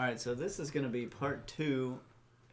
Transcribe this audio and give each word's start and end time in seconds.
All 0.00 0.06
right, 0.06 0.18
so 0.18 0.34
this 0.34 0.58
is 0.58 0.70
going 0.70 0.84
to 0.84 0.88
be 0.88 1.04
part 1.04 1.46
two, 1.46 1.98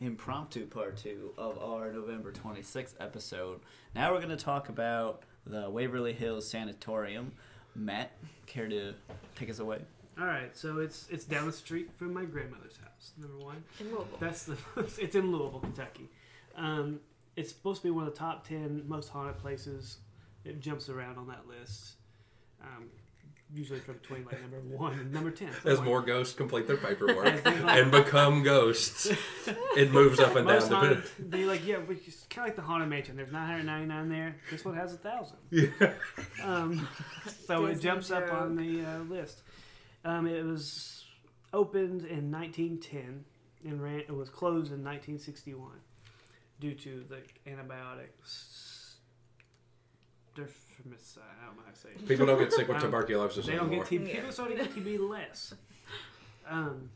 impromptu 0.02 0.66
part 0.66 0.98
two 0.98 1.32
of 1.38 1.58
our 1.59 1.93
November 1.93 2.33
26th 2.33 2.96
episode. 3.00 3.62
Now 3.96 4.12
we're 4.12 4.17
going 4.17 4.35
to 4.35 4.43
talk 4.43 4.67
about 4.67 5.23
the 5.46 5.70
Waverly 5.70 6.12
Hills 6.12 6.46
Sanatorium. 6.46 7.31
Matt, 7.73 8.12
care 8.47 8.68
to 8.68 8.96
take 9.38 9.49
us 9.49 9.60
away? 9.60 9.79
All 10.20 10.25
right, 10.25 10.57
so 10.57 10.79
it's 10.79 11.07
it's 11.10 11.23
down 11.23 11.46
the 11.46 11.54
street 11.54 11.89
from 11.96 12.13
my 12.13 12.25
grandmother's 12.25 12.75
house. 12.83 13.13
Number 13.18 13.38
one, 13.38 13.64
In 13.79 13.92
Louisville. 13.92 14.18
that's 14.20 14.44
the 14.44 14.58
it's 14.98 15.16
in 15.16 15.32
Louisville, 15.32 15.62
Kentucky. 15.62 16.09
Um, 16.58 17.00
it's 17.38 17.48
supposed 17.48 17.82
to 17.82 17.88
be 17.88 17.91
one 17.91 18.05
of 18.05 18.14
the 18.14 18.20
top 18.20 18.45
ten 18.45 18.84
most 18.90 19.08
haunted 19.08 19.38
places. 19.38 20.00
It 20.44 20.59
jumps 20.59 20.90
around 20.90 21.18
on 21.18 21.27
that 21.30 21.48
list. 21.48 21.94
Um, 22.62 22.88
usually 23.54 23.80
from 23.80 23.95
between 23.95 24.26
like 24.26 24.41
number 24.41 24.59
one 24.59 24.94
and 25.00 25.12
number 25.12 25.32
ten. 25.32 25.50
As 25.66 25.82
more 25.82 26.02
ghosts 26.02 26.36
complete 26.36 26.68
their 26.68 26.77
paperwork 26.77 27.26
As 27.26 27.41
they, 27.41 27.59
like, 27.59 27.82
and 27.82 27.91
become 27.91 28.44
ghosts, 28.44 29.09
it 29.76 29.92
moves 29.92 30.20
up 30.20 30.36
and 30.36 30.48
down. 30.48 30.60
most 30.60 30.72
haunted, 30.72 31.04
Depending. 31.04 31.30
they 31.30 31.46
like 31.46 31.66
yeah, 31.66 31.78
but 31.86 31.98
it's 32.05 32.24
kind 32.24 32.46
of 32.46 32.50
like 32.50 32.55
the 32.55 32.62
haunted 32.62 32.90
mansion. 32.90 33.16
There's 33.16 33.32
999 33.32 34.10
there. 34.10 34.36
This 34.52 34.66
one 34.66 34.76
has 34.76 34.94
a 34.94 34.98
thousand. 34.98 35.38
Yeah. 35.50 35.94
Um, 36.44 36.88
so 37.46 37.66
it 37.66 37.76
Disney 37.76 37.90
jumps 37.90 38.12
up 38.12 38.32
on 38.32 38.55
the 38.55 38.84
uh, 38.86 39.00
list. 39.04 39.44
Um, 40.04 40.27
it 40.27 40.44
was 40.46 41.05
opened 41.54 42.05
in 42.05 42.32
1910 42.32 43.24
and 43.66 43.82
ran. 43.82 44.00
It 44.00 44.16
was 44.16 44.30
closed 44.30 44.72
in 44.72 44.84
1961 44.84 45.72
due 46.60 46.74
to 46.74 47.05
the 47.08 47.22
antibiotics. 47.50 48.98
Derfamicide, 50.77 51.17
I 51.41 51.45
don't 51.48 51.55
know 51.58 51.63
how 51.66 51.72
to 51.72 51.77
say 51.77 51.90
it. 51.90 52.08
People 52.08 52.26
don't 52.26 52.40
get 52.40 52.54
sick 52.54 52.67
with 52.67 52.77
Um, 52.77 52.84
tuberculosis 52.84 53.45
They 53.45 53.54
don't 53.55 53.68
anymore. 53.68 53.85
get 53.85 54.02
TB. 54.02 54.08
Yeah. 54.08 54.16
People 54.16 54.31
starting 54.31 54.58
to 54.58 54.63
get 54.66 54.76
TB 54.76 55.09
less. 55.09 55.54
Um, 56.48 56.90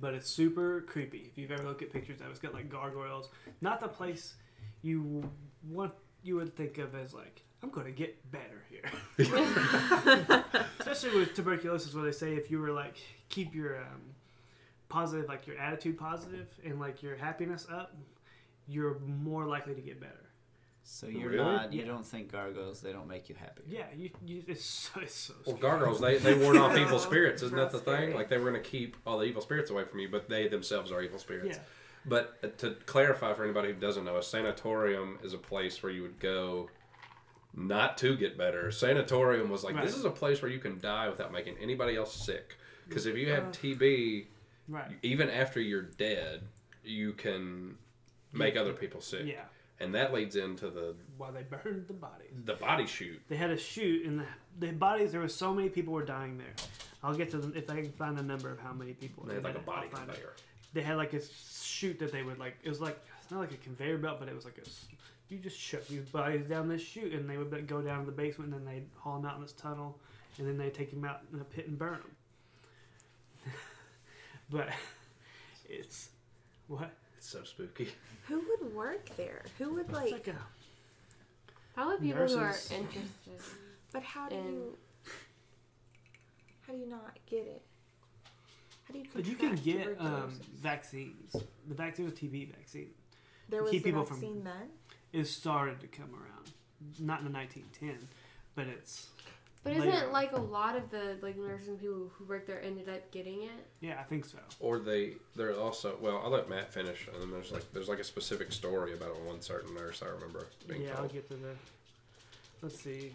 but 0.00 0.14
it's 0.14 0.28
super 0.30 0.82
creepy. 0.82 1.18
If 1.30 1.36
you've 1.38 1.50
ever 1.50 1.64
looked 1.64 1.82
at 1.82 1.92
pictures 1.92 2.20
of 2.20 2.26
it, 2.26 2.30
it's 2.30 2.38
got 2.38 2.54
like 2.54 2.68
gargoyles. 2.68 3.28
Not 3.60 3.80
the 3.80 3.88
place 3.88 4.34
you 4.82 5.28
want. 5.68 5.92
You 6.22 6.36
would 6.36 6.56
think 6.56 6.78
of 6.78 6.94
as 6.94 7.12
like 7.12 7.42
I'm 7.62 7.70
going 7.70 7.86
to 7.86 7.92
get 7.92 8.16
better 8.30 8.62
here. 8.70 8.84
Especially 10.78 11.18
with 11.18 11.34
tuberculosis, 11.34 11.92
where 11.94 12.04
they 12.04 12.12
say 12.12 12.34
if 12.34 12.50
you 12.50 12.58
were 12.60 12.70
like 12.70 12.96
keep 13.28 13.54
your 13.54 13.76
um, 13.78 14.00
positive, 14.88 15.28
like 15.28 15.46
your 15.46 15.58
attitude 15.58 15.98
positive 15.98 16.46
and 16.64 16.78
like 16.80 17.02
your 17.02 17.16
happiness 17.16 17.66
up, 17.70 17.94
you're 18.66 18.98
more 19.00 19.44
likely 19.46 19.74
to 19.74 19.80
get 19.82 20.00
better. 20.00 20.30
So 20.86 21.06
you're 21.06 21.30
Really? 21.30 21.42
not, 21.42 21.72
you 21.72 21.80
Yeah. 21.80 21.86
don't 21.86 22.06
think 22.06 22.30
gargoyles, 22.30 22.82
they 22.82 22.92
don't 22.92 23.08
make 23.08 23.28
you 23.30 23.34
happy. 23.34 23.62
Yeah, 23.66 23.86
you, 23.96 24.10
you 24.24 24.44
it's 24.46 24.64
so, 24.64 25.00
it's 25.00 25.14
so 25.14 25.34
Well, 25.46 25.56
scary. 25.56 25.70
gargoyles, 25.78 26.00
they, 26.00 26.18
they 26.18 26.34
ward 26.34 26.56
off 26.58 26.76
evil 26.76 26.98
spirits, 27.10 27.42
isn't 27.42 27.56
that 27.56 27.70
the 27.70 27.78
that's 27.78 28.00
thing? 28.00 28.14
Like 28.14 28.28
they 28.28 28.36
were 28.36 28.50
going 28.50 28.62
to 28.62 28.68
keep 28.68 28.96
all 29.06 29.18
the 29.18 29.24
evil 29.24 29.40
spirits 29.40 29.70
away 29.70 29.84
from 29.84 29.98
you, 30.00 30.08
but 30.10 30.28
they 30.28 30.46
themselves 30.46 30.92
are 30.92 31.00
evil 31.02 31.18
spirits. 31.18 31.56
Yeah. 31.56 31.62
But 32.04 32.36
uh, 32.44 32.48
to 32.58 32.72
clarify 32.84 33.32
for 33.32 33.44
anybody 33.44 33.68
who 33.68 33.74
doesn't 33.80 34.04
know, 34.04 34.18
a 34.18 34.22
sanatorium 34.22 35.18
is 35.22 35.32
a 35.32 35.38
place 35.38 35.82
where 35.82 35.90
you 35.90 36.02
would 36.02 36.20
go 36.20 36.68
not 37.54 37.96
to 37.98 38.14
get 38.14 38.36
better. 38.36 38.70
Sanatorium 38.70 39.48
was 39.48 39.64
like, 39.64 39.74
Right. 39.76 39.86
this 39.86 39.96
is 39.96 40.04
a 40.04 40.10
place 40.10 40.42
where 40.42 40.50
you 40.50 40.58
can 40.58 40.80
die 40.80 41.08
without 41.08 41.32
making 41.32 41.56
anybody 41.62 41.96
else 41.96 42.14
sick. 42.14 42.56
Because 42.86 43.06
if 43.06 43.16
you 43.16 43.30
have 43.30 43.44
Uh, 43.44 43.50
TB, 43.52 44.26
Right. 44.68 44.90
even 45.02 45.30
after 45.30 45.60
you're 45.60 45.80
dead, 45.82 46.42
you 46.82 47.14
can 47.14 47.78
make 48.32 48.54
other 48.56 48.74
people 48.74 49.00
sick. 49.00 49.24
Yeah. 49.24 49.44
And 49.84 49.94
that 49.94 50.14
leads 50.14 50.34
into 50.36 50.70
the 50.70 50.94
why 51.18 51.30
they 51.30 51.42
burned 51.42 51.86
the 51.86 51.92
bodies. 51.92 52.30
the 52.44 52.54
body 52.54 52.86
chute. 52.86 53.20
They 53.28 53.36
had 53.36 53.50
a 53.50 53.56
chute, 53.56 54.06
and 54.06 54.20
the, 54.20 54.24
the 54.58 54.72
bodies. 54.72 55.12
There 55.12 55.20
were 55.20 55.28
so 55.28 55.52
many 55.52 55.68
people 55.68 55.92
were 55.92 56.04
dying 56.06 56.38
there. 56.38 56.54
I'll 57.02 57.14
get 57.14 57.30
to 57.32 57.36
them 57.36 57.52
if 57.54 57.68
I 57.68 57.82
can 57.82 57.92
find 57.92 58.16
the 58.16 58.22
number 58.22 58.50
of 58.50 58.58
how 58.58 58.72
many 58.72 58.94
people. 58.94 59.24
They 59.24 59.34
had 59.34 59.44
like 59.44 59.56
a 59.56 59.60
body 59.60 59.88
conveyor. 59.92 60.32
They 60.72 60.80
had 60.80 60.96
like 60.96 61.12
a 61.12 61.20
chute 61.22 61.98
that 61.98 62.12
they 62.12 62.22
would 62.22 62.38
like. 62.38 62.56
It 62.62 62.70
was 62.70 62.80
like 62.80 62.98
it's 63.20 63.30
not 63.30 63.40
like 63.40 63.52
a 63.52 63.58
conveyor 63.58 63.98
belt, 63.98 64.16
but 64.20 64.28
it 64.28 64.34
was 64.34 64.46
like 64.46 64.56
a. 64.56 64.62
You 65.28 65.38
just 65.38 65.58
shove 65.58 65.86
these 65.86 66.08
bodies 66.08 66.46
down 66.46 66.66
this 66.66 66.80
chute, 66.80 67.12
and 67.12 67.28
they 67.28 67.36
would 67.36 67.66
go 67.66 67.82
down 67.82 68.00
to 68.00 68.06
the 68.06 68.16
basement, 68.16 68.54
and 68.54 68.66
then 68.66 68.74
they'd 68.74 68.86
haul 68.96 69.20
them 69.20 69.30
out 69.30 69.36
in 69.36 69.42
this 69.42 69.52
tunnel, 69.52 69.98
and 70.38 70.46
then 70.46 70.56
they 70.56 70.64
would 70.64 70.74
take 70.74 70.90
them 70.90 71.04
out 71.04 71.20
in 71.30 71.40
a 71.40 71.44
pit 71.44 71.68
and 71.68 71.78
burn 71.78 71.98
them. 71.98 73.52
but 74.50 74.68
it's 75.68 76.08
what 76.68 76.90
It's 77.24 77.32
so 77.32 77.42
spooky. 77.42 77.88
Who 78.28 78.42
would 78.60 78.74
work 78.74 79.08
there? 79.16 79.40
Who 79.56 79.72
would 79.74 79.86
it's 79.86 79.94
like? 79.94 80.12
like 80.12 80.28
a 80.28 80.34
Probably 81.74 82.08
people 82.08 82.28
who 82.28 82.36
are 82.36 82.48
Nurses. 82.48 82.70
interested. 82.72 83.32
but 83.94 84.02
how 84.02 84.28
do 84.28 84.34
and- 84.36 84.46
you? 84.52 84.76
How 86.66 86.72
do 86.74 86.78
you 86.78 86.86
not 86.86 87.18
get 87.26 87.46
it? 87.46 87.62
How 88.86 88.92
do 88.92 88.98
you? 88.98 89.06
But 89.14 89.24
you 89.24 89.36
can 89.36 89.56
contract 89.56 89.64
get 89.64 89.86
um, 90.00 90.06
tuberculosis? 90.06 90.38
vaccines. 90.60 91.36
The 91.66 91.74
vaccine 91.74 92.04
was 92.04 92.14
TB 92.14 92.54
vaccine. 92.56 92.90
There 93.48 93.62
was 93.62 93.70
keep 93.70 93.84
the 93.84 93.88
people 93.88 94.04
from- 94.04 94.16
vaccine 94.20 94.44
then. 94.44 94.68
It 95.14 95.24
started 95.26 95.80
to 95.80 95.86
come 95.86 96.10
around, 96.12 96.52
not 96.98 97.20
in 97.20 97.24
the 97.24 97.32
1910, 97.32 98.06
but 98.54 98.66
it's 98.66 99.06
But 99.64 99.72
Later. 99.78 99.88
isn't 99.88 100.02
it 100.08 100.12
like 100.12 100.32
a 100.32 100.40
lot 100.40 100.76
of 100.76 100.90
the 100.90 101.16
like 101.22 101.38
nurses 101.38 101.68
and 101.68 101.80
people 101.80 102.10
who 102.18 102.24
work 102.26 102.46
there 102.46 102.62
ended 102.62 102.88
up 102.90 103.10
getting 103.10 103.44
it? 103.44 103.66
yeah, 103.80 103.98
I 103.98 104.02
think 104.02 104.26
so. 104.26 104.36
Or 104.60 104.78
they 104.78 105.14
they're 105.34 105.58
also 105.58 105.96
well, 106.00 106.20
I'll 106.22 106.30
let 106.30 106.50
Matt 106.50 106.70
finish 106.72 107.08
and 107.10 107.20
then 107.22 107.30
there's 107.30 107.50
like 107.50 107.72
there's 107.72 107.88
like 107.88 107.98
a 107.98 108.04
specific 108.04 108.52
story 108.52 108.92
about 108.92 109.18
one 109.22 109.40
certain 109.40 109.74
nurse 109.74 110.02
I 110.02 110.08
remember 110.08 110.46
being 110.68 110.82
Yeah, 110.82 110.90
I'll 110.90 110.96
told. 110.98 111.12
get 111.14 111.28
to 111.28 111.34
the. 111.34 111.54
Let's 112.60 112.78
see. 112.78 113.12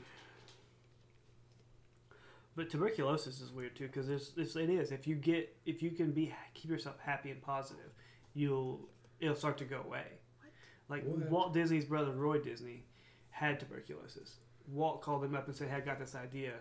But 2.55 2.69
tuberculosis 2.69 3.39
is 3.41 3.51
weird 3.51 3.75
too 3.75 3.87
because 3.87 4.09
it's, 4.09 4.31
it's 4.35 4.55
it 4.55 4.69
is 4.69 4.91
if 4.91 5.07
you 5.07 5.15
get 5.15 5.55
if 5.65 5.81
you 5.83 5.91
can 5.91 6.11
be 6.11 6.33
keep 6.53 6.69
yourself 6.71 6.95
happy 6.99 7.29
and 7.31 7.41
positive, 7.41 7.91
you'll 8.33 8.89
it'll 9.19 9.35
start 9.35 9.57
to 9.59 9.65
go 9.65 9.81
away. 9.85 10.03
Like 10.89 11.03
What? 11.05 11.29
Walt 11.29 11.53
Disney's 11.53 11.85
brother 11.85 12.11
Roy 12.11 12.39
Disney 12.39 12.83
had 13.29 13.59
tuberculosis. 13.59 14.37
Walt 14.73 15.01
called 15.01 15.23
him 15.23 15.35
up 15.35 15.47
and 15.47 15.55
said, 15.55 15.69
"Hey, 15.69 15.77
I 15.77 15.79
got 15.81 15.99
this 15.99 16.15
idea 16.15 16.53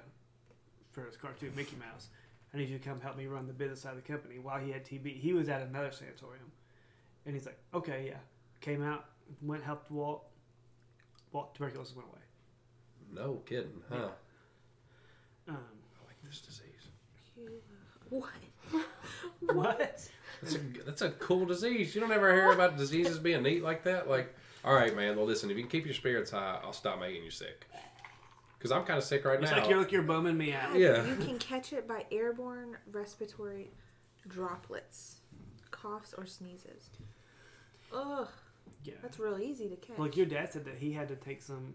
for 0.93 1.05
his 1.05 1.17
cartoon 1.17 1.53
Mickey 1.55 1.77
Mouse. 1.77 2.09
I 2.53 2.57
need 2.57 2.69
you 2.69 2.79
to 2.79 2.85
come 2.85 3.01
help 3.01 3.17
me 3.17 3.27
run 3.27 3.47
the 3.47 3.53
business 3.53 3.83
side 3.83 3.91
of 3.91 3.97
the 3.97 4.13
company." 4.13 4.39
While 4.39 4.61
he 4.61 4.71
had 4.71 4.85
TB, 4.85 5.19
he 5.19 5.33
was 5.33 5.49
at 5.49 5.63
another 5.63 5.91
sanatorium, 5.93 6.51
and 7.27 7.35
he's 7.35 7.47
like, 7.47 7.59
"Okay, 7.75 8.07
yeah." 8.09 8.19
Came 8.61 8.83
out, 8.83 9.05
went 9.43 9.63
helped 9.63 9.91
Walt. 9.91 10.25
Walt 11.33 11.55
tuberculosis 11.55 11.95
went 11.95 12.09
away. 12.09 12.19
No 13.13 13.41
kidding, 13.47 13.81
huh? 13.89 14.09
Um, 15.49 15.57
I 15.57 16.07
like 16.07 16.17
this 16.25 16.41
disease. 16.41 16.65
What? 18.11 18.31
what? 19.41 19.79
That's 20.41 20.55
a 20.55 20.59
that's 20.87 21.03
a 21.03 21.11
cool 21.11 21.45
disease. 21.45 21.95
You 21.95 22.01
don't 22.01 22.11
ever 22.11 22.33
hear 22.33 22.53
about 22.53 22.79
diseases 22.79 23.19
being 23.19 23.43
neat 23.43 23.63
like 23.63 23.85
that. 23.85 24.09
Like, 24.09 24.35
all 24.65 24.75
right, 24.75 24.97
man. 24.97 25.15
Well, 25.15 25.27
listen. 25.27 25.51
If 25.51 25.59
you 25.59 25.63
can 25.63 25.71
keep 25.71 25.85
your 25.85 25.93
spirits 25.95 26.31
high, 26.31 26.59
I'll 26.65 26.73
stop 26.73 27.01
making 27.01 27.23
you 27.23 27.31
sick. 27.31 27.67
Because 28.59 28.73
I'm 28.73 28.85
kind 28.85 28.99
of 28.99 29.05
sick 29.05 29.25
right 29.25 29.41
It's 29.41 29.51
now. 29.51 29.59
like 29.61 29.69
you're 29.71 29.79
like 29.79 29.93
you're 29.93 30.03
bumming 30.03 30.37
me 30.37 30.53
out. 30.53 30.75
Yeah. 30.77 31.05
You 31.07 31.15
can 31.17 31.39
catch 31.39 31.73
it 31.73 31.87
by 31.87 32.05
airborne 32.11 32.77
respiratory 32.91 33.71
droplets, 34.27 35.19
coughs 35.71 36.13
or 36.19 36.27
sneezes. 36.27 36.91
Ugh, 37.95 38.29
Yeah. 38.83 38.95
that's 39.01 39.19
real 39.19 39.39
easy 39.39 39.69
to 39.69 39.77
catch. 39.77 39.99
Like 39.99 40.17
your 40.17 40.27
dad 40.27 40.53
said 40.53 40.65
that 40.65 40.75
he 40.77 40.93
had 40.93 41.09
to 41.09 41.17
take 41.17 41.41
some 41.43 41.75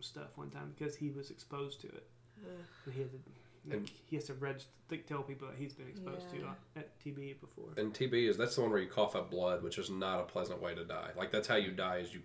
stuff 0.00 0.36
one 0.36 0.50
time 0.50 0.74
because 0.76 0.96
he 0.96 1.10
was 1.10 1.30
exposed 1.30 1.80
to 1.82 1.86
it. 1.88 2.06
Ugh. 2.44 2.64
And 2.86 2.94
he 2.94 3.00
had 3.00 3.10
to. 3.12 3.18
Like, 3.66 3.76
And- 3.78 3.90
he 4.06 4.16
has 4.16 4.24
to 4.26 4.34
reg- 4.34 4.62
like, 4.90 5.06
tell 5.06 5.22
people 5.22 5.48
that 5.48 5.56
he's 5.56 5.74
been 5.74 5.88
exposed 5.88 6.30
to 6.30 6.38
Yeah. 6.38 6.50
uh, 6.50 6.78
at 6.80 6.98
TB 7.00 7.34
before. 7.40 7.70
And 7.76 7.92
TB 7.92 8.26
is 8.28 8.36
that's 8.36 8.54
the 8.56 8.62
one 8.62 8.70
where 8.70 8.80
you 8.80 8.88
cough 8.88 9.14
up 9.14 9.30
blood, 9.30 9.62
which 9.62 9.78
is 9.78 9.90
not 9.90 10.20
a 10.20 10.24
pleasant 10.24 10.60
way 10.62 10.74
to 10.74 10.84
die. 10.84 11.10
Like 11.16 11.30
that's 11.30 11.46
how 11.46 11.56
you 11.56 11.70
die 11.72 11.98
is 11.98 12.12
you 12.12 12.22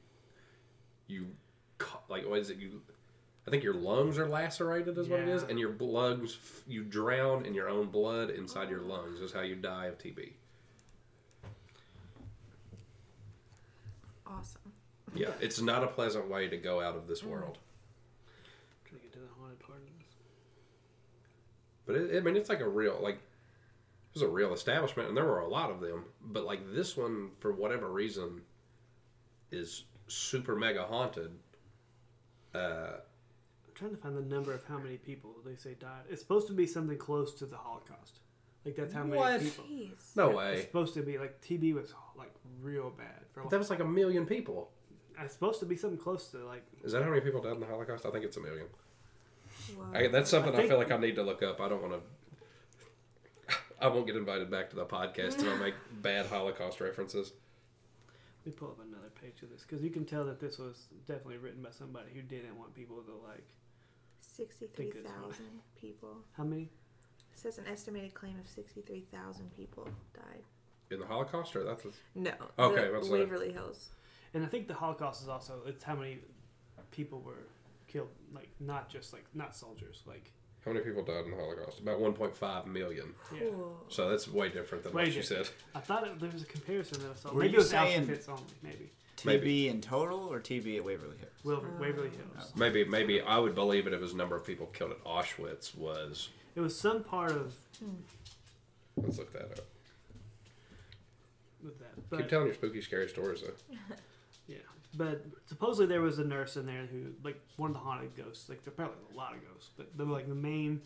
you 1.07 1.27
like 2.09 2.25
what 2.27 2.39
is 2.39 2.49
it 2.49 2.57
you 2.57 2.81
I 3.45 3.51
think 3.51 3.63
your 3.63 3.73
lungs 3.73 4.17
are 4.17 4.27
lacerated 4.27 4.97
is 4.97 5.09
what 5.09 5.19
it 5.19 5.27
is 5.27 5.43
and 5.43 5.59
your 5.59 5.75
lungs 5.79 6.37
you 6.65 6.83
drown 6.83 7.45
in 7.45 7.53
your 7.53 7.67
own 7.67 7.87
blood 7.87 8.29
inside 8.29 8.69
your 8.69 8.81
lungs 8.81 9.19
is 9.19 9.33
how 9.33 9.41
you 9.41 9.55
die 9.55 9.87
of 9.87 9.97
TB. 9.97 10.31
awesome. 14.25 14.61
Yeah, 15.13 15.31
it's 15.39 15.61
not 15.61 15.83
a 15.83 15.87
pleasant 15.87 16.29
way 16.29 16.47
to 16.47 16.57
go 16.57 16.81
out 16.81 16.95
of 16.95 17.07
this 17.07 17.23
world. 17.23 17.57
trying 18.85 19.01
to 19.01 19.07
get 19.07 19.13
to 19.13 19.19
the 19.19 19.27
haunted 19.39 19.59
part 19.59 19.79
of 19.79 19.85
this. 19.85 20.15
But 21.85 21.95
it, 21.95 22.17
I 22.17 22.21
mean 22.21 22.35
it's 22.35 22.49
like 22.49 22.61
a 22.61 22.67
real 22.67 22.97
like 23.01 23.15
it 23.15 24.13
was 24.13 24.23
a 24.23 24.27
real 24.27 24.53
establishment 24.53 25.09
and 25.09 25.17
there 25.17 25.25
were 25.25 25.41
a 25.41 25.47
lot 25.47 25.69
of 25.69 25.81
them, 25.81 26.05
but 26.21 26.45
like 26.45 26.61
this 26.73 26.97
one 26.97 27.31
for 27.39 27.51
whatever 27.51 27.89
reason 27.89 28.41
is 29.51 29.83
super 30.07 30.55
mega 30.55 30.83
haunted. 30.83 31.31
Uh 32.55 32.93
I'm 32.97 33.12
trying 33.75 33.91
to 33.91 33.97
find 33.97 34.15
the 34.15 34.21
number 34.21 34.53
of 34.53 34.63
how 34.65 34.77
many 34.77 34.97
people 34.97 35.31
they 35.45 35.55
say 35.55 35.75
died. 35.79 36.03
It's 36.09 36.21
supposed 36.21 36.47
to 36.47 36.53
be 36.53 36.65
something 36.67 36.97
close 36.97 37.33
to 37.35 37.45
the 37.45 37.57
Holocaust. 37.57 38.19
Like 38.65 38.75
that's 38.75 38.93
how 38.93 39.03
What? 39.03 39.39
many 39.41 39.43
people. 39.49 39.65
Jeez. 39.65 40.15
no 40.15 40.29
It's 40.29 40.37
way. 40.37 40.61
supposed 40.61 40.93
to 40.93 41.01
be 41.01 41.17
like 41.17 41.41
TB 41.41 41.73
was 41.73 41.93
like 42.17 42.33
real 42.61 42.89
bad 42.91 43.25
for. 43.33 43.41
A 43.41 43.49
That 43.49 43.57
was 43.59 43.69
like 43.69 43.79
a 43.81 43.85
million 43.85 44.25
people. 44.25 44.71
It's 45.19 45.33
supposed 45.33 45.59
to 45.59 45.65
be 45.65 45.75
something 45.75 45.99
close 45.99 46.27
to 46.29 46.37
like. 46.45 46.63
Is 46.83 46.91
that 46.93 47.03
how 47.03 47.09
many 47.09 47.21
people 47.21 47.41
died 47.41 47.53
in 47.53 47.59
the 47.59 47.65
Holocaust? 47.67 48.05
I 48.05 48.11
think 48.11 48.23
it's 48.25 48.37
a 48.37 48.41
million. 48.41 48.67
Wow. 49.77 49.85
I, 49.93 50.07
that's 50.07 50.29
something 50.29 50.51
I 50.51 50.55
I, 50.55 50.57
think- 50.59 50.69
feel 50.69 50.77
like 50.79 50.91
I 50.91 50.97
need 50.97 51.15
to 51.15 51.23
look 51.23 51.43
up. 51.43 51.59
I 51.61 51.69
don't 51.69 51.81
want 51.81 51.93
to. 51.93 53.55
I 53.81 53.87
won't 53.87 54.07
get 54.07 54.15
invited 54.15 54.49
back 54.49 54.69
to 54.71 54.75
the 54.75 54.85
podcast 54.85 55.39
if 55.41 55.47
I 55.47 55.55
make 55.57 55.73
bad 56.01 56.25
Holocaust 56.27 56.79
references. 56.81 57.33
Let 58.45 58.47
me 58.47 58.51
pull 58.53 58.69
up 58.69 58.79
another 58.85 59.09
page 59.21 59.41
of 59.43 59.49
this 59.51 59.61
because 59.61 59.83
you 59.83 59.89
can 59.89 60.05
tell 60.05 60.25
that 60.25 60.39
this 60.39 60.57
was 60.57 60.87
definitely 61.07 61.37
written 61.37 61.61
by 61.61 61.69
somebody 61.71 62.07
who 62.13 62.21
didn't 62.21 62.57
want 62.57 62.73
people 62.73 62.97
to 62.97 63.11
like. 63.27 63.45
Sixty-three 64.35 64.85
Think 64.91 64.95
it's 64.95 65.09
thousand 65.11 65.61
people. 65.79 66.17
How 66.37 66.43
many? 66.43 66.63
It 67.33 67.39
says 67.39 67.57
an 67.57 67.65
estimated 67.71 68.13
claim 68.13 68.39
of 68.39 68.47
sixty-three 68.47 69.05
thousand 69.13 69.55
people 69.55 69.87
died. 70.15 70.43
In 70.91 70.99
the 70.99 71.05
Holocaust, 71.05 71.55
or 71.55 71.63
that's 71.63 71.85
a, 71.85 71.89
No. 72.15 72.31
Okay, 72.59 72.85
the 72.87 72.91
what's 72.93 73.07
that? 73.09 73.13
Waverly 73.13 73.51
Hills. 73.51 73.89
And 74.33 74.43
I 74.43 74.47
think 74.47 74.67
the 74.67 74.73
Holocaust 74.73 75.21
is 75.21 75.29
also 75.29 75.61
it's 75.67 75.83
how 75.83 75.95
many 75.95 76.19
people 76.91 77.21
were 77.21 77.47
killed, 77.87 78.09
like 78.33 78.49
not 78.59 78.89
just 78.89 79.13
like 79.13 79.25
not 79.33 79.55
soldiers, 79.55 80.01
like 80.07 80.31
how 80.65 80.71
many 80.71 80.83
people 80.83 81.03
died 81.03 81.25
in 81.25 81.31
the 81.31 81.37
Holocaust? 81.37 81.79
About 81.79 81.99
1.5 81.99 82.67
million. 82.67 83.13
yeah. 83.33 83.39
Cool. 83.51 83.77
So 83.89 84.09
that's 84.09 84.27
way 84.27 84.49
different 84.49 84.83
than 84.83 84.93
Way 84.93 85.03
what 85.03 85.07
you 85.13 85.21
different. 85.21 85.47
said. 85.47 85.55
I 85.75 85.79
thought 85.79 86.07
it, 86.07 86.19
there 86.19 86.29
was 86.31 86.41
a 86.43 86.45
comparison 86.45 87.01
that 87.01 87.11
I 87.11 87.15
saw. 87.15 87.33
Were 87.33 87.41
Maybe 87.41 87.51
you 87.53 87.57
it 87.57 87.59
was 87.59 87.69
saying- 87.69 88.07
Auschwitz 88.07 88.29
only. 88.29 88.43
Maybe 88.63 88.91
TB 89.23 89.25
Maybe. 89.25 89.67
in 89.69 89.81
total 89.81 90.19
or 90.31 90.39
TB 90.39 90.77
at 90.77 90.83
Waverly 90.85 91.17
Hills? 91.17 91.31
Wil- 91.43 91.63
Oh. 91.65 91.79
Waverly 91.81 92.09
Hills. 92.09 92.51
Maybe, 92.55 92.83
maybe 92.85 93.21
I 93.21 93.37
would 93.37 93.55
believe 93.55 93.87
it 93.87 93.93
if 93.93 94.01
his 94.01 94.13
number 94.13 94.35
of 94.35 94.45
people 94.45 94.67
killed 94.67 94.91
at 94.91 95.03
Auschwitz 95.03 95.75
was. 95.77 96.29
It 96.55 96.61
was 96.61 96.77
some 96.79 97.03
part 97.03 97.31
of 97.31 97.55
Let's 98.97 99.17
look 99.17 99.33
that 99.33 99.43
up. 99.59 99.65
with 101.63 101.79
that, 101.79 101.95
Keep 101.95 102.09
but 102.09 102.29
telling 102.29 102.45
your 102.47 102.55
spooky, 102.55 102.81
scary 102.81 103.07
stories 103.09 103.41
though. 103.41 103.75
yeah. 104.47 104.57
But 104.95 105.25
supposedly 105.47 105.87
there 105.87 106.01
was 106.01 106.19
a 106.19 106.23
nurse 106.23 106.57
in 106.57 106.65
there 106.65 106.85
who 106.85 107.13
like 107.23 107.39
one 107.57 107.71
of 107.71 107.73
the 107.75 107.79
haunted 107.79 108.15
ghosts. 108.15 108.49
Like 108.49 108.63
there 108.63 108.73
probably 108.73 108.95
a 109.13 109.17
lot 109.17 109.33
of 109.33 109.39
ghosts, 109.51 109.71
but 109.75 109.97
the 109.97 110.03
like 110.05 110.27
the 110.27 110.35
main 110.35 110.81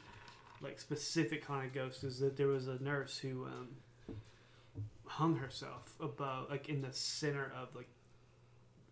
like 0.62 0.80
specific 0.80 1.44
haunted 1.46 1.74
ghost 1.74 2.04
is 2.04 2.20
that 2.20 2.38
there 2.38 2.48
was 2.48 2.68
a 2.68 2.82
nurse 2.82 3.18
who 3.18 3.46
um, 3.46 3.68
hung 5.06 5.36
herself 5.36 5.94
above 6.00 6.50
like 6.50 6.70
in 6.70 6.82
the 6.82 6.94
center 6.94 7.52
of 7.62 7.76
like 7.76 7.90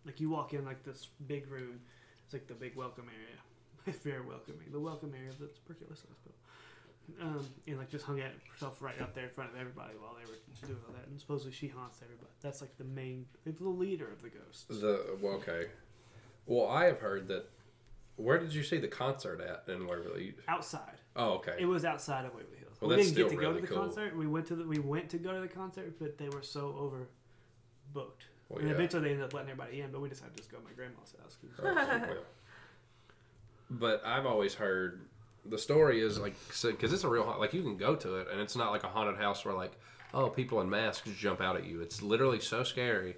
like 0.06 0.20
you 0.20 0.30
walk 0.30 0.54
in 0.54 0.64
like 0.64 0.84
this 0.84 1.08
big 1.26 1.50
room. 1.50 1.80
It's 2.24 2.32
like 2.32 2.46
the 2.46 2.54
big 2.54 2.76
welcome 2.76 3.06
area. 3.08 3.36
It's 3.88 3.98
very 3.98 4.20
welcoming. 4.20 4.66
The 4.72 4.80
welcome 4.80 5.12
area 5.16 5.30
of 5.30 5.38
the 5.38 5.46
tuberculosis 5.46 6.06
hospital. 6.08 6.34
Um, 7.22 7.46
and 7.68 7.78
like 7.78 7.88
just 7.88 8.04
hung 8.04 8.20
out 8.20 8.32
herself 8.50 8.82
right 8.82 9.00
up 9.00 9.14
there 9.14 9.26
in 9.26 9.30
front 9.30 9.50
of 9.50 9.60
everybody 9.60 9.92
while 10.00 10.16
they 10.16 10.28
were 10.28 10.38
doing 10.66 10.80
all 10.88 10.92
that. 10.92 11.06
And 11.06 11.20
supposedly 11.20 11.52
she 11.52 11.68
haunts 11.68 12.00
everybody. 12.02 12.32
That's 12.42 12.60
like 12.60 12.76
the 12.78 12.84
main, 12.84 13.26
like 13.44 13.58
the 13.58 13.68
leader 13.68 14.10
of 14.10 14.22
the 14.22 14.28
ghosts. 14.28 14.64
The 14.64 15.16
well, 15.22 15.34
okay. 15.34 15.66
Well, 16.46 16.66
I 16.66 16.86
have 16.86 16.98
heard 16.98 17.28
that. 17.28 17.48
Where 18.16 18.40
did 18.40 18.52
you 18.52 18.64
see 18.64 18.78
the 18.78 18.88
concert 18.88 19.40
at 19.40 19.72
in 19.72 19.86
Waverly? 19.86 20.34
Outside. 20.48 20.98
Oh, 21.14 21.34
okay. 21.34 21.54
It 21.60 21.66
was 21.66 21.84
outside 21.84 22.24
of 22.24 22.34
Waverly 22.34 22.58
Hills. 22.58 22.76
Well, 22.80 22.90
we 22.90 22.96
didn't 22.96 23.14
get 23.14 23.28
to 23.28 23.36
go 23.36 23.52
to 23.52 23.60
the 23.60 23.66
cool. 23.68 23.78
concert. 23.78 24.16
We 24.16 24.26
went 24.26 24.46
to 24.46 24.56
the 24.56 24.64
we 24.64 24.80
went 24.80 25.10
to 25.10 25.18
go 25.18 25.32
to 25.32 25.40
the 25.40 25.48
concert, 25.48 25.96
but 26.00 26.18
they 26.18 26.28
were 26.28 26.42
so 26.42 26.92
overbooked. 27.94 28.24
Well, 28.48 28.60
and 28.60 28.68
yeah. 28.68 28.74
eventually 28.74 29.02
they 29.02 29.10
ended 29.10 29.24
up 29.24 29.34
letting 29.34 29.50
everybody 29.50 29.80
in, 29.80 29.90
but 29.90 30.00
we 30.00 30.08
decided 30.08 30.32
to 30.32 30.38
just 30.38 30.50
go 30.50 30.58
to 30.58 30.64
my 30.64 30.70
grandma's 30.72 31.14
house. 31.20 31.36
'cause- 31.40 31.50
Oh, 31.58 31.74
well. 32.08 32.24
But 33.68 34.02
I've 34.04 34.26
always 34.26 34.54
heard 34.54 35.00
the 35.44 35.58
story 35.58 36.00
is 36.00 36.18
like 36.18 36.34
because 36.62 36.92
it's 36.92 37.04
a 37.04 37.08
real 37.08 37.24
haunt- 37.24 37.40
like 37.40 37.52
you 37.54 37.62
can 37.62 37.76
go 37.76 37.96
to 37.96 38.16
it 38.16 38.28
and 38.30 38.40
it's 38.40 38.56
not 38.56 38.70
like 38.72 38.84
a 38.84 38.88
haunted 38.88 39.16
house 39.16 39.44
where 39.44 39.54
like 39.54 39.72
oh 40.14 40.28
people 40.28 40.60
in 40.60 40.68
masks 40.70 41.10
jump 41.16 41.40
out 41.40 41.56
at 41.56 41.64
you. 41.66 41.80
It's 41.80 42.02
literally 42.02 42.40
so 42.40 42.62
scary 42.62 43.16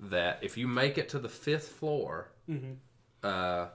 that 0.00 0.38
if 0.42 0.56
you 0.56 0.66
make 0.66 0.96
it 0.98 1.08
to 1.10 1.18
the 1.18 1.28
fifth 1.28 1.68
floor, 1.68 2.30
Mhm. 2.48 2.76
uh, 3.22 3.68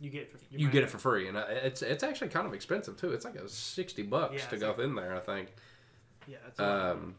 You 0.00 0.10
get 0.10 0.22
it 0.22 0.32
for 0.32 0.38
you 0.50 0.68
get 0.68 0.82
it 0.82 0.90
for 0.90 0.98
free, 0.98 1.28
and 1.28 1.36
uh, 1.36 1.44
it's 1.48 1.82
it's 1.82 2.02
actually 2.02 2.28
kind 2.30 2.46
of 2.46 2.52
expensive 2.54 2.96
too. 2.96 3.12
It's 3.12 3.24
like 3.24 3.36
a 3.36 3.48
sixty 3.48 4.02
bucks 4.02 4.34
Yeah, 4.42 4.46
to 4.48 4.56
go 4.58 4.68
like- 4.70 4.78
in 4.80 4.94
there, 4.96 5.14
I 5.14 5.20
think. 5.20 5.54
yeah. 6.26 6.38
It's 6.48 6.58
a 6.58 6.62
lot. 6.62 6.90
Um, 6.96 7.14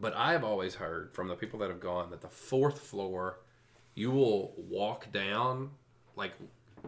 but 0.00 0.14
I've 0.16 0.44
always 0.44 0.74
heard 0.74 1.12
from 1.12 1.28
the 1.28 1.34
people 1.34 1.58
that 1.60 1.70
have 1.70 1.80
gone 1.80 2.10
that 2.10 2.20
the 2.20 2.28
fourth 2.28 2.80
floor, 2.80 3.40
you 3.94 4.10
will 4.10 4.54
walk 4.56 5.10
down 5.12 5.70
like 6.16 6.32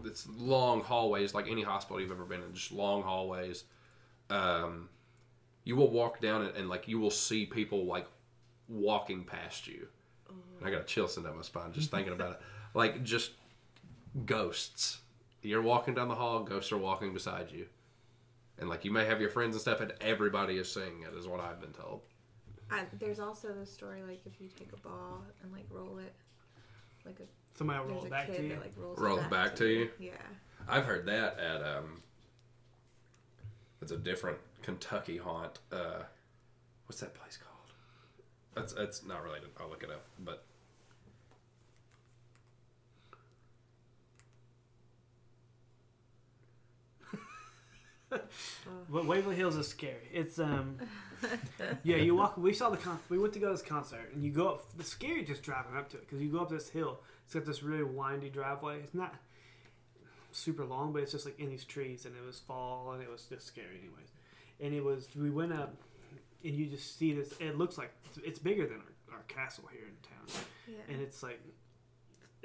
it's 0.05 0.27
long 0.29 0.81
hallways, 0.81 1.35
like 1.35 1.49
any 1.49 1.63
hospital 1.63 2.01
you've 2.01 2.11
ever 2.11 2.25
been 2.25 2.43
in, 2.43 2.53
just 2.53 2.73
long 2.73 3.03
hallways. 3.03 3.65
Um, 4.31 4.89
you 5.65 5.77
will 5.77 5.91
walk 5.91 6.21
down 6.21 6.43
it 6.43 6.57
and 6.57 6.69
like 6.69 6.89
you 6.89 6.99
will 6.99 7.11
see 7.11 7.47
people 7.47 7.87
like 7.87 8.07
walking 8.69 9.25
past 9.25 9.67
you. 9.67 9.87
And 10.59 10.69
I 10.69 10.71
got 10.71 10.83
a 10.83 10.85
chill 10.85 11.09
sitting 11.09 11.25
down 11.25 11.37
my 11.37 11.43
spine 11.43 11.73
just 11.73 11.91
thinking 11.91 12.13
about 12.13 12.33
it. 12.33 12.41
Like 12.77 13.05
just 13.05 13.31
ghosts. 14.27 14.99
You're 15.43 15.63
walking 15.63 15.95
down 15.95 16.09
the 16.09 16.17
hall, 16.17 16.43
ghosts 16.43 16.73
are 16.73 16.77
walking 16.77 17.15
beside 17.15 17.53
you. 17.53 17.67
And 18.59 18.69
like 18.69 18.85
you 18.85 18.91
may 18.91 19.05
have 19.05 19.21
your 19.21 19.31
friends 19.31 19.55
and 19.55 19.61
stuff, 19.61 19.81
and 19.81 19.93
everybody 20.01 20.59
is 20.59 20.73
seeing 20.73 21.03
it, 21.03 21.17
is 21.17 21.29
what 21.29 21.39
I've 21.39 21.61
been 21.61 21.71
told. 21.71 22.01
I, 22.71 22.85
there's 22.99 23.21
also 23.21 23.53
the 23.53 23.67
story 23.67 24.03
like 24.03 24.21
if 24.27 24.41
you 24.41 24.49
take 24.59 24.73
a 24.73 24.77
ball 24.79 25.23
and 25.43 25.53
like 25.53 25.67
roll 25.71 25.99
it, 25.99 26.13
like 27.05 27.21
a 27.21 27.25
Somebody 27.57 27.81
will 27.81 27.95
roll 27.95 28.03
a 28.03 28.07
it 28.07 28.11
back 28.11 28.27
kid 28.27 28.37
to 28.37 28.43
you. 28.43 28.49
that 28.51 28.61
like 28.61 28.73
rolls, 28.77 28.99
Rolls 28.99 29.21
it 29.21 29.31
back 29.31 29.55
to 29.57 29.67
you? 29.67 29.91
Yeah. 29.99 30.11
I've 30.69 30.85
heard 30.87 31.07
that 31.07 31.39
at 31.39 31.63
um, 31.63 32.03
it's 33.81 33.93
a 33.93 33.97
different 33.97 34.39
Kentucky 34.63 35.19
haunt. 35.19 35.59
Uh, 35.71 36.03
what's 36.87 37.01
that 37.01 37.15
place 37.15 37.37
called? 37.37 37.55
That's 38.55 38.73
that's 38.73 39.05
not 39.05 39.23
related. 39.23 39.51
I'll 39.61 39.69
look 39.69 39.83
it 39.83 39.91
up. 39.91 40.05
But 40.19 40.45
But 48.91 49.07
Waverly 49.07 49.37
Hills 49.37 49.57
is 49.57 49.69
scary. 49.69 50.09
It's 50.13 50.39
um, 50.39 50.77
yeah. 51.83 51.97
You 51.97 52.15
walk. 52.17 52.37
We 52.37 52.53
saw 52.53 52.71
the 52.71 52.77
con. 52.77 52.99
We 53.09 53.19
went 53.19 53.33
to 53.35 53.39
go 53.41 53.47
to 53.47 53.53
this 53.53 53.63
concert, 53.63 54.11
and 54.15 54.23
you 54.23 54.31
go 54.31 54.49
up. 54.49 54.77
The 54.77 54.85
scary 54.85 55.25
just 55.25 55.43
driving 55.43 55.77
up 55.77 55.89
to 55.91 55.97
it 55.97 56.07
because 56.09 56.23
you 56.23 56.31
go 56.31 56.41
up 56.41 56.51
this 56.51 56.69
hill. 56.69 57.01
It's 57.25 57.35
got 57.35 57.45
this 57.47 57.63
really 57.63 57.85
windy 57.85 58.29
driveway. 58.31 58.81
It's 58.81 58.95
not 58.95 59.15
super 60.33 60.65
long, 60.65 60.93
but 60.93 61.03
it's 61.03 61.13
just 61.13 61.25
like 61.25 61.39
in 61.39 61.49
these 61.51 61.65
trees, 61.65 62.07
and 62.07 62.15
it 62.17 62.25
was 62.25 62.39
fall, 62.41 62.93
and 62.93 63.03
it 63.03 63.11
was 63.11 63.25
just 63.25 63.47
scary, 63.47 63.79
anyways. 63.81 64.11
And 64.61 64.75
it 64.75 64.83
was. 64.85 65.09
We 65.17 65.31
went 65.31 65.53
up, 65.53 65.75
and 66.45 66.55
you 66.55 66.67
just 66.67 66.99
see 66.99 67.13
this. 67.13 67.33
It 67.41 67.57
looks 67.59 67.79
like 67.79 67.93
it's 68.23 68.39
bigger 68.39 68.67
than 68.67 68.79
our, 69.11 69.17
our 69.19 69.23
castle 69.29 69.65
here 69.73 69.85
in 69.87 69.95
town, 70.09 70.45
Yeah. 70.69 70.93
and 70.95 71.03
it's 71.03 71.23
like. 71.23 71.41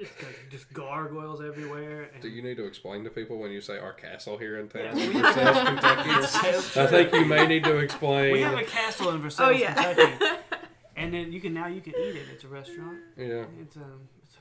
It's 0.00 0.22
like 0.22 0.48
just 0.50 0.72
gargoyles 0.72 1.42
everywhere. 1.42 2.10
And 2.14 2.22
do 2.22 2.28
you 2.28 2.40
need 2.42 2.56
to 2.56 2.64
explain 2.64 3.04
to 3.04 3.10
people 3.10 3.36
when 3.38 3.50
you 3.50 3.60
say 3.60 3.78
our 3.78 3.92
castle 3.92 4.38
here 4.38 4.58
in 4.58 4.68
town, 4.68 4.96
Yeah. 4.96 5.06
Versailles, 5.12 5.64
Kentucky? 5.64 6.10
I 6.80 6.86
think 6.86 7.12
you 7.12 7.24
may 7.26 7.46
need 7.46 7.64
to 7.64 7.76
explain. 7.78 8.32
we 8.32 8.40
have 8.40 8.58
a 8.58 8.64
castle 8.64 9.10
in 9.10 9.20
Versailles, 9.20 9.46
Oh, 9.48 9.50
yeah. 9.50 9.74
Kentucky. 9.74 10.36
And 10.96 11.14
then 11.14 11.32
you 11.32 11.40
can 11.40 11.54
now 11.54 11.66
you 11.66 11.80
can 11.80 11.94
eat 11.94 12.16
it. 12.16 12.26
It's 12.32 12.44
a 12.44 12.48
restaurant. 12.48 12.98
yeah, 13.16 13.44
It's 13.62 13.76
um, 13.76 14.00
it's, 14.22 14.36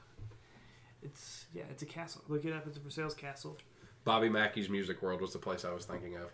it's 1.04 1.46
yeah, 1.54 1.64
it's 1.70 1.84
a 1.84 1.86
castle. 1.86 2.22
Look 2.28 2.44
it 2.44 2.52
up. 2.52 2.68
It's 2.68 2.76
a 2.76 2.82
Versailles 2.82 3.14
castle. 3.14 3.58
Bobby 4.04 4.28
Mackey's 4.28 4.68
Music 4.70 5.02
World 5.02 5.22
was 5.22 5.32
the 5.32 5.40
place 5.40 5.64
I 5.64 5.72
was 5.72 5.86
thinking 5.86 6.18
of, 6.18 6.30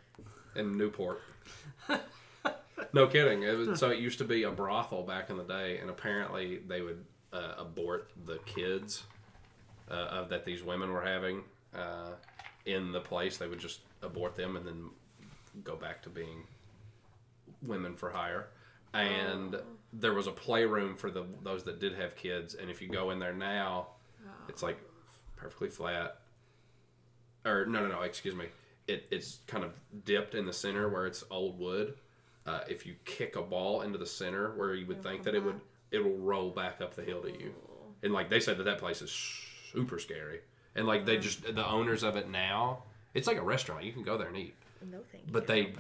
in 0.55 0.77
Newport. 0.77 1.21
no 2.93 3.07
kidding. 3.07 3.43
It 3.43 3.55
was, 3.57 3.79
so 3.79 3.89
it 3.91 3.99
used 3.99 4.17
to 4.19 4.23
be 4.23 4.43
a 4.43 4.51
brothel 4.51 5.03
back 5.03 5.29
in 5.29 5.37
the 5.37 5.43
day, 5.43 5.77
and 5.79 5.89
apparently 5.89 6.59
they 6.67 6.81
would 6.81 7.05
uh, 7.33 7.53
abort 7.59 8.09
the 8.25 8.39
kids 8.45 9.03
uh, 9.89 9.93
of 9.93 10.29
that 10.29 10.45
these 10.45 10.63
women 10.63 10.91
were 10.91 11.01
having 11.03 11.43
uh, 11.75 12.11
in 12.65 12.91
the 12.91 13.01
place. 13.01 13.37
They 13.37 13.47
would 13.47 13.59
just 13.59 13.81
abort 14.01 14.35
them 14.35 14.55
and 14.55 14.65
then 14.65 14.89
go 15.63 15.75
back 15.75 16.01
to 16.03 16.09
being 16.09 16.43
women 17.61 17.95
for 17.95 18.09
hire. 18.09 18.47
And 18.93 19.55
there 19.91 20.13
was 20.13 20.27
a 20.27 20.31
playroom 20.31 20.95
for 20.95 21.11
the 21.11 21.25
those 21.43 21.63
that 21.63 21.79
did 21.79 21.95
have 21.95 22.15
kids, 22.15 22.55
and 22.55 22.69
if 22.69 22.81
you 22.81 22.87
go 22.87 23.11
in 23.11 23.19
there 23.19 23.33
now, 23.33 23.87
it's 24.47 24.63
like 24.63 24.77
perfectly 25.35 25.69
flat. 25.69 26.19
Or 27.45 27.65
no, 27.65 27.81
no, 27.81 27.87
no. 27.89 28.01
Excuse 28.01 28.35
me. 28.35 28.45
It 28.87 29.07
it's 29.11 29.39
kind 29.47 29.63
of 29.63 29.73
dipped 30.05 30.33
in 30.33 30.45
the 30.45 30.53
center 30.53 30.87
where 30.89 31.07
it's 31.07 31.23
old 31.29 31.59
wood. 31.59 31.95
Uh, 32.45 32.61
if 32.69 32.85
you 32.85 32.95
kick 33.05 33.35
a 33.35 33.41
ball 33.41 33.81
into 33.81 33.97
the 33.97 34.05
center 34.05 34.55
where 34.55 34.75
you 34.75 34.85
would 34.85 35.01
think 35.01 35.23
that 35.23 35.33
it 35.33 35.43
would, 35.43 35.59
it 35.91 36.03
will 36.03 36.17
roll 36.17 36.51
back 36.51 36.79
up 36.79 36.95
the 36.95 37.01
hill 37.01 37.21
to 37.21 37.31
you. 37.31 37.51
And 38.03 38.13
like 38.13 38.29
they 38.29 38.39
said 38.39 38.57
that 38.59 38.65
that 38.65 38.77
place 38.77 39.01
is 39.01 39.09
super 39.71 39.99
scary. 39.99 40.41
And 40.75 40.87
like 40.87 41.05
they 41.05 41.17
mm. 41.17 41.21
just 41.21 41.43
the 41.43 41.67
owners 41.67 42.03
of 42.03 42.15
it 42.15 42.29
now, 42.29 42.83
it's 43.13 43.27
like 43.27 43.37
a 43.37 43.43
restaurant. 43.43 43.83
You 43.83 43.93
can 43.93 44.03
go 44.03 44.17
there 44.17 44.27
and 44.27 44.37
eat, 44.37 44.55
No 44.91 44.99
thank 45.11 45.25
you. 45.25 45.31
but 45.31 45.47
they 45.47 45.73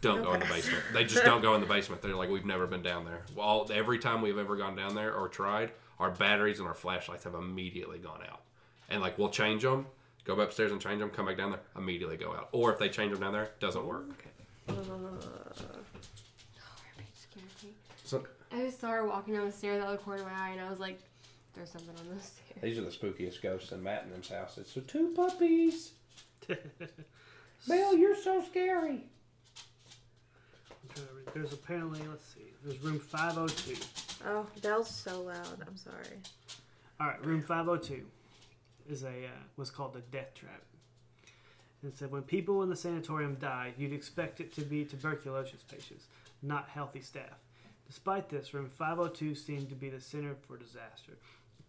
don't 0.00 0.22
go 0.22 0.34
in 0.34 0.40
the 0.40 0.46
basement. 0.46 0.82
They 0.92 1.04
just 1.04 1.24
don't 1.24 1.40
go 1.40 1.54
in 1.54 1.60
the 1.60 1.66
basement. 1.66 2.02
They're 2.02 2.14
like 2.14 2.30
we've 2.30 2.44
never 2.44 2.66
been 2.66 2.82
down 2.82 3.04
there. 3.04 3.22
Well, 3.34 3.68
every 3.72 3.98
time 3.98 4.22
we've 4.22 4.38
ever 4.38 4.56
gone 4.56 4.74
down 4.74 4.94
there 4.94 5.14
or 5.14 5.28
tried, 5.28 5.72
our 5.98 6.10
batteries 6.10 6.58
and 6.58 6.66
our 6.66 6.74
flashlights 6.74 7.24
have 7.24 7.34
immediately 7.34 7.98
gone 7.98 8.22
out. 8.28 8.40
And 8.88 9.00
like 9.00 9.18
we'll 9.18 9.30
change 9.30 9.62
them, 9.62 9.86
go 10.24 10.34
upstairs 10.40 10.72
and 10.72 10.80
change 10.80 11.00
them, 11.00 11.10
come 11.10 11.26
back 11.26 11.36
down 11.36 11.50
there, 11.50 11.60
immediately 11.76 12.16
go 12.16 12.32
out. 12.32 12.48
Or 12.52 12.72
if 12.72 12.78
they 12.78 12.88
change 12.88 13.12
them 13.12 13.20
down 13.20 13.32
there, 13.32 13.50
doesn't 13.60 13.86
work. 13.86 14.24
Uh, 14.68 14.74
scared 17.14 17.44
me. 17.62 17.70
So 18.04 18.24
I 18.52 18.62
just 18.62 18.80
saw 18.80 18.90
her 18.90 19.06
walking 19.06 19.34
down 19.34 19.46
the 19.46 19.52
stairs 19.52 19.82
out 19.82 19.92
of 19.92 19.98
the 19.98 20.04
corner 20.04 20.22
of 20.22 20.28
my 20.28 20.34
eye, 20.34 20.50
and 20.50 20.60
I 20.60 20.68
was 20.68 20.80
like, 20.80 20.98
"There's 21.54 21.70
something 21.70 21.94
on 21.98 22.08
those 22.14 22.24
stairs." 22.24 22.60
these 22.62 22.78
are 22.78 22.82
the 22.82 22.90
spookiest 22.90 23.42
ghosts 23.42 23.72
in 23.72 23.82
Matt 23.82 24.04
and 24.04 24.12
them's 24.12 24.28
house. 24.28 24.58
It's 24.58 24.74
the 24.74 24.80
two 24.80 25.12
puppies. 25.14 25.92
Bill, 27.68 27.96
you're 27.96 28.16
so 28.16 28.42
scary. 28.42 29.04
I'm 30.70 30.88
trying 30.94 31.06
to 31.06 31.14
read 31.14 31.26
there's 31.34 31.52
apparently 31.52 32.00
let's 32.08 32.24
see, 32.24 32.52
there's 32.64 32.80
room 32.80 32.98
502. 32.98 33.76
Oh, 34.26 34.46
that 34.62 34.78
was 34.78 34.88
so 34.88 35.22
loud. 35.22 35.64
I'm 35.66 35.76
sorry. 35.76 36.18
All 37.00 37.06
right, 37.06 37.24
room 37.24 37.42
502 37.42 38.04
is 38.88 39.04
a 39.04 39.08
uh, 39.08 39.42
was 39.56 39.70
called 39.70 39.94
the 39.94 40.00
death 40.00 40.34
trap. 40.34 40.62
It 41.82 41.96
said 41.96 42.10
when 42.10 42.22
people 42.22 42.62
in 42.62 42.68
the 42.68 42.76
sanatorium 42.76 43.36
die, 43.40 43.72
you'd 43.78 43.92
expect 43.92 44.40
it 44.40 44.52
to 44.54 44.62
be 44.62 44.84
tuberculosis 44.84 45.62
patients, 45.62 46.06
not 46.42 46.68
healthy 46.68 47.00
staff. 47.00 47.38
Despite 47.86 48.28
this, 48.28 48.52
room 48.52 48.68
502 48.68 49.34
seemed 49.34 49.68
to 49.70 49.74
be 49.74 49.88
the 49.88 50.00
center 50.00 50.36
for 50.46 50.56
disaster. 50.56 51.12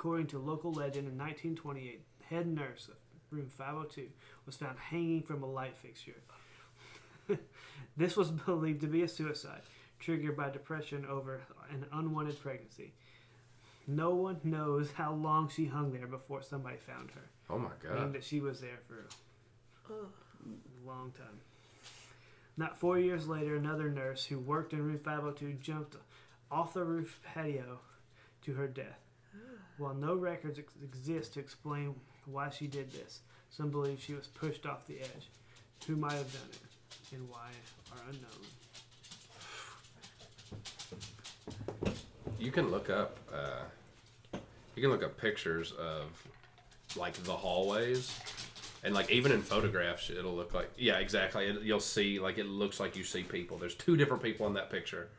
According 0.01 0.25
to 0.29 0.39
local 0.39 0.71
legend, 0.71 1.07
in 1.07 1.15
1928, 1.15 2.01
head 2.27 2.47
nurse 2.47 2.87
of 2.87 2.95
room 3.29 3.47
502 3.55 4.07
was 4.47 4.55
found 4.55 4.79
hanging 4.79 5.21
from 5.21 5.43
a 5.43 5.45
light 5.45 5.77
fixture. 5.77 6.15
this 7.97 8.17
was 8.17 8.31
believed 8.31 8.81
to 8.81 8.87
be 8.87 9.03
a 9.03 9.07
suicide, 9.07 9.61
triggered 9.99 10.35
by 10.35 10.49
depression 10.49 11.05
over 11.05 11.41
an 11.69 11.85
unwanted 11.93 12.41
pregnancy. 12.41 12.93
No 13.85 14.09
one 14.09 14.39
knows 14.43 14.89
how 14.93 15.13
long 15.13 15.49
she 15.49 15.67
hung 15.67 15.91
there 15.91 16.07
before 16.07 16.41
somebody 16.41 16.77
found 16.77 17.11
her. 17.11 17.29
Oh 17.47 17.59
my 17.59 17.69
god. 17.79 17.93
Meaning 17.93 18.03
god. 18.05 18.13
that 18.13 18.23
she 18.23 18.39
was 18.39 18.59
there 18.59 18.79
for 18.87 19.05
a 19.93 20.87
long 20.87 21.11
time. 21.11 21.41
Not 22.57 22.79
four 22.79 22.97
years 22.97 23.27
later, 23.27 23.55
another 23.55 23.91
nurse 23.91 24.25
who 24.25 24.39
worked 24.39 24.73
in 24.73 24.81
room 24.81 24.97
502 24.97 25.59
jumped 25.61 25.95
off 26.49 26.73
the 26.73 26.83
roof 26.83 27.19
patio 27.23 27.81
to 28.41 28.53
her 28.53 28.67
death. 28.67 29.00
While 29.77 29.93
no 29.95 30.15
records 30.15 30.59
ex- 30.59 30.73
exist 30.83 31.33
to 31.33 31.39
explain 31.39 31.95
why 32.25 32.49
she 32.49 32.67
did 32.67 32.91
this, 32.91 33.21
some 33.49 33.69
believe 33.69 34.01
she 34.01 34.13
was 34.13 34.27
pushed 34.27 34.65
off 34.65 34.87
the 34.87 34.99
edge. 34.99 35.29
Who 35.87 35.95
might 35.95 36.13
have 36.13 36.31
done 36.31 36.49
it 36.51 36.59
and 37.13 37.27
why 37.29 37.49
are 37.91 37.99
unknown. 38.09 38.45
You 42.39 42.51
can 42.51 42.71
look 42.71 42.89
up. 42.89 43.17
Uh, 43.33 43.63
you 44.75 44.81
can 44.81 44.91
look 44.91 45.03
up 45.03 45.17
pictures 45.17 45.73
of 45.73 46.05
like 46.95 47.13
the 47.23 47.33
hallways, 47.33 48.17
and 48.83 48.93
like 48.93 49.11
even 49.11 49.31
in 49.31 49.41
photographs, 49.41 50.09
it'll 50.09 50.35
look 50.35 50.53
like 50.53 50.71
yeah, 50.77 50.99
exactly. 50.99 51.47
It, 51.47 51.61
you'll 51.63 51.79
see 51.79 52.19
like 52.19 52.37
it 52.37 52.47
looks 52.47 52.79
like 52.79 52.95
you 52.95 53.03
see 53.03 53.23
people. 53.23 53.57
There's 53.57 53.75
two 53.75 53.97
different 53.97 54.23
people 54.23 54.47
in 54.47 54.53
that 54.53 54.69
picture. 54.69 55.09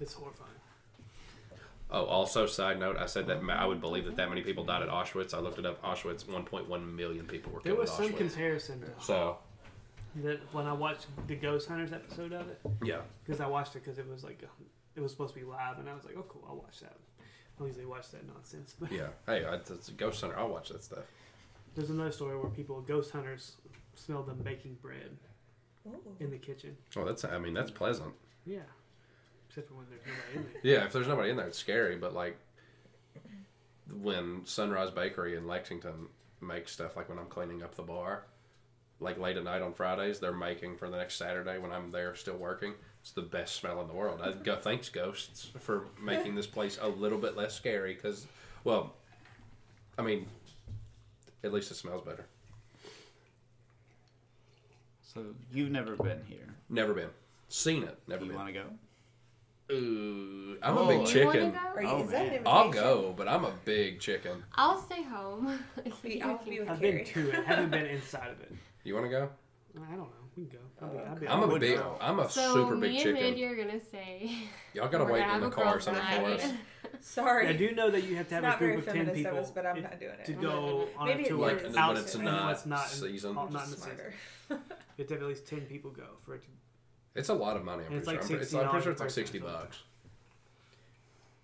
It's 0.00 0.14
horrifying. 0.14 0.50
Oh, 1.90 2.04
also 2.04 2.46
side 2.46 2.80
note, 2.80 2.96
I 2.96 3.06
said 3.06 3.28
that 3.28 3.40
I 3.48 3.64
would 3.64 3.80
believe 3.80 4.06
that 4.06 4.16
that 4.16 4.28
many 4.28 4.42
people 4.42 4.64
died 4.64 4.82
at 4.82 4.88
Auschwitz. 4.88 5.32
I 5.34 5.38
looked 5.38 5.58
it 5.58 5.66
up. 5.66 5.80
Auschwitz, 5.82 6.24
1.1 6.24 6.94
million 6.94 7.26
people 7.26 7.52
were 7.52 7.60
killed. 7.60 7.64
There 7.64 7.74
killed 7.74 7.78
was 7.78 7.90
at 7.90 7.96
some 7.96 8.06
Auschwitz. 8.06 8.16
comparison 8.34 8.80
to 8.80 8.86
so 8.98 9.38
that 10.16 10.40
when 10.52 10.66
I 10.66 10.72
watched 10.72 11.06
the 11.28 11.36
Ghost 11.36 11.68
Hunters 11.68 11.92
episode 11.92 12.32
of 12.32 12.48
it. 12.48 12.60
yeah, 12.84 13.00
because 13.24 13.40
I 13.40 13.46
watched 13.46 13.76
it 13.76 13.84
because 13.84 13.98
it 13.98 14.08
was 14.08 14.24
like 14.24 14.42
it 14.96 15.00
was 15.00 15.12
supposed 15.12 15.34
to 15.34 15.40
be 15.40 15.46
live, 15.46 15.78
and 15.78 15.88
I 15.88 15.94
was 15.94 16.04
like, 16.04 16.16
oh 16.18 16.24
cool, 16.28 16.44
I'll 16.48 16.56
watch 16.56 16.80
that. 16.80 16.96
I 17.20 17.58
don't 17.58 17.68
usually 17.68 17.86
watch 17.86 18.10
that 18.10 18.26
nonsense, 18.26 18.74
but 18.78 18.90
yeah. 18.90 19.08
Hey, 19.26 19.44
I, 19.44 19.54
it's 19.54 19.88
a 19.88 19.92
Ghost 19.92 20.20
Hunter. 20.20 20.38
I'll 20.38 20.48
watch 20.48 20.70
that 20.70 20.82
stuff. 20.82 21.04
there's 21.76 21.90
another 21.90 22.10
story 22.10 22.36
where 22.36 22.50
people, 22.50 22.80
ghost 22.80 23.12
hunters, 23.12 23.56
smelled 23.94 24.26
them 24.26 24.40
baking 24.42 24.76
bread 24.82 25.16
Ooh. 25.86 26.16
in 26.18 26.30
the 26.30 26.38
kitchen. 26.38 26.76
Oh, 26.96 27.04
that's. 27.04 27.24
I 27.24 27.38
mean, 27.38 27.54
that's 27.54 27.70
pleasant. 27.70 28.12
Yeah, 28.44 28.60
except 29.56 29.68
for 29.68 29.76
when 29.76 29.86
there's 29.88 30.02
nobody 30.04 30.36
in 30.36 30.52
there. 30.52 30.72
Yeah, 30.74 30.84
if 30.84 30.92
there's 30.92 31.08
nobody 31.08 31.30
in 31.30 31.36
there, 31.36 31.46
it's 31.46 31.58
scary. 31.58 31.96
But 31.96 32.14
like 32.14 32.36
when 34.00 34.44
Sunrise 34.44 34.90
Bakery 34.90 35.36
in 35.36 35.46
Lexington 35.46 36.08
makes 36.42 36.72
stuff, 36.72 36.96
like 36.96 37.08
when 37.08 37.18
I'm 37.18 37.26
cleaning 37.26 37.62
up 37.62 37.74
the 37.74 37.82
bar, 37.82 38.24
like 39.00 39.18
late 39.18 39.36
at 39.36 39.44
night 39.44 39.62
on 39.62 39.72
Fridays, 39.72 40.20
they're 40.20 40.32
making 40.32 40.76
for 40.76 40.90
the 40.90 40.96
next 40.98 41.14
Saturday 41.14 41.58
when 41.58 41.72
I'm 41.72 41.90
there 41.90 42.14
still 42.14 42.36
working. 42.36 42.74
It's 43.00 43.12
the 43.12 43.22
best 43.22 43.56
smell 43.56 43.80
in 43.80 43.88
the 43.88 43.94
world. 43.94 44.20
I 44.22 44.32
go 44.32 44.56
thanks 44.56 44.88
ghosts 44.88 45.50
for 45.60 45.86
making 46.02 46.34
this 46.34 46.46
place 46.46 46.78
a 46.80 46.88
little 46.88 47.18
bit 47.18 47.36
less 47.36 47.54
scary. 47.54 47.94
Because, 47.94 48.26
well, 48.64 48.94
I 49.96 50.02
mean, 50.02 50.26
at 51.44 51.52
least 51.52 51.70
it 51.70 51.76
smells 51.76 52.04
better. 52.04 52.26
So 55.14 55.22
you've 55.50 55.70
never 55.70 55.96
been 55.96 56.22
here. 56.28 56.48
Never 56.68 56.92
been 56.92 57.10
seen 57.48 57.84
it. 57.84 57.96
Never 58.06 58.24
Do 58.24 58.30
you 58.30 58.36
want 58.36 58.48
to 58.48 58.52
go? 58.52 58.64
Ooh, 59.72 60.56
I'm 60.62 60.78
Oh, 60.78 60.84
a 60.84 60.88
big 60.88 60.96
you 60.96 61.00
You 61.00 61.06
chicken. 61.32 61.50
go? 61.52 61.58
Are 61.58 61.82
you, 61.82 61.88
Oh, 61.88 62.02
is 62.02 62.10
that 62.10 62.16
an 62.22 62.26
man. 62.28 62.36
invitation? 62.36 62.46
I'll 62.46 62.70
go, 62.70 63.14
but 63.16 63.28
I'm 63.28 63.44
a 63.44 63.52
big 63.64 63.98
chicken. 64.00 64.44
I'll 64.54 64.80
stay 64.80 65.02
home. 65.02 65.58
Be- 66.02 66.22
I'll 66.22 66.38
be 66.44 66.60
with 66.60 66.70
I've 66.70 66.80
Carrie. 66.80 66.98
been 66.98 67.04
to 67.06 67.30
it, 67.30 67.44
haven't 67.46 67.70
been 67.70 67.86
inside 67.96 68.30
of 68.30 68.40
it. 68.42 68.52
You 68.84 68.94
want 68.94 69.06
to 69.06 69.10
go? 69.10 69.28
I 69.76 69.90
don't 69.90 69.98
know. 69.98 70.06
We 70.36 70.44
can 70.46 70.58
go. 70.58 70.58
I'll 70.80 70.88
be, 70.92 70.98
Oh, 70.98 71.04
I'll 71.10 71.16
be, 71.16 71.28
I'm 71.28 71.40
I 71.40 71.44
a 71.44 71.46
would 71.48 71.60
big. 71.60 71.76
go. 71.78 71.96
I'm 72.00 72.18
a 72.20 72.28
so 72.30 72.54
super 72.54 72.76
me 72.76 72.88
big 72.88 72.90
and 72.96 72.98
chicken. 73.02 73.22
Mandy 73.22 73.44
are 73.44 73.56
gonna 73.56 73.80
stay. 73.80 74.30
Y'all 74.74 74.88
gotta 74.88 75.04
We're 75.04 75.12
wait 75.14 75.22
in 75.22 75.40
the 75.40 75.46
have 75.46 75.52
car 75.54 75.76
or 75.76 75.80
something 75.80 76.02
for 76.04 76.24
us. 76.26 76.52
Sorry. 77.00 77.48
I 77.48 77.52
do 77.54 77.72
know 77.72 77.90
that 77.90 78.04
you 78.04 78.16
have 78.16 78.28
to 78.28 78.34
have 78.36 78.44
a 78.54 78.58
group 78.58 78.86
of 78.86 78.92
ten 78.92 79.10
people 79.10 79.38
us, 79.38 79.50
but 79.50 79.66
I'm 79.66 79.82
not 79.82 79.98
doing 79.98 80.12
it. 80.20 80.24
to 80.26 80.32
go 80.34 80.88
on 80.96 81.08
Maybe 81.08 81.24
a 81.24 81.28
tour. 81.28 81.38
Like 81.38 81.56
is. 81.64 81.74
when 81.74 81.96
it's 81.96 82.16
not 82.16 82.52
it's 82.52 82.66
not 82.66 82.86
season. 82.88 83.34
not 83.34 83.46
in 83.48 83.52
the 83.52 83.76
season. 83.76 83.96
You 84.50 84.56
have 84.98 85.06
to 85.08 85.14
have 85.14 85.22
at 85.22 85.28
least 85.28 85.46
ten 85.48 85.62
people 85.62 85.90
go 85.90 86.04
for 86.24 86.34
it. 86.36 86.42
To, 86.42 86.48
It's 87.16 87.28
a 87.30 87.34
lot 87.34 87.56
of 87.56 87.64
money. 87.64 87.82
I'm 87.86 87.92
And 87.92 87.96
it's 87.98 88.06
pretty 88.08 88.18
like 88.18 88.26
sure. 88.28 88.36
I'm, 88.36 88.42
it's, 88.42 88.52
$60 88.52 88.62
I'm 88.64 88.70
pretty 88.70 88.82
sure 88.84 88.92
it's 88.92 89.00
like 89.00 89.10
sixty 89.10 89.38
bucks. 89.38 89.78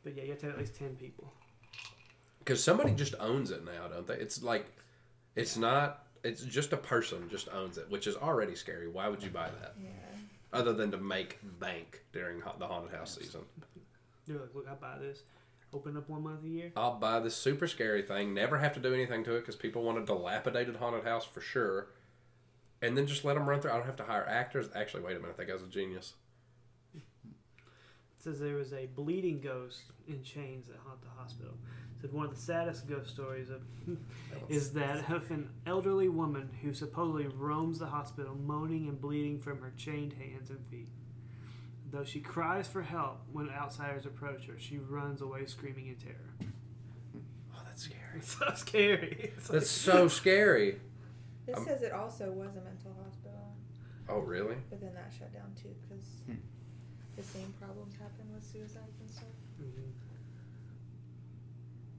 but 0.05 0.17
yeah, 0.17 0.25
you 0.25 0.31
have 0.31 0.39
to 0.41 0.47
have 0.47 0.55
at 0.55 0.61
least 0.61 0.77
ten 0.77 0.95
people. 0.97 1.33
Because 2.41 2.63
somebody 2.63 2.93
just 2.93 3.15
owns 3.21 3.51
it 3.51 3.65
now, 3.65 3.89
don't 3.89 4.07
they? 4.07 4.15
It's 4.15 4.43
like, 4.43 4.67
it's 5.37 5.57
not. 5.57 6.07
It's 6.25 6.43
just 6.45 6.73
a 6.73 6.77
person 6.77 7.29
just 7.31 7.49
owns 7.53 7.79
it, 7.79 7.91
which 7.91 8.07
is 8.07 8.17
already 8.17 8.55
scary. 8.55 8.89
Why 8.89 9.09
would 9.09 9.23
you 9.23 9.31
buy 9.31 9.49
that? 9.61 9.75
Yeah. 9.83 9.89
Other 10.53 10.73
than 10.73 10.91
to 10.93 10.99
make 10.99 11.39
bank 11.61 12.03
during 12.13 12.41
ha- 12.41 12.55
the 12.59 12.67
haunted 12.67 12.93
house 12.97 13.17
season. 13.19 13.41
They're 14.27 14.39
like, 14.39 14.55
look, 14.55 14.69
I 14.71 14.75
buy 14.75 14.99
this. 15.01 15.23
Open 15.73 15.97
up 15.97 16.09
one 16.09 16.23
month 16.23 16.45
a 16.45 16.49
year. 16.49 16.71
I'll 16.77 16.99
buy 16.99 17.19
this 17.21 17.35
super 17.35 17.67
scary 17.67 18.03
thing. 18.03 18.35
Never 18.35 18.59
have 18.59 18.75
to 18.75 18.81
do 18.81 18.93
anything 18.93 19.25
to 19.25 19.35
it 19.37 19.41
because 19.41 19.57
people 19.57 19.83
want 19.83 19.99
a 19.99 20.05
dilapidated 20.05 20.77
haunted 20.77 21.05
house 21.05 21.25
for 21.25 21.41
sure. 21.41 21.89
And 22.83 22.97
then 22.97 23.07
just 23.07 23.25
let 23.25 23.35
them 23.35 23.49
run 23.49 23.61
through. 23.61 23.71
I 23.71 23.77
don't 23.77 23.87
have 23.87 23.97
to 23.97 24.05
hire 24.05 24.27
actors. 24.29 24.69
Actually, 24.75 25.05
wait 25.05 25.17
a 25.17 25.21
minute. 25.21 25.37
That 25.37 25.47
guy's 25.47 25.63
a 25.63 25.67
genius. 25.67 26.15
It 26.95 27.03
says 28.19 28.41
there 28.41 28.57
was 28.57 28.73
a 28.73 28.87
bleeding 28.87 29.41
ghost 29.41 29.83
in 30.07 30.23
chains 30.23 30.67
that 30.67 30.77
haunt 30.85 31.01
the 31.03 31.09
hospital. 31.17 31.55
It 31.97 32.03
said 32.03 32.13
one 32.13 32.27
of 32.27 32.35
the 32.35 32.41
saddest 32.41 32.89
ghost 32.89 33.11
stories 33.11 33.51
of 33.51 33.63
is 34.49 34.73
that 34.73 35.09
of 35.11 35.31
an 35.31 35.49
elderly 35.67 36.09
woman 36.09 36.51
who 36.63 36.73
supposedly 36.75 37.27
roams 37.27 37.79
the 37.79 37.87
hospital 37.87 38.35
moaning 38.35 38.89
and 38.89 39.01
bleeding 39.01 39.41
from 39.41 39.61
her 39.61 39.73
chained 39.77 40.13
hands 40.15 40.51
and 40.51 40.65
feet. 40.71 40.89
Though 41.91 42.05
she 42.05 42.21
cries 42.21 42.67
for 42.67 42.83
help 42.83 43.21
when 43.33 43.51
outsiders 43.51 44.07
approach 44.07 44.47
her, 44.47 44.55
she 44.59 44.79
runs 44.79 45.21
away 45.21 45.45
screaming 45.47 45.89
in 45.89 45.97
terror. 45.97 46.53
Oh, 47.55 47.61
that's 47.67 47.83
scary. 47.83 48.01
It's 48.17 48.37
so 48.39 48.53
scary. 48.55 49.33
It's 49.37 49.49
That's 49.49 49.71
so 49.71 50.09
scary. 50.21 50.81
This 51.47 51.57
Um, 51.59 51.65
says 51.65 51.83
it 51.83 51.93
also 51.93 52.31
was 52.31 52.55
a 52.57 52.61
mental 52.61 52.95
hospital, 53.05 53.57
Oh, 54.09 54.21
really? 54.21 54.57
but 54.71 54.81
then 54.81 54.95
that 54.95 55.13
shut 55.13 55.33
down 55.33 55.53
too 55.55 55.75
because 55.83 56.21
Hmm. 56.27 56.35
the 57.17 57.23
same 57.23 57.53
problems 57.61 57.95
happen 57.97 58.33
with 58.33 58.45
suicides 58.45 59.01
and 59.01 59.11
stuff. 59.11 59.25
Mm-hmm. 59.61 59.91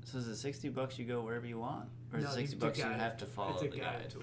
So 0.06 0.18
is 0.20 0.28
it 0.28 0.36
sixty 0.38 0.70
bucks 0.70 1.00
you 1.00 1.06
go 1.06 1.22
wherever 1.22 1.46
you 1.48 1.58
want, 1.60 1.90
or 2.12 2.20
is 2.20 2.26
No, 2.26 2.32
it 2.32 2.34
sixty 2.36 2.56
it's 2.56 2.64
a 2.64 2.66
bucks 2.68 2.78
you 2.78 2.84
have 2.86 3.18
to 3.18 3.26
follow 3.26 3.54
it's 3.54 3.64
a 3.64 3.68
the 3.68 3.78
guided 3.80 4.02
guide? 4.04 4.10
tour. 4.12 4.22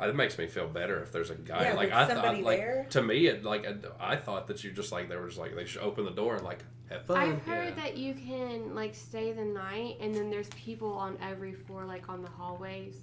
Uh, 0.00 0.08
It 0.08 0.16
makes 0.16 0.38
me 0.38 0.46
feel 0.46 0.68
better 0.68 1.02
if 1.02 1.12
there's 1.12 1.30
a 1.30 1.34
guy. 1.34 1.64
Yeah, 1.64 1.74
like 1.74 1.92
I 1.92 2.06
thought, 2.06 2.40
like 2.40 2.58
there. 2.58 2.86
to 2.90 3.02
me, 3.02 3.26
it 3.26 3.44
like 3.44 3.66
I 4.00 4.16
thought 4.16 4.46
that 4.46 4.62
you 4.64 4.70
just 4.72 4.92
like 4.92 5.08
they 5.08 5.16
were 5.16 5.26
just 5.28 5.38
like 5.38 5.54
they 5.54 5.64
should 5.66 5.82
open 5.82 6.04
the 6.04 6.10
door 6.12 6.36
and 6.36 6.44
like 6.44 6.64
have 6.88 7.04
fun. 7.04 7.18
I've 7.18 7.42
heard 7.42 7.70
yeah. 7.76 7.82
that 7.84 7.96
you 7.98 8.14
can 8.14 8.74
like 8.74 8.94
stay 8.94 9.32
the 9.32 9.44
night, 9.44 9.96
and 10.00 10.14
then 10.14 10.30
there's 10.30 10.48
people 10.50 10.92
on 10.92 11.18
every 11.20 11.52
floor, 11.52 11.84
like 11.84 12.08
on 12.08 12.22
the 12.22 12.30
hallways, 12.30 13.02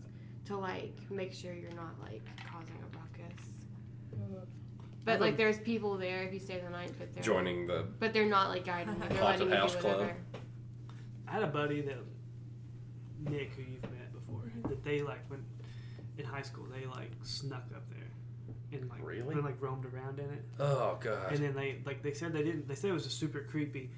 to 0.49 0.57
like 0.57 0.95
make 1.11 1.31
sure 1.31 1.53
you're 1.53 1.71
not 1.71 1.93
like 2.01 2.23
causing 2.51 2.75
a 2.75 2.97
ruckus. 2.97 3.45
Mm-hmm. 4.15 4.33
But 5.05 5.13
I've 5.13 5.21
like, 5.21 5.29
mm-hmm. 5.31 5.37
there's 5.37 5.59
people 5.59 5.97
there 5.97 6.23
if 6.23 6.33
you 6.33 6.39
stay 6.39 6.59
the 6.63 6.71
night, 6.71 6.91
but 6.97 7.13
they're 7.13 7.23
joining 7.23 7.67
the 7.67 7.85
but 7.99 8.13
they're 8.13 8.25
not 8.25 8.49
like 8.49 8.65
guiding. 8.65 8.99
Like, 8.99 9.09
they're 9.09 9.19
Haunted 9.19 9.41
letting 9.41 9.53
you 9.53 9.59
House 9.59 9.75
do 9.75 9.81
Club. 9.81 9.97
whatever. 9.99 10.17
I 11.27 11.31
had 11.31 11.43
a 11.43 11.47
buddy 11.47 11.81
that 11.81 11.97
Nick, 13.29 13.53
who 13.53 13.61
you've 13.61 13.83
met 13.83 14.11
before, 14.11 14.41
mm-hmm. 14.41 14.69
that 14.69 14.83
they 14.83 15.01
like 15.01 15.29
when 15.29 15.45
in 16.17 16.25
high 16.25 16.41
school 16.41 16.65
they 16.65 16.85
like 16.87 17.11
snuck 17.21 17.65
up 17.75 17.87
there 17.91 18.79
and 18.79 18.89
like 18.89 18.99
Really? 19.03 19.35
and, 19.35 19.43
like 19.43 19.61
roamed 19.61 19.85
around 19.85 20.19
in 20.19 20.25
it, 20.31 20.43
oh 20.59 20.97
god. 20.99 21.31
and 21.31 21.43
then 21.43 21.53
they 21.53 21.77
like 21.85 22.01
they 22.01 22.13
said 22.13 22.33
they 22.33 22.43
didn't. 22.43 22.67
They 22.67 22.75
said 22.75 22.89
it 22.89 22.93
was 22.93 23.03
just 23.03 23.19
super 23.19 23.41
creepy. 23.41 23.91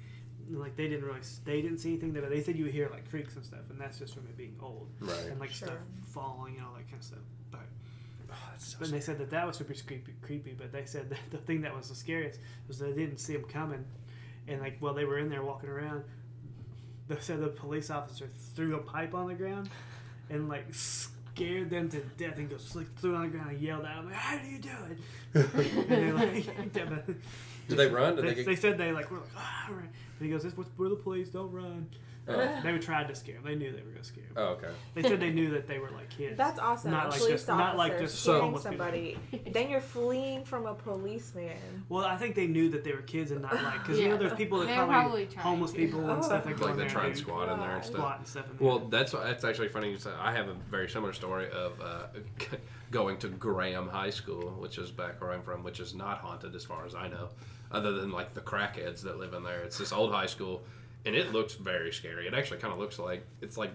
And, 0.48 0.58
Like 0.60 0.76
they 0.76 0.88
didn't 0.88 1.04
really, 1.04 1.20
they 1.44 1.62
didn't 1.62 1.78
see 1.78 1.90
anything. 1.90 2.12
That 2.14 2.28
they 2.30 2.42
said 2.42 2.56
you 2.56 2.64
would 2.64 2.72
hear 2.72 2.88
like 2.90 3.08
creaks 3.10 3.36
and 3.36 3.44
stuff, 3.44 3.60
and 3.70 3.80
that's 3.80 3.98
just 3.98 4.14
from 4.14 4.24
it 4.26 4.36
being 4.36 4.56
old 4.60 4.88
right. 5.00 5.16
and 5.30 5.40
like 5.40 5.50
Sure. 5.50 5.68
stuff 5.68 5.78
falling 6.06 6.56
and 6.56 6.64
all 6.66 6.72
that 6.74 6.84
kind 6.88 6.98
of 6.98 7.04
stuff. 7.04 7.18
But 7.50 7.60
Oh, 8.30 8.34
that's 8.50 8.66
so 8.72 8.76
but 8.80 8.90
they 8.90 9.00
said 9.00 9.18
that 9.18 9.30
that 9.30 9.46
was 9.46 9.56
super 9.56 9.74
creepy. 9.74 10.14
Creepy, 10.22 10.54
but 10.56 10.72
they 10.72 10.86
said 10.86 11.10
that 11.10 11.18
the 11.30 11.36
thing 11.38 11.60
that 11.62 11.76
was 11.76 11.88
the 11.90 11.94
scariest 11.94 12.40
was 12.66 12.78
they 12.78 12.92
didn't 12.92 13.18
see 13.18 13.34
him 13.34 13.44
coming, 13.44 13.84
and 14.48 14.60
like 14.60 14.76
while 14.80 14.94
they 14.94 15.04
were 15.04 15.18
in 15.18 15.28
there 15.28 15.42
walking 15.42 15.68
around, 15.68 16.02
they 17.08 17.16
said 17.20 17.40
the 17.40 17.48
police 17.48 17.90
officer 17.90 18.30
threw 18.54 18.76
a 18.76 18.78
pipe 18.82 19.14
on 19.14 19.28
the 19.28 19.34
ground, 19.34 19.68
and 20.30 20.48
like 20.48 20.64
scared 20.72 21.68
them 21.68 21.88
to 21.90 22.00
death 22.16 22.38
and 22.38 22.48
goes 22.48 22.74
like 22.74 22.94
threw 22.98 23.12
it 23.14 23.16
on 23.16 23.22
the 23.22 23.28
ground 23.28 23.50
and 23.50 23.60
yelled 23.60 23.84
at 23.84 23.96
them 23.96 24.06
like, 24.06 24.14
"How 24.14 24.38
do 24.38 24.48
you 24.48 24.58
do 24.58 24.70
it?" 24.90 24.98
and 25.54 25.88
they're 25.88 26.14
like, 26.14 26.46
yeah, 26.74 26.84
but 26.86 27.14
Did 27.76 27.90
they 27.90 27.94
run? 27.94 28.16
Did 28.16 28.24
They, 28.24 28.28
they 28.28 28.34
get? 28.36 28.46
they 28.46 28.56
said 28.56 28.78
they 28.78 28.92
like 28.92 29.10
were 29.10 29.18
like 29.18 29.28
ah, 29.36 29.66
run. 29.70 29.88
And 30.18 30.26
he 30.26 30.30
goes, 30.30 30.42
"This 30.42 30.54
we're 30.76 30.88
the 30.88 30.96
police. 30.96 31.28
Don't 31.28 31.50
run." 31.52 31.88
Oh. 32.28 32.60
They 32.62 32.78
tried 32.78 33.08
to 33.08 33.16
scare 33.16 33.34
him. 33.34 33.42
They 33.42 33.56
knew 33.56 33.72
they 33.72 33.82
were 33.82 33.90
gonna 33.90 34.04
scare 34.04 34.22
him. 34.22 34.32
oh, 34.36 34.44
okay. 34.50 34.68
They 34.94 35.02
said 35.02 35.18
they 35.18 35.32
knew 35.32 35.50
that 35.50 35.66
they 35.66 35.80
were 35.80 35.90
like 35.90 36.08
kids. 36.08 36.36
That's 36.38 36.60
awesome. 36.60 36.92
Not 36.92 37.06
a 37.06 37.08
like 37.08 37.18
police 37.18 37.32
just- 37.32 37.48
not 37.48 37.76
like 37.76 37.98
just 37.98 38.22
scaring 38.22 38.42
people. 38.44 38.58
somebody. 38.60 39.18
then 39.50 39.68
you're 39.68 39.80
fleeing 39.80 40.44
from 40.44 40.66
a 40.66 40.74
policeman. 40.74 41.56
Well, 41.88 42.04
I 42.04 42.16
think 42.16 42.36
they 42.36 42.46
knew 42.46 42.68
that 42.70 42.84
they 42.84 42.92
were 42.92 43.02
kids 43.02 43.32
and 43.32 43.42
not 43.42 43.54
like 43.60 43.82
because 43.82 43.98
you 43.98 44.08
know 44.08 44.16
there's 44.16 44.34
people 44.34 44.60
that 44.60 44.66
They 44.68 44.74
probably, 44.74 45.26
probably 45.26 45.36
homeless 45.36 45.72
to. 45.72 45.78
people 45.78 46.08
and 46.08 46.24
stuff 46.24 46.44
that 46.44 46.56
go 46.56 46.66
Like 46.66 46.72
in 46.74 46.76
they 46.78 46.84
there 46.84 46.90
try 46.92 47.02
and 47.06 47.10
and 47.10 47.18
squat 47.18 47.48
in 47.48 47.58
there 47.58 47.74
and 47.74 47.84
stuff. 47.84 47.96
squat 47.96 48.18
and 48.18 48.28
stuff. 48.28 48.50
In 48.52 48.56
there. 48.58 48.68
Well, 48.68 48.78
that's 48.78 49.10
that's 49.10 49.42
actually 49.44 49.68
funny. 49.70 49.90
You 49.90 49.98
say 49.98 50.10
I 50.16 50.30
have 50.30 50.46
a 50.46 50.54
very 50.70 50.88
similar 50.88 51.12
story 51.12 51.50
of 51.50 51.80
uh, 51.80 52.06
going 52.92 53.16
to 53.18 53.30
Graham 53.30 53.88
High 53.88 54.10
School, 54.10 54.50
which 54.60 54.78
is 54.78 54.92
back 54.92 55.20
where 55.20 55.32
I'm 55.32 55.42
from, 55.42 55.64
which 55.64 55.80
is 55.80 55.92
not 55.92 56.18
haunted 56.18 56.54
as 56.54 56.64
far 56.64 56.86
as 56.86 56.94
I 56.94 57.08
know, 57.08 57.30
other 57.72 57.92
than 57.92 58.10
like 58.10 58.34
the 58.34 58.40
crackheads 58.40 59.02
that 59.02 59.18
live 59.18 59.34
in 59.34 59.42
there. 59.42 59.60
It's 59.60 59.78
this 59.78 59.92
old 59.92 60.12
high 60.12 60.26
school, 60.26 60.62
and 61.04 61.14
it 61.14 61.32
looks 61.32 61.54
very 61.54 61.92
scary. 61.92 62.26
It 62.26 62.34
actually 62.34 62.60
kind 62.60 62.72
of 62.72 62.78
looks 62.78 62.98
like 62.98 63.26
it's 63.40 63.56
like. 63.56 63.70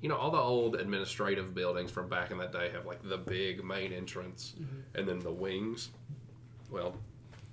You 0.00 0.10
know, 0.10 0.16
all 0.16 0.30
the 0.30 0.36
old 0.36 0.74
administrative 0.74 1.54
buildings 1.54 1.90
from 1.90 2.10
back 2.10 2.30
in 2.30 2.36
that 2.36 2.52
day 2.52 2.68
have 2.74 2.84
like 2.84 3.02
the 3.08 3.16
big 3.16 3.64
main 3.64 3.90
entrance 3.90 4.52
mm-hmm. 4.54 4.98
and 4.98 5.08
then 5.08 5.18
the 5.18 5.32
wings. 5.32 5.88
Well, 6.70 6.94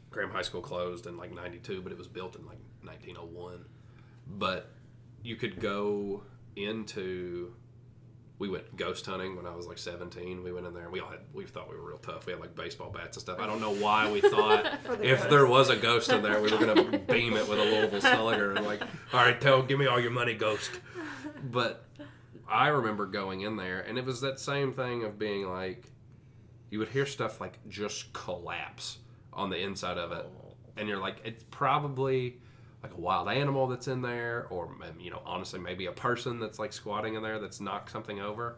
Graham 0.09 0.31
High 0.31 0.41
School 0.41 0.59
closed 0.59 1.07
in 1.07 1.15
like 1.15 1.33
92, 1.33 1.81
but 1.81 1.93
it 1.93 1.97
was 1.97 2.07
built 2.07 2.35
in 2.35 2.45
like 2.45 2.57
1901. 2.83 3.63
But 4.27 4.67
you 5.23 5.37
could 5.37 5.61
go 5.61 6.23
into 6.57 7.53
we 8.41 8.49
went 8.49 8.75
ghost 8.75 9.05
hunting 9.05 9.35
when 9.35 9.45
I 9.45 9.55
was 9.55 9.67
like 9.67 9.77
17. 9.77 10.43
We 10.43 10.51
went 10.51 10.65
in 10.65 10.73
there 10.73 10.85
and 10.85 10.91
we 10.91 10.99
all 10.99 11.11
had 11.11 11.19
we 11.31 11.45
thought 11.45 11.69
we 11.69 11.77
were 11.77 11.87
real 11.87 11.99
tough. 11.99 12.25
We 12.25 12.31
had 12.31 12.41
like 12.41 12.55
baseball 12.55 12.89
bats 12.89 13.15
and 13.15 13.21
stuff. 13.21 13.39
I 13.39 13.45
don't 13.45 13.61
know 13.61 13.75
why 13.75 14.11
we 14.11 14.19
thought 14.19 14.63
the 14.83 14.93
if 15.07 15.19
ghost. 15.19 15.29
there 15.29 15.45
was 15.45 15.69
a 15.69 15.75
ghost 15.75 16.11
in 16.11 16.23
there, 16.23 16.41
we 16.41 16.51
were 16.51 16.57
gonna 16.57 16.97
beam 16.97 17.35
it 17.35 17.47
with 17.47 17.59
a 17.59 17.63
Louisville 17.63 18.01
Slugger 18.01 18.53
and 18.53 18.65
like, 18.65 18.81
all 19.13 19.23
right, 19.23 19.39
tell, 19.39 19.61
give 19.61 19.77
me 19.77 19.85
all 19.85 19.99
your 19.99 20.09
money, 20.09 20.33
ghost. 20.33 20.71
But 21.51 21.85
I 22.49 22.69
remember 22.69 23.05
going 23.05 23.41
in 23.41 23.57
there 23.57 23.81
and 23.81 23.99
it 23.99 24.05
was 24.05 24.21
that 24.21 24.39
same 24.39 24.73
thing 24.73 25.03
of 25.03 25.19
being 25.19 25.47
like, 25.47 25.91
you 26.71 26.79
would 26.79 26.89
hear 26.89 27.05
stuff 27.05 27.39
like 27.39 27.59
just 27.69 28.11
collapse 28.11 28.97
on 29.31 29.51
the 29.51 29.61
inside 29.61 29.99
of 29.99 30.11
it, 30.13 30.25
oh. 30.27 30.55
and 30.77 30.89
you're 30.89 30.97
like, 30.97 31.17
it's 31.23 31.43
probably 31.51 32.39
like 32.83 32.93
a 32.93 32.99
wild 32.99 33.29
animal 33.29 33.67
that's 33.67 33.87
in 33.87 34.01
there, 34.01 34.47
or 34.49 34.69
you 34.99 35.11
know, 35.11 35.21
honestly, 35.25 35.59
maybe 35.59 35.85
a 35.85 35.91
person 35.91 36.39
that's 36.39 36.59
like 36.59 36.73
squatting 36.73 37.15
in 37.15 37.23
there 37.23 37.39
that's 37.39 37.61
knocked 37.61 37.91
something 37.91 38.19
over. 38.19 38.57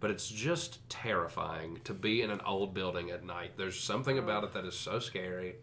But 0.00 0.10
it's 0.10 0.28
just 0.28 0.88
terrifying 0.90 1.78
to 1.84 1.94
be 1.94 2.22
in 2.22 2.30
an 2.30 2.40
old 2.44 2.74
building 2.74 3.10
at 3.10 3.24
night. 3.24 3.52
There's 3.56 3.78
something 3.78 4.16
mm-hmm. 4.16 4.24
about 4.24 4.44
it 4.44 4.52
that 4.54 4.64
is 4.64 4.74
so 4.74 4.98
scary, 4.98 5.54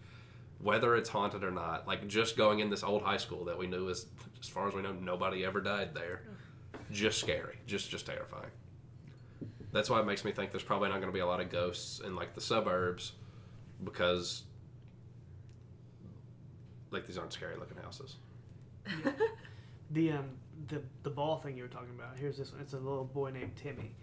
whether 0.60 0.96
it's 0.96 1.10
haunted 1.10 1.44
or 1.44 1.52
not. 1.52 1.88
Like 1.88 2.08
just 2.08 2.38
going 2.38 2.60
in 2.60 2.70
this 2.70 2.82
old 2.82 3.04
high 3.04 3.18
school 3.18 3.44
that 3.46 3.58
we 3.58 3.68
knew 3.68 3.90
is, 3.90 4.06
as 4.40 4.48
far 4.48 4.68
as 4.68 4.74
we 4.74 4.82
know, 4.82 4.94
nobody 4.94 5.44
ever 5.44 5.60
died 5.60 5.94
there. 5.94 6.22
Mm. 6.24 6.94
Just 6.94 7.20
scary, 7.20 7.58
just 7.68 7.90
just 7.90 8.06
terrifying. 8.06 8.50
That's 9.72 9.90
why 9.90 10.00
it 10.00 10.06
makes 10.06 10.26
me 10.26 10.32
think 10.32 10.52
there's 10.52 10.64
probably 10.64 10.90
not 10.90 10.96
going 10.96 11.12
to 11.12 11.14
be 11.14 11.20
a 11.20 11.28
lot 11.28 11.42
of 11.42 11.52
ghosts 11.52 12.00
in 12.00 12.16
like 12.16 12.34
the 12.34 12.42
suburbs, 12.42 13.12
because 13.84 14.44
like 16.92 17.06
these 17.08 17.18
aren't 17.18 17.34
scary 17.34 17.56
looking 17.58 17.78
houses. 17.78 18.16
the 19.92 20.12
um 20.12 20.26
the 20.68 20.82
the 21.04 21.10
ball 21.10 21.38
thing 21.38 21.56
you 21.58 21.64
were 21.64 21.70
talking 21.70 21.94
about. 21.98 22.18
Here's 22.18 22.38
this 22.38 22.52
one. 22.52 22.62
It's 22.62 22.74
a 22.74 22.78
little 22.78 23.06
boy 23.06 23.32
named 23.32 23.56
Timmy. 23.56 23.96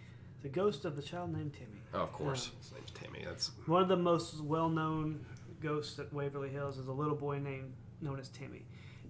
The 0.42 0.48
ghost 0.48 0.84
of 0.84 0.96
the 0.96 1.02
child 1.02 1.32
named 1.34 1.54
Timmy. 1.54 1.80
Oh, 1.94 2.00
of 2.02 2.12
course, 2.12 2.50
Yeah. 2.52 2.58
his 2.62 2.72
name's 2.72 2.90
Timmy. 2.92 3.24
That's 3.24 3.50
One 3.66 3.82
of 3.82 3.88
the 3.88 3.96
most 3.96 4.40
well-known 4.42 5.24
ghosts 5.60 5.98
at 5.98 6.12
Waverly 6.12 6.50
Hills 6.50 6.78
is 6.78 6.86
a 6.86 6.92
little 6.92 7.16
boy 7.16 7.38
named 7.38 7.72
known 8.00 8.20
as 8.20 8.28
Timmy. 8.28 8.64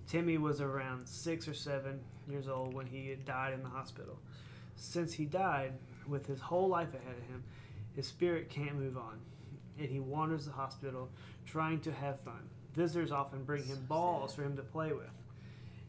Timmy 0.06 0.38
was 0.38 0.60
around 0.60 1.06
six 1.08 1.48
or 1.48 1.52
seven 1.54 2.00
years 2.28 2.48
old 2.48 2.72
when 2.74 2.86
he 2.86 3.08
had 3.08 3.24
died 3.24 3.52
in 3.54 3.62
the 3.62 3.68
hospital. 3.68 4.18
Since 4.76 5.12
he 5.14 5.24
died, 5.24 5.72
with 6.06 6.26
his 6.26 6.40
whole 6.40 6.68
life 6.68 6.94
ahead 6.94 7.16
of 7.18 7.24
him, 7.28 7.42
his 7.94 8.06
spirit 8.06 8.48
can't 8.48 8.76
move 8.76 8.96
on, 8.96 9.18
and 9.78 9.88
he 9.88 9.98
wanders 9.98 10.46
the 10.46 10.52
hospital 10.52 11.10
trying 11.44 11.80
to 11.80 11.92
have 11.92 12.20
fun. 12.20 12.48
Visitors 12.76 13.10
often 13.10 13.42
bring 13.44 13.64
him 13.64 13.78
balls 13.88 14.34
for 14.34 14.42
him 14.42 14.54
to 14.56 14.62
play 14.62 14.92
with, 14.92 15.10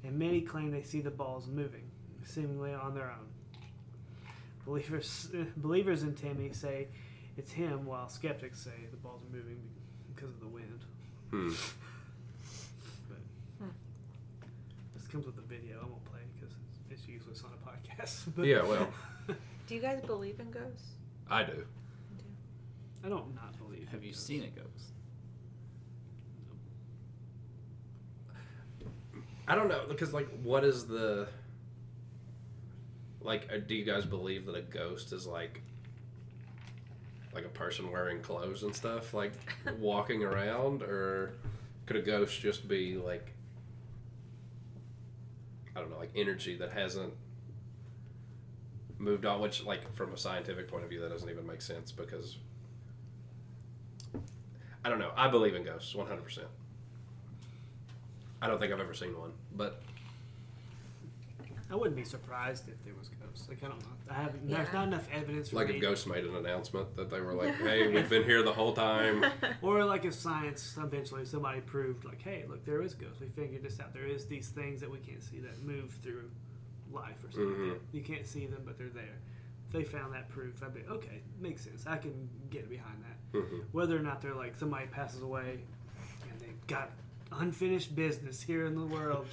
and 0.03 0.17
many 0.17 0.39
claim 0.41 0.71
they 0.71 0.83
see 0.83 1.01
the 1.01 1.11
balls 1.11 1.45
moving, 1.47 1.83
seemingly 2.23 2.73
on 2.73 2.95
their 2.95 3.11
own. 3.11 3.27
Believers, 4.65 5.29
believers 5.57 6.03
in 6.03 6.13
Timmy 6.15 6.51
say 6.53 6.87
it's 7.37 7.51
him, 7.51 7.85
while 7.85 8.07
skeptics 8.09 8.59
say 8.61 8.71
the 8.89 8.97
balls 8.97 9.21
are 9.23 9.35
moving 9.35 9.59
because 10.15 10.29
of 10.29 10.39
the 10.39 10.47
wind. 10.47 10.79
hmm. 11.29 11.49
But 13.09 13.17
Hmm. 13.65 13.71
this 14.95 15.07
comes 15.07 15.25
with 15.25 15.37
a 15.37 15.41
video. 15.41 15.79
I 15.81 15.85
won't 15.85 16.05
play 16.05 16.19
it 16.21 16.33
because 16.39 16.55
it's, 16.89 16.99
it's 17.01 17.07
useless 17.09 17.43
on 17.43 17.51
a 17.51 17.69
podcast. 17.69 18.27
But 18.35 18.45
yeah. 18.45 18.63
Well, 18.63 18.87
Do 19.67 19.75
you 19.75 19.81
guys 19.81 20.01
believe 20.05 20.39
in 20.39 20.49
ghosts? 20.51 20.91
I 21.29 21.43
do. 21.43 21.65
I 23.03 23.09
don't 23.09 23.35
not 23.35 23.57
believe. 23.59 23.87
Have 23.89 23.99
in 23.99 24.05
you 24.07 24.11
ghosts. 24.13 24.25
seen 24.25 24.43
a 24.43 24.47
ghost? 24.47 24.76
I 29.47 29.55
don't 29.55 29.69
know 29.69 29.83
because 29.87 30.13
like, 30.13 30.27
what 30.43 30.63
is 30.63 30.87
the 30.87 31.27
like? 33.21 33.47
uh, 33.53 33.57
Do 33.65 33.75
you 33.75 33.85
guys 33.85 34.05
believe 34.05 34.45
that 34.45 34.55
a 34.55 34.61
ghost 34.61 35.13
is 35.13 35.25
like 35.25 35.61
like 37.33 37.45
a 37.45 37.49
person 37.49 37.91
wearing 37.91 38.21
clothes 38.21 38.63
and 38.63 38.75
stuff, 38.75 39.13
like 39.13 39.33
walking 39.79 40.23
around, 40.23 40.81
or 40.81 41.33
could 41.85 41.95
a 41.95 42.01
ghost 42.01 42.39
just 42.41 42.67
be 42.67 42.97
like 42.97 43.33
I 45.75 45.79
don't 45.79 45.91
know, 45.91 45.97
like 45.99 46.11
energy 46.15 46.57
that 46.57 46.71
hasn't 46.71 47.13
moved 48.97 49.25
on? 49.27 49.39
Which, 49.39 49.63
like, 49.63 49.95
from 49.95 50.11
a 50.11 50.17
scientific 50.17 50.67
point 50.67 50.83
of 50.83 50.89
view, 50.89 50.99
that 51.01 51.09
doesn't 51.09 51.29
even 51.29 51.45
make 51.45 51.61
sense 51.61 51.91
because 51.91 52.37
I 54.83 54.89
don't 54.89 54.97
know. 54.97 55.11
I 55.15 55.27
believe 55.29 55.53
in 55.53 55.63
ghosts, 55.63 55.93
one 55.93 56.07
hundred 56.07 56.23
percent. 56.23 56.47
I 58.41 58.47
don't 58.47 58.59
think 58.59 58.71
I've 58.73 58.79
ever 58.79 58.93
seen 58.93 59.17
one, 59.17 59.31
but 59.55 59.81
I 61.69 61.75
wouldn't 61.75 61.95
be 61.97 62.05
surprised 62.05 62.69
if 62.69 62.81
there 62.85 62.93
was 62.97 63.09
ghosts. 63.09 63.49
Like 63.49 63.63
I 63.63 63.67
don't 63.67 63.79
know. 63.81 63.87
I 64.09 64.13
haven't. 64.13 64.47
There's 64.47 64.71
not 64.71 64.87
enough 64.87 65.07
evidence. 65.11 65.49
For 65.49 65.57
like 65.57 65.67
me. 65.67 65.75
if 65.75 65.81
ghosts 65.81 66.05
made 66.07 66.23
an 66.23 66.35
announcement 66.35 66.95
that 66.95 67.09
they 67.09 67.19
were 67.19 67.33
like, 67.33 67.55
"Hey, 67.55 67.87
we've 67.87 68.09
been 68.09 68.23
here 68.23 68.41
the 68.41 68.53
whole 68.53 68.73
time." 68.73 69.25
Or 69.61 69.83
like 69.83 70.05
if 70.05 70.13
science 70.13 70.75
eventually 70.77 71.25
somebody 71.25 71.59
proved 71.61 72.05
like, 72.05 72.21
hey, 72.21 72.45
look, 72.47 72.63
there 72.63 72.81
is 72.81 72.93
ghosts. 72.93 73.19
We 73.19 73.27
figured 73.27 73.63
this 73.63 73.79
out. 73.79 73.93
There 73.93 74.05
is 74.05 74.25
these 74.27 74.49
things 74.49 74.79
that 74.81 74.89
we 74.89 74.99
can't 74.99 75.21
see 75.23 75.39
that 75.39 75.61
move 75.63 75.97
through 76.03 76.29
life 76.91 77.17
or 77.25 77.31
something. 77.31 77.55
Mhm. 77.55 77.79
You 77.91 78.01
can't 78.01 78.25
see 78.25 78.45
them, 78.45 78.61
but 78.65 78.77
they're 78.77 78.87
there. 78.89 79.17
If 79.67 79.73
they 79.73 79.83
found 79.83 80.13
that 80.13 80.29
proof, 80.29 80.63
I'd 80.63 80.73
be 80.73 80.81
okay. 80.89 81.21
Makes 81.41 81.63
sense. 81.65 81.85
I 81.85 81.97
can 81.97 82.29
get 82.49 82.69
behind 82.69 83.03
that. 83.03 83.39
Mhm. 83.39 83.63
Whether 83.73 83.97
or 83.97 84.01
not 84.01 84.21
they're 84.21 84.33
like 84.35 84.55
somebody 84.55 84.87
passes 84.87 85.21
away 85.21 85.59
and 86.29 86.39
they've 86.39 86.67
got 86.67 86.91
unfinished 87.39 87.95
business 87.95 88.41
here 88.41 88.65
in 88.65 88.75
the 88.75 88.85
world, 88.85 89.27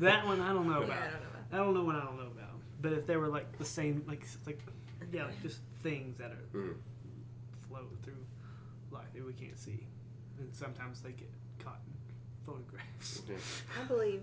that 0.00 0.24
one 0.26 0.40
I 0.40 0.52
don't 0.52 0.68
know 0.68 0.80
Yeah, 0.80 0.86
about. 0.86 0.98
I 1.02 1.06
don't 1.10 1.12
know 1.12 1.28
about 1.28 1.52
I 1.52 1.56
don't 1.56 1.74
know 1.74 1.84
what 1.84 1.96
I 1.96 2.00
don't 2.04 2.16
know 2.16 2.26
about. 2.26 2.50
But 2.80 2.92
if 2.92 3.06
they 3.06 3.16
were 3.16 3.28
like 3.28 3.56
the 3.58 3.64
same, 3.64 4.04
like 4.06 4.26
like 4.46 4.60
yeah, 5.12 5.24
like 5.26 5.40
just 5.42 5.60
things 5.82 6.18
that 6.18 6.30
are 6.32 6.58
Mm. 6.58 6.74
flow 7.68 7.86
through 8.02 8.24
life 8.90 9.06
that 9.14 9.24
we 9.26 9.32
can't 9.32 9.58
see, 9.58 9.86
and 10.38 10.48
sometimes 10.54 11.00
they 11.02 11.10
get 11.12 11.30
caught 11.58 11.80
in 11.86 11.92
photographs. 12.46 13.22
Yeah. 13.28 13.36
I 13.80 13.84
believe, 13.86 14.22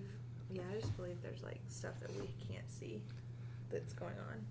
yeah, 0.51 0.62
I 0.75 0.79
just 0.79 0.95
believe 0.97 1.17
there's 1.21 1.43
like 1.43 1.60
stuff 1.69 1.93
that 2.01 2.10
we 2.15 2.29
can't 2.49 2.69
see 2.69 3.01
that's 3.71 3.93
going 3.93 4.15
on. 4.29 4.45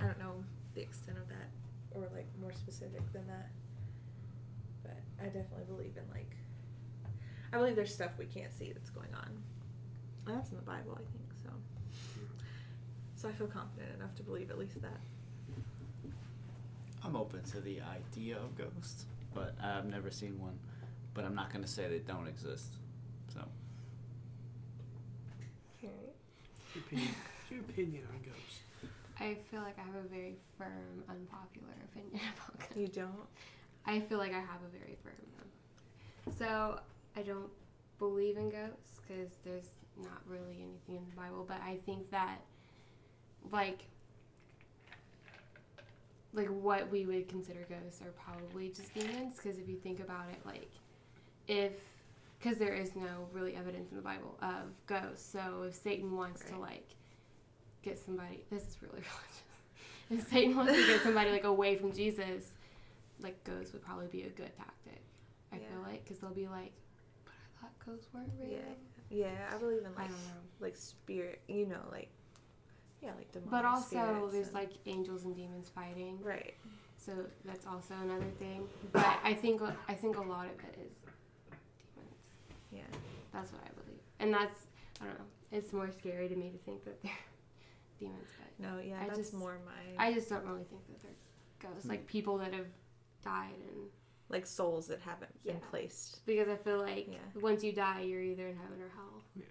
I 0.00 0.04
don't 0.06 0.18
know 0.18 0.44
the 0.74 0.80
extent 0.82 1.18
of 1.18 1.28
that 1.28 1.48
or 1.92 2.02
like 2.14 2.26
more 2.40 2.52
specific 2.52 3.02
than 3.12 3.26
that. 3.26 3.48
But 4.82 4.96
I 5.20 5.24
definitely 5.26 5.64
believe 5.68 5.96
in 5.96 6.04
like, 6.14 6.30
I 7.52 7.58
believe 7.58 7.76
there's 7.76 7.92
stuff 7.92 8.12
we 8.18 8.26
can't 8.26 8.52
see 8.52 8.72
that's 8.72 8.90
going 8.90 9.12
on. 9.14 9.30
And 10.26 10.36
that's 10.36 10.50
in 10.50 10.56
the 10.56 10.62
Bible, 10.62 10.92
I 10.92 10.98
think, 10.98 11.30
so. 11.42 11.50
So 13.16 13.28
I 13.28 13.32
feel 13.32 13.48
confident 13.48 13.94
enough 13.96 14.14
to 14.16 14.22
believe 14.22 14.50
at 14.50 14.58
least 14.58 14.80
that. 14.82 15.00
I'm 17.04 17.16
open 17.16 17.42
to 17.44 17.60
the 17.60 17.80
idea 17.80 18.36
of 18.36 18.56
ghosts, 18.56 19.06
but 19.34 19.54
I've 19.62 19.86
never 19.86 20.10
seen 20.10 20.38
one. 20.40 20.58
But 21.14 21.24
I'm 21.24 21.34
not 21.34 21.50
going 21.50 21.64
to 21.64 21.70
say 21.70 21.88
they 21.88 21.98
don't 21.98 22.28
exist. 22.28 22.74
So 23.32 23.40
Your 26.74 26.84
opinion, 26.84 27.08
your 27.50 27.60
opinion 27.60 28.02
on 28.12 28.20
ghosts. 28.22 28.60
I 29.18 29.36
feel 29.50 29.60
like 29.60 29.76
I 29.78 29.82
have 29.82 30.04
a 30.04 30.08
very 30.08 30.36
firm, 30.56 31.02
unpopular 31.08 31.74
opinion 31.92 32.20
about 32.36 32.58
ghosts. 32.60 32.76
You 32.76 32.88
don't? 32.88 33.26
I 33.86 34.00
feel 34.00 34.18
like 34.18 34.32
I 34.32 34.40
have 34.40 34.62
a 34.64 34.78
very 34.78 34.96
firm 35.02 35.14
one. 35.36 36.36
So 36.38 36.78
I 37.20 37.22
don't 37.22 37.50
believe 37.98 38.38
in 38.38 38.48
ghosts 38.48 39.00
because 39.06 39.32
there's 39.44 39.72
not 40.02 40.22
really 40.26 40.56
anything 40.62 40.96
in 40.96 41.04
the 41.10 41.16
Bible, 41.16 41.44
but 41.46 41.58
I 41.62 41.78
think 41.84 42.10
that 42.10 42.38
like 43.52 43.80
like 46.32 46.48
what 46.48 46.90
we 46.90 47.04
would 47.04 47.28
consider 47.28 47.66
ghosts 47.68 48.00
are 48.02 48.12
probably 48.12 48.68
just 48.68 48.94
demons 48.94 49.36
because 49.36 49.58
if 49.58 49.68
you 49.68 49.76
think 49.76 50.00
about 50.00 50.26
it 50.30 50.38
like 50.46 50.70
if 51.48 51.72
because 52.38 52.56
there 52.56 52.72
is 52.74 52.96
no 52.96 53.26
really 53.32 53.54
evidence 53.54 53.90
in 53.90 53.96
the 53.98 54.02
Bible 54.02 54.38
of 54.40 54.70
ghosts. 54.86 55.30
So 55.30 55.64
if 55.68 55.74
Satan 55.74 56.16
wants 56.16 56.42
to 56.48 56.56
like 56.58 56.88
get 57.82 57.98
somebody, 57.98 58.44
this 58.50 58.62
is 58.62 58.78
really 58.80 58.94
religious. 60.08 60.24
If 60.24 60.30
Satan 60.30 60.56
wants 60.56 60.72
to 60.72 60.86
get 60.86 61.02
somebody 61.02 61.32
like 61.32 61.44
away 61.44 61.76
from 61.76 61.92
Jesus, 61.92 62.52
like 63.22 63.44
ghosts 63.44 63.74
would 63.74 63.82
probably 63.84 64.06
be 64.06 64.22
a 64.22 64.30
good 64.30 64.56
tactic. 64.56 65.02
I 65.52 65.56
Yeah. 65.56 65.62
feel 65.70 65.82
like 65.82 66.02
because 66.04 66.18
they'll 66.20 66.30
be 66.30 66.48
like, 66.48 66.72
but 67.60 67.70
I 67.70 67.84
ghosts 67.84 68.08
weren't 68.12 68.30
real. 68.40 68.50
Yeah. 68.50 68.58
Yeah, 69.12 69.50
I 69.52 69.58
believe 69.58 69.78
in 69.84 69.94
like 69.96 70.10
like 70.60 70.76
spirit. 70.76 71.40
You 71.48 71.66
know, 71.66 71.80
like 71.90 72.08
yeah, 73.02 73.10
like 73.16 73.32
demonic 73.32 73.50
But 73.50 73.64
also, 73.64 74.28
there's 74.30 74.46
and- 74.48 74.54
like 74.54 74.70
angels 74.86 75.24
and 75.24 75.34
demons 75.34 75.68
fighting. 75.68 76.18
right. 76.22 76.54
So 76.96 77.12
that's 77.46 77.66
also 77.66 77.94
another 78.02 78.30
thing. 78.38 78.68
But 78.92 79.18
I 79.24 79.32
think 79.34 79.62
I 79.88 79.94
think 79.94 80.16
a 80.18 80.22
lot 80.22 80.46
of 80.46 80.52
it 80.52 80.78
is 80.86 80.92
demons. 81.94 82.14
Yeah. 82.70 82.82
That's 83.32 83.50
what 83.52 83.62
I 83.64 83.70
believe, 83.82 84.00
and 84.20 84.32
that's 84.34 84.66
I 85.00 85.06
don't 85.06 85.18
know. 85.18 85.24
It's 85.50 85.72
more 85.72 85.90
scary 85.90 86.28
to 86.28 86.36
me 86.36 86.50
to 86.50 86.58
think 86.58 86.84
that 86.84 87.02
they're 87.02 87.10
demons, 87.98 88.28
but 88.38 88.64
No, 88.64 88.78
yeah, 88.80 89.00
I 89.02 89.06
that's 89.06 89.18
just- 89.18 89.34
more 89.34 89.58
my 89.64 90.04
I 90.04 90.12
just 90.12 90.28
don't 90.28 90.44
really 90.44 90.64
think 90.64 90.86
that 90.88 91.00
they're 91.02 91.70
ghosts, 91.70 91.88
like 91.88 92.00
hmm. 92.02 92.06
people 92.06 92.38
that 92.38 92.52
have 92.52 92.66
died, 93.24 93.54
and 93.68 93.88
like 94.30 94.46
souls 94.46 94.86
that 94.88 95.00
haven't 95.00 95.30
been 95.44 95.60
placed. 95.70 96.24
because 96.24 96.48
I 96.48 96.56
feel 96.56 96.78
like 96.78 97.06
Yeah. 97.10 97.18
once 97.40 97.62
you 97.62 97.72
die, 97.72 98.02
you're 98.02 98.22
either 98.22 98.46
in 98.48 98.56
heaven 98.56 98.80
or 98.80 98.88
hell. 98.94 99.22
Yeah, 99.36 99.44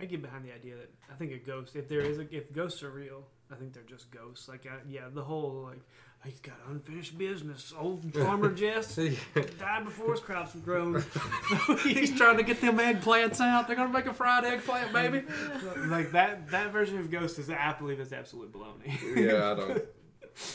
I 0.00 0.04
get 0.04 0.20
behind 0.22 0.44
the 0.44 0.52
idea 0.54 0.74
that 0.76 0.90
I 1.10 1.14
think 1.14 1.32
a 1.32 1.38
ghost, 1.38 1.74
if 1.76 1.88
there 1.88 2.00
is 2.00 2.18
a, 2.18 2.26
if 2.36 2.52
ghosts 2.52 2.82
are 2.82 2.90
real, 2.90 3.24
I 3.50 3.54
think 3.54 3.72
they're 3.72 3.82
just 3.84 4.10
ghosts. 4.10 4.48
Like, 4.48 4.66
I, 4.66 4.76
yeah, 4.88 5.02
the 5.12 5.22
whole 5.22 5.62
like 5.70 5.80
he's 6.24 6.40
got 6.40 6.56
unfinished 6.68 7.16
business. 7.16 7.72
Old 7.78 8.12
farmer 8.14 8.50
Jess 8.52 8.96
died 8.96 9.84
before 9.84 10.10
his 10.10 10.20
crops 10.20 10.54
were 10.56 10.60
grown. 10.62 11.04
He's 11.84 12.16
trying 12.16 12.38
to 12.38 12.42
get 12.42 12.60
them 12.60 12.78
eggplants 12.78 13.40
out. 13.40 13.68
They're 13.68 13.76
gonna 13.76 13.92
make 13.92 14.06
a 14.06 14.12
fried 14.14 14.44
eggplant, 14.44 14.92
baby. 14.92 15.22
like 15.86 16.10
that 16.12 16.50
that 16.50 16.72
version 16.72 16.98
of 16.98 17.08
ghost 17.12 17.38
is 17.38 17.48
I 17.48 17.74
believe 17.78 18.00
is 18.00 18.12
absolute 18.12 18.52
baloney. 18.52 18.98
yeah, 19.16 19.52
I 19.52 19.54
don't. 19.54 19.84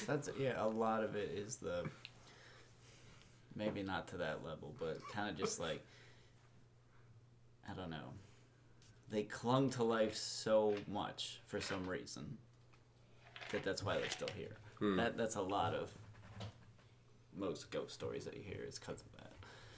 That's 0.07 0.29
yeah. 0.37 0.63
A 0.63 0.67
lot 0.67 1.03
of 1.05 1.15
it 1.15 1.29
is 1.33 1.55
the 1.55 1.85
maybe 3.55 3.83
not 3.83 4.07
to 4.09 4.17
that 4.17 4.43
level, 4.43 4.73
but 4.79 4.99
kind 5.11 5.29
of 5.29 5.37
just 5.37 5.59
like 5.59 5.83
I 7.69 7.73
don't 7.73 7.89
know. 7.89 8.13
They 9.11 9.23
clung 9.23 9.69
to 9.71 9.83
life 9.83 10.15
so 10.15 10.75
much 10.87 11.39
for 11.45 11.59
some 11.59 11.87
reason 11.87 12.37
that 13.51 13.63
that's 13.63 13.83
why 13.83 13.97
they're 13.97 14.09
still 14.09 14.29
here. 14.35 14.55
Hmm. 14.79 14.95
That 14.97 15.17
that's 15.17 15.35
a 15.35 15.41
lot 15.41 15.73
of 15.73 15.89
most 17.37 17.71
ghost 17.71 17.93
stories 17.93 18.25
that 18.25 18.35
you 18.35 18.43
hear 18.43 18.63
is 18.67 18.79
because 18.79 19.01
of 19.01 19.11
that. 19.13 19.31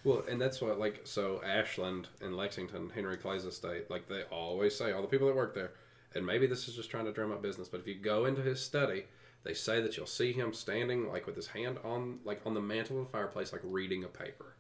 Well, 0.04 0.24
and 0.30 0.40
that's 0.40 0.62
what 0.62 0.80
like 0.80 1.02
so 1.04 1.42
Ashland 1.46 2.08
and 2.22 2.36
Lexington, 2.36 2.92
Henry 2.94 3.18
Clay's 3.18 3.46
estate, 3.46 3.90
like 3.90 4.08
they 4.08 4.24
always 4.24 4.76
say, 4.76 4.92
all 4.92 5.02
the 5.02 5.08
people 5.08 5.28
that 5.28 5.36
work 5.36 5.56
there, 5.56 5.72
and 6.16 6.26
maybe 6.26 6.46
this 6.48 6.68
is 6.68 6.76
just 6.76 6.90
trying 6.90 7.06
to 7.06 7.12
drum 7.12 7.32
up 7.32 7.42
business, 7.42 7.68
but 7.68 7.80
if 7.80 7.88
you 7.88 7.96
go 7.96 8.26
into 8.26 8.42
his 8.42 8.62
study, 8.62 9.06
they 9.44 9.54
say 9.54 9.82
that 9.82 9.98
you'll 9.98 10.06
see 10.06 10.32
him 10.34 10.54
standing 10.54 11.10
like 11.10 11.26
with 11.26 11.36
his 11.36 11.48
hand 11.48 11.78
on 11.84 12.20
like 12.24 12.42
on 12.46 12.54
the 12.54 12.62
mantle 12.62 13.00
of 13.00 13.06
the 13.06 13.12
fireplace, 13.12 13.52
like 13.52 13.62
reading 13.64 14.04
a 14.04 14.08
paper. 14.08 14.56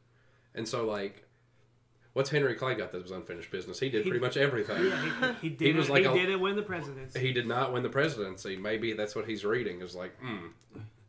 And 0.55 0.67
so 0.67 0.85
like 0.85 1.23
what's 2.13 2.29
Henry 2.29 2.53
Clay 2.53 2.75
got 2.75 2.91
that 2.91 3.01
was 3.01 3.11
unfinished 3.11 3.49
business? 3.49 3.79
He 3.79 3.89
did 3.89 4.03
He- 4.03 4.09
pretty 4.11 4.23
much 4.23 4.37
everything. 4.37 4.85
yeah, 4.85 5.33
he, 5.41 5.49
he 5.49 5.55
did. 5.55 5.75
was 5.75 5.89
it, 5.89 5.91
like 5.93 6.03
he 6.03 6.09
a- 6.09 6.13
did 6.13 6.29
it 6.29 6.39
win 6.39 6.55
the 6.55 6.61
presidency. 6.61 7.19
He 7.19 7.33
did 7.33 7.47
not 7.47 7.73
win 7.73 7.81
the 7.81 7.89
presidency. 7.89 8.55
Maybe 8.55 8.93
that's 8.93 9.15
what 9.15 9.25
he's 9.25 9.43
reading 9.43 9.81
is 9.81 9.95
like, 9.95 10.15
hmm, 10.19 10.47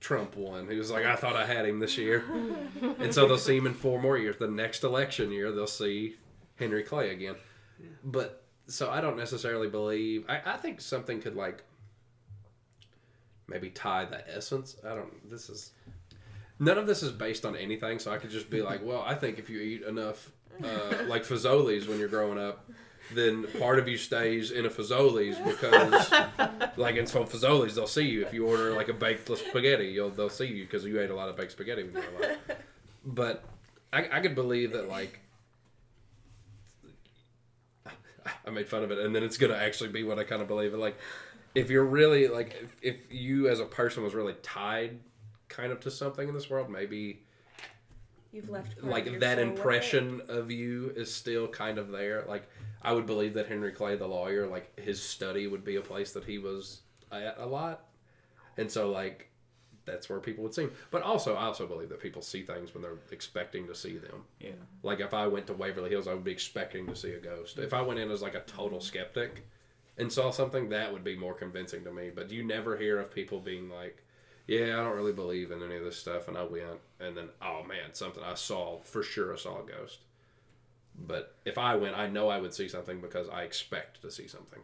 Trump 0.00 0.34
won. 0.36 0.68
He 0.68 0.76
was 0.76 0.90
like, 0.90 1.04
I 1.04 1.16
thought 1.16 1.36
I 1.36 1.44
had 1.44 1.66
him 1.66 1.78
this 1.78 1.98
year. 1.98 2.24
and 2.98 3.12
so 3.12 3.26
they'll 3.26 3.36
see 3.36 3.56
him 3.56 3.66
in 3.66 3.74
four 3.74 4.00
more 4.00 4.16
years. 4.16 4.36
The 4.38 4.48
next 4.48 4.82
election 4.84 5.30
year, 5.30 5.52
they'll 5.52 5.66
see 5.66 6.16
Henry 6.56 6.82
Clay 6.82 7.10
again. 7.10 7.34
But 8.02 8.42
so 8.66 8.90
I 8.90 9.00
don't 9.02 9.16
necessarily 9.18 9.68
believe. 9.68 10.24
I, 10.28 10.40
I 10.46 10.56
think 10.56 10.80
something 10.80 11.20
could 11.20 11.36
like 11.36 11.64
maybe 13.48 13.70
tie 13.70 14.04
the 14.04 14.24
essence. 14.36 14.76
I 14.84 14.94
don't. 14.94 15.30
This 15.30 15.48
is 15.48 15.72
none 16.58 16.78
of 16.78 16.86
this 16.86 17.02
is 17.02 17.12
based 17.12 17.44
on 17.44 17.56
anything. 17.56 17.98
So 17.98 18.12
I 18.12 18.18
could 18.18 18.30
just 18.30 18.50
be 18.50 18.62
like, 18.62 18.84
well, 18.84 19.02
I 19.06 19.14
think 19.14 19.38
if 19.38 19.50
you 19.50 19.60
eat 19.60 19.82
enough 19.82 20.30
uh, 20.62 21.04
like 21.06 21.22
Fazoli's 21.22 21.88
when 21.88 21.98
you're 21.98 22.08
growing 22.08 22.38
up. 22.38 22.68
Then 23.12 23.46
part 23.58 23.78
of 23.78 23.86
you 23.86 23.98
stays 23.98 24.50
in 24.50 24.64
a 24.64 24.70
Fazoli's 24.70 25.38
because, 25.38 26.10
like 26.76 26.96
in 26.96 27.06
some 27.06 27.24
Fazoli's, 27.24 27.74
they'll 27.74 27.86
see 27.86 28.08
you 28.08 28.22
if 28.24 28.32
you 28.32 28.46
order 28.46 28.74
like 28.74 28.88
a 28.88 28.94
baked 28.94 29.28
spaghetti. 29.36 29.88
You'll 29.88 30.10
they'll 30.10 30.30
see 30.30 30.46
you 30.46 30.64
because 30.64 30.84
you 30.84 30.98
ate 31.00 31.10
a 31.10 31.14
lot 31.14 31.28
of 31.28 31.36
baked 31.36 31.52
spaghetti 31.52 31.82
when 31.82 31.94
you 31.94 32.00
were 32.00 32.26
alive. 32.26 32.38
But 33.04 33.44
I, 33.92 34.08
I 34.10 34.20
could 34.20 34.34
believe 34.34 34.72
that 34.72 34.88
like 34.88 35.20
I 38.46 38.50
made 38.50 38.68
fun 38.68 38.82
of 38.82 38.90
it, 38.90 38.98
and 38.98 39.14
then 39.14 39.22
it's 39.22 39.36
gonna 39.36 39.54
actually 39.54 39.90
be 39.90 40.02
what 40.02 40.18
I 40.18 40.24
kind 40.24 40.40
of 40.40 40.48
believe. 40.48 40.72
And 40.72 40.80
like, 40.80 40.96
if 41.54 41.70
you're 41.70 41.84
really 41.84 42.28
like, 42.28 42.56
if, 42.62 42.76
if 42.82 43.12
you 43.12 43.48
as 43.48 43.60
a 43.60 43.64
person 43.64 44.02
was 44.02 44.14
really 44.14 44.34
tied, 44.42 44.98
kind 45.48 45.72
of 45.72 45.80
to 45.80 45.90
something 45.90 46.28
in 46.28 46.34
this 46.34 46.50
world, 46.50 46.68
maybe 46.70 47.22
You've 48.32 48.50
left 48.50 48.82
like 48.82 49.20
that 49.20 49.38
soul 49.38 49.44
away. 49.44 49.50
impression 49.56 50.22
of 50.28 50.50
you 50.50 50.92
is 50.96 51.14
still 51.14 51.46
kind 51.46 51.78
of 51.78 51.90
there. 51.92 52.24
Like 52.26 52.48
I 52.82 52.92
would 52.92 53.06
believe 53.06 53.34
that 53.34 53.46
Henry 53.46 53.70
Clay, 53.70 53.96
the 53.96 54.08
lawyer, 54.08 54.48
like 54.48 54.78
his 54.78 55.00
study 55.00 55.46
would 55.46 55.64
be 55.64 55.76
a 55.76 55.80
place 55.80 56.12
that 56.12 56.24
he 56.24 56.38
was 56.38 56.80
at 57.12 57.36
a 57.38 57.46
lot, 57.46 57.84
and 58.56 58.68
so 58.68 58.90
like 58.90 59.30
that's 59.84 60.08
where 60.08 60.18
people 60.18 60.42
would 60.42 60.54
see 60.54 60.62
him. 60.62 60.72
But 60.90 61.02
also, 61.02 61.36
I 61.36 61.44
also 61.44 61.66
believe 61.66 61.90
that 61.90 62.00
people 62.00 62.22
see 62.22 62.42
things 62.42 62.74
when 62.74 62.82
they're 62.82 62.98
expecting 63.12 63.68
to 63.68 63.74
see 63.74 63.98
them. 63.98 64.24
Yeah. 64.40 64.52
Like 64.82 64.98
if 64.98 65.14
I 65.14 65.28
went 65.28 65.46
to 65.46 65.52
Waverly 65.52 65.90
Hills, 65.90 66.08
I 66.08 66.14
would 66.14 66.24
be 66.24 66.32
expecting 66.32 66.86
to 66.88 66.96
see 66.96 67.12
a 67.12 67.20
ghost. 67.20 67.58
If 67.58 67.72
I 67.72 67.82
went 67.82 68.00
in 68.00 68.10
as 68.10 68.22
like 68.22 68.34
a 68.34 68.40
total 68.40 68.80
skeptic 68.80 69.46
and 69.98 70.12
saw 70.12 70.30
something, 70.30 70.68
that 70.70 70.92
would 70.92 71.04
be 71.04 71.16
more 71.16 71.34
convincing 71.34 71.84
to 71.84 71.92
me. 71.92 72.10
But 72.14 72.30
you 72.30 72.42
never 72.44 72.76
hear 72.76 72.98
of 73.00 73.10
people 73.14 73.40
being 73.40 73.68
like, 73.70 74.02
"Yeah, 74.46 74.78
I 74.80 74.82
don't 74.84 74.96
really 74.96 75.12
believe 75.12 75.50
in 75.50 75.62
any 75.62 75.76
of 75.76 75.84
this 75.84 75.96
stuff," 75.98 76.28
and 76.28 76.36
I 76.36 76.42
went, 76.44 76.80
and 77.00 77.16
then, 77.16 77.30
"Oh 77.40 77.62
man, 77.62 77.94
something 77.94 78.22
I 78.22 78.34
saw 78.34 78.80
for 78.82 79.02
sure. 79.02 79.32
I 79.32 79.36
saw 79.36 79.62
a 79.62 79.66
ghost." 79.66 80.00
But 80.96 81.36
if 81.44 81.58
I 81.58 81.74
went, 81.76 81.96
I 81.96 82.08
know 82.08 82.28
I 82.28 82.40
would 82.40 82.54
see 82.54 82.68
something 82.68 83.00
because 83.00 83.28
I 83.28 83.42
expect 83.42 84.00
to 84.02 84.10
see 84.10 84.28
something. 84.28 84.60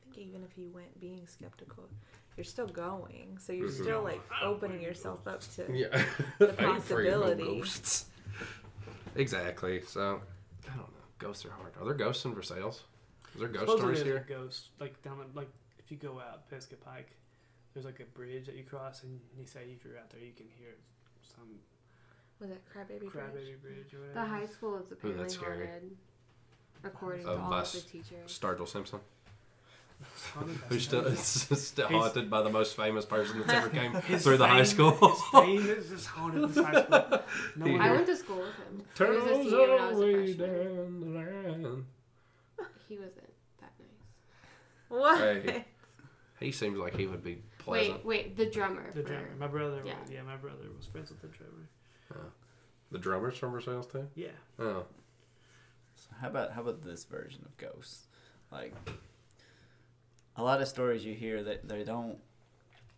I 0.00 0.04
think 0.14 0.18
even 0.28 0.42
if 0.44 0.56
you 0.56 0.68
went 0.70 0.98
being 1.00 1.26
skeptical, 1.26 1.88
you're 2.36 2.44
still 2.44 2.66
going. 2.66 3.36
So 3.38 3.52
you're 3.52 3.68
Mhm. 3.68 3.82
still 3.82 4.02
like 4.02 4.20
opening 4.42 4.80
yourself 4.80 5.26
up 5.28 5.40
to. 5.56 5.70
Yeah, 5.72 6.04
The 6.38 6.54
I 6.60 6.68
ain't 6.70 6.78
afraid 6.78 7.06
of 7.12 7.20
no 7.20 7.26
possibility. 7.26 7.58
ghosts. 7.58 8.06
Exactly. 9.16 9.82
So 9.82 10.22
I 10.64 10.68
don't 10.76 10.78
know. 10.78 11.04
Ghosts 11.18 11.44
are 11.44 11.50
hard. 11.50 11.72
Are 11.78 11.84
there 11.84 11.94
ghosts 11.94 12.24
in 12.24 12.34
Versailles? 12.34 12.78
Is 13.34 13.40
there 13.40 13.48
ghost 13.48 13.60
Supposedly 13.60 13.78
stories 13.96 13.98
there's 14.04 14.26
here? 14.28 14.36
a 14.38 14.40
ghost 14.42 14.68
like 14.80 15.02
down 15.02 15.18
the, 15.18 15.38
like 15.38 15.48
if 15.78 15.90
you 15.90 15.96
go 15.96 16.18
out 16.20 16.48
Pisgah 16.50 16.76
Pike, 16.76 17.10
there's 17.74 17.86
like 17.86 18.00
a 18.00 18.04
bridge 18.18 18.46
that 18.46 18.56
you 18.56 18.64
cross, 18.64 19.02
and 19.04 19.20
you 19.38 19.46
say 19.46 19.60
if 19.76 19.84
you're 19.84 19.96
out 19.98 20.10
there, 20.10 20.20
you 20.20 20.32
can 20.36 20.46
hear 20.58 20.70
some 21.22 21.48
Was 22.40 22.50
it 22.50 22.60
Crybaby 22.74 23.00
Bridge? 23.00 23.12
crybaby 23.12 23.62
bridge 23.62 23.94
or 23.94 24.00
whatever. 24.00 24.14
The 24.14 24.24
high 24.26 24.46
school 24.46 24.78
is 24.78 24.90
apparently 24.92 25.22
that's 25.22 25.34
scary. 25.34 25.66
haunted, 25.68 25.96
according 26.84 27.26
Of 27.26 27.36
to 27.38 27.42
all 27.44 27.54
us. 27.54 27.74
of 27.74 27.84
the 27.84 27.90
teachers. 27.90 28.26
Sturgill 28.40 28.68
Simpson. 28.68 29.00
Haunted 30.34 30.60
by 30.62 30.66
Who's 30.68 30.84
still 30.84 31.02
some- 31.04 31.12
is 31.12 31.18
still 31.68 31.88
He's- 31.88 32.02
haunted 32.02 32.30
by 32.30 32.42
the 32.42 32.48
most 32.50 32.74
famous 32.76 33.04
person 33.04 33.38
that's 33.40 33.52
ever 33.52 33.68
came 33.68 33.92
His 34.08 34.24
through 34.24 34.38
the 34.38 34.46
high 34.48 34.64
fame- 34.64 34.64
school. 34.64 35.08
His 35.10 35.22
fame 35.30 35.66
is 35.78 35.88
just 35.90 36.06
haunted 36.06 36.48
this 36.54 36.64
high 36.64 36.82
school. 36.82 37.20
No 37.56 37.64
He- 37.66 37.72
one 37.72 37.80
I 37.82 37.92
went 37.92 38.06
to 38.06 38.16
school 38.16 38.38
with 38.38 38.46
him. 38.56 38.82
He 38.96 39.04
was 39.04 39.22
a 39.22 39.28
Turtles 39.28 39.42
senior 39.44 39.60
when 39.60 39.70
I 39.80 39.92
was 39.92 40.00
a 40.00 40.12
freshman. 40.12 40.36
down 40.38 41.00
the 41.00 41.06
line. 41.68 41.84
He 42.90 42.96
wasn't 42.98 43.16
that 43.60 43.72
nice. 43.78 43.88
What? 44.88 45.18
Hey. 45.18 45.64
He 46.40 46.52
seems 46.52 46.78
like 46.78 46.96
he 46.96 47.06
would 47.06 47.22
be 47.22 47.42
pleasant. 47.58 47.98
Wait, 48.06 48.24
wait, 48.26 48.36
the 48.36 48.46
drummer. 48.46 48.90
The 48.94 49.02
for- 49.02 49.08
drummer. 49.08 49.28
My 49.38 49.46
brother. 49.46 49.82
Yeah. 49.84 49.92
Yeah. 50.08 50.14
yeah, 50.16 50.22
my 50.22 50.36
brother 50.36 50.64
was 50.74 50.86
friends 50.86 51.10
with 51.10 51.20
the 51.20 51.28
drummer. 51.28 51.68
Oh. 52.14 52.32
The 52.90 52.98
drummers 52.98 53.36
from 53.36 53.52
Versailles 53.52 53.84
too. 53.92 54.08
Yeah. 54.14 54.28
Oh, 54.58 54.86
So 55.96 56.08
how 56.18 56.28
about 56.28 56.52
how 56.52 56.62
about 56.62 56.82
this 56.82 57.04
version 57.04 57.42
of 57.44 57.54
ghosts? 57.58 58.06
Like 58.50 58.74
a 60.36 60.42
lot 60.42 60.62
of 60.62 60.68
stories 60.68 61.04
you 61.04 61.12
hear 61.14 61.42
that 61.44 61.68
they 61.68 61.84
don't 61.84 62.16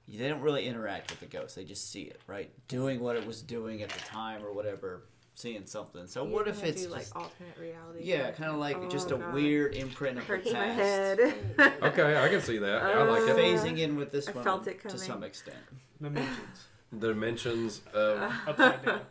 they 0.09 0.29
don't 0.29 0.41
really 0.41 0.67
interact 0.67 1.11
with 1.11 1.19
the 1.21 1.27
ghost. 1.27 1.57
They 1.57 1.65
just 1.65 1.91
see 1.91 2.03
it, 2.03 2.21
right? 2.29 2.51
Doing 2.69 3.01
what 3.01 3.17
it 3.17 3.27
was 3.27 3.43
doing 3.43 3.83
at 3.83 3.91
the 3.91 4.01
time 4.01 4.45
or 4.45 4.53
whatever, 4.53 5.03
seeing 5.35 5.67
something. 5.67 6.07
So 6.07 6.25
You're 6.25 6.33
what 6.33 6.49
if 6.49 6.63
it's 6.65 6.85
do, 6.85 6.91
like 6.91 7.07
alternate 7.15 7.57
reality? 7.59 8.01
yeah, 8.03 8.31
kind 8.33 8.51
of 8.51 8.59
like 8.59 8.77
Oh, 8.77 8.89
just 8.89 9.11
a 9.11 9.17
God. 9.17 9.35
weird 9.35 9.75
imprint 9.75 10.19
of 10.19 10.27
the 10.27 10.33
Hurts 10.35 10.53
past. 10.53 10.55
my 10.55 10.67
head. 10.73 11.35
okay, 11.83 12.23
I 12.23 12.29
can 12.29 12.41
see 12.41 12.59
that. 12.59 12.83
I 12.83 13.03
like 13.03 13.23
it. 13.23 13.31
Uh, 13.31 13.37
Phasing 13.37 13.79
in 13.79 13.97
with 13.97 14.13
this 14.13 14.29
I 14.29 14.33
one 14.33 14.45
felt 14.45 14.67
it 14.67 14.87
to 14.89 14.99
some 14.99 15.23
extent. 15.23 15.57
Dimensions. 16.01 16.67
Dimensions 16.99 17.81
of 17.95 18.33
Upside 18.47 18.85
down. 18.85 19.01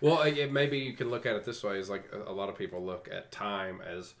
Well, 0.00 0.22
it, 0.22 0.50
maybe 0.52 0.78
you 0.78 0.94
can 0.94 1.10
look 1.10 1.26
at 1.26 1.36
it 1.36 1.44
this 1.44 1.62
way: 1.62 1.78
is 1.78 1.88
like 1.88 2.10
a, 2.12 2.28
a 2.28 2.34
lot 2.34 2.48
of 2.48 2.58
people 2.58 2.82
look 2.84 3.08
at 3.12 3.30
time 3.30 3.80
as 3.88 4.14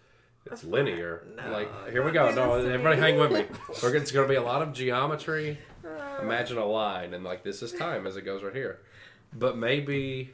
it's 0.46 0.62
linear. 0.62 1.26
no, 1.36 1.50
like 1.50 1.90
here 1.90 2.04
we 2.04 2.12
go. 2.12 2.30
No, 2.32 2.54
everybody, 2.54 3.00
hang 3.00 3.18
with 3.18 3.32
me. 3.32 3.46
We're 3.82 3.88
gonna, 3.90 4.00
it's 4.02 4.12
going 4.12 4.28
to 4.28 4.32
be 4.32 4.36
a 4.36 4.42
lot 4.42 4.62
of 4.62 4.72
geometry. 4.72 5.58
Uh, 5.84 6.22
Imagine 6.22 6.58
a 6.58 6.64
line, 6.64 7.14
and 7.14 7.24
like 7.24 7.42
this 7.42 7.62
is 7.62 7.72
time 7.72 8.06
as 8.06 8.16
it 8.16 8.22
goes 8.22 8.44
right 8.44 8.54
here. 8.54 8.78
But 9.32 9.56
maybe 9.58 10.32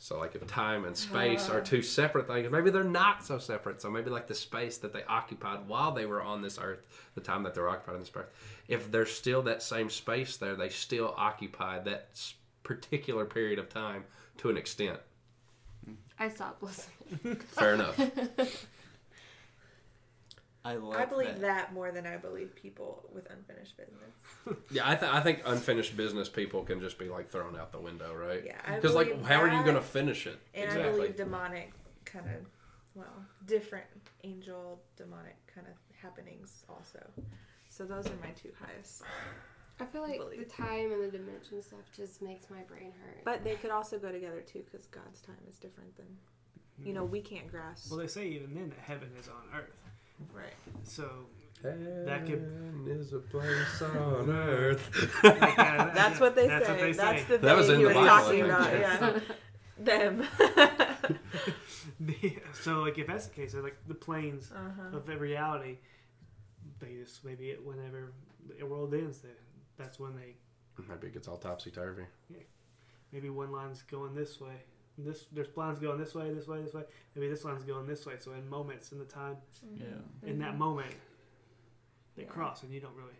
So 0.00 0.18
like 0.18 0.36
if 0.36 0.46
time 0.46 0.84
and 0.84 0.96
space 0.96 1.50
are 1.50 1.60
two 1.60 1.80
ah. 1.80 1.82
separate 1.82 2.28
things, 2.28 2.50
maybe 2.50 2.70
they're 2.70 2.84
not 2.84 3.24
so 3.24 3.38
separate. 3.38 3.82
So 3.82 3.90
maybe 3.90 4.10
like 4.10 4.28
the 4.28 4.34
space 4.34 4.78
that 4.78 4.92
they 4.92 5.02
occupied 5.04 5.66
while 5.66 5.90
they 5.90 6.06
were 6.06 6.22
on 6.22 6.40
this 6.40 6.58
earth, 6.60 6.86
the 7.16 7.20
time 7.20 7.42
that 7.42 7.54
they're 7.54 7.68
occupied 7.68 7.94
on 7.94 8.00
this 8.00 8.12
earth, 8.14 8.30
if 8.68 8.90
there's 8.92 9.12
still 9.12 9.42
that 9.42 9.60
same 9.60 9.90
space 9.90 10.36
there, 10.36 10.54
they 10.54 10.68
still 10.68 11.14
occupied 11.16 11.84
that 11.86 12.08
particular 12.62 13.24
period 13.24 13.58
of 13.58 13.68
time 13.68 14.04
to 14.38 14.50
an 14.50 14.56
extent. 14.56 15.00
I 16.18 16.28
stopped 16.28 16.62
listening. 16.62 17.36
Fair 17.50 17.74
enough. 17.74 17.98
I 20.64 20.74
like 20.74 20.98
I 20.98 21.04
believe 21.04 21.40
that. 21.40 21.72
more 21.72 21.92
than 21.92 22.06
I 22.06 22.16
believe 22.16 22.54
people 22.54 23.08
with 23.12 23.28
unfinished 23.30 23.76
business. 23.76 24.58
Yeah, 24.70 24.88
I, 24.88 24.96
th- 24.96 25.10
I 25.10 25.20
think 25.20 25.42
unfinished 25.46 25.96
business 25.96 26.28
people 26.28 26.62
can 26.62 26.80
just 26.80 26.98
be 26.98 27.08
like 27.08 27.30
thrown 27.30 27.56
out 27.56 27.72
the 27.72 27.80
window, 27.80 28.14
right? 28.14 28.42
Yeah, 28.44 28.74
Because 28.74 28.94
like, 28.94 29.08
believe 29.08 29.26
how 29.26 29.40
are 29.40 29.48
you 29.48 29.62
going 29.62 29.76
to 29.76 29.80
finish 29.82 30.26
it? 30.26 30.38
And 30.54 30.70
I 30.70 30.90
believe 30.90 31.16
demonic 31.16 31.72
kind 32.04 32.26
of, 32.26 32.46
well, 32.94 33.24
different 33.46 33.86
angel 34.24 34.80
demonic 34.96 35.36
kind 35.54 35.66
of 35.66 35.74
happenings 36.02 36.64
also. 36.68 37.00
So 37.68 37.84
those 37.84 38.06
are 38.06 38.16
my 38.22 38.30
two 38.30 38.50
highest. 38.60 39.02
I 39.80 39.84
feel 39.84 40.02
like 40.02 40.20
the 40.36 40.44
time 40.44 40.90
and 40.92 41.04
the 41.04 41.16
dimension 41.18 41.62
stuff 41.62 41.80
just 41.96 42.20
makes 42.20 42.50
my 42.50 42.62
brain 42.62 42.92
hurt. 43.04 43.24
But 43.24 43.44
they 43.44 43.54
could 43.54 43.70
also 43.70 43.98
go 43.98 44.10
together 44.10 44.40
too, 44.40 44.62
because 44.64 44.86
God's 44.86 45.20
time 45.20 45.36
is 45.48 45.56
different 45.56 45.96
than, 45.96 46.06
you 46.84 46.92
know, 46.92 47.04
we 47.04 47.20
can't 47.20 47.48
grasp. 47.48 47.90
Well, 47.90 48.00
they 48.00 48.08
say 48.08 48.26
even 48.28 48.54
then 48.54 48.70
that 48.70 48.80
heaven 48.80 49.10
is 49.18 49.28
on 49.28 49.56
earth. 49.56 49.70
Right. 50.32 50.54
So 50.82 51.08
That 51.62 52.26
could- 52.26 52.86
is 52.88 53.12
a 53.12 53.18
place 53.18 53.82
on 53.82 54.30
earth. 54.30 55.20
yeah, 55.22 55.90
That's 55.94 56.18
what 56.20 56.34
they 56.34 56.48
that's 56.48 56.66
say. 56.66 56.72
What 56.72 56.80
they 56.80 56.92
That's 56.92 57.22
say. 57.22 57.28
the 57.36 57.38
That 57.38 57.56
was 57.56 57.68
they 57.68 57.76
he 57.76 57.84
was 57.84 57.94
Bible, 57.94 58.08
talking 58.08 58.40
about. 58.42 58.72
yeah. 58.72 59.00
Yeah. 59.00 59.20
Them. 59.78 60.24
so 62.52 62.80
like 62.80 62.98
if 62.98 63.06
that's 63.06 63.26
the 63.26 63.34
case, 63.34 63.52
they're 63.52 63.62
like 63.62 63.76
the 63.86 63.94
planes 63.94 64.50
uh-huh. 64.54 64.96
of 64.96 65.06
that 65.06 65.20
reality, 65.20 65.78
they 66.80 66.94
just 66.94 67.24
maybe 67.24 67.50
it, 67.50 67.64
whenever 67.64 68.12
the 68.58 68.66
world 68.66 68.92
ends, 68.94 69.18
they, 69.20 69.28
that's 69.76 70.00
when 70.00 70.16
they 70.16 70.34
Maybe 70.88 71.08
it 71.08 71.14
gets 71.14 71.28
all 71.28 71.36
topsy 71.36 71.70
turvy. 71.70 72.04
maybe 73.12 73.30
one 73.30 73.52
line's 73.52 73.82
going 73.82 74.14
this 74.14 74.40
way. 74.40 74.54
This 74.98 75.26
there's 75.32 75.56
lines 75.56 75.78
going 75.78 75.98
this 75.98 76.14
way, 76.14 76.32
this 76.34 76.48
way, 76.48 76.60
this 76.62 76.74
way. 76.74 76.82
Maybe 77.14 77.28
this 77.28 77.44
line's 77.44 77.62
going 77.62 77.86
this 77.86 78.04
way. 78.04 78.14
So 78.18 78.32
in 78.32 78.48
moments 78.48 78.90
in 78.92 78.98
the 78.98 79.04
time, 79.04 79.36
Yeah. 79.76 79.84
in 80.28 80.38
that 80.40 80.54
Mhm. 80.54 80.58
moment, 80.58 80.94
they 82.16 82.22
Yeah. 82.24 82.28
cross, 82.28 82.62
and 82.64 82.72
you 82.72 82.80
don't 82.80 82.94
really. 82.96 83.14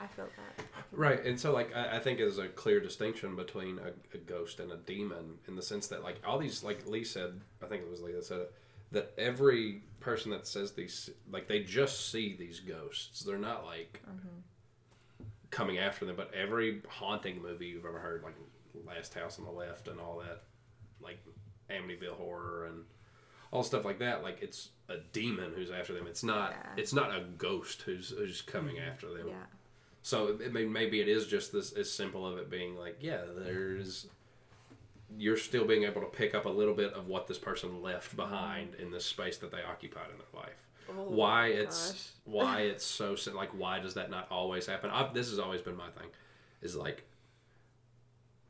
I 0.00 0.06
felt 0.08 0.30
that. 0.36 0.66
Right, 0.92 1.24
and 1.24 1.40
so 1.40 1.52
like 1.52 1.74
I, 1.74 1.96
I 1.96 1.98
think 2.00 2.18
there's 2.18 2.36
a 2.38 2.48
clear 2.48 2.78
distinction 2.80 3.36
between 3.36 3.78
a, 3.78 3.92
a 4.12 4.18
ghost 4.18 4.60
and 4.60 4.70
a 4.70 4.76
demon 4.76 5.38
in 5.48 5.56
the 5.56 5.62
sense 5.62 5.86
that 5.88 6.02
like 6.02 6.16
all 6.26 6.38
these 6.38 6.62
like 6.62 6.86
Lee 6.86 7.04
said, 7.04 7.40
I 7.62 7.66
think 7.66 7.82
it 7.82 7.88
was 7.88 8.02
Lee 8.02 8.12
that 8.12 8.24
said 8.24 8.40
it, 8.40 8.54
that 8.90 9.14
every 9.16 9.82
person 10.00 10.30
that 10.32 10.46
says 10.46 10.72
these 10.72 11.08
like 11.30 11.46
they 11.48 11.62
just 11.62 12.10
see 12.10 12.34
these 12.36 12.60
ghosts. 12.60 13.20
They're 13.22 13.38
not 13.38 13.64
like 13.64 14.02
Mhm. 14.06 14.42
coming 15.50 15.78
after 15.78 16.04
them, 16.04 16.16
but 16.16 16.34
every 16.34 16.82
haunting 16.88 17.40
movie 17.40 17.66
you've 17.68 17.86
ever 17.86 18.00
heard, 18.00 18.24
like 18.24 18.34
Last 18.84 19.14
House 19.14 19.38
on 19.38 19.44
the 19.46 19.52
Left 19.52 19.86
and 19.88 20.00
all 20.00 20.18
that, 20.18 20.42
like 21.04 21.18
Amityville 21.70 22.16
Horror 22.16 22.66
and 22.66 22.84
all 23.52 23.62
stuff 23.62 23.84
like 23.84 23.98
that, 24.00 24.22
like 24.22 24.38
it's 24.42 24.70
a 24.88 24.96
demon 25.12 25.52
who's 25.54 25.70
after 25.70 25.92
them. 25.92 26.06
It's 26.06 26.24
not 26.24 26.50
Yeah. 26.52 26.72
it's 26.76 26.92
not 26.92 27.14
a 27.14 27.20
ghost 27.38 27.82
who's 27.82 28.10
who's 28.10 28.42
coming 28.42 28.76
Mhm. 28.76 28.88
after 28.90 29.12
them. 29.12 29.28
Yeah. 29.28 29.44
So 30.02 30.38
it 30.38 30.52
may, 30.52 30.64
maybe 30.66 31.00
it 31.00 31.08
is 31.08 31.26
just 31.26 31.52
this 31.52 31.72
as 31.72 31.90
simple 31.90 32.26
of 32.26 32.36
it 32.38 32.50
being 32.50 32.76
like, 32.76 32.96
yeah, 33.00 33.22
there's 33.36 34.06
you're 35.16 35.36
still 35.36 35.64
being 35.64 35.84
able 35.84 36.00
to 36.00 36.08
pick 36.08 36.34
up 36.34 36.44
a 36.44 36.48
little 36.48 36.74
bit 36.74 36.92
of 36.94 37.06
what 37.06 37.26
this 37.28 37.38
person 37.38 37.80
left 37.82 38.16
behind 38.16 38.74
in 38.76 38.90
this 38.90 39.04
space 39.04 39.38
that 39.38 39.50
they 39.52 39.62
occupied 39.62 40.10
in 40.10 40.18
their 40.18 40.42
life. 40.42 40.56
Oh 40.88 41.04
why 41.04 41.48
it's 41.48 41.92
gosh. 41.92 42.08
why 42.24 42.60
it's 42.72 42.84
so 42.84 43.14
like 43.32 43.50
why 43.50 43.78
does 43.78 43.94
that 43.94 44.10
not 44.10 44.26
always 44.30 44.66
happen? 44.66 44.90
i 44.90 45.10
this 45.12 45.30
has 45.30 45.38
always 45.38 45.60
been 45.62 45.76
my 45.76 45.88
thing, 45.90 46.08
is 46.62 46.74
like, 46.74 47.04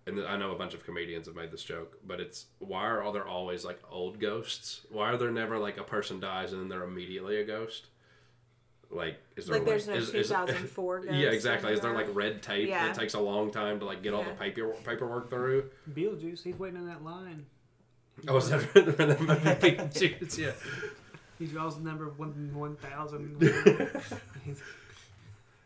and 0.07 0.21
I 0.27 0.37
know 0.37 0.51
a 0.53 0.59
bunch 0.59 0.75
of 0.75 0.85
comedians 0.85 1.27
have 1.27 1.35
made 1.37 1.51
this 1.51 1.63
joke, 1.65 1.99
but 2.07 2.21
it's 2.21 2.47
why 2.59 2.85
are 2.87 3.03
all 3.03 3.13
there 3.13 3.27
always 3.27 3.65
like 3.65 3.81
old 3.91 4.21
ghosts? 4.21 4.83
Why 4.91 5.11
are 5.11 5.17
there 5.17 5.31
never 5.31 5.59
like 5.59 5.79
a 5.79 5.83
person 5.85 6.21
dies 6.21 6.53
and 6.53 6.61
then 6.61 6.69
they're 6.69 6.85
immediately 6.85 7.41
a 7.41 7.45
ghost? 7.45 7.87
Like 8.91 9.17
is 9.37 9.47
there 9.47 9.57
Like 9.57 9.67
there's 9.67 9.89
no 9.89 9.95
is- 9.95 10.11
is- 10.15 10.29
2004 10.29 10.99
ghost 11.07 11.13
yeah, 11.19 11.29
exactly. 11.31 11.73
Is 11.73 11.81
there 11.81 11.95
like 11.95 12.15
red 12.15 12.43
tape 12.43 12.69
Yeah. 12.69 12.87
that 12.87 12.95
takes 12.95 13.15
a 13.15 13.21
long 13.21 13.51
time 13.51 13.81
to 13.81 13.87
like 13.87 14.03
get 14.03 14.13
all 14.15 14.23
the 14.23 14.31
Yeah. 14.31 14.37
paper 14.37 14.69
paperwork 14.85 15.31
through? 15.31 15.71
Beetlejuice, 15.93 16.43
he's 16.43 16.59
waiting 16.59 16.79
in 16.81 16.87
that 16.87 17.03
line. 17.03 17.47
Oh, 18.29 18.37
is 18.37 18.51
that 18.51 18.61
for 18.61 18.81
the 18.83 19.07
movie? 19.07 19.17
Beetlejuice? 19.77 20.39
yeah. 20.39 20.53
He 21.39 21.47
draws 21.47 21.77
the 21.79 21.83
number 21.83 22.11
one 22.11 22.51
one 22.55 22.77
thousand. 22.77 23.41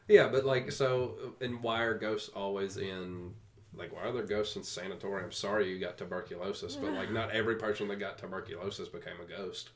Yeah, 0.09 0.29
but 0.29 0.47
like 0.47 0.73
so, 0.73 1.35
and 1.43 1.63
why 1.63 1.83
are 1.83 1.93
ghosts 1.99 2.31
always 2.35 2.79
in? 2.79 3.35
Like, 3.79 3.95
why 3.95 4.03
are 4.09 4.13
there 4.13 4.25
ghosts 4.25 4.57
in 4.57 4.63
sanatoriums? 4.65 5.37
Sorry, 5.37 5.71
you 5.71 5.79
got 5.79 5.97
tuberculosis, 5.99 6.75
but 6.77 6.93
like, 6.93 7.13
not 7.13 7.31
every 7.31 7.55
person 7.57 7.87
that 7.89 7.97
got 8.01 8.19
tuberculosis 8.19 8.89
became 8.89 9.15
a 9.25 9.29
ghost. 9.29 9.71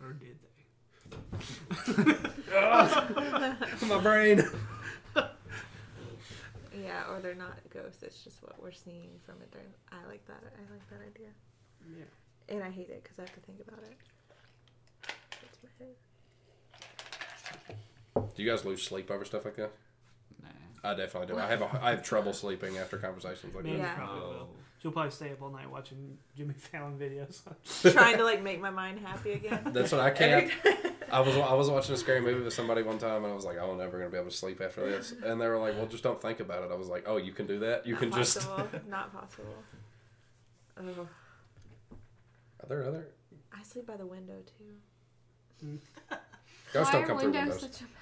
or 0.00 0.12
did 0.12 0.36
they? 0.40 0.54
My 3.88 3.98
brain. 4.00 4.42
Yeah, 6.82 7.10
or 7.10 7.20
they're 7.20 7.34
not 7.34 7.58
ghosts. 7.70 8.02
It's 8.02 8.22
just 8.24 8.42
what 8.42 8.60
we're 8.62 8.70
seeing 8.72 9.10
from 9.26 9.34
it. 9.42 9.50
During, 9.50 9.66
I 9.92 10.06
like 10.08 10.24
that. 10.26 10.40
I 10.44 10.72
like 10.72 10.88
that 10.90 11.00
idea, 11.06 11.28
Yeah. 11.98 12.54
and 12.54 12.62
I 12.64 12.70
hate 12.70 12.88
it 12.88 13.02
because 13.02 13.18
I 13.18 13.22
have 13.22 13.34
to 13.34 13.40
think 13.40 13.60
about 13.66 13.80
it. 13.82 13.96
It's 15.42 15.58
my 15.62 15.70
head. 15.86 15.94
Do 18.36 18.42
you 18.42 18.48
guys 18.50 18.64
lose 18.64 18.82
sleep 18.82 19.10
over 19.10 19.24
stuff 19.24 19.44
like 19.44 19.56
that? 19.56 19.72
Nah. 20.82 20.90
I 20.90 20.94
definitely 20.94 21.34
do. 21.34 21.40
I 21.40 21.46
have 21.46 21.62
a, 21.62 21.80
I 21.82 21.90
have 21.90 22.02
trouble 22.02 22.32
sleeping 22.32 22.78
after 22.78 22.96
conversations 22.98 23.54
like 23.54 23.64
Mandy 23.64 23.78
that. 23.80 23.84
Yeah. 23.84 23.94
probably 23.96 24.20
will. 24.20 24.26
Oh. 24.42 24.48
She'll 24.80 24.92
probably 24.92 25.10
stay 25.10 25.30
up 25.30 25.42
all 25.42 25.50
night 25.50 25.70
watching 25.70 26.16
Jimmy 26.36 26.54
Fallon 26.58 26.98
videos. 26.98 27.42
Trying 27.92 28.16
to 28.16 28.24
like 28.24 28.42
make 28.42 28.60
my 28.62 28.70
mind 28.70 28.98
happy 29.00 29.32
again. 29.32 29.60
That's 29.72 29.92
what 29.92 30.00
I 30.00 30.10
can't. 30.10 30.50
I 31.12 31.20
was 31.20 31.36
I 31.36 31.52
was 31.52 31.68
watching 31.68 31.94
a 31.94 31.98
scary 31.98 32.20
movie 32.22 32.42
with 32.42 32.52
somebody 32.54 32.82
one 32.82 32.96
time, 32.98 33.24
and 33.24 33.32
I 33.32 33.34
was 33.36 33.44
like, 33.44 33.58
"Oh, 33.60 33.72
I'm 33.72 33.78
never 33.78 33.98
gonna 33.98 34.10
be 34.10 34.16
able 34.16 34.30
to 34.30 34.36
sleep 34.36 34.60
after 34.62 34.88
this." 34.88 35.12
And 35.24 35.38
they 35.40 35.48
were 35.48 35.58
like, 35.58 35.74
"Well, 35.76 35.86
just 35.86 36.02
don't 36.02 36.20
think 36.22 36.40
about 36.40 36.62
it." 36.64 36.70
I 36.72 36.76
was 36.76 36.88
like, 36.88 37.04
"Oh, 37.06 37.18
you 37.18 37.32
can 37.32 37.46
do 37.46 37.58
that. 37.58 37.86
You 37.86 37.92
Not 37.94 38.00
can 38.00 38.12
just." 38.12 38.36
possible. 38.38 38.80
Not 38.88 39.12
possible. 39.12 39.54
Oh, 40.78 41.08
Are 42.62 42.66
there 42.68 42.84
other 42.84 43.06
I 43.52 43.62
sleep 43.64 43.86
by 43.86 43.96
the 43.96 44.06
window 44.06 44.36
too. 44.46 45.76
ghosts 46.72 46.92
Why 46.92 46.92
don't 46.92 47.02
are 47.02 47.06
come 47.06 47.18
through 47.18 47.32
windows 47.32 47.48
windows? 47.54 47.60
such 47.60 47.80
a 47.82 47.84
bad 47.84 47.90
thing? 47.92 47.99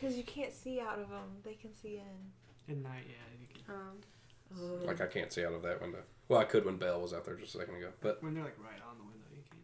Because 0.00 0.16
you 0.16 0.22
can't 0.24 0.52
see 0.52 0.80
out 0.80 0.98
of 0.98 1.08
them. 1.10 1.28
They 1.44 1.54
can 1.54 1.74
see 1.74 1.96
in. 1.98 2.72
At 2.72 2.82
night, 2.82 3.04
yeah. 3.06 3.40
You 3.40 3.46
can, 3.64 3.74
Um, 3.74 3.98
Oh. 4.52 4.84
Like 4.86 5.00
I 5.00 5.06
can't 5.06 5.32
see 5.32 5.44
out 5.44 5.52
of 5.52 5.62
that 5.62 5.80
window. 5.80 6.00
Well, 6.28 6.40
I 6.40 6.44
could 6.44 6.64
when 6.64 6.76
Belle 6.76 7.00
was 7.00 7.12
out 7.12 7.24
there 7.24 7.34
just 7.36 7.54
a 7.54 7.58
second 7.58 7.76
ago, 7.76 7.88
but 8.00 8.20
when 8.22 8.34
they're 8.34 8.42
like 8.42 8.58
right 8.58 8.80
on 8.88 8.96
the 8.98 9.04
window, 9.04 9.26
you 9.32 9.42
can't. 9.48 9.62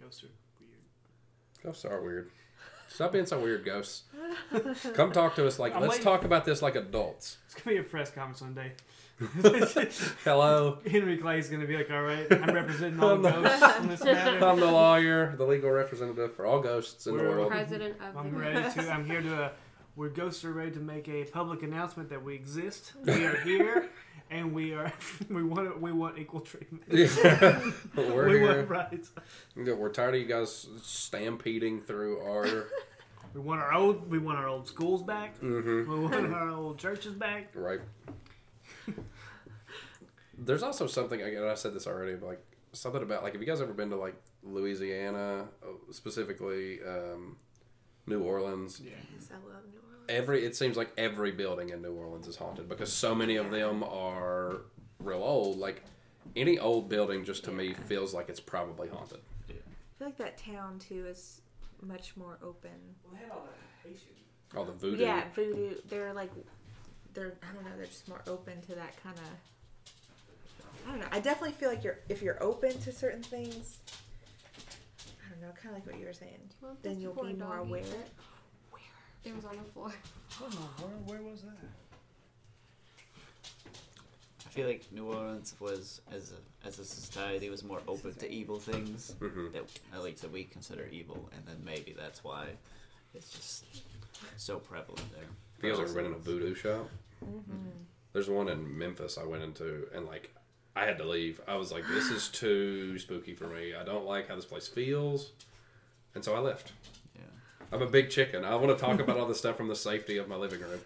Ghosts 0.00 0.22
are 0.24 0.28
weird. 0.60 1.62
ghosts 1.62 1.84
are 1.84 2.00
weird. 2.02 2.30
Stop 2.88 3.12
being 3.12 3.26
so 3.26 3.40
weird, 3.40 3.64
ghosts. 3.64 4.04
Come 4.94 5.10
talk 5.10 5.34
to 5.36 5.46
us 5.46 5.58
like 5.58 5.74
I'm 5.74 5.80
let's 5.80 5.92
waiting- 5.94 6.04
talk 6.04 6.24
about 6.24 6.44
this 6.44 6.62
like 6.62 6.76
adults. 6.76 7.38
It's 7.46 7.54
gonna 7.54 7.74
be 7.76 7.80
a 7.80 7.82
press 7.84 8.10
conference 8.12 8.42
one 8.42 8.54
day. 8.54 8.72
Hello, 10.24 10.78
Henry 10.90 11.16
Clay's 11.18 11.48
gonna 11.48 11.66
be 11.66 11.76
like, 11.76 11.90
"All 11.90 12.02
right, 12.02 12.26
I'm 12.32 12.52
representing 12.54 12.98
all 13.00 13.10
I'm 13.12 13.22
the 13.22 13.30
the- 13.30 13.42
ghosts 13.42 13.62
on 13.62 13.88
this 13.88 14.04
matter. 14.04 14.44
I'm 14.44 14.58
the 14.58 14.66
lawyer, 14.66 15.34
the 15.36 15.44
legal 15.44 15.70
representative 15.70 16.34
for 16.34 16.46
all 16.46 16.60
ghosts 16.60 17.06
in 17.06 17.16
the 17.16 17.22
We're- 17.22 17.34
world. 17.34 17.50
president 17.50 17.96
of 18.02 18.16
I'm 18.16 18.32
the 18.32 18.38
ready 18.40 18.80
to. 18.82 18.90
I'm 18.90 19.04
here 19.06 19.22
to. 19.22 19.44
Uh, 19.44 19.50
we're 19.96 20.08
ghosts 20.08 20.44
are 20.44 20.52
ready 20.52 20.72
to 20.72 20.80
make 20.80 21.08
a 21.08 21.24
public 21.24 21.62
announcement 21.62 22.08
that 22.10 22.22
we 22.24 22.34
exist. 22.34 22.92
We 23.04 23.24
are 23.24 23.36
here, 23.42 23.88
and 24.30 24.52
we 24.52 24.74
are. 24.74 24.92
We 25.30 25.44
want. 25.44 25.80
We 25.80 25.92
want 25.92 26.18
equal 26.18 26.40
treatment. 26.40 26.82
Yeah. 26.88 27.60
We're 27.96 28.28
we 28.28 28.38
here. 28.38 28.56
want 28.56 28.68
rights. 28.68 29.10
We're 29.56 29.90
tired 29.90 30.16
of 30.16 30.20
you 30.20 30.26
guys 30.26 30.66
stampeding 30.82 31.80
through 31.82 32.18
our. 32.20 32.66
We 33.32 33.40
want 33.40 33.60
our 33.60 33.72
old. 33.72 34.10
We 34.10 34.18
want 34.18 34.38
our 34.38 34.48
old 34.48 34.66
schools 34.66 35.04
back. 35.04 35.36
hmm 35.38 35.88
We 35.88 36.00
want 36.00 36.32
our 36.34 36.50
old 36.50 36.78
churches 36.80 37.14
back. 37.14 37.50
Right. 37.54 37.78
There's 40.38 40.62
also 40.62 40.86
something 40.86 41.22
again. 41.22 41.44
I 41.44 41.54
said 41.54 41.74
this 41.74 41.86
already, 41.86 42.14
but 42.16 42.26
like 42.26 42.44
something 42.72 43.02
about 43.02 43.22
like 43.22 43.32
have 43.32 43.42
you 43.42 43.46
guys 43.46 43.60
ever 43.60 43.72
been 43.72 43.90
to 43.90 43.96
like 43.96 44.16
Louisiana, 44.42 45.48
uh, 45.62 45.92
specifically 45.92 46.80
um, 46.86 47.36
New 48.06 48.22
Orleans? 48.22 48.80
Yeah. 48.82 48.92
Yes, 49.14 49.28
I 49.30 49.34
love 49.36 49.62
New 49.70 49.78
Orleans. 49.78 50.06
Every 50.08 50.44
it 50.44 50.56
seems 50.56 50.76
like 50.76 50.90
every 50.98 51.32
building 51.32 51.70
in 51.70 51.82
New 51.82 51.94
Orleans 51.94 52.26
is 52.26 52.36
haunted 52.36 52.68
because 52.68 52.92
so 52.92 53.14
many 53.14 53.36
of 53.36 53.50
them 53.50 53.82
are 53.84 54.62
real 54.98 55.22
old. 55.22 55.58
Like 55.58 55.82
any 56.36 56.58
old 56.58 56.88
building, 56.88 57.24
just 57.24 57.44
to 57.44 57.52
me 57.52 57.74
feels 57.74 58.12
like 58.12 58.28
it's 58.28 58.40
probably 58.40 58.88
haunted. 58.88 59.20
Yeah. 59.48 59.54
I 59.56 59.98
feel 59.98 60.08
like 60.08 60.16
that 60.18 60.38
town 60.38 60.78
too 60.78 61.06
is 61.06 61.40
much 61.82 62.16
more 62.16 62.38
open. 62.42 62.70
Well, 63.04 63.14
they 63.14 63.22
had 63.22 63.30
all 63.30 63.44
that 63.44 63.88
Haitian. 63.88 64.14
All 64.56 64.64
the 64.64 64.72
voodoo. 64.72 65.02
Yeah, 65.02 65.24
voodoo. 65.34 65.74
They're 65.88 66.12
like, 66.12 66.30
they're 67.14 67.34
I 67.42 67.52
don't 67.54 67.64
know. 67.64 67.70
They're 67.76 67.86
just 67.86 68.08
more 68.08 68.22
open 68.26 68.60
to 68.62 68.74
that 68.74 69.00
kind 69.02 69.16
of 69.18 69.24
I 70.86 70.90
don't 70.90 71.00
know. 71.00 71.06
I 71.12 71.20
definitely 71.20 71.52
feel 71.52 71.68
like 71.70 71.82
you're 71.84 71.98
if 72.08 72.20
you're 72.22 72.42
open 72.42 72.78
to 72.80 72.92
certain 72.92 73.22
things. 73.22 73.78
I 75.26 75.30
don't 75.30 75.40
know, 75.40 75.48
kind 75.60 75.74
of 75.74 75.80
like 75.82 75.86
what 75.86 75.98
you 75.98 76.06
were 76.06 76.12
saying. 76.12 76.38
Well, 76.60 76.76
Then 76.82 77.00
you'll 77.00 77.14
be 77.14 77.32
more 77.32 77.56
doggy, 77.56 77.68
aware. 77.70 77.82
Where 78.70 78.82
It 79.24 79.34
was 79.34 79.44
on 79.46 79.56
the 79.56 79.64
floor. 79.72 79.92
Oh, 80.42 80.46
where, 81.06 81.18
where 81.18 81.30
was 81.30 81.42
that? 81.42 81.56
I 84.46 84.50
feel 84.50 84.66
like 84.68 84.84
New 84.92 85.06
Orleans 85.12 85.54
was, 85.58 86.00
as 86.12 86.32
a, 86.32 86.66
as 86.66 86.78
a 86.78 86.84
society, 86.84 87.50
was 87.50 87.64
more 87.64 87.80
open 87.88 88.14
to 88.14 88.30
evil 88.30 88.58
things 88.60 89.14
Mhm. 89.20 89.52
that 89.52 89.64
at 89.92 90.02
least 90.04 90.22
that 90.22 90.30
we 90.30 90.44
consider 90.44 90.86
evil, 90.92 91.28
and 91.36 91.44
then 91.46 91.60
maybe 91.64 91.92
that's 91.92 92.22
why 92.22 92.50
it's 93.14 93.30
just 93.30 93.64
so 94.36 94.58
prevalent 94.58 95.12
there. 95.12 95.22
Have 95.22 95.64
you 95.64 95.70
guys 95.70 95.90
ever 95.90 96.02
been 96.02 96.06
in 96.10 96.16
a 96.16 96.18
voodoo 96.18 96.54
shop? 96.54 96.88
Mm-hmm. 97.24 97.68
There's 98.12 98.28
one 98.28 98.48
in 98.48 98.78
Memphis 98.78 99.18
I 99.18 99.24
went 99.24 99.42
into, 99.42 99.86
and 99.94 100.06
like, 100.06 100.34
I 100.76 100.84
had 100.84 100.98
to 100.98 101.04
leave. 101.04 101.40
I 101.48 101.56
was 101.56 101.72
like, 101.72 101.84
this 101.88 102.10
is 102.10 102.28
too 102.28 102.98
spooky 102.98 103.34
for 103.34 103.46
me. 103.46 103.74
I 103.74 103.84
don't 103.84 104.04
like 104.04 104.28
how 104.28 104.36
this 104.36 104.44
place 104.44 104.68
feels, 104.68 105.32
and 106.14 106.24
so 106.24 106.34
I 106.34 106.38
left. 106.38 106.72
Yeah. 107.14 107.22
I'm 107.72 107.82
a 107.82 107.86
big 107.86 108.10
chicken. 108.10 108.44
I 108.44 108.54
want 108.56 108.76
to 108.76 108.84
talk 108.84 109.00
about 109.00 109.18
all 109.18 109.26
this 109.26 109.38
stuff 109.38 109.56
from 109.56 109.68
the 109.68 109.76
safety 109.76 110.18
of 110.18 110.28
my 110.28 110.36
living 110.36 110.60
room. 110.60 110.80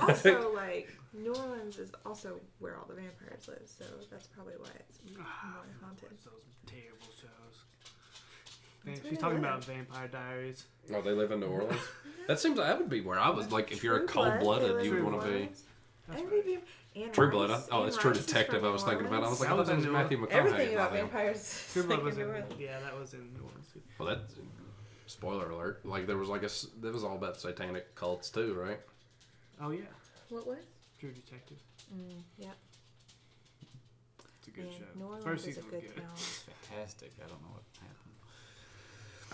Also, 0.00 0.52
like 0.54 0.90
New 1.12 1.34
Orleans 1.34 1.78
is 1.78 1.92
also 2.04 2.40
where 2.58 2.76
all 2.76 2.86
the 2.88 2.94
vampires 2.94 3.46
live, 3.46 3.62
so 3.66 3.84
that's 4.10 4.26
probably 4.26 4.54
why 4.58 4.70
it's 4.88 4.98
more 5.16 5.24
haunted. 5.24 6.08
Those 6.24 6.42
terrible 6.66 7.12
shows? 7.20 7.53
That's 8.84 9.00
she's 9.08 9.18
talking 9.18 9.40
live. 9.40 9.44
about 9.44 9.64
Vampire 9.64 10.08
Diaries. 10.08 10.64
Oh, 10.92 11.00
they 11.00 11.12
live 11.12 11.32
in 11.32 11.40
New 11.40 11.46
Orleans. 11.46 11.80
That 12.26 12.40
seems 12.40 12.56
that 12.58 12.78
would 12.78 12.88
be 12.88 13.00
where 13.00 13.18
I 13.18 13.30
was. 13.30 13.52
Like, 13.52 13.72
if 13.72 13.84
you're 13.84 13.96
a 13.96 14.06
cold 14.06 14.40
blooded, 14.40 14.84
you 14.84 14.92
would 14.92 15.04
want 15.04 15.20
to 15.20 15.26
be. 15.26 15.32
Orleans. 15.34 15.62
That's 16.08 16.22
Every 16.22 16.58
right. 16.96 17.12
True 17.12 17.30
Blood. 17.30 17.50
I, 17.50 17.60
oh, 17.72 17.84
it's 17.84 17.96
True 17.96 18.12
Detective. 18.12 18.64
I 18.64 18.70
was 18.70 18.82
thinking 18.82 19.06
about. 19.06 19.24
I 19.24 19.28
was 19.28 19.40
like, 19.40 19.48
That 19.48 19.54
oh, 19.54 19.58
was 19.58 19.68
that 19.68 19.76
was 19.76 19.86
Matthew 19.86 20.18
McConaughey. 20.18 20.30
Everything 20.32 20.74
about 20.74 20.92
vampires. 20.92 21.68
True 21.72 21.82
Blood 21.84 22.02
was 22.02 22.16
in 22.16 22.22
in. 22.22 22.26
New 22.28 22.34
Orleans. 22.34 22.54
Yeah, 22.60 22.78
that 22.80 22.98
was 22.98 23.14
in 23.14 23.32
New 23.32 23.40
Orleans. 23.40 23.66
Well, 23.98 24.08
that 24.08 24.20
spoiler 25.06 25.50
alert. 25.50 25.84
Like 25.84 26.06
there 26.06 26.16
was 26.16 26.28
like 26.28 26.42
a 26.42 26.50
that 26.82 26.92
was 26.92 27.04
all 27.04 27.16
about 27.16 27.40
satanic 27.40 27.94
cults 27.94 28.30
too, 28.30 28.54
right? 28.54 28.80
Oh 29.60 29.70
yeah, 29.70 29.82
What 30.30 30.46
was? 30.46 30.58
True 30.98 31.10
Detective. 31.10 31.58
Mm, 31.94 32.22
yeah. 32.38 32.48
It's 34.38 34.48
a 34.48 34.50
good 34.50 34.64
Man, 34.66 34.74
show. 34.78 34.98
New 34.98 35.04
Orleans 35.06 35.24
First 35.24 35.48
is 35.48 35.58
a 35.58 35.60
good 35.62 35.80
good. 35.82 35.96
town. 35.96 36.06
It's 36.14 36.44
fantastic. 36.68 37.12
I 37.18 37.28
don't 37.28 37.40
know 37.42 37.48
what 37.52 37.62
happened. 37.80 37.93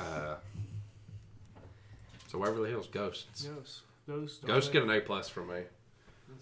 Uh, 0.01 0.35
so 2.29 2.39
Waverly 2.39 2.71
Hills 2.71 2.89
ghosts. 2.89 3.45
Ghosts. 3.45 3.83
Ghosts. 4.07 4.45
Ghosts 4.45 4.71
get 4.71 4.83
an 4.83 4.91
A 4.91 5.01
plus 5.01 5.29
from 5.29 5.49
me. 5.49 5.63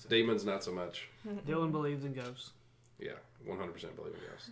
Demons 0.08 0.44
not 0.44 0.62
so 0.62 0.72
much. 0.72 1.08
Dylan 1.46 1.72
believes 1.72 2.04
in 2.04 2.12
ghosts. 2.12 2.50
Yeah, 2.98 3.12
100 3.46 3.72
percent 3.72 3.96
believe 3.96 4.14
in 4.14 4.20
ghosts. 4.30 4.50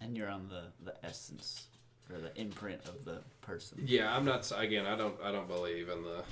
And 0.00 0.16
you're 0.16 0.28
on 0.28 0.48
the, 0.48 0.62
the 0.84 0.94
essence 1.04 1.66
or 2.12 2.18
the 2.18 2.34
imprint 2.40 2.80
of 2.86 3.04
the 3.04 3.18
person. 3.42 3.82
Yeah, 3.84 4.14
I'm 4.14 4.24
not. 4.24 4.50
Again, 4.56 4.86
I 4.86 4.96
don't. 4.96 5.14
I 5.22 5.32
don't 5.32 5.48
believe 5.48 5.88
in 5.88 6.02
the. 6.02 6.22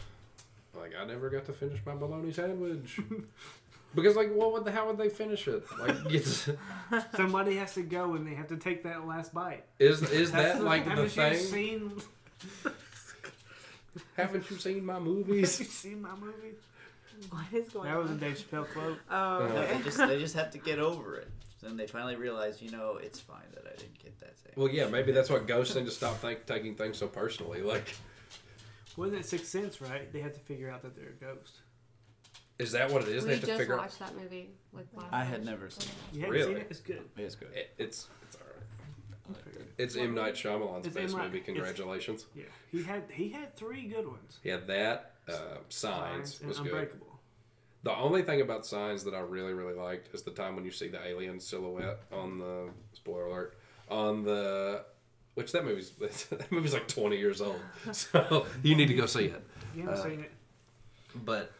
Like, 0.78 0.92
I 0.98 1.04
never 1.04 1.28
got 1.28 1.44
to 1.46 1.52
finish 1.52 1.80
my 1.84 1.94
bologna 1.94 2.32
sandwich. 2.32 3.00
because, 3.94 4.16
like, 4.16 4.32
what 4.32 4.52
would 4.52 4.64
the, 4.64 4.72
how 4.72 4.86
would 4.86 4.98
they 4.98 5.08
finish 5.08 5.48
it? 5.48 5.64
Like, 5.80 5.96
it's, 6.10 6.48
Somebody 7.16 7.56
has 7.56 7.74
to 7.74 7.82
go 7.82 8.14
and 8.14 8.26
they 8.26 8.34
have 8.34 8.48
to 8.48 8.56
take 8.56 8.82
that 8.84 9.06
last 9.06 9.32
bite. 9.34 9.64
is 9.78 10.02
is 10.10 10.32
that 10.40 10.62
like 10.62 10.84
the 10.84 10.90
haven't 10.90 11.08
thing? 11.10 11.32
You 11.32 11.38
seen, 11.38 11.92
Haven't 14.16 14.50
you 14.50 14.56
seen 14.58 14.84
my 14.84 14.94
have 14.94 15.02
movies? 15.02 15.58
you 15.58 15.66
seen 15.66 16.02
my 16.02 16.14
movie? 16.14 16.54
What 17.30 17.44
is 17.52 17.68
going 17.70 17.90
That 17.90 17.98
was 17.98 18.10
a 18.10 18.14
on? 18.14 18.18
Dave 18.20 18.38
Chappelle 18.38 18.70
quote. 18.72 18.98
Oh, 19.10 19.38
No, 19.40 19.48
No, 19.48 19.56
okay. 19.62 19.76
they 19.78 19.82
just 19.82 19.98
they 19.98 20.18
just 20.20 20.34
have 20.36 20.50
to 20.52 20.58
get 20.58 20.78
over 20.78 21.16
it. 21.16 21.28
Then 21.60 21.76
they 21.76 21.88
finally 21.88 22.14
realize, 22.14 22.62
you 22.62 22.70
know, 22.70 22.98
it's 23.02 23.18
fine 23.18 23.42
that 23.54 23.64
I 23.66 23.74
didn't 23.76 23.98
get 23.98 24.18
that 24.20 24.38
same. 24.38 24.52
Well, 24.54 24.68
yeah, 24.72 24.86
maybe 24.88 25.10
that's 25.10 25.28
what 25.28 25.48
ghosts 25.48 25.74
need 25.74 25.86
to 25.86 25.90
stop 25.90 26.16
think, 26.18 26.46
taking 26.46 26.76
things 26.76 26.96
so 26.98 27.08
personally. 27.08 27.62
Like, 27.62 27.96
Wasn't 28.96 29.18
it 29.18 29.26
Sixth 29.26 29.46
Sense, 29.48 29.80
right? 29.80 30.12
They 30.12 30.20
have 30.20 30.34
to 30.34 30.40
figure 30.40 30.70
out 30.70 30.82
that 30.82 30.94
they're 30.94 31.08
a 31.20 31.24
ghost. 31.34 31.56
Is 32.58 32.72
that 32.72 32.90
what 32.90 33.02
it 33.02 33.08
is? 33.08 33.22
we 33.24 33.28
they 33.28 33.34
have 33.34 33.40
to 33.42 33.46
just 33.46 33.58
figure 33.58 33.74
out. 33.74 33.80
watched 33.80 33.98
that 34.00 34.16
movie 34.16 34.50
like 34.72 34.86
last 34.94 35.06
I 35.12 35.24
had 35.24 35.44
night. 35.44 35.50
never 35.52 35.70
seen 35.70 35.90
You 36.12 36.20
haven't 36.22 36.34
Really? 36.34 36.54
seen 36.54 36.56
it? 36.62 36.66
It's 36.70 36.80
good. 36.80 36.96
it. 37.16 37.22
It's 37.22 37.34
good. 37.36 37.48
It, 37.54 37.70
it's 37.78 38.06
it's 38.26 38.36
alright. 38.36 38.62
I 39.28 39.32
liked 39.32 39.56
it. 39.56 39.72
It's 39.78 39.96
M 39.96 40.14
Night 40.14 40.34
Shyamalan's 40.34 40.86
It's 40.86 40.96
best 40.96 41.12
M. 41.14 41.18
Night- 41.18 41.24
movie. 41.26 41.38
it's- 41.38 41.46
Congratulations. 41.54 42.26
Yeah, 42.34 42.44
he 42.70 42.82
had 42.82 43.04
he 43.12 43.28
had 43.30 43.54
three 43.56 43.86
good 43.86 44.06
ones. 44.06 44.38
Yeah, 44.42 44.56
that 44.66 45.12
uh, 45.28 45.58
Signs 45.68 46.40
and 46.40 46.48
was 46.48 46.58
good. 46.58 46.66
Unbreakable. 46.72 47.06
The 47.84 47.94
only 47.94 48.22
thing 48.22 48.40
about 48.40 48.66
Signs 48.66 49.04
that 49.04 49.14
I 49.14 49.20
really 49.20 49.52
really 49.52 49.74
liked 49.74 50.12
is 50.14 50.22
the 50.22 50.32
time 50.32 50.56
when 50.56 50.64
you 50.64 50.70
see 50.72 50.88
the 50.88 51.04
alien 51.06 51.38
silhouette 51.38 52.00
on 52.12 52.38
the 52.38 52.70
spoiler 52.92 53.26
alert 53.26 53.56
on 53.88 54.24
the 54.24 54.84
which 55.34 55.52
that 55.52 55.64
movie's 55.64 55.90
that 56.30 56.50
movie's 56.50 56.72
like 56.74 56.88
twenty 56.88 57.16
years 57.18 57.40
old, 57.40 57.60
so 57.92 58.46
you 58.64 58.74
need 58.74 58.88
to 58.88 58.94
go 58.94 59.06
see 59.06 59.26
it. 59.26 59.46
You 59.76 59.82
haven't 59.82 59.98
Uh, 59.98 60.02
seen 60.02 60.20
it? 60.20 60.32
But 61.24 61.52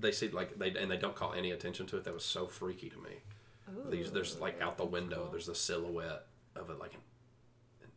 they 0.00 0.12
see 0.12 0.28
like 0.28 0.58
they 0.58 0.74
and 0.74 0.90
they 0.90 0.96
don't 0.96 1.14
call 1.14 1.32
any 1.34 1.50
attention 1.50 1.86
to 1.86 1.96
it. 1.96 2.04
That 2.04 2.14
was 2.14 2.24
so 2.24 2.46
freaky 2.46 2.90
to 2.90 2.98
me. 2.98 3.10
Ooh. 3.70 3.90
These 3.90 4.12
there's 4.12 4.38
like 4.40 4.60
out 4.60 4.76
the 4.76 4.84
window. 4.84 5.28
There's 5.30 5.48
a 5.48 5.54
silhouette 5.54 6.26
of 6.56 6.70
it 6.70 6.78
like 6.78 6.94
an 6.94 7.00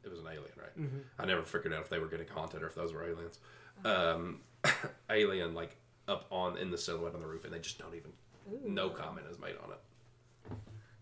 it 0.03 0.09
was 0.09 0.19
an 0.19 0.27
alien, 0.27 0.51
right? 0.57 0.79
Mm-hmm. 0.79 0.99
I 1.19 1.25
never 1.25 1.43
figured 1.43 1.73
out 1.73 1.81
if 1.81 1.89
they 1.89 1.99
were 1.99 2.07
getting 2.07 2.27
haunted 2.27 2.63
or 2.63 2.67
if 2.67 2.75
those 2.75 2.93
were 2.93 3.03
aliens. 3.03 3.39
Um, 3.85 4.41
alien 5.09 5.53
like 5.53 5.75
up 6.07 6.25
on 6.31 6.57
in 6.57 6.71
the 6.71 6.77
silhouette 6.77 7.13
on 7.13 7.21
the 7.21 7.27
roof, 7.27 7.45
and 7.45 7.53
they 7.53 7.59
just 7.59 7.77
don't 7.77 7.95
even. 7.95 8.11
Ooh. 8.51 8.69
No 8.69 8.89
comment 8.89 9.27
is 9.29 9.39
made 9.39 9.55
on 9.63 9.71
it. 9.71 10.57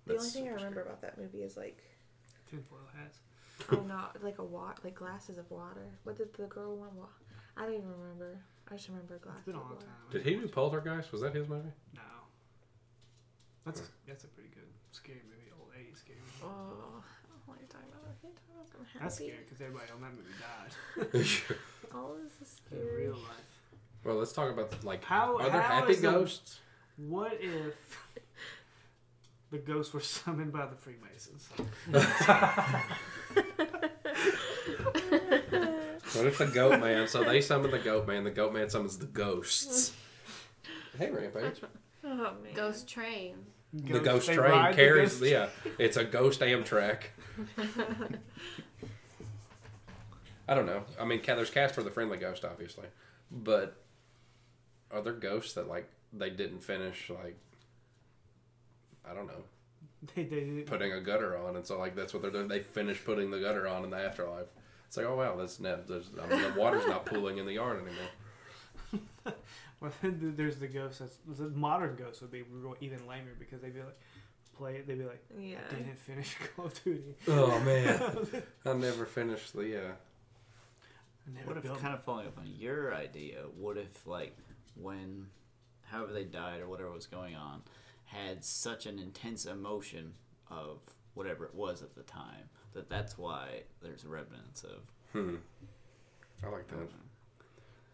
The 0.06 0.18
only 0.18 0.30
thing 0.30 0.48
I 0.48 0.52
remember 0.52 0.82
scary. 0.82 0.86
about 0.88 1.02
that 1.02 1.18
movie 1.18 1.44
is 1.44 1.56
like, 1.56 1.84
Tinfoil 2.50 2.80
hats. 2.98 3.20
oh 3.72 3.82
no, 3.88 4.06
like 4.22 4.40
a 4.40 4.44
water, 4.44 4.76
like 4.84 4.96
glasses 4.96 5.38
of 5.38 5.50
water. 5.52 5.88
What 6.04 6.18
did 6.18 6.34
the 6.34 6.46
girl 6.46 6.76
want? 6.76 6.92
I 7.56 7.66
don't 7.66 7.76
even 7.76 7.92
remember. 7.92 8.40
I 8.72 8.76
just 8.76 8.88
remember 8.90 9.18
glasses 9.18 9.40
It's 9.40 9.46
been 9.48 9.56
a 9.56 9.60
of 9.60 9.64
long 9.66 9.74
water. 9.76 9.86
time. 9.86 10.12
Did 10.12 10.22
he 10.24 10.36
do 10.36 10.48
Poltergeist? 10.48 11.12
Was 11.12 11.22
that 11.22 11.34
his 11.36 11.48
movie? 11.48 11.72
No. 11.96 12.02
That's 13.66 13.82
that's 14.08 14.24
a 14.24 14.28
pretty 14.28 14.50
good 14.50 14.68
scary 14.92 15.22
movie, 15.30 15.52
old 15.60 15.72
'80s 15.74 15.98
scary 16.00 16.20
movie. 16.20 16.32
Oh, 16.44 16.48
I 16.48 16.50
don't 16.50 16.80
know 16.80 17.04
what 17.46 17.58
you're 17.60 17.70
talking 17.70 17.90
about. 17.90 18.02
You're 18.24 18.32
talking 18.32 18.54
about 18.56 18.68
something 18.68 18.88
happy. 18.94 19.04
That's 19.04 19.16
scary 19.16 19.44
because 19.46 19.62
everybody 19.62 19.92
on 19.94 20.02
that 20.02 20.14
movie 20.14 20.36
died 20.40 20.74
All 21.96 22.16
this 22.24 22.34
is 22.42 22.62
in 22.72 22.78
scary. 22.78 23.02
real 23.08 23.14
life. 23.14 23.48
well, 24.04 24.16
let's 24.16 24.32
talk 24.34 24.50
about 24.52 24.84
like 24.84 25.04
How- 25.04 25.38
are 25.38 25.50
there 25.50 25.62
how 25.62 25.80
happy 25.82 25.92
is 25.94 26.02
the- 26.02 26.12
ghosts? 26.12 26.60
What 26.98 27.34
if 27.42 27.76
the 29.52 29.58
ghosts 29.58 29.94
were 29.94 30.00
summoned 30.02 30.52
by 30.54 30.66
the 30.68 30.76
Freemasons? 30.76 31.50
What 36.14 36.26
if 36.26 36.38
the 36.38 36.48
goat 36.48 36.80
man? 36.80 37.08
So 37.08 37.24
they 37.24 37.42
summon 37.42 37.72
the 37.72 37.80
goat 37.80 38.08
man. 38.08 38.24
The 38.24 38.32
goat 38.32 38.54
man 38.54 38.70
summons 38.70 38.98
the 38.98 39.06
ghosts. 39.06 39.94
hey, 40.98 41.10
Rampage. 41.12 41.62
Oh 42.04 42.34
man. 42.44 42.54
Ghost 42.56 42.88
train. 42.88 43.36
the 43.74 44.00
ghost 44.00 44.30
train 44.32 44.74
carries. 44.74 45.20
ghost- 45.20 45.32
yeah, 45.32 45.50
it's 45.78 45.98
a 45.98 46.04
ghost 46.04 46.42
Amtrak. 46.42 47.04
I 50.48 50.56
don't 50.56 50.66
know. 50.66 50.84
I 51.00 51.06
mean, 51.06 51.22
Ca- 51.22 51.36
there's 51.36 51.52
Casper 51.52 51.84
the 51.84 51.92
Friendly 51.92 52.18
Ghost, 52.18 52.44
obviously, 52.44 52.88
but 53.30 53.78
are 54.90 55.02
there 55.02 55.14
ghosts 55.14 55.54
that 55.54 55.68
like 55.68 55.88
they 56.12 56.32
didn't 56.32 56.64
finish 56.64 57.10
like 57.10 57.38
I 59.10 59.14
don't 59.14 59.28
know 59.28 59.44
They, 60.16 60.24
they, 60.24 60.44
they, 60.46 60.62
putting 60.62 60.94
a 60.94 61.02
gutter 61.02 61.38
on, 61.38 61.56
and 61.56 61.66
so 61.68 61.78
like 61.78 61.96
that's 61.96 62.14
what 62.14 62.22
they're 62.22 62.32
doing. 62.32 62.48
They 62.48 62.62
finish 62.62 63.04
putting 63.04 63.30
the 63.32 63.40
gutter 63.40 63.68
on 63.68 63.84
in 63.84 63.90
the 63.90 63.98
afterlife. 63.98 64.48
It's 64.90 64.98
like, 64.98 65.06
oh 65.06 65.16
wow, 65.16 65.36
that's 65.38 65.60
net. 65.60 65.88
There's, 65.88 66.10
I 66.20 66.26
mean, 66.28 66.42
the 66.42 66.60
water's 66.60 66.86
not 66.88 67.06
pooling 67.06 67.38
in 67.38 67.46
the 67.46 67.54
yard 67.54 67.78
anymore. 67.78 69.06
well, 69.80 69.92
then 70.02 70.34
there's 70.36 70.58
the 70.58 70.68
ghost. 70.68 70.98
That's 71.00 71.18
the 71.38 71.50
modern 71.50 71.96
ghost 71.96 72.22
would 72.22 72.32
be 72.32 72.44
even 72.82 73.06
lamer 73.08 73.36
because 73.38 73.62
they'd 73.62 73.76
be 73.76 73.82
like, 73.82 74.00
play 74.58 74.78
it. 74.78 74.88
They'd 74.88 74.98
be 74.98 75.06
like, 75.06 75.24
Yeah. 75.40 75.58
I 75.72 75.76
didn't 75.76 76.00
finish 76.00 76.36
Call 76.56 76.66
of 76.66 76.84
Duty. 76.84 77.14
Oh 77.28 77.60
man, 77.60 78.02
I 78.66 78.74
never 78.74 79.06
finished 79.06 79.54
the. 79.54 79.78
Uh, 79.78 79.92
never 81.36 81.48
What 81.50 81.58
if, 81.58 81.64
built- 81.64 81.80
kind 81.82 81.94
of 81.94 82.04
following 82.04 82.26
up 82.28 82.40
on 82.40 82.48
your 82.58 82.92
idea, 82.96 83.44
what 83.56 83.78
if, 83.78 84.08
like, 84.08 84.36
when, 84.76 85.28
however 85.84 86.14
they 86.14 86.24
died 86.24 86.62
or 86.62 86.68
whatever 86.68 86.90
was 86.90 87.06
going 87.06 87.36
on, 87.36 87.62
had 88.06 88.44
such 88.44 88.88
an 88.88 88.98
intense 88.98 89.46
emotion 89.46 90.14
of 90.50 90.80
whatever 91.14 91.46
it 91.46 91.54
was 91.54 91.84
at 91.84 91.94
the 91.94 92.02
time, 92.02 92.50
that 92.74 92.90
that's 92.90 93.18
why 93.18 93.62
there's 93.82 94.06
remnants 94.06 94.64
of. 94.64 94.80
Hmm. 95.14 95.36
I 96.44 96.50
like 96.50 96.68
that. 96.70 96.88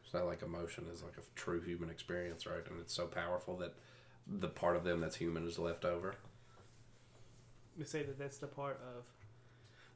It's 0.04 0.14
not 0.14 0.26
like 0.26 0.42
emotion 0.44 0.86
is 0.94 1.02
like 1.04 1.18
a 1.18 1.22
true 1.36 1.62
human 1.62 1.90
experience, 1.90 2.46
right? 2.46 2.66
And 2.70 2.80
it's 2.80 2.94
so 2.94 3.08
powerful 3.08 3.56
that 3.58 3.74
the 4.28 4.48
part 4.48 4.76
of 4.76 4.84
them 4.84 5.00
that's 5.02 5.16
human 5.16 5.48
is 5.48 5.58
left 5.58 5.86
over. 5.86 6.16
We 7.78 7.86
say 7.86 8.04
that 8.04 8.18
that's 8.20 8.38
the 8.38 8.48
part 8.48 8.80
of 8.96 9.04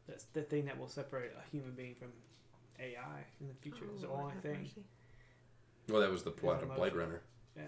that's 0.07 0.23
the 0.33 0.41
thing 0.41 0.65
that 0.65 0.77
will 0.79 0.87
separate 0.87 1.31
a 1.37 1.49
human 1.51 1.71
being 1.73 1.95
from 1.95 2.09
AI 2.79 3.23
in 3.39 3.47
the 3.47 3.53
future. 3.53 3.85
is 3.95 4.01
the 4.01 4.07
Oh, 4.07 4.21
only 4.21 4.33
thing. 4.41 4.61
mercy. 4.63 4.83
Well, 5.87 6.01
that 6.01 6.09
was 6.11 6.23
the 6.23 6.31
plot 6.31 6.63
of 6.63 6.73
Blade 6.75 6.95
Runner. 6.95 7.21
Yeah, 7.55 7.63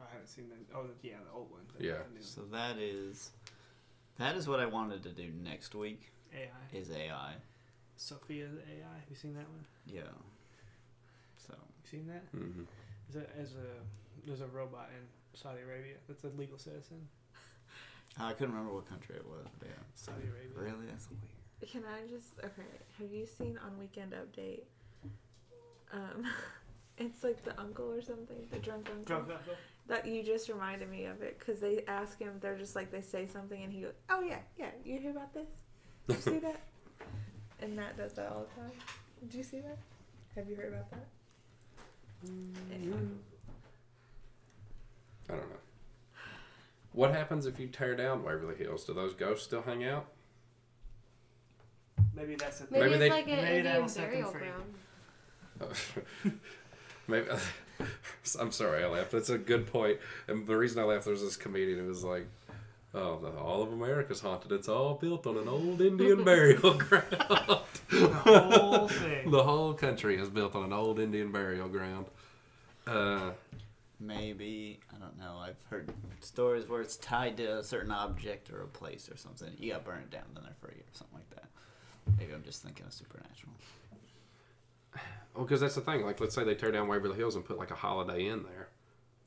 I 0.00 0.04
haven't 0.12 0.28
seen 0.28 0.48
that. 0.48 0.76
Oh, 0.76 0.84
yeah, 1.02 1.14
the 1.24 1.32
old 1.36 1.50
one. 1.50 1.60
Yeah. 1.78 1.98
the 2.08 2.14
new 2.18 2.22
So 2.22 2.42
that 2.52 2.78
is 2.78 3.30
That 4.18 4.34
is 4.36 4.48
what 4.48 4.60
I 4.60 4.66
wanted 4.66 5.02
to 5.04 5.10
do 5.10 5.30
next 5.42 5.74
week. 5.74 6.10
AI. 6.36 6.78
Is 6.78 6.90
AI. 6.90 7.34
Sophia's 7.96 8.54
AI. 8.56 8.94
Have 9.00 9.08
you 9.08 9.16
seen 9.16 9.34
that 9.34 9.48
one? 9.48 9.64
Yeah. 9.86 10.02
So 11.36 11.54
You 11.54 11.90
seen 11.90 12.06
that? 12.08 12.24
Mm-hmm. 12.36 12.62
Is 13.08 13.14
that 13.14 13.30
as 13.40 13.52
a 13.52 14.26
there's 14.26 14.40
a 14.40 14.46
robot 14.48 14.90
in 14.96 15.06
Saudi 15.38 15.60
Arabia 15.62 15.94
that's 16.08 16.24
a 16.24 16.28
legal 16.36 16.58
citizen. 16.58 17.08
I 18.18 18.32
couldn't 18.32 18.54
remember 18.54 18.74
what 18.74 18.88
country 18.88 19.16
it 19.16 19.26
was. 19.26 19.46
But 19.58 19.68
yeah. 19.68 19.82
Saudi 19.94 20.26
Arabia. 20.28 20.72
Really, 20.72 20.86
that's 20.90 21.08
weird. 21.10 21.70
Can 21.70 21.82
I 21.84 22.06
just 22.08 22.38
okay? 22.40 22.68
Have 22.98 23.12
you 23.12 23.26
seen 23.26 23.58
on 23.64 23.78
Weekend 23.78 24.12
Update? 24.12 24.62
Um, 25.92 26.26
it's 26.98 27.22
like 27.24 27.42
the 27.44 27.58
uncle 27.58 27.90
or 27.92 28.02
something, 28.02 28.36
the 28.50 28.58
drunk 28.58 28.88
uncle. 28.90 29.04
Drunk 29.04 29.30
uncle. 29.30 29.54
That 29.88 30.06
you 30.06 30.22
just 30.22 30.48
reminded 30.48 30.90
me 30.90 31.04
of 31.04 31.22
it 31.22 31.38
because 31.38 31.60
they 31.60 31.84
ask 31.86 32.18
him. 32.18 32.32
They're 32.40 32.58
just 32.58 32.74
like 32.74 32.90
they 32.90 33.00
say 33.00 33.26
something 33.26 33.62
and 33.62 33.72
he 33.72 33.82
goes, 33.82 33.94
"Oh 34.10 34.20
yeah, 34.20 34.40
yeah. 34.58 34.70
You 34.84 34.98
hear 34.98 35.12
about 35.12 35.32
this? 35.32 35.48
Did 36.08 36.16
you 36.16 36.22
see 36.22 36.38
that?" 36.38 36.60
and 37.60 37.74
Matt 37.76 37.96
does 37.96 38.12
that 38.14 38.30
all 38.30 38.46
the 38.54 38.60
time. 38.60 38.72
Did 39.20 39.34
you 39.34 39.42
see 39.42 39.60
that? 39.60 39.78
Have 40.34 40.48
you 40.48 40.56
heard 40.56 40.72
about 40.72 40.90
that? 40.90 41.06
Anyway. 42.74 42.96
I 45.28 45.32
don't 45.32 45.40
know. 45.50 45.56
What 46.92 47.12
happens 47.12 47.46
if 47.46 47.58
you 47.60 47.66
tear 47.68 47.94
down 47.96 48.22
Waverly 48.22 48.54
Hills? 48.56 48.84
Do 48.84 48.94
those 48.94 49.14
ghosts 49.14 49.44
still 49.44 49.62
hang 49.62 49.84
out? 49.84 50.06
Maybe 52.14 52.34
that's 52.36 52.60
it. 52.62 52.70
Maybe, 52.70 52.84
Maybe 52.84 52.94
it's 52.94 53.00
they- 53.00 53.10
like 53.10 53.28
an 53.28 53.36
maybe 53.44 53.62
that'll 53.62 53.82
Indian 53.82 53.88
set 53.88 54.10
them 54.10 54.10
burial 54.10 54.30
free. 54.32 54.48
ground. 55.60 56.40
Maybe. 57.08 57.26
I'm 58.40 58.52
sorry, 58.52 58.82
I 58.84 58.88
laughed. 58.88 59.10
That's 59.12 59.28
a 59.30 59.36
good 59.38 59.66
point. 59.66 59.98
And 60.28 60.46
the 60.46 60.56
reason 60.56 60.80
I 60.80 60.84
laughed, 60.84 61.04
there 61.04 61.12
was 61.12 61.22
this 61.22 61.36
comedian 61.36 61.78
who 61.80 61.86
was 61.86 62.02
like, 62.04 62.26
"Oh, 62.96 63.18
the, 63.20 63.38
all 63.38 63.62
of 63.62 63.72
America's 63.72 64.20
haunted. 64.20 64.52
It's 64.52 64.68
all 64.68 64.94
built 64.94 65.26
on 65.26 65.36
an 65.36 65.48
old 65.48 65.80
Indian 65.80 66.24
burial 66.30 66.74
ground. 66.74 67.60
The 67.90 68.08
whole 68.08 68.88
thing. 68.88 69.30
the 69.30 69.42
whole 69.42 69.74
country 69.74 70.18
is 70.20 70.28
built 70.28 70.54
on 70.56 70.64
an 70.64 70.72
old 70.72 70.98
Indian 70.98 71.30
burial 71.30 71.68
ground." 71.68 72.06
Uh, 72.86 73.30
Maybe 73.98 74.78
I 74.94 74.98
don't 74.98 75.18
know. 75.18 75.38
I've 75.40 75.56
heard 75.70 75.90
stories 76.20 76.68
where 76.68 76.82
it's 76.82 76.96
tied 76.96 77.36
to 77.38 77.58
a 77.58 77.64
certain 77.64 77.90
object 77.90 78.50
or 78.50 78.60
a 78.62 78.66
place 78.66 79.08
or 79.10 79.16
something. 79.16 79.50
You 79.58 79.72
got 79.72 79.84
burned 79.84 80.10
down, 80.10 80.24
then 80.34 80.44
they're 80.44 80.54
free 80.60 80.78
or 80.80 80.84
something 80.92 81.16
like 81.18 81.30
that. 81.30 81.48
Maybe 82.18 82.32
I'm 82.34 82.44
just 82.44 82.62
thinking 82.62 82.84
of 82.86 82.92
supernatural. 82.92 83.54
well, 85.34 85.44
because 85.44 85.60
that's 85.60 85.74
the 85.76 85.80
thing. 85.80 86.04
Like, 86.04 86.20
let's 86.20 86.34
say 86.34 86.44
they 86.44 86.54
tear 86.54 86.70
down 86.72 86.88
Waverly 86.88 87.16
Hills 87.16 87.36
and 87.36 87.44
put 87.44 87.58
like 87.58 87.70
a 87.70 87.74
Holiday 87.74 88.26
Inn 88.28 88.42
there. 88.44 88.68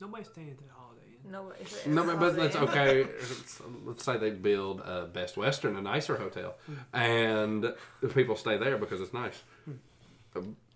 Nobody's 0.00 0.28
staying 0.28 0.50
at 0.50 0.58
the 0.58 0.64
Holiday 0.72 0.76
Inn. 0.76 0.79
No, 1.28 1.52
No, 1.86 2.04
but, 2.04 2.18
but 2.18 2.36
that's 2.36 2.56
okay. 2.56 3.04
Let's- 3.04 3.62
Let's 3.84 4.04
say 4.04 4.16
they 4.16 4.30
build 4.30 4.80
a 4.80 5.06
Best 5.06 5.36
Western, 5.36 5.76
a 5.76 5.82
nicer 5.82 6.16
hotel, 6.16 6.54
and 6.92 7.62
the 8.00 8.08
people 8.08 8.36
stay 8.36 8.56
there 8.56 8.78
because 8.78 9.00
it's 9.00 9.12
nice. 9.12 9.42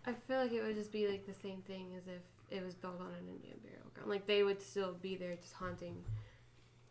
I 0.07 0.13
feel 0.27 0.39
like 0.39 0.53
it 0.53 0.63
would 0.63 0.75
just 0.75 0.93
be 0.93 1.09
like 1.09 1.27
the 1.27 1.35
same 1.35 1.63
thing 1.63 1.95
as 1.97 2.07
if 2.07 2.21
it 2.57 2.65
was 2.65 2.75
built 2.75 3.01
on 3.01 3.07
an 3.07 3.29
Indian 3.29 3.57
burial 3.63 3.83
ground. 3.95 4.11
Like 4.11 4.27
they 4.27 4.43
would 4.43 4.61
still 4.61 4.95
be 5.01 5.17
there, 5.17 5.35
just 5.37 5.55
haunting 5.55 5.97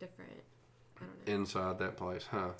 different. 0.00 0.32
I 1.00 1.04
don't 1.04 1.26
know. 1.28 1.34
inside 1.34 1.78
that 1.78 1.96
place, 1.96 2.26
huh? 2.30 2.50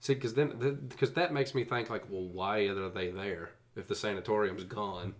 See, 0.00 0.14
because 0.14 0.34
then, 0.34 0.86
because 0.88 1.12
that 1.14 1.32
makes 1.32 1.54
me 1.54 1.64
think 1.64 1.90
like, 1.90 2.04
well, 2.08 2.22
why 2.28 2.60
are 2.68 2.88
they 2.88 3.10
there 3.10 3.50
if 3.76 3.86
the 3.88 3.94
sanatorium's 3.94 4.64
gone? 4.64 5.14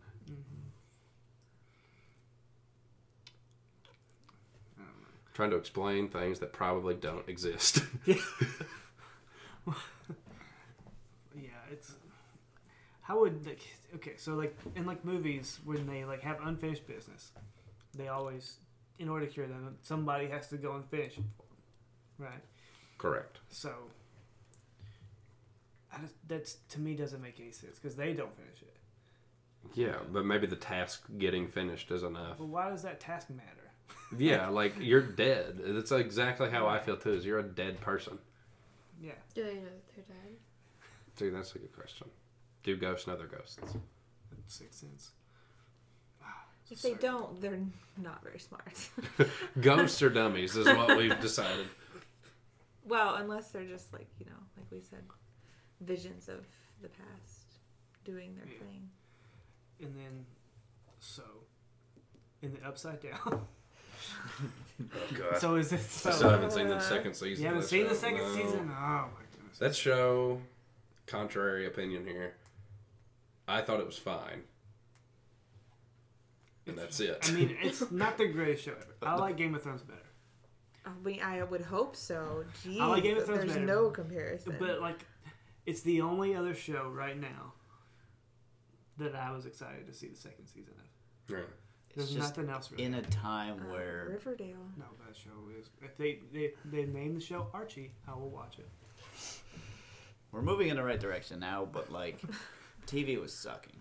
Trying 5.39 5.51
to 5.51 5.57
explain 5.57 6.09
things 6.09 6.41
that 6.41 6.53
probably 6.53 6.97
don't 6.97 7.28
exist. 7.28 7.84
Yeah, 11.32 11.51
it's 11.70 11.95
how 13.03 13.20
would 13.20 13.47
like 13.47 13.61
okay, 13.95 14.14
so 14.16 14.34
like 14.34 14.59
in 14.74 14.84
like 14.84 15.05
movies 15.05 15.61
when 15.64 15.86
they 15.86 16.05
like 16.05 16.22
have 16.22 16.39
unfinished 16.43 16.89
business, 16.89 17.30
they 17.95 18.09
always 18.09 18.57
in 18.99 19.09
order 19.09 19.26
to 19.26 19.32
cure 19.32 19.47
them, 19.47 19.76
somebody 19.82 20.26
has 20.26 20.49
to 20.49 20.57
go 20.57 20.74
and 20.74 20.84
finish 20.86 21.16
it 21.18 21.24
for 21.36 21.45
them, 21.47 22.26
right? 22.30 22.43
Correct. 22.99 23.39
So 23.49 23.72
I 25.93 25.99
just, 25.99 26.14
that's 26.26 26.57
to 26.70 26.80
me 26.80 26.97
doesn't 26.97 27.22
make 27.22 27.39
any 27.39 27.53
sense 27.53 27.78
because 27.78 27.95
they 27.95 28.12
don't 28.12 28.36
finish 28.36 28.61
it. 28.62 28.76
Yeah, 29.74 29.99
but 30.12 30.24
maybe 30.24 30.49
the 30.49 30.57
task 30.57 31.05
getting 31.16 31.47
finished 31.47 31.93
is 31.93 32.03
enough. 32.03 32.39
But 32.39 32.49
why 32.49 32.70
does 32.70 32.82
that 32.82 32.99
task 32.99 33.30
matter? 33.30 33.58
Yeah, 34.16 34.49
like 34.49 34.74
you're 34.80 35.03
dead. 35.03 35.61
That's 35.62 35.93
exactly 35.93 36.49
how 36.51 36.66
I 36.66 36.78
feel 36.78 36.97
too. 36.97 37.12
Is 37.12 37.26
you're 37.26 37.41
a 37.41 37.43
dead 37.43 37.78
person. 37.82 38.18
Yeah, 39.03 39.12
Do 39.34 39.45
they 39.45 39.55
know 39.55 39.64
that 39.64 39.95
they're 39.95 40.05
dead? 40.16 40.36
Dude, 41.16 41.34
that's 41.34 41.55
a 41.55 41.59
good 41.59 41.74
question. 41.76 42.09
Do 42.62 42.74
ghosts 42.76 43.07
know 43.07 43.16
they're 43.16 43.26
ghosts? 43.26 43.57
that 43.57 43.76
sixth 44.47 44.80
sense. 44.80 45.11
If 46.70 46.82
they 46.82 46.91
Sorry. 46.91 47.01
don't, 47.01 47.41
they're 47.41 47.61
not 47.97 48.22
very 48.22 48.39
smart. 48.39 48.91
Ghosts 49.61 50.03
are 50.03 50.11
dummies, 50.11 50.55
is 50.55 50.66
what 50.66 50.99
we've 50.99 51.18
decided. 51.22 51.66
well, 52.86 53.14
unless 53.14 53.51
they're 53.51 53.64
just 53.64 53.91
like 53.93 54.07
you 54.18 54.26
know, 54.26 54.36
like 54.57 54.66
we 54.70 54.80
said, 54.82 55.03
visions 55.80 56.28
of 56.28 56.47
the 56.82 56.89
past 56.89 57.61
doing 58.05 58.34
their 58.36 58.47
Yeah. 58.47 58.59
thing. 58.59 58.91
And 59.80 59.97
then 59.97 60.26
so 60.99 61.22
in 62.43 62.53
the 62.53 62.66
upside 62.66 63.01
down. 63.01 63.47
God. 65.14 65.38
so 65.38 65.57
is 65.57 65.72
it 65.72 65.80
I 65.80 66.12
still 66.12 66.30
haven't 66.30 66.53
seen 66.53 66.68
the 66.68 66.76
Uh, 66.76 66.80
second 66.80 67.14
season. 67.14 67.42
you 67.42 67.49
haven't 67.49 67.59
of 67.59 67.64
that 67.64 67.68
seen 67.68 67.88
the 67.88 67.94
second 67.94 68.18
No. 68.22 68.34
season? 68.34 68.70
Oh 68.70 68.74
my 68.74 69.09
goodness. 69.34 69.59
That 69.59 69.74
show, 69.74 70.40
contrary 71.07 71.66
opinion 71.66 72.07
here, 72.07 72.34
I 73.49 73.61
thought 73.62 73.80
it 73.80 73.86
was 73.86 73.99
fine. 73.99 74.44
And 76.66 76.76
that's 76.78 77.01
it. 77.01 77.18
I 77.28 77.32
mean, 77.32 77.57
it's 77.62 77.90
not 77.90 78.18
the 78.18 78.26
greatest 78.28 78.64
show 78.64 78.72
ever. 78.72 78.94
I 79.03 79.14
like 79.16 79.36
Game 79.36 79.55
of 79.55 79.62
Thrones 79.62 79.82
better. 79.82 79.99
I 80.84 80.90
mean, 81.05 81.20
I 81.22 81.42
would 81.42 81.62
hope 81.62 81.96
so. 81.96 82.44
Jeez, 82.64 82.78
I 82.80 82.86
like 82.86 83.03
Game 83.03 83.16
of 83.16 83.24
Thrones 83.26 83.40
there's 83.40 83.55
better. 83.55 83.66
no 83.66 83.90
comparison. 83.90 84.57
But 84.59 84.80
like, 84.80 85.05
it's 85.66 85.80
the 85.82 86.01
only 86.03 86.34
other 86.34 86.55
show 86.55 86.88
right 86.90 87.18
now 87.18 87.53
that 88.99 89.14
I 89.14 89.30
was 89.32 89.46
excited 89.46 89.86
to 89.86 89.92
see 89.94 90.09
the 90.09 90.16
second 90.16 90.46
season 90.46 90.74
of. 90.78 91.30
Yeah. 91.30 91.44
There's 91.99 92.11
It's 92.11 92.16
just 92.18 92.36
nothing 92.36 92.51
else 92.55 92.70
really. 92.70 92.84
in 92.84 92.94
a 92.94 93.03
time 93.03 93.61
Uh, 93.61 93.72
where 93.72 94.07
Riverdale. 94.12 94.57
no, 94.78 94.84
that 95.05 95.16
show 95.16 95.30
is. 95.59 95.68
If 95.82 95.96
they 95.96 96.20
they 96.32 96.53
they 96.64 96.84
name 96.86 97.14
the 97.14 97.20
show 97.20 97.49
Archie, 97.53 97.90
I 98.07 98.12
will 98.14 98.30
watch 98.30 98.59
it. 98.61 98.68
we're 100.30 100.42
moving 100.42 100.68
in 100.68 100.76
the 100.76 100.82
right 100.84 101.01
direction 101.01 101.40
now, 101.40 101.64
but 101.70 101.90
like 101.90 102.20
TV 102.86 103.20
was 103.20 103.32
sucking. 103.32 103.72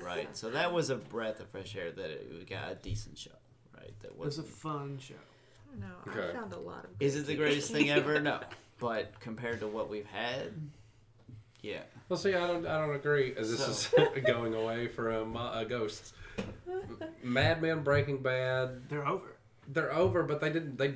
Right. 0.00 0.36
So 0.36 0.50
that 0.50 0.72
was 0.72 0.90
a 0.90 0.96
breath 0.96 1.38
of 1.38 1.48
fresh 1.50 1.76
air 1.76 1.92
that 1.92 2.10
it, 2.10 2.26
we 2.36 2.44
got 2.44 2.72
a 2.72 2.74
decent 2.74 3.16
show, 3.16 3.30
right? 3.76 3.94
That 4.00 4.08
It 4.08 4.18
was 4.18 4.38
a 4.38 4.42
fun 4.42 4.98
show. 4.98 5.14
I 5.14 5.70
don't 5.70 5.80
know. 5.80 5.96
Okay. 6.20 6.30
I 6.30 6.40
found 6.40 6.52
a 6.52 6.58
lot 6.58 6.84
of. 6.84 6.90
Is 6.98 7.14
it 7.14 7.26
the 7.28 7.34
TV. 7.34 7.38
greatest 7.38 7.70
thing 7.70 7.90
ever? 7.90 8.20
No. 8.20 8.40
But 8.80 9.20
compared 9.20 9.60
to 9.60 9.68
what 9.68 9.88
we've 9.88 10.06
had, 10.06 10.52
yeah. 11.62 11.82
Well, 12.08 12.16
see, 12.18 12.34
I 12.34 12.44
don't, 12.48 12.66
I 12.66 12.84
don't 12.84 12.94
agree. 12.96 13.34
As 13.36 13.50
this 13.52 13.68
is 13.68 13.94
going 14.26 14.52
away 14.54 14.88
from 14.88 15.36
uh, 15.36 15.62
ghosts, 15.62 16.12
Mad 17.22 17.62
Men, 17.62 17.82
Breaking 17.82 18.22
Bad, 18.22 18.88
They're 18.88 19.06
over. 19.06 19.36
they're 19.68 19.92
over, 19.92 20.22
but 20.22 20.40
they 20.40 20.50
didn't. 20.50 20.76
They 20.78 20.94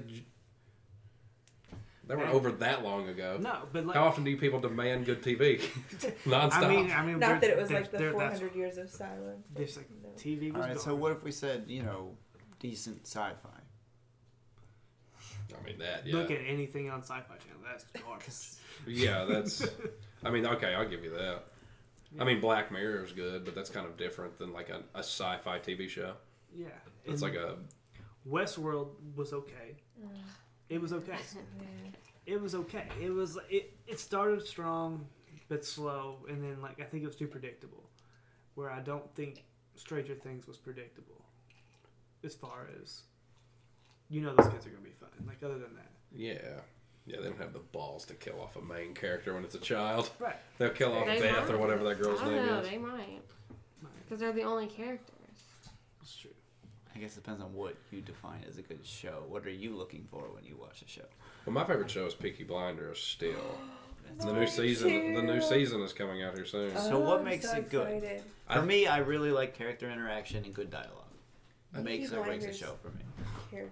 they 2.06 2.16
weren't 2.16 2.32
over 2.32 2.50
that 2.52 2.82
long 2.82 3.08
ago. 3.08 3.36
No, 3.38 3.58
but 3.72 3.84
like 3.86 3.94
How 3.96 4.04
often 4.04 4.24
do 4.24 4.30
you 4.30 4.38
people 4.38 4.60
demand 4.60 5.04
good 5.04 5.22
TV? 5.22 5.60
Nonstop. 6.24 6.52
I 6.52 6.68
mean, 6.68 6.90
I 6.90 7.04
mean, 7.04 7.18
Not 7.18 7.40
they're- 7.40 7.50
that 7.50 7.58
it 7.58 7.60
was 7.60 7.70
like 7.70 7.90
the 7.90 7.98
400 8.10 8.54
years 8.54 8.78
of 8.78 8.88
silence. 8.88 9.46
but 9.52 9.58
There's 9.58 9.76
like 9.76 9.90
no. 10.02 10.08
TV 10.16 10.52
was 10.52 10.62
All 10.62 10.68
right. 10.68 10.80
So 10.80 10.94
what 10.94 11.12
if 11.12 11.22
we 11.22 11.32
said, 11.32 11.64
you 11.68 11.82
know, 11.82 12.16
decent 12.60 13.06
sci-fi? 13.06 13.34
I 15.60 15.66
mean 15.66 15.78
that. 15.80 16.06
Yeah. 16.06 16.16
Look 16.16 16.30
at 16.30 16.40
anything 16.46 16.88
on 16.90 17.00
Sci-Fi 17.02 17.24
Channel. 17.36 17.60
That's 17.64 17.84
garbage. 18.02 18.24
'Cause 18.26 18.60
Yeah, 18.86 19.24
that's. 19.24 19.66
I 20.24 20.30
mean, 20.30 20.46
okay, 20.46 20.74
I'll 20.74 20.88
give 20.88 21.04
you 21.04 21.10
that. 21.10 21.44
I 22.18 22.24
mean, 22.24 22.40
Black 22.40 22.72
Mirror 22.72 23.04
is 23.04 23.12
good, 23.12 23.44
but 23.44 23.54
that's 23.54 23.70
kind 23.70 23.86
of 23.86 23.96
different 23.96 24.38
than 24.38 24.52
like 24.52 24.70
a, 24.70 24.82
a 24.94 25.00
sci-fi 25.00 25.58
TV 25.58 25.88
show. 25.88 26.14
yeah, 26.54 26.68
It's 27.04 27.22
like 27.22 27.34
a 27.34 27.56
Westworld 28.28 28.88
was 29.14 29.32
okay. 29.32 29.76
Mm. 30.00 30.08
It 30.68 30.80
was 30.80 30.92
okay. 30.92 31.18
It 32.26 32.38
was 32.38 32.54
okay. 32.54 32.84
It 33.00 33.08
was 33.08 33.38
it. 33.48 33.72
It 33.86 33.98
started 33.98 34.46
strong, 34.46 35.06
but 35.48 35.64
slow, 35.64 36.26
and 36.28 36.44
then 36.44 36.60
like 36.60 36.78
I 36.78 36.84
think 36.84 37.02
it 37.02 37.06
was 37.06 37.16
too 37.16 37.26
predictable. 37.26 37.88
Where 38.54 38.70
I 38.70 38.80
don't 38.80 39.10
think 39.14 39.44
Stranger 39.76 40.14
Things 40.14 40.46
was 40.46 40.58
predictable, 40.58 41.24
as 42.22 42.34
far 42.34 42.68
as 42.82 43.04
you 44.10 44.20
know, 44.20 44.34
those 44.34 44.48
kids 44.48 44.66
are 44.66 44.70
gonna 44.70 44.82
be 44.82 44.90
fine. 44.90 45.26
Like 45.26 45.42
other 45.42 45.58
than 45.58 45.74
that, 45.76 45.90
yeah, 46.14 46.60
yeah. 47.08 47.16
They 47.20 47.28
don't 47.28 47.38
have 47.40 47.52
the 47.52 47.58
balls 47.72 48.04
to 48.06 48.14
kill 48.14 48.40
off 48.40 48.56
a 48.56 48.62
main 48.62 48.94
character 48.94 49.34
when 49.34 49.44
it's 49.44 49.54
a 49.54 49.58
child. 49.60 50.10
right? 50.18 50.36
They'll 50.58 50.70
kill 50.70 50.92
off 50.94 51.06
They 51.06 51.20
Beth 51.20 51.50
or 51.50 51.58
whatever 51.58 51.84
that 51.84 52.00
girl's 52.00 52.20
I 52.20 52.24
don't 52.24 52.36
name 52.36 52.46
know. 52.46 52.58
is. 52.60 52.68
They 52.68 52.78
might 52.78 53.22
because 54.04 54.20
they're 54.20 54.32
the 54.32 54.42
only 54.42 54.66
characters. 54.66 55.14
It's 56.02 56.16
true. 56.16 56.30
I 56.94 56.98
guess 56.98 57.12
it 57.16 57.22
depends 57.22 57.42
on 57.42 57.52
what 57.54 57.76
you 57.90 58.00
define 58.00 58.44
as 58.48 58.58
a 58.58 58.62
good 58.62 58.84
show. 58.84 59.22
What 59.28 59.44
are 59.46 59.50
you 59.50 59.76
looking 59.76 60.06
for 60.10 60.22
when 60.34 60.44
you 60.44 60.56
watch 60.60 60.82
a 60.82 60.88
show? 60.88 61.04
Well, 61.46 61.52
my 61.54 61.64
favorite 61.64 61.90
show 61.90 62.06
is 62.06 62.14
Peaky 62.14 62.44
Blinders. 62.44 62.98
Still, 63.00 63.34
That's 64.06 64.24
the 64.24 64.32
new 64.32 64.46
season. 64.46 65.14
The 65.14 65.22
new 65.22 65.40
season 65.40 65.80
is 65.82 65.92
coming 65.92 66.22
out 66.22 66.34
here 66.34 66.46
soon. 66.46 66.76
So 66.76 66.92
oh, 66.94 67.00
what 67.00 67.18
I'm 67.20 67.24
makes 67.24 67.48
so 67.50 67.58
it 67.58 67.70
good? 67.70 68.22
For 68.48 68.58
I- 68.58 68.60
me, 68.64 68.86
I 68.86 68.98
really 68.98 69.30
like 69.30 69.54
character 69.56 69.90
interaction 69.90 70.44
and 70.44 70.54
good 70.54 70.70
dialogue. 70.70 70.92
It 71.74 71.84
Peaky 71.84 72.00
makes 72.00 72.12
or 72.12 72.22
breaks 72.24 72.46
a 72.46 72.52
show 72.54 72.74
for 72.82 72.88
me. 72.90 73.04
Char- 73.50 73.70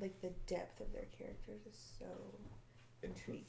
like 0.00 0.20
the 0.20 0.30
depth 0.46 0.80
of 0.80 0.92
their 0.92 1.06
characters 1.18 1.62
is 1.68 1.76
so 1.98 2.04
intriguing. 2.04 2.37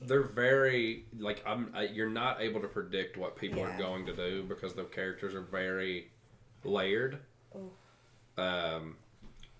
They're 0.01 0.23
very 0.23 1.05
like 1.17 1.43
I'm. 1.45 1.71
I, 1.75 1.83
you're 1.83 2.09
not 2.09 2.41
able 2.41 2.61
to 2.61 2.67
predict 2.67 3.17
what 3.17 3.35
people 3.35 3.61
are 3.63 3.77
going 3.77 4.05
to 4.05 4.15
do 4.15 4.43
because 4.43 4.73
the 4.73 4.83
characters 4.83 5.33
are 5.33 5.41
very 5.41 6.09
layered. 6.63 7.19
Oh. 7.55 8.41
Um, 8.41 8.95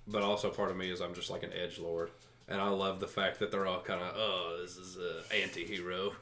but 0.07 0.21
also 0.23 0.49
part 0.49 0.71
of 0.71 0.77
me 0.77 0.91
is 0.91 1.01
I'm 1.01 1.13
just 1.13 1.29
like 1.29 1.43
an 1.43 1.51
edge 1.53 1.79
lord, 1.79 2.11
and 2.47 2.61
I 2.61 2.69
love 2.69 2.99
the 2.99 3.07
fact 3.07 3.39
that 3.39 3.51
they're 3.51 3.67
all 3.67 3.81
kind 3.81 4.01
of 4.01 4.13
oh 4.15 4.59
this 4.61 4.77
is 4.77 4.97
a 4.97 5.23
anti-hero 5.35 6.13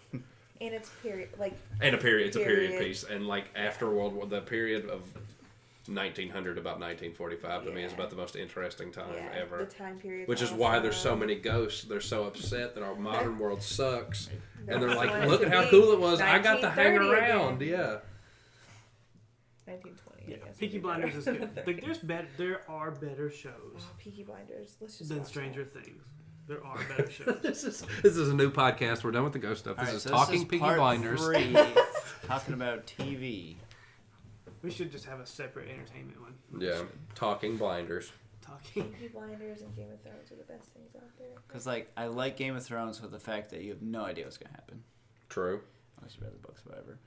and 0.61 0.73
it's 0.73 0.89
period 1.01 1.29
like 1.37 1.53
and 1.81 1.95
a 1.95 1.97
period. 1.97 2.27
It's 2.27 2.35
a 2.35 2.39
period 2.39 2.71
Period. 2.71 2.87
piece, 2.87 3.03
and 3.03 3.27
like 3.27 3.45
after 3.55 3.89
World 3.89 4.13
War, 4.13 4.25
the 4.25 4.41
period 4.41 4.89
of 4.89 5.01
1900 5.87 6.57
about 6.57 6.79
1945 6.79 7.65
to 7.65 7.71
me 7.71 7.83
is 7.83 7.93
about 7.93 8.09
the 8.09 8.15
most 8.15 8.35
interesting 8.35 8.91
time 8.91 9.05
yeah, 9.13 9.39
ever. 9.41 9.59
the 9.59 9.65
time 9.65 9.97
period. 9.99 10.27
Which 10.27 10.41
is 10.41 10.51
why 10.51 10.79
there's 10.79 10.97
so 10.97 11.15
many 11.15 11.35
ghosts. 11.35 11.83
They're 11.83 12.01
so 12.01 12.25
upset 12.25 12.75
that 12.75 12.83
our 12.83 12.95
modern 12.95 13.37
world 13.39 13.61
sucks. 13.61 14.29
And 14.67 14.81
they're 14.81 14.95
like, 14.95 15.27
look 15.27 15.41
at 15.43 15.51
how 15.51 15.69
cool 15.69 15.91
it 15.93 15.99
was. 15.99 16.19
I 16.21 16.39
got 16.39 16.61
to 16.61 16.69
hang 16.69 16.97
around. 16.97 17.61
again. 17.61 17.69
Yeah. 17.79 17.97
1920. 19.65 20.23
I 20.27 20.29
Yeah, 20.29 20.35
guess 20.37 20.45
would 20.47 20.57
Peaky 20.59 20.79
Blinders 20.79 21.15
is 21.15 21.25
good. 21.25 21.49
Like, 21.67 21.81
there's 21.81 21.97
better. 21.99 22.27
There 22.37 22.61
are 22.69 22.91
better 22.91 23.29
shows 23.29 23.51
Oh, 23.79 23.83
Peaky 23.97 24.23
Blinders. 24.23 24.75
Let's 24.79 24.97
just 24.97 25.09
than 25.09 25.25
Stranger 25.25 25.63
that. 25.63 25.83
Things. 25.83 26.03
There 26.47 26.65
are 26.65 26.77
better 26.89 27.09
shows. 27.11 27.39
this 27.41 27.63
is 27.65 27.83
this 28.01 28.15
is 28.15 28.29
a 28.29 28.33
new 28.33 28.49
podcast. 28.49 29.03
We're 29.03 29.11
done 29.11 29.25
with 29.25 29.33
the 29.33 29.39
ghost 29.39 29.61
stuff. 29.61 29.75
This 29.75 29.83
Alright, 29.87 29.95
is 29.97 30.03
so 30.03 30.09
talking 30.11 30.33
this 30.33 30.41
is 30.43 30.47
Peaky 30.47 30.59
part 30.61 30.77
Blinders. 30.77 31.25
Three, 31.25 31.57
talking 32.25 32.53
about 32.53 32.87
TV. 32.87 33.55
We 34.61 34.71
should 34.71 34.91
just 34.91 35.05
have 35.05 35.19
a 35.19 35.25
separate 35.25 35.69
entertainment 35.69 36.19
one. 36.21 36.33
Yeah, 36.61 36.81
talking 37.15 37.57
blinders. 37.57 38.11
Talking. 38.41 38.83
Peaky 38.93 39.09
Blinders 39.09 39.61
and 39.61 39.75
Game 39.75 39.91
of 39.91 40.01
Thrones 40.01 40.31
are 40.31 40.35
the 40.35 40.43
best 40.43 40.69
things 40.73 40.95
out 40.95 41.17
there. 41.19 41.27
Because 41.47 41.67
like 41.67 41.91
I 41.97 42.05
like 42.07 42.37
Game 42.37 42.55
of 42.55 42.63
Thrones 42.65 43.01
with 43.01 43.11
the 43.11 43.19
fact 43.19 43.49
that 43.49 43.61
you 43.61 43.71
have 43.71 43.81
no 43.81 44.05
idea 44.05 44.23
what's 44.23 44.37
gonna 44.37 44.53
happen. 44.55 44.83
True. 45.29 45.59
Unless 45.97 46.15
you 46.17 46.23
read 46.23 46.33
the 46.33 46.37
books, 46.47 46.65
whatever. 46.65 46.97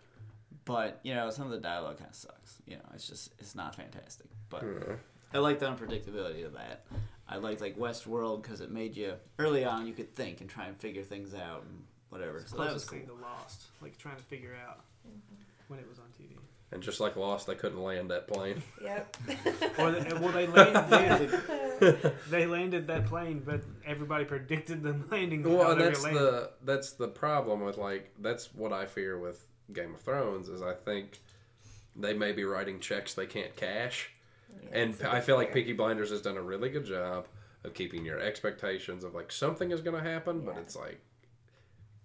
But 0.66 1.00
you 1.02 1.14
know, 1.14 1.30
some 1.30 1.46
of 1.46 1.50
the 1.52 1.58
dialogue 1.58 1.96
kind 1.98 2.10
of 2.10 2.16
sucks. 2.16 2.60
You 2.66 2.76
know, 2.76 2.82
it's 2.94 3.08
just 3.08 3.32
it's 3.38 3.54
not 3.54 3.74
fantastic. 3.74 4.26
But 4.50 4.62
Hmm. 4.62 4.92
I 5.32 5.38
like 5.38 5.60
the 5.60 5.66
unpredictability 5.66 6.44
of 6.44 6.52
that. 6.54 6.84
I 7.28 7.36
liked 7.36 7.60
like 7.60 7.78
Westworld 7.78 8.42
because 8.42 8.60
it 8.60 8.70
made 8.70 8.96
you 8.96 9.14
early 9.38 9.64
on 9.64 9.86
you 9.86 9.92
could 9.94 10.14
think 10.14 10.40
and 10.42 10.50
try 10.50 10.66
and 10.66 10.76
figure 10.76 11.04
things 11.04 11.32
out 11.34 11.62
and 11.62 11.84
whatever. 12.10 12.38
It's 12.38 12.50
So 12.50 12.56
the 12.58 12.64
that 12.64 12.74
was 12.74 12.84
closest 12.84 12.90
cool. 13.08 13.16
thing 13.16 13.18
to 13.22 13.22
Lost. 13.22 13.66
Like 13.80 13.96
trying 13.96 14.16
to 14.16 14.22
figure 14.24 14.54
out 14.68 14.80
when 15.68 15.78
it 15.80 15.88
was 15.88 15.98
on 16.00 16.06
TV. 16.20 16.36
And 16.72 16.82
just 16.82 17.00
like 17.00 17.16
Lost, 17.16 17.48
they 17.48 17.56
couldn't 17.56 17.82
land 17.82 18.10
that 18.10 18.28
plane. 18.28 18.62
Yep. 18.82 19.16
Or 19.78 19.90
they, 19.90 20.14
well, 20.14 20.32
they 20.32 20.46
landed. 20.46 21.30
they 22.30 22.46
landed 22.46 22.86
that 22.86 23.06
plane, 23.06 23.42
but 23.44 23.62
everybody 23.84 24.24
predicted 24.24 24.82
them 24.82 25.08
landing. 25.10 25.42
how 25.42 25.50
Well, 25.50 25.76
that's 25.76 26.02
landing. 26.04 26.22
the 26.22 26.50
that's 26.64 26.92
the 26.92 27.08
problem 27.08 27.60
with 27.62 27.76
like 27.76 28.10
that's 28.20 28.54
what 28.54 28.72
I 28.72 28.86
fear 28.86 29.18
with 29.18 29.44
Game 29.72 29.94
of 29.94 30.00
Thrones 30.00 30.48
is 30.48 30.62
I 30.62 30.74
think 30.74 31.20
they 31.96 32.14
may 32.14 32.32
be 32.32 32.44
writing 32.44 32.78
checks 32.80 33.14
they 33.14 33.26
can't 33.26 33.54
cash, 33.56 34.10
Yeah, 34.70 34.78
and 34.80 34.94
I 35.02 35.06
a 35.06 35.10
I 35.10 35.14
bit 35.16 35.24
feel 35.24 35.36
like 35.36 35.48
fair. 35.48 35.54
Peaky 35.62 35.72
Blinders 35.72 36.10
has 36.10 36.22
done 36.22 36.36
a 36.36 36.42
really 36.42 36.70
good 36.70 36.84
job 36.84 37.26
of 37.64 37.74
keeping 37.74 38.04
your 38.04 38.20
expectations 38.20 39.02
of 39.04 39.14
like 39.14 39.32
something 39.32 39.70
is 39.72 39.80
going 39.80 40.02
to 40.02 40.08
happen, 40.08 40.40
but 40.44 40.56
it's 40.58 40.76
like 40.76 41.00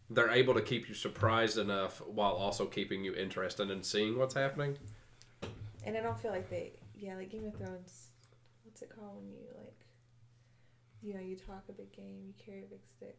they're 0.09 0.31
able 0.31 0.53
to 0.53 0.61
keep 0.61 0.87
you 0.87 0.93
surprised 0.95 1.57
enough 1.57 1.99
while 2.07 2.33
also 2.33 2.65
keeping 2.65 3.03
you 3.03 3.13
interested 3.15 3.69
in 3.71 3.81
seeing 3.83 4.17
what's 4.17 4.33
happening. 4.35 4.77
And 5.85 5.97
I 5.97 6.01
don't 6.01 6.17
feel 6.19 6.31
like 6.31 6.49
they, 6.49 6.73
yeah, 6.95 7.15
like 7.15 7.29
Game 7.29 7.45
of 7.45 7.55
Thrones. 7.55 8.09
What's 8.63 8.81
it 8.81 8.89
called 8.95 9.17
when 9.17 9.29
you 9.31 9.39
like, 9.57 9.85
you 11.01 11.13
know, 11.13 11.19
you 11.21 11.35
talk 11.35 11.63
a 11.69 11.71
big 11.71 11.91
game, 11.91 12.21
you 12.25 12.33
carry 12.43 12.63
a 12.63 12.67
big 12.67 12.81
stick, 12.85 13.17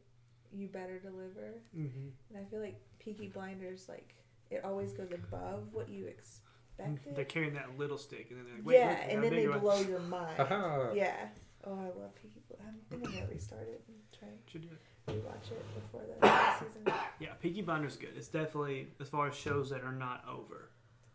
you 0.52 0.68
better 0.68 0.98
deliver. 0.98 1.60
Mhm. 1.76 2.10
And 2.30 2.38
I 2.38 2.44
feel 2.50 2.60
like 2.60 2.80
Peaky 2.98 3.28
Blinders, 3.28 3.88
like 3.88 4.14
it 4.50 4.64
always 4.64 4.92
goes 4.92 5.10
above 5.12 5.72
what 5.72 5.88
you 5.88 6.06
expected. 6.06 7.16
They're 7.16 7.24
carrying 7.24 7.54
that 7.54 7.78
little 7.78 7.98
stick, 7.98 8.28
and 8.30 8.38
then 8.38 8.46
they're 8.46 8.56
like, 8.56 8.66
Wait, 8.66 8.74
yeah, 8.78 8.88
look, 8.90 8.98
and 9.14 9.24
then 9.24 9.30
they 9.32 9.42
you 9.42 9.52
are." 9.52 9.58
blow 9.58 9.80
your 9.88 10.00
mind. 10.00 10.36
Haha. 10.36 10.92
yeah. 10.92 11.28
Oh, 11.64 11.72
I 11.74 11.84
love 12.00 12.14
Peaky 12.14 12.42
Blinders. 12.48 12.82
I 12.90 12.94
think 12.94 13.06
I'm 13.08 13.12
gonna 13.14 13.26
restart 13.32 13.62
it 13.68 13.82
and 13.88 13.96
try 14.16 14.28
Should 14.46 14.62
do 14.62 14.68
it. 14.68 14.78
And 15.08 15.16
rewatch 15.22 15.50
it 15.50 15.64
before 15.74 16.02
the 16.20 16.54
season. 16.58 16.92
Yeah, 17.18 17.32
Peaky 17.40 17.62
Blinders 17.62 17.92
is 17.92 17.98
good. 17.98 18.10
It's 18.16 18.28
definitely 18.28 18.88
as 19.00 19.08
far 19.08 19.28
as 19.28 19.34
shows 19.34 19.70
that 19.70 19.82
are 19.82 19.92
not 19.92 20.22
over. 20.30 20.68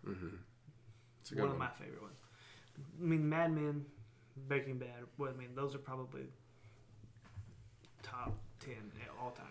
Mm-hmm. 0.08 0.36
It's 1.22 1.32
a 1.32 1.36
one 1.36 1.44
good 1.46 1.52
of 1.54 1.58
my 1.60 1.68
favorite 1.80 2.02
ones. 2.02 2.18
I 3.00 3.04
mean, 3.06 3.30
Mad 3.30 3.52
Men, 3.54 3.86
Breaking 4.48 4.80
Bad. 4.80 4.90
Well, 5.20 5.32
I 5.32 5.38
mean, 5.38 5.50
those 5.56 5.76
are 5.76 5.80
probably 5.80 6.24
top 8.02 8.34
ten 8.60 8.74
at 9.02 9.10
all 9.22 9.30
time. 9.32 9.46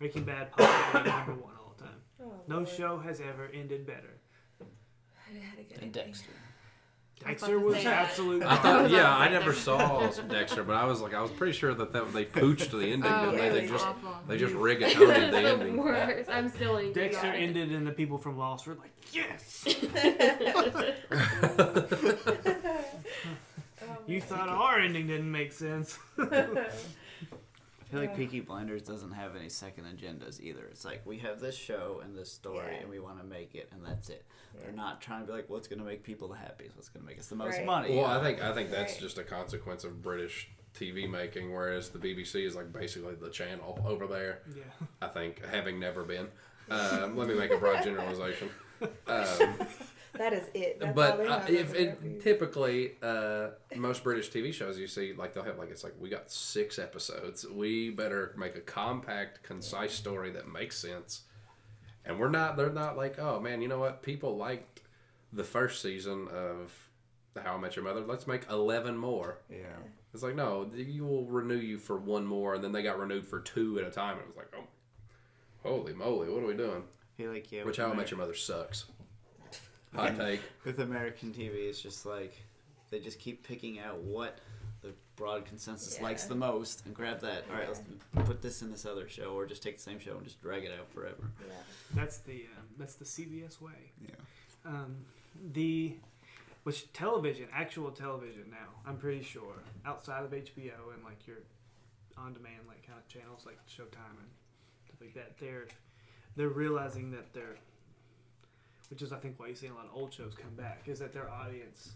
Breaking 0.00 0.24
Bad 0.24 0.50
probably 0.52 1.10
number 1.12 1.34
one 1.34 1.54
all 1.64 1.74
time. 1.78 2.00
Oh, 2.20 2.32
No 2.48 2.56
Lord. 2.56 2.68
show 2.68 2.98
has 2.98 3.20
ever 3.20 3.48
ended 3.54 3.86
better. 3.86 4.18
I 4.60 5.38
had 5.38 5.58
a 5.60 5.62
good 5.62 5.82
And. 5.82 5.92
Dexter. 5.92 6.30
I 7.24 7.32
was 7.32 7.40
Dexter 7.40 7.56
about 7.56 7.66
was 7.66 7.76
say 7.76 7.86
absolutely. 7.86 8.46
I 8.46 8.56
thought, 8.56 8.90
yeah, 8.90 9.16
I 9.16 9.28
never 9.28 9.52
saw 9.52 10.08
Dexter, 10.28 10.64
but 10.64 10.74
I 10.76 10.84
was 10.84 11.00
like, 11.00 11.14
I 11.14 11.22
was 11.22 11.30
pretty 11.30 11.52
sure 11.52 11.72
that, 11.74 11.92
that 11.92 12.12
they 12.12 12.24
pooched 12.24 12.70
the 12.70 12.92
ending. 12.92 13.04
Oh, 13.10 13.30
didn't 13.30 13.38
yeah, 13.38 13.48
they? 13.48 13.54
they 13.54 13.60
They 13.60 13.66
just 13.72 13.86
awful. 13.86 14.16
they 14.28 14.38
just 14.38 14.54
rigatonied 14.54 14.96
the 15.30 15.40
the 15.40 15.48
ending. 15.48 15.76
worst. 15.76 16.30
I'm 16.30 16.48
still 16.48 16.76
angry. 16.78 16.94
Dexter 16.94 17.28
about 17.28 17.40
ended, 17.40 17.72
and 17.72 17.86
the 17.86 17.92
people 17.92 18.18
from 18.18 18.36
Lost 18.38 18.66
were 18.66 18.74
like, 18.74 18.90
"Yes, 19.12 19.66
Oh, 23.84 23.96
you 24.06 24.20
thought 24.20 24.48
our 24.48 24.78
ending 24.78 25.08
didn't 25.08 25.30
make 25.30 25.52
sense." 25.52 25.98
I 27.92 27.94
feel 27.94 28.00
like 28.00 28.10
Yeah. 28.12 28.16
Peaky 28.16 28.40
Blinders 28.40 28.80
doesn't 28.82 29.12
have 29.12 29.36
any 29.36 29.50
second 29.50 29.84
agendas 29.84 30.40
either. 30.40 30.64
It's 30.70 30.82
like 30.82 31.04
we 31.04 31.18
have 31.18 31.40
this 31.40 31.54
show 31.54 32.00
and 32.02 32.16
this 32.16 32.32
story, 32.32 32.72
Yeah. 32.72 32.80
and 32.80 32.88
we 32.90 32.98
want 32.98 33.18
to 33.18 33.24
make 33.24 33.54
it, 33.54 33.68
and 33.70 33.84
that's 33.84 34.08
it. 34.08 34.24
They're 34.58 34.72
not 34.72 35.02
trying 35.02 35.20
to 35.20 35.26
be 35.26 35.32
like, 35.34 35.50
what's 35.50 35.68
going 35.68 35.78
to 35.78 35.84
make 35.84 36.02
people 36.02 36.26
the 36.28 36.36
happiest? 36.36 36.74
What's 36.74 36.88
going 36.88 37.02
to 37.04 37.06
make 37.06 37.18
us 37.18 37.26
the 37.26 37.34
most 37.36 37.58
Right. 37.58 37.66
money? 37.66 37.94
Well, 37.94 38.06
I 38.06 38.22
think 38.22 38.40
I 38.42 38.54
think 38.54 38.70
that's 38.70 38.94
Right. 38.94 39.00
just 39.02 39.18
a 39.18 39.24
consequence 39.24 39.84
of 39.84 40.00
British 40.00 40.48
TV 40.74 41.06
making, 41.06 41.52
whereas 41.52 41.90
the 41.90 41.98
BBC 41.98 42.46
is 42.46 42.54
like 42.56 42.72
basically 42.72 43.14
the 43.14 43.28
channel 43.28 43.78
over 43.84 44.06
there. 44.06 44.40
Yeah, 44.56 44.62
I 45.02 45.08
think, 45.08 45.44
having 45.44 45.78
never 45.78 46.02
been. 46.02 46.30
Um, 46.70 47.14
let 47.14 47.28
me 47.28 47.34
make 47.34 47.50
a 47.50 47.58
broad 47.58 47.82
generalization. 47.84 48.48
Um, 49.06 49.58
That 50.14 50.32
is 50.34 50.48
it. 50.52 50.78
That's 50.78 50.88
all 50.88 50.94
but 50.94 51.18
they 51.18 51.26
uh, 51.26 51.46
if 51.48 51.70
over 51.70 51.78
it, 51.78 52.22
typically 52.22 52.92
uh, 53.02 53.48
most 53.76 54.04
British 54.04 54.30
TV 54.30 54.52
shows 54.52 54.78
you 54.78 54.86
see, 54.86 55.14
like 55.14 55.32
they'll 55.32 55.44
have 55.44 55.58
like 55.58 55.70
it's 55.70 55.84
like 55.84 55.94
we 55.98 56.10
got 56.10 56.30
six 56.30 56.78
episodes. 56.78 57.46
We 57.48 57.90
better 57.90 58.34
make 58.36 58.54
a 58.56 58.60
compact, 58.60 59.42
concise 59.42 59.94
story 59.94 60.30
that 60.32 60.48
makes 60.52 60.76
sense. 60.78 61.22
And 62.04 62.18
we're 62.18 62.28
not. 62.28 62.56
They're 62.56 62.70
not 62.70 62.96
like, 62.96 63.18
oh 63.18 63.40
man, 63.40 63.62
you 63.62 63.68
know 63.68 63.78
what? 63.78 64.02
People 64.02 64.36
liked 64.36 64.82
the 65.32 65.44
first 65.44 65.80
season 65.80 66.28
of 66.28 66.72
How 67.42 67.54
I 67.54 67.58
Met 67.58 67.76
Your 67.76 67.84
Mother. 67.84 68.00
Let's 68.00 68.26
make 68.26 68.42
eleven 68.50 68.96
more. 68.96 69.38
yeah. 69.48 69.78
It's 70.12 70.22
like 70.22 70.34
no, 70.36 70.70
you 70.74 71.06
will 71.06 71.24
renew 71.24 71.56
you 71.56 71.78
for 71.78 71.96
one 71.96 72.26
more, 72.26 72.54
and 72.54 72.62
then 72.62 72.72
they 72.72 72.82
got 72.82 72.98
renewed 72.98 73.26
for 73.26 73.40
two 73.40 73.78
at 73.78 73.86
a 73.86 73.90
time. 73.90 74.18
And 74.18 74.22
it 74.22 74.26
was 74.26 74.36
like, 74.36 74.52
oh, 74.54 74.66
holy 75.62 75.94
moly, 75.94 76.28
what 76.28 76.42
are 76.42 76.46
we 76.46 76.54
doing? 76.54 76.82
I 76.82 77.16
feel 77.16 77.32
like 77.32 77.50
yeah. 77.50 77.64
Which 77.64 77.78
How 77.78 77.90
I 77.90 77.94
Met 77.94 78.10
Your 78.10 78.18
Mother 78.18 78.34
sucks. 78.34 78.84
Hot 79.94 80.16
take. 80.16 80.40
with 80.64 80.80
American 80.80 81.32
TV, 81.32 81.68
it's 81.68 81.80
just 81.80 82.06
like 82.06 82.34
they 82.90 82.98
just 83.00 83.18
keep 83.18 83.46
picking 83.46 83.78
out 83.78 83.98
what 83.98 84.38
the 84.82 84.92
broad 85.16 85.44
consensus 85.44 85.96
Yeah. 85.98 86.04
likes 86.04 86.24
the 86.24 86.34
most 86.34 86.84
and 86.86 86.94
grab 86.94 87.20
that. 87.20 87.44
All 87.50 87.56
right, 87.56 87.68
let's 87.68 87.82
put 88.26 88.42
this 88.42 88.62
in 88.62 88.70
this 88.70 88.84
other 88.86 89.08
show, 89.08 89.34
or 89.34 89.46
just 89.46 89.62
take 89.62 89.76
the 89.76 89.82
same 89.82 89.98
show 89.98 90.16
and 90.16 90.24
just 90.24 90.40
drag 90.42 90.64
it 90.64 90.72
out 90.78 90.90
forever. 90.92 91.30
Yeah. 91.46 91.54
that's 91.94 92.18
the 92.18 92.46
um, 92.58 92.66
that's 92.78 92.94
the 92.96 93.04
CBS 93.04 93.60
way. 93.60 93.92
Yeah. 94.06 94.14
Um, 94.64 94.96
the 95.52 95.94
which 96.64 96.92
television, 96.92 97.48
actual 97.52 97.90
television 97.90 98.44
now, 98.50 98.68
I'm 98.86 98.96
pretty 98.96 99.22
sure, 99.24 99.54
outside 99.84 100.24
of 100.24 100.30
HBO 100.30 100.92
and 100.94 101.02
like 101.04 101.26
your 101.26 101.38
on 102.16 102.32
demand 102.34 102.60
like 102.68 102.86
kind 102.86 102.98
of 102.98 103.08
channels 103.08 103.44
like 103.46 103.58
Showtime 103.66 104.18
and 104.20 104.28
stuff 104.84 105.00
like 105.00 105.14
that, 105.14 105.38
they're 105.38 105.66
they're 106.36 106.48
realizing 106.48 107.10
that 107.12 107.32
they're 107.32 107.56
which 108.92 109.00
is 109.00 109.10
I 109.10 109.16
think 109.16 109.40
why 109.40 109.46
you 109.48 109.54
see 109.54 109.68
a 109.68 109.72
lot 109.72 109.86
of 109.86 109.96
old 109.96 110.12
shows 110.12 110.34
come 110.34 110.54
back, 110.54 110.82
is 110.86 110.98
that 110.98 111.14
their 111.14 111.30
audience 111.30 111.92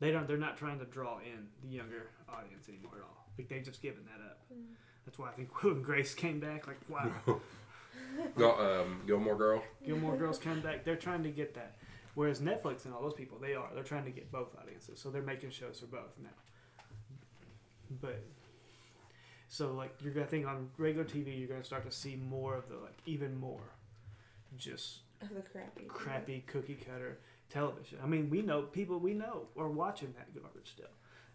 they 0.00 0.10
don't 0.10 0.26
they're 0.26 0.36
not 0.36 0.56
trying 0.56 0.80
to 0.80 0.84
draw 0.84 1.18
in 1.18 1.46
the 1.62 1.76
younger 1.76 2.08
audience 2.28 2.68
anymore 2.68 2.94
at 2.96 3.02
all. 3.02 3.28
Like 3.38 3.48
they've 3.48 3.64
just 3.64 3.80
given 3.80 4.02
that 4.06 4.20
up. 4.24 4.40
That's 5.06 5.16
why 5.16 5.28
I 5.28 5.30
think 5.30 5.62
Will 5.62 5.74
and 5.74 5.84
Grace 5.84 6.12
came 6.12 6.40
back, 6.40 6.66
like 6.66 6.80
wow. 6.88 7.12
Go, 8.36 8.82
um, 8.82 9.02
Gilmore 9.06 9.36
Girl. 9.36 9.62
Gilmore 9.86 10.16
Girls 10.16 10.38
come 10.38 10.60
back. 10.60 10.84
They're 10.84 10.96
trying 10.96 11.22
to 11.22 11.30
get 11.30 11.54
that. 11.54 11.76
Whereas 12.14 12.40
Netflix 12.40 12.84
and 12.84 12.92
all 12.92 13.00
those 13.00 13.14
people, 13.14 13.38
they 13.38 13.54
are. 13.54 13.68
They're 13.72 13.84
trying 13.84 14.04
to 14.04 14.10
get 14.10 14.30
both 14.32 14.48
audiences. 14.60 14.98
So 15.00 15.08
they're 15.08 15.22
making 15.22 15.50
shows 15.50 15.78
for 15.78 15.86
both 15.86 16.18
now. 16.20 16.28
but 18.00 18.24
so 19.48 19.72
like 19.72 19.94
you're 20.02 20.12
gonna 20.12 20.26
think 20.26 20.48
on 20.48 20.68
regular 20.78 21.04
TV, 21.04 21.38
you're 21.38 21.48
gonna 21.48 21.62
start 21.62 21.84
to 21.84 21.92
see 21.92 22.16
more 22.16 22.56
of 22.56 22.68
the 22.68 22.74
like 22.74 22.98
even 23.06 23.38
more, 23.38 23.70
just 24.56 24.98
Of 25.11 25.11
the 25.28 25.42
crappy. 25.42 25.84
crappy 25.88 26.44
cookie 26.46 26.74
cutter 26.74 27.18
television. 27.50 27.98
I 28.02 28.06
mean, 28.06 28.30
we 28.30 28.42
know 28.42 28.62
people 28.62 28.98
we 28.98 29.14
know 29.14 29.48
are 29.58 29.68
watching 29.68 30.12
that 30.16 30.34
garbage 30.34 30.70
still. 30.72 30.86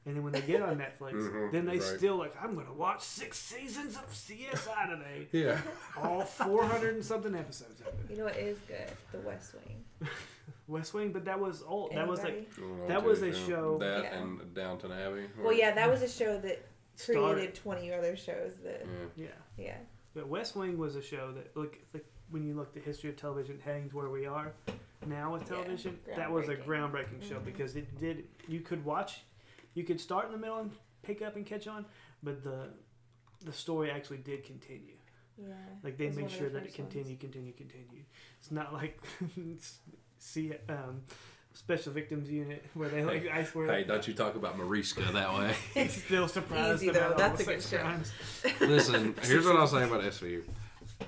And 0.05 0.15
then 0.15 0.23
when 0.23 0.31
they 0.31 0.41
get 0.41 0.61
on 0.61 0.77
Netflix, 0.99 1.13
Mhm, 1.15 1.51
then 1.51 1.65
they 1.65 1.79
right. 1.79 1.97
still 1.97 2.15
like, 2.15 2.33
I'm 2.41 2.55
gonna 2.55 2.73
watch 2.73 3.01
six 3.01 3.37
seasons 3.37 3.95
of 3.97 4.05
CSI 4.13 4.89
today, 4.89 5.27
Yeah. 5.33 5.59
all 6.01 6.21
400 6.21 6.95
and 6.95 7.03
something 7.05 7.35
episodes 7.35 7.81
of 7.81 7.87
it. 7.87 7.93
You 8.09 8.17
know 8.17 8.23
what 8.25 8.37
is 8.37 8.57
good? 8.67 8.89
The 9.11 9.19
West 9.19 9.53
Wing. 9.53 10.09
West 10.67 10.93
Wing, 10.93 11.11
but 11.11 11.25
that 11.25 11.39
was 11.39 11.61
old. 11.65 11.93
That 11.93 12.07
was 12.07 12.21
like 12.23 12.47
Anybody? 12.57 12.87
That 12.87 13.03
was 13.03 13.21
a 13.21 13.33
show- 13.33 13.77
That 13.79 14.03
Yeah. 14.03 14.17
and 14.21 14.53
Downton 14.53 14.91
Abbey. 14.91 15.25
Well, 15.39 15.53
yeah, 15.53 15.71
that 15.73 15.89
was 15.89 16.01
a 16.01 16.09
show 16.09 16.37
that 16.39 16.65
Star- 16.95 17.33
created 17.33 17.55
20 17.55 17.93
other 17.93 18.15
shows 18.17 18.57
that. 18.63 18.85
Yeah. 19.15 19.25
yeah. 19.25 19.63
Yeah. 19.65 19.77
But 20.13 20.27
West 20.27 20.55
Wing 20.55 20.77
was 20.77 20.95
a 20.95 21.01
show 21.01 21.31
that 21.33 21.55
look 21.55 21.77
like 21.93 22.05
when 22.31 22.43
you 22.45 22.53
look 22.55 22.67
at 22.67 22.73
the 22.73 22.79
history 22.79 23.09
of 23.09 23.15
television 23.15 23.59
heading 23.63 23.89
to 23.89 23.95
where 23.95 24.09
we 24.09 24.25
are 24.25 24.53
now 25.07 25.33
with 25.33 25.43
Yeah, 25.43 25.47
television, 25.57 25.99
that 26.15 26.31
was 26.31 26.49
a 26.49 26.55
groundbreaking. 26.55 27.21
groundbreaking 27.21 27.29
show 27.29 27.35
Mhm. 27.39 27.45
because 27.45 27.75
it 27.75 27.97
did 27.99 28.27
you 28.47 28.59
could 28.61 28.83
watch 28.83 29.21
you 29.73 29.83
could 29.83 30.01
start 30.01 30.25
in 30.25 30.31
the 30.31 30.37
middle 30.37 30.57
and 30.57 30.71
pick 31.03 31.21
up 31.21 31.35
and 31.35 31.45
catch 31.45 31.67
on, 31.67 31.85
but 32.23 32.43
the 32.43 32.69
the 33.45 33.53
story 33.53 33.91
actually 33.91 34.17
did 34.17 34.43
continue. 34.43 34.95
Yeah. 35.37 35.53
Like 35.83 35.97
they 35.97 36.09
made 36.09 36.31
sure 36.31 36.47
the 36.49 36.55
that 36.55 36.63
it 36.63 36.69
first 36.69 36.79
ones. 36.79 36.91
continued, 36.93 37.19
continued, 37.19 37.57
continued. 37.57 38.05
It's 38.39 38.49
not 38.51 38.73
like 38.73 38.99
see 40.17 40.53
um, 40.67 41.01
Special 41.53 41.91
Victims 41.93 42.29
Unit 42.29 42.65
where 42.73 42.89
they 42.89 43.03
like 43.03 43.27
I 43.27 43.43
swear 43.43 43.67
Hey, 43.71 43.83
don't 43.83 44.07
you 44.07 44.13
talk 44.15 44.35
about 44.35 44.57
Mariska 44.57 45.01
that 45.13 45.33
way. 45.33 45.55
he's 45.73 46.03
still 46.05 46.27
surprised 46.27 46.81
Easy, 46.83 46.91
though. 46.91 47.13
That's 47.17 47.41
a 47.41 47.45
good 47.45 47.61
show. 47.63 47.95
Listen, 48.61 49.15
here's 49.23 49.45
what 49.45 49.55
I'll 49.55 49.67
say 49.67 49.83
about 49.83 50.01
SVU. 50.01 50.43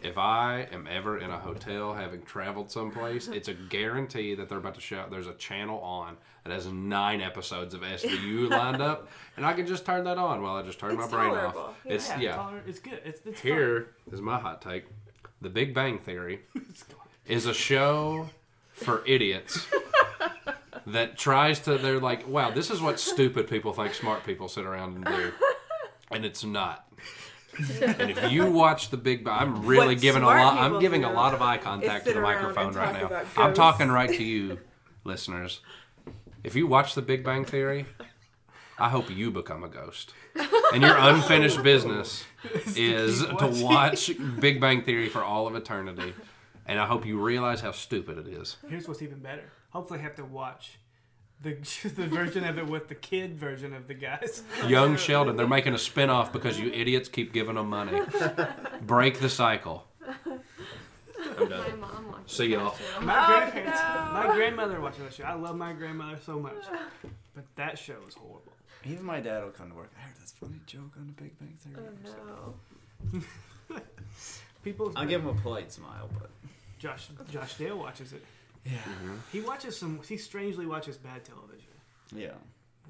If 0.03 0.17
I 0.17 0.67
am 0.71 0.87
ever 0.89 1.17
in 1.17 1.29
a 1.29 1.37
hotel 1.37 1.93
having 1.93 2.21
traveled 2.21 2.71
someplace, 2.71 3.27
it's 3.27 3.47
a 3.49 3.53
guarantee 3.53 4.33
that 4.35 4.47
they're 4.47 4.57
about 4.59 4.75
to 4.75 4.81
show. 4.81 5.05
There's 5.09 5.27
a 5.27 5.33
channel 5.33 5.79
on 5.81 6.15
that 6.45 6.53
has 6.53 6.67
nine 6.67 7.21
episodes 7.21 7.73
of 7.73 7.81
SVU 7.81 8.49
lined 8.51 8.81
up, 8.81 9.09
and 9.35 9.45
I 9.45 9.53
can 9.53 9.65
just 9.67 9.85
turn 9.85 10.03
that 10.05 10.17
on 10.17 10.41
while 10.41 10.55
I 10.55 10.61
just 10.61 10.79
turn 10.79 10.95
my 10.95 11.07
brain 11.07 11.29
tolerable. 11.33 11.59
off. 11.61 11.75
Yeah. 11.85 11.93
It's 11.93 12.09
Yeah, 12.09 12.19
yeah. 12.19 12.35
tolerant- 12.35 12.67
it's 12.67 12.79
good. 12.79 13.01
It's, 13.03 13.21
it's 13.25 13.41
Here 13.41 13.89
is 14.11 14.21
my 14.21 14.39
hot 14.39 14.61
take: 14.61 14.85
The 15.41 15.49
Big 15.49 15.73
Bang 15.73 15.97
Theory 15.99 16.41
fun. 16.53 16.65
It's 16.69 16.83
fun. 16.83 16.99
is 17.25 17.45
a 17.45 17.53
show 17.53 18.29
for 18.71 19.03
idiots 19.05 19.67
that 20.87 21.17
tries 21.17 21.59
to. 21.61 21.77
They're 21.77 21.99
like, 21.99 22.27
wow, 22.27 22.51
this 22.51 22.69
is 22.71 22.79
what 22.81 22.99
stupid 22.99 23.49
people 23.49 23.73
think 23.73 23.93
smart 23.95 24.23
people 24.25 24.47
sit 24.47 24.65
around 24.65 24.95
and 24.95 25.05
do, 25.05 25.31
and 26.11 26.23
it's 26.25 26.43
not. 26.45 26.85
And 27.81 28.09
if 28.09 28.31
you 28.31 28.49
watch 28.49 28.89
the 28.89 28.97
Big 28.97 29.23
Bang, 29.23 29.39
I'm 29.39 29.65
really 29.65 29.95
What 29.95 30.01
giving 30.01 30.23
a 30.23 30.27
lot. 30.27 30.57
I'm 30.57 30.79
giving 30.79 31.03
a 31.03 31.11
lot 31.11 31.33
of 31.33 31.41
eye 31.41 31.57
contact 31.57 32.05
to 32.05 32.13
the 32.13 32.21
microphone 32.21 32.73
right 32.73 33.09
now. 33.09 33.23
I'm 33.37 33.53
talking 33.53 33.89
right 33.89 34.09
to 34.09 34.23
you, 34.23 34.59
listeners. 35.03 35.61
If 36.43 36.55
you 36.55 36.67
watch 36.67 36.95
the 36.95 37.01
Big 37.01 37.23
Bang 37.23 37.45
Theory, 37.45 37.85
I 38.77 38.89
hope 38.89 39.09
you 39.09 39.29
become 39.29 39.63
a 39.63 39.67
ghost. 39.67 40.13
And 40.73 40.81
your 40.81 40.95
unfinished 40.97 41.61
business 41.63 42.23
is 42.75 43.25
to 43.25 43.63
watch 43.63 44.11
Big 44.39 44.61
Bang 44.61 44.83
Theory 44.83 45.09
for 45.09 45.23
all 45.23 45.47
of 45.47 45.55
eternity. 45.55 46.13
And 46.65 46.79
I 46.79 46.85
hope 46.85 47.05
you 47.05 47.19
realize 47.19 47.61
how 47.61 47.71
stupid 47.71 48.17
it 48.19 48.27
is. 48.27 48.57
Here's 48.69 48.87
what's 48.87 49.01
even 49.01 49.19
better. 49.19 49.51
Hopefully, 49.71 49.99
I 49.99 50.03
have 50.03 50.15
to 50.15 50.25
watch 50.25 50.77
the 51.41 51.53
the 51.95 52.07
version 52.07 52.43
of 52.43 52.57
it 52.57 52.67
with 52.67 52.87
the 52.89 52.95
kid 52.95 53.37
version 53.37 53.73
of 53.73 53.87
the 53.87 53.93
guys. 53.93 54.43
Young 54.67 54.97
Sheldon, 54.97 55.35
they're 55.37 55.47
making 55.47 55.73
a 55.73 55.77
spin-off 55.77 56.31
because 56.33 56.59
you 56.59 56.71
idiots 56.71 57.09
keep 57.09 57.33
giving 57.33 57.55
them 57.55 57.69
money. 57.69 57.99
Break 58.81 59.19
the 59.19 59.29
cycle. 59.29 59.85
I'm 60.05 60.39
My 61.39 61.45
done. 61.57 61.79
mom 61.79 62.15
See 62.25 62.47
y'all. 62.47 62.75
My 63.01 63.15
Oh, 63.23 63.27
grandparents, 63.39 63.79
no. 63.81 64.11
my 64.13 64.35
grandmother 64.35 64.79
watching 64.81 65.03
that 65.05 65.13
show. 65.13 65.23
I 65.23 65.33
love 65.33 65.55
my 65.55 65.73
grandmother 65.73 66.17
so 66.25 66.39
much, 66.39 66.63
but 67.35 67.43
that 67.55 67.77
show 67.79 67.95
is 68.07 68.13
horrible. 68.15 68.53
Even 68.85 69.03
my 69.05 69.19
dad 69.19 69.43
will 69.43 69.51
come 69.51 69.69
to 69.69 69.75
work. 69.75 69.91
I 69.97 70.01
heard 70.01 70.15
this 70.21 70.33
funny 70.39 70.59
joke 70.65 70.91
on 70.97 71.07
the 71.15 71.21
Big 71.21 71.37
Bang 71.39 71.57
Theory. 71.59 71.85
Oh 72.15 72.53
no. 73.11 73.81
People, 74.63 74.91
I'll 74.95 75.05
give 75.05 75.21
him 75.21 75.29
a 75.29 75.33
polite 75.41 75.71
smile, 75.71 76.09
but 76.19 76.29
Josh 76.79 77.07
Josh 77.31 77.55
Dale 77.55 77.77
watches 77.77 78.13
it. 78.13 78.23
Yeah, 78.65 78.77
mm-hmm. 78.77 79.15
He 79.31 79.41
watches 79.41 79.77
some. 79.77 79.99
He 80.07 80.17
strangely 80.17 80.65
watches 80.65 80.97
bad 80.97 81.23
television. 81.25 81.73
yeah. 82.15 82.31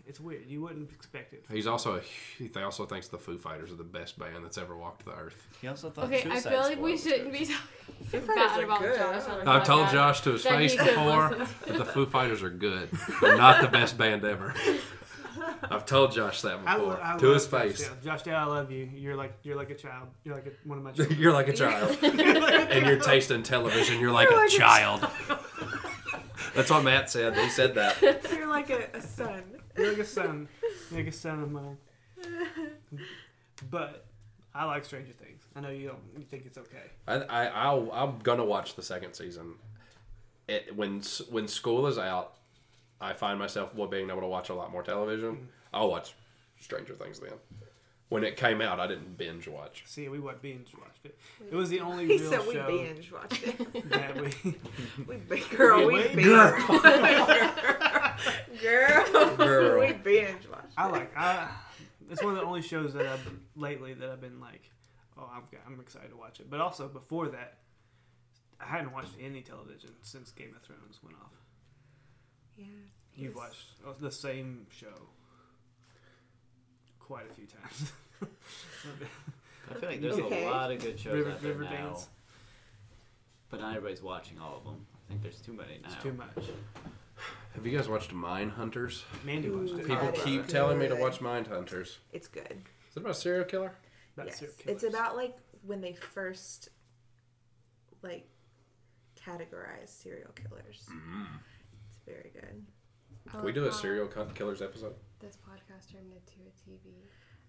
It's 0.08 0.20
weird. 0.20 0.48
You 0.48 0.62
wouldn't 0.64 0.92
expect 0.92 1.34
it. 1.34 1.46
He's 1.52 1.68
also 1.68 1.98
a, 1.98 2.02
he 2.40 2.50
also 2.60 2.88
thinks 2.88 3.10
the 3.10 3.20
Foo 3.20 3.38
Fighters 3.38 3.72
are 3.72 3.76
the 3.76 3.84
best 3.84 4.18
band 4.18 4.44
that's 4.44 4.58
ever 4.58 4.76
walked 4.76 5.06
the 5.06 5.12
earth. 5.12 5.48
He 5.62 5.68
also 5.68 5.92
thought. 5.92 6.06
Okay, 6.06 6.28
I 6.28 6.40
feel 6.40 6.62
like 6.62 6.82
we 6.82 6.98
shouldn't 6.98 7.32
be 7.32 7.46
talking 7.46 8.22
Fighters 8.22 8.28
bad 8.28 8.60
are 8.60 8.64
about 8.64 8.80
good. 8.80 8.98
Josh. 8.98 9.28
on 9.28 9.48
a 9.48 9.52
I've 9.52 9.66
told 9.66 9.86
podcast 9.86 9.92
Josh 9.92 10.22
to 10.22 10.32
his 10.32 10.44
that 10.44 10.54
face 10.54 10.76
before 10.76 11.36
that 11.68 11.78
the 11.78 11.86
Foo 11.86 12.08
Fighters 12.08 12.42
are 12.42 12.50
good. 12.50 12.90
They're 13.22 13.38
not 13.38 13.62
the 13.62 13.68
best 13.68 14.00
band 14.00 14.26
ever. 14.26 14.56
I've 15.70 15.86
told 15.86 16.12
Josh 16.12 16.42
that 16.42 16.64
before 16.66 17.00
I 17.02 17.18
to 17.18 17.28
his 17.28 17.46
face. 17.46 17.80
Dale. 17.80 17.98
Josh 18.04 18.24
Dale, 18.24 18.36
I 18.38 18.46
love 18.46 18.72
you. 18.72 18.90
You're 18.94 19.16
like 19.16 19.34
you're 19.44 19.56
like 19.56 19.70
a 19.70 19.76
child. 19.76 20.08
You're 20.24 20.36
like 20.36 20.48
a, 20.48 20.68
one 20.68 20.78
of 20.80 20.84
my 20.84 20.92
children. 20.94 21.20
You're 21.20 21.34
like 21.34 21.50
a 21.50 21.54
child. 21.54 21.98
and 22.04 22.86
your 22.86 22.98
taste 23.00 23.32
in 23.32 23.44
television, 23.44 24.00
you're 24.00 24.12
like 24.12 24.30
You're 24.30 24.40
a 24.40 24.44
like 24.44 24.54
a 24.54 24.58
child. 24.58 25.08
That's 26.60 26.72
what 26.72 26.84
Matt 26.84 27.10
said. 27.10 27.38
He 27.38 27.48
said 27.48 27.74
that. 27.76 28.02
You're 28.34 28.50
like 28.50 28.70
a, 28.70 28.90
a 28.94 29.02
son. 29.02 29.42
You're 29.78 29.92
like 29.92 30.00
a 30.00 30.06
son. 30.06 30.50
You're 30.92 31.00
like 31.00 31.08
a 31.08 31.12
son 31.14 31.42
of 31.42 31.50
mine. 31.50 31.78
But 33.72 34.06
I 34.54 34.66
like 34.66 34.84
Stranger 34.84 35.14
Things. 35.14 35.42
I 35.56 35.62
know 35.62 35.70
you 35.70 35.88
don't. 35.88 36.00
You 36.18 36.26
think 36.26 36.46
it's 36.46 36.58
okay. 36.58 36.92
I, 37.08 37.16
I 37.16 37.46
I'll, 37.46 37.90
I'm 37.94 38.20
gonna 38.20 38.44
watch 38.44 38.76
the 38.76 38.84
second 38.84 39.14
season. 39.14 39.56
It, 40.50 40.76
when 40.76 41.02
when 41.30 41.48
school 41.48 41.88
is 41.88 41.98
out, 41.98 42.34
I 43.00 43.14
find 43.14 43.40
myself 43.40 43.74
well, 43.74 43.88
being 43.88 44.10
able 44.10 44.20
to 44.20 44.28
watch 44.28 44.50
a 44.50 44.54
lot 44.54 44.70
more 44.70 44.84
television. 44.84 45.36
Mm. 45.36 45.46
I'll 45.74 45.90
watch 45.90 46.14
Stranger 46.60 46.94
Things 46.94 47.22
then. 47.22 47.32
When 48.10 48.24
it 48.24 48.38
came 48.38 48.60
out, 48.60 48.80
I 48.80 48.88
didn't 48.88 49.18
binge 49.18 49.48
watch. 49.48 49.84
See, 49.86 50.10
we 50.10 50.20
what 50.20 50.42
binge 50.42 50.74
watched 50.80 51.06
it. 51.06 51.16
It 51.52 51.56
was 51.56 51.70
the 51.70 51.80
only 51.82 52.08
He 52.08 52.18
real 52.18 52.30
said 52.32 52.48
we 52.48 52.54
show 52.56 52.66
binge 52.68 53.12
watched 53.12 53.44
it. 53.44 53.90
that 53.92 54.16
we. 54.20 54.56
We 55.08 55.18
bi- 55.18 55.44
girl, 55.56 55.86
we 55.86 55.94
Wait, 55.94 56.16
binge. 56.16 56.26
girl. 56.28 56.56
girl, 58.62 59.36
Girl. 59.38 59.80
we 59.80 59.94
binge 59.94 60.48
watched. 60.50 60.74
I 60.78 60.88
like. 60.88 61.16
I. 61.16 61.50
It's 62.10 62.24
one 62.24 62.34
of 62.34 62.40
the 62.40 62.46
only 62.46 62.64
shows 62.64 62.94
that 62.96 63.06
I've 63.06 63.30
lately 63.56 63.94
that 63.94 64.10
I've 64.10 64.22
been 64.22 64.40
like, 64.40 64.72
oh, 65.18 65.30
I'm 65.32 65.44
I'm 65.68 65.80
excited 65.80 66.10
to 66.10 66.18
watch 66.18 66.40
it. 66.40 66.50
But 66.50 66.62
also 66.62 66.88
before 66.88 67.28
that, 67.30 67.60
I 68.60 68.66
hadn't 68.66 68.92
watched 68.92 69.14
any 69.22 69.42
television 69.42 69.92
since 70.02 70.32
Game 70.32 70.56
of 70.56 70.64
Thrones 70.64 71.00
went 71.04 71.16
off. 71.18 71.32
Yeah. 72.58 72.66
You've 73.16 73.36
watched 73.36 73.68
uh, 73.88 73.92
the 74.00 74.12
same 74.12 74.66
show 74.72 74.88
quite 77.10 77.26
a 77.30 77.34
few 77.34 77.46
times. 77.48 77.92
I 79.72 79.74
feel 79.80 79.90
like 79.90 80.02
there's 80.02 80.14
Okay. 80.20 80.46
a 80.46 80.50
lot 80.50 80.72
of 80.72 80.80
good 80.80 81.00
shows 81.00 81.14
River- 81.16 81.32
out 81.32 81.42
there 81.42 81.56
Riverdance. 81.56 81.70
now, 81.72 82.00
but 83.50 83.60
not 83.60 83.76
everybody's 83.76 84.04
watching 84.04 84.40
all 84.40 84.58
of 84.58 84.64
them. 84.64 84.86
I 84.94 85.10
think 85.10 85.24
there's 85.24 85.42
too 85.42 85.54
many 85.54 85.80
now. 85.82 85.90
It's 85.92 86.04
too 86.04 86.14
much. 86.14 86.46
Have 87.56 87.66
you 87.66 87.76
guys 87.76 87.90
watched 87.90 88.14
Mind 88.14 88.52
Hunters? 88.52 89.04
Mandy 89.26 89.50
watched 89.50 89.72
it. 89.74 89.80
People 89.88 89.96
That 90.06 90.18
is 90.18 90.24
keep 90.24 90.42
good. 90.44 90.50
telling 90.52 90.78
me 90.78 90.88
to 90.88 90.96
watch 90.96 91.20
Mind 91.20 91.48
Hunters. 91.48 91.98
It's 92.14 92.28
good. 92.28 92.44
Is 92.90 92.96
it 92.96 93.00
about 93.00 93.12
a 93.12 93.16
serial 93.16 93.44
killer? 93.46 93.74
That's 94.16 94.30
yes. 94.30 94.38
serial 94.40 94.56
It's 94.68 94.82
killers. 94.84 94.94
about 94.94 95.16
like 95.18 95.36
when 95.66 95.82
they 95.82 95.94
first 95.94 96.70
like 98.04 98.28
categorize 99.20 99.88
serial 99.90 100.30
killers. 100.36 100.86
Mm. 100.92 101.26
It's 101.88 101.98
very 102.06 102.32
good. 102.34 102.64
Can 103.32 103.44
we 103.44 103.52
do 103.52 103.66
a 103.66 103.72
serial 103.72 104.08
co- 104.08 104.26
killers 104.26 104.62
episode? 104.62 104.94
This 105.20 105.36
podcast 105.38 105.92
turned 105.92 106.12
into 106.14 106.40
a 106.48 106.70
TV. 106.70 106.94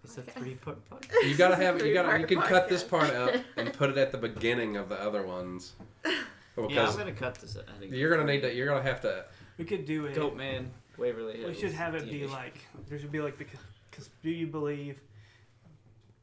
It's 0.03 0.17
a 0.17 0.21
three 0.23 0.55
part 0.55 0.77
podcast. 0.89 1.29
You 1.29 1.35
gotta 1.35 1.55
have 1.55 1.85
you 1.85 1.93
gotta 1.93 2.19
you 2.19 2.25
Three-part 2.25 2.27
can 2.27 2.41
cut 2.41 2.69
this 2.69 2.83
part 2.83 3.13
out 3.13 3.33
and 3.55 3.71
put 3.77 3.89
it 3.89 3.97
at 3.97 4.11
the 4.11 4.17
beginning 4.17 4.75
of 4.75 4.89
the 4.89 4.95
other 5.01 5.25
ones. 5.25 5.73
yeah, 6.05 6.87
I'm 6.87 6.97
gonna 6.97 7.13
cut 7.13 7.35
this. 7.35 7.55
I 7.57 7.79
think 7.79 7.93
you're 7.93 8.09
gonna 8.09 8.29
need 8.29 8.41
to 8.41 8.53
you're 8.53 8.67
gonna 8.67 8.83
have 8.83 9.01
to 9.01 9.25
We 9.57 9.65
could 9.65 9.85
do 9.85 10.05
it. 10.07 10.15
Goat 10.15 10.35
Man, 10.35 10.71
Waverly 10.97 11.37
Hills. 11.37 11.55
We 11.55 11.61
should 11.61 11.71
have 11.73 11.95
it 11.95 12.09
be 12.09 12.27
like 12.27 12.59
there 12.89 12.99
should 12.99 13.11
be 13.11 13.21
like 13.21 13.37
the 13.37 13.45
cons- 13.45 14.09
do 14.21 14.29
you 14.29 14.47
believe 14.47 14.99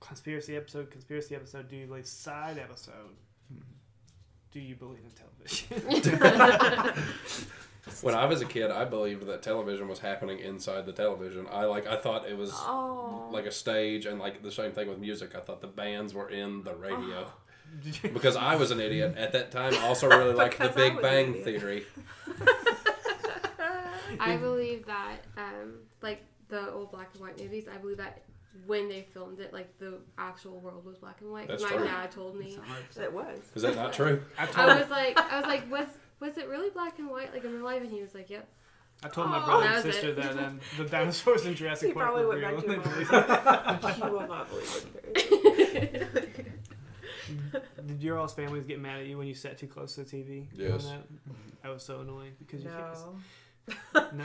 conspiracy 0.01 0.57
episode, 0.57 0.91
conspiracy 0.91 1.35
episode, 1.35 1.69
do 1.69 1.77
you 1.77 1.87
believe 1.87 2.07
side 2.07 2.59
episode? 2.59 3.17
Hmm. 3.51 3.61
Do 4.51 4.61
you 4.61 4.75
believe 4.75 5.01
in 5.05 5.13
television? 5.13 7.03
When 8.03 8.15
I 8.15 8.27
was 8.27 8.41
a 8.43 8.45
kid, 8.45 8.71
I 8.71 8.85
believed 8.85 9.27
that 9.27 9.43
television 9.43 9.89
was 9.89 9.99
happening 9.99 10.41
inside 10.41 10.85
the 10.87 10.93
television. 10.93 11.47
I 11.51 11.65
like 11.65 11.87
I 11.87 11.97
thought 11.97 12.29
it 12.29 12.37
was 12.37 12.51
Oh. 12.55 13.29
like 13.33 13.47
a 13.47 13.51
stage, 13.53 14.05
and 14.07 14.19
like 14.19 14.43
the 14.43 14.51
same 14.53 14.73
thing 14.73 14.89
with 14.89 14.99
music. 14.99 15.35
I 15.35 15.41
thought 15.41 15.61
the 15.61 15.67
bands 15.69 16.13
were 16.13 16.29
in 16.29 16.63
the 16.65 16.75
radio 16.75 17.27
Did 17.83 18.03
you- 18.03 18.11
because 18.13 18.37
I 18.37 18.57
was 18.57 18.71
an 18.71 18.81
idiot 18.81 19.15
at 19.17 19.33
that 19.33 19.51
time. 19.51 19.75
I 19.75 19.87
also 19.87 20.09
really 20.09 20.35
liked 20.35 20.59
the 20.59 20.69
Big 20.69 21.01
Bang. 21.01 21.43
Theory. 21.45 21.85
I 24.21 24.37
believe 24.37 24.87
that, 24.87 25.19
um, 25.37 25.75
like 26.03 26.25
the 26.49 26.71
old 26.73 26.91
black 26.91 27.11
and 27.13 27.23
white 27.23 27.39
movies, 27.39 27.67
I 27.73 27.77
believe 27.79 27.99
that 27.99 28.23
when 28.67 28.89
they 28.89 29.07
filmed 29.15 29.39
it, 29.41 29.53
like 29.53 29.79
the 29.79 29.99
actual 30.19 30.59
world 30.61 30.85
was 30.85 30.97
black 30.99 31.21
and 31.21 31.31
white. 31.31 31.47
That's 31.49 31.63
My 31.63 31.69
true. 31.71 31.85
dad 31.85 32.11
told 32.11 32.37
me. 32.39 32.59
It 33.01 33.13
was. 33.13 33.39
Is 33.55 33.63
that 33.63 33.77
not 33.77 33.93
true? 33.93 34.23
I 34.39 34.47
told, 34.47 34.69
I 34.71 34.81
was 34.81 34.91
like, 34.91 35.19
I 35.19 35.37
was 35.39 35.47
like, 35.47 35.71
was 35.71 35.87
was 36.21 36.37
it 36.39 36.49
really 36.49 36.71
black 36.71 36.99
and 36.99 37.09
white, 37.09 37.33
like 37.33 37.45
in 37.45 37.53
real 37.53 37.65
life? 37.65 37.83
And 37.83 37.91
he 37.91 38.01
was 38.01 38.15
like, 38.15 38.31
yep. 38.31 38.49
I 39.03 39.09
told 39.09 39.31
my 39.31 39.37
Aw. 39.39 39.45
brother 39.45 39.63
That 39.69 39.77
and 39.77 39.85
was 39.87 39.95
sister 39.95 40.11
it. 40.11 40.17
that 40.17 40.39
um, 40.39 40.61
the 40.77 40.85
dinosaurs 40.91 41.47
in 41.47 41.55
Jurassic 41.55 41.89
He 41.89 41.95
Park 41.95 42.07
probably 42.07 42.25
were 42.25 42.31
went 42.31 42.43
back 42.43 42.53
real. 42.53 42.63
to 42.63 42.69
and 42.73 42.85
your 43.11 43.23
mom. 43.23 43.79
believed 43.81 44.13
will 44.13 44.29
not 44.29 44.49
believe 44.51 44.87
it. 45.15 45.95
it. 45.95 46.47
Did 47.87 48.03
your 48.03 48.19
all's 48.19 48.33
families 48.35 48.65
get 48.65 48.81
mad 48.81 49.01
at 49.01 49.07
you 49.07 49.17
when 49.19 49.27
you 49.27 49.35
sat 49.35 49.57
too 49.59 49.67
close 49.67 49.95
to 49.95 50.05
the 50.05 50.11
TV? 50.11 50.47
Yes. 50.55 50.87
That? 50.87 51.03
that 51.63 51.73
was 51.73 51.83
so 51.85 52.01
annoying 52.01 52.33
because 52.39 52.63
you 52.65 52.71
No. 52.71 52.77
can't. 53.95 54.15
No. 54.17 54.25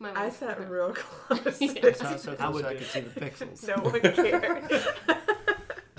My 0.00 0.10
I 0.10 0.14
mom- 0.24 0.30
sat 0.32 0.68
real 0.68 0.92
close. 0.94 1.60
Yeah. 1.60 1.92
So, 1.94 2.16
so 2.16 2.32
I 2.32 2.34
close 2.36 2.54
would 2.54 2.64
I 2.64 2.72
do. 2.72 2.78
could 2.80 2.86
see 2.88 3.00
the 3.00 3.20
pixels. 3.20 3.66
no 3.68 3.82
one 3.82 4.00
cared. 4.00 4.64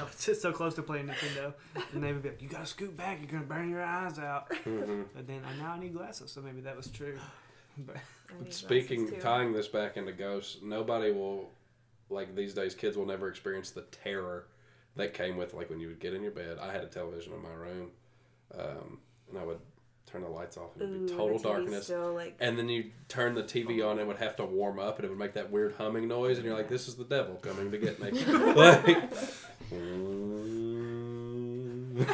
I 0.10 0.10
was 0.10 0.26
just 0.26 0.41
so 0.41 0.51
close 0.51 0.76
to 0.76 0.82
playing 0.84 1.08
Nintendo, 1.08 1.53
and 1.93 2.03
they 2.03 2.14
would 2.14 2.24
be 2.24 2.30
like, 2.30 2.41
"You 2.41 2.49
gotta 2.49 2.66
scoot 2.66 2.95
back. 2.95 3.20
You're 3.20 3.32
gonna 3.32 3.45
burn 3.45 3.70
your 3.70 3.84
eyes 3.84 4.20
out." 4.20 4.53
hmm 4.64 5.03
But 5.16 5.28
then 5.28 5.41
I 5.45 5.58
now 5.62 5.74
I 5.74 5.80
need 5.80 5.93
glasses, 5.93 6.32
so 6.32 6.41
maybe 6.41 6.62
that 6.62 6.76
was 6.76 6.89
true. 6.89 7.18
But 7.78 7.97
Speaking, 8.51 9.20
tying 9.20 9.51
this 9.51 9.68
back 9.68 9.97
into 9.97 10.14
ghosts, 10.14 10.60
nobody 10.64 11.12
will, 11.12 11.51
like 12.10 12.34
these 12.34 12.53
days, 12.53 12.74
kids 12.74 12.95
will 12.95 13.06
never 13.06 13.28
experience 13.28 13.72
the 13.72 13.82
terror 14.03 14.47
that 14.95 15.14
came 15.14 15.36
with, 15.36 15.53
like 15.53 15.70
when 15.70 15.82
you 15.82 15.88
would 15.89 15.99
get 15.99 16.14
in 16.14 16.22
your 16.24 16.32
bed. 16.32 16.58
I 16.62 16.72
had 16.72 16.84
a 16.84 16.88
television 16.88 17.34
in 17.34 17.41
my 17.41 17.51
room, 17.51 17.91
um, 18.58 18.99
and 19.30 19.38
I 19.38 19.43
would 19.43 19.60
turn 20.06 20.22
the 20.22 20.30
lights 20.30 20.58
off 20.58 20.74
and 20.76 20.84
it'd 20.84 20.95
and 20.95 21.08
be 21.08 21.12
the 21.12 21.18
total 21.18 21.39
darkness. 21.39 21.86
Still 21.86 22.14
like 22.14 22.36
And 22.39 22.58
then 22.58 22.70
you 22.70 22.91
turn 23.08 23.36
the 23.36 23.43
TV 23.43 23.86
on 23.86 23.93
and 23.93 24.01
it 24.01 24.08
would 24.08 24.18
have 24.18 24.36
to 24.38 24.45
warm 24.45 24.80
up 24.80 24.97
and 24.97 25.06
it 25.06 25.10
would 25.10 25.20
make 25.20 25.34
that 25.34 25.51
weird 25.51 25.76
humming 25.76 26.08
noise 26.08 26.38
and 26.38 26.45
you're 26.45 26.56
like, 26.56 26.70
this 26.70 26.88
is 26.88 26.95
the 26.95 27.03
devil 27.03 27.36
coming 27.36 27.72
to 27.72 27.78
get 27.78 28.01
me. 28.01 28.12
like, 28.53 28.88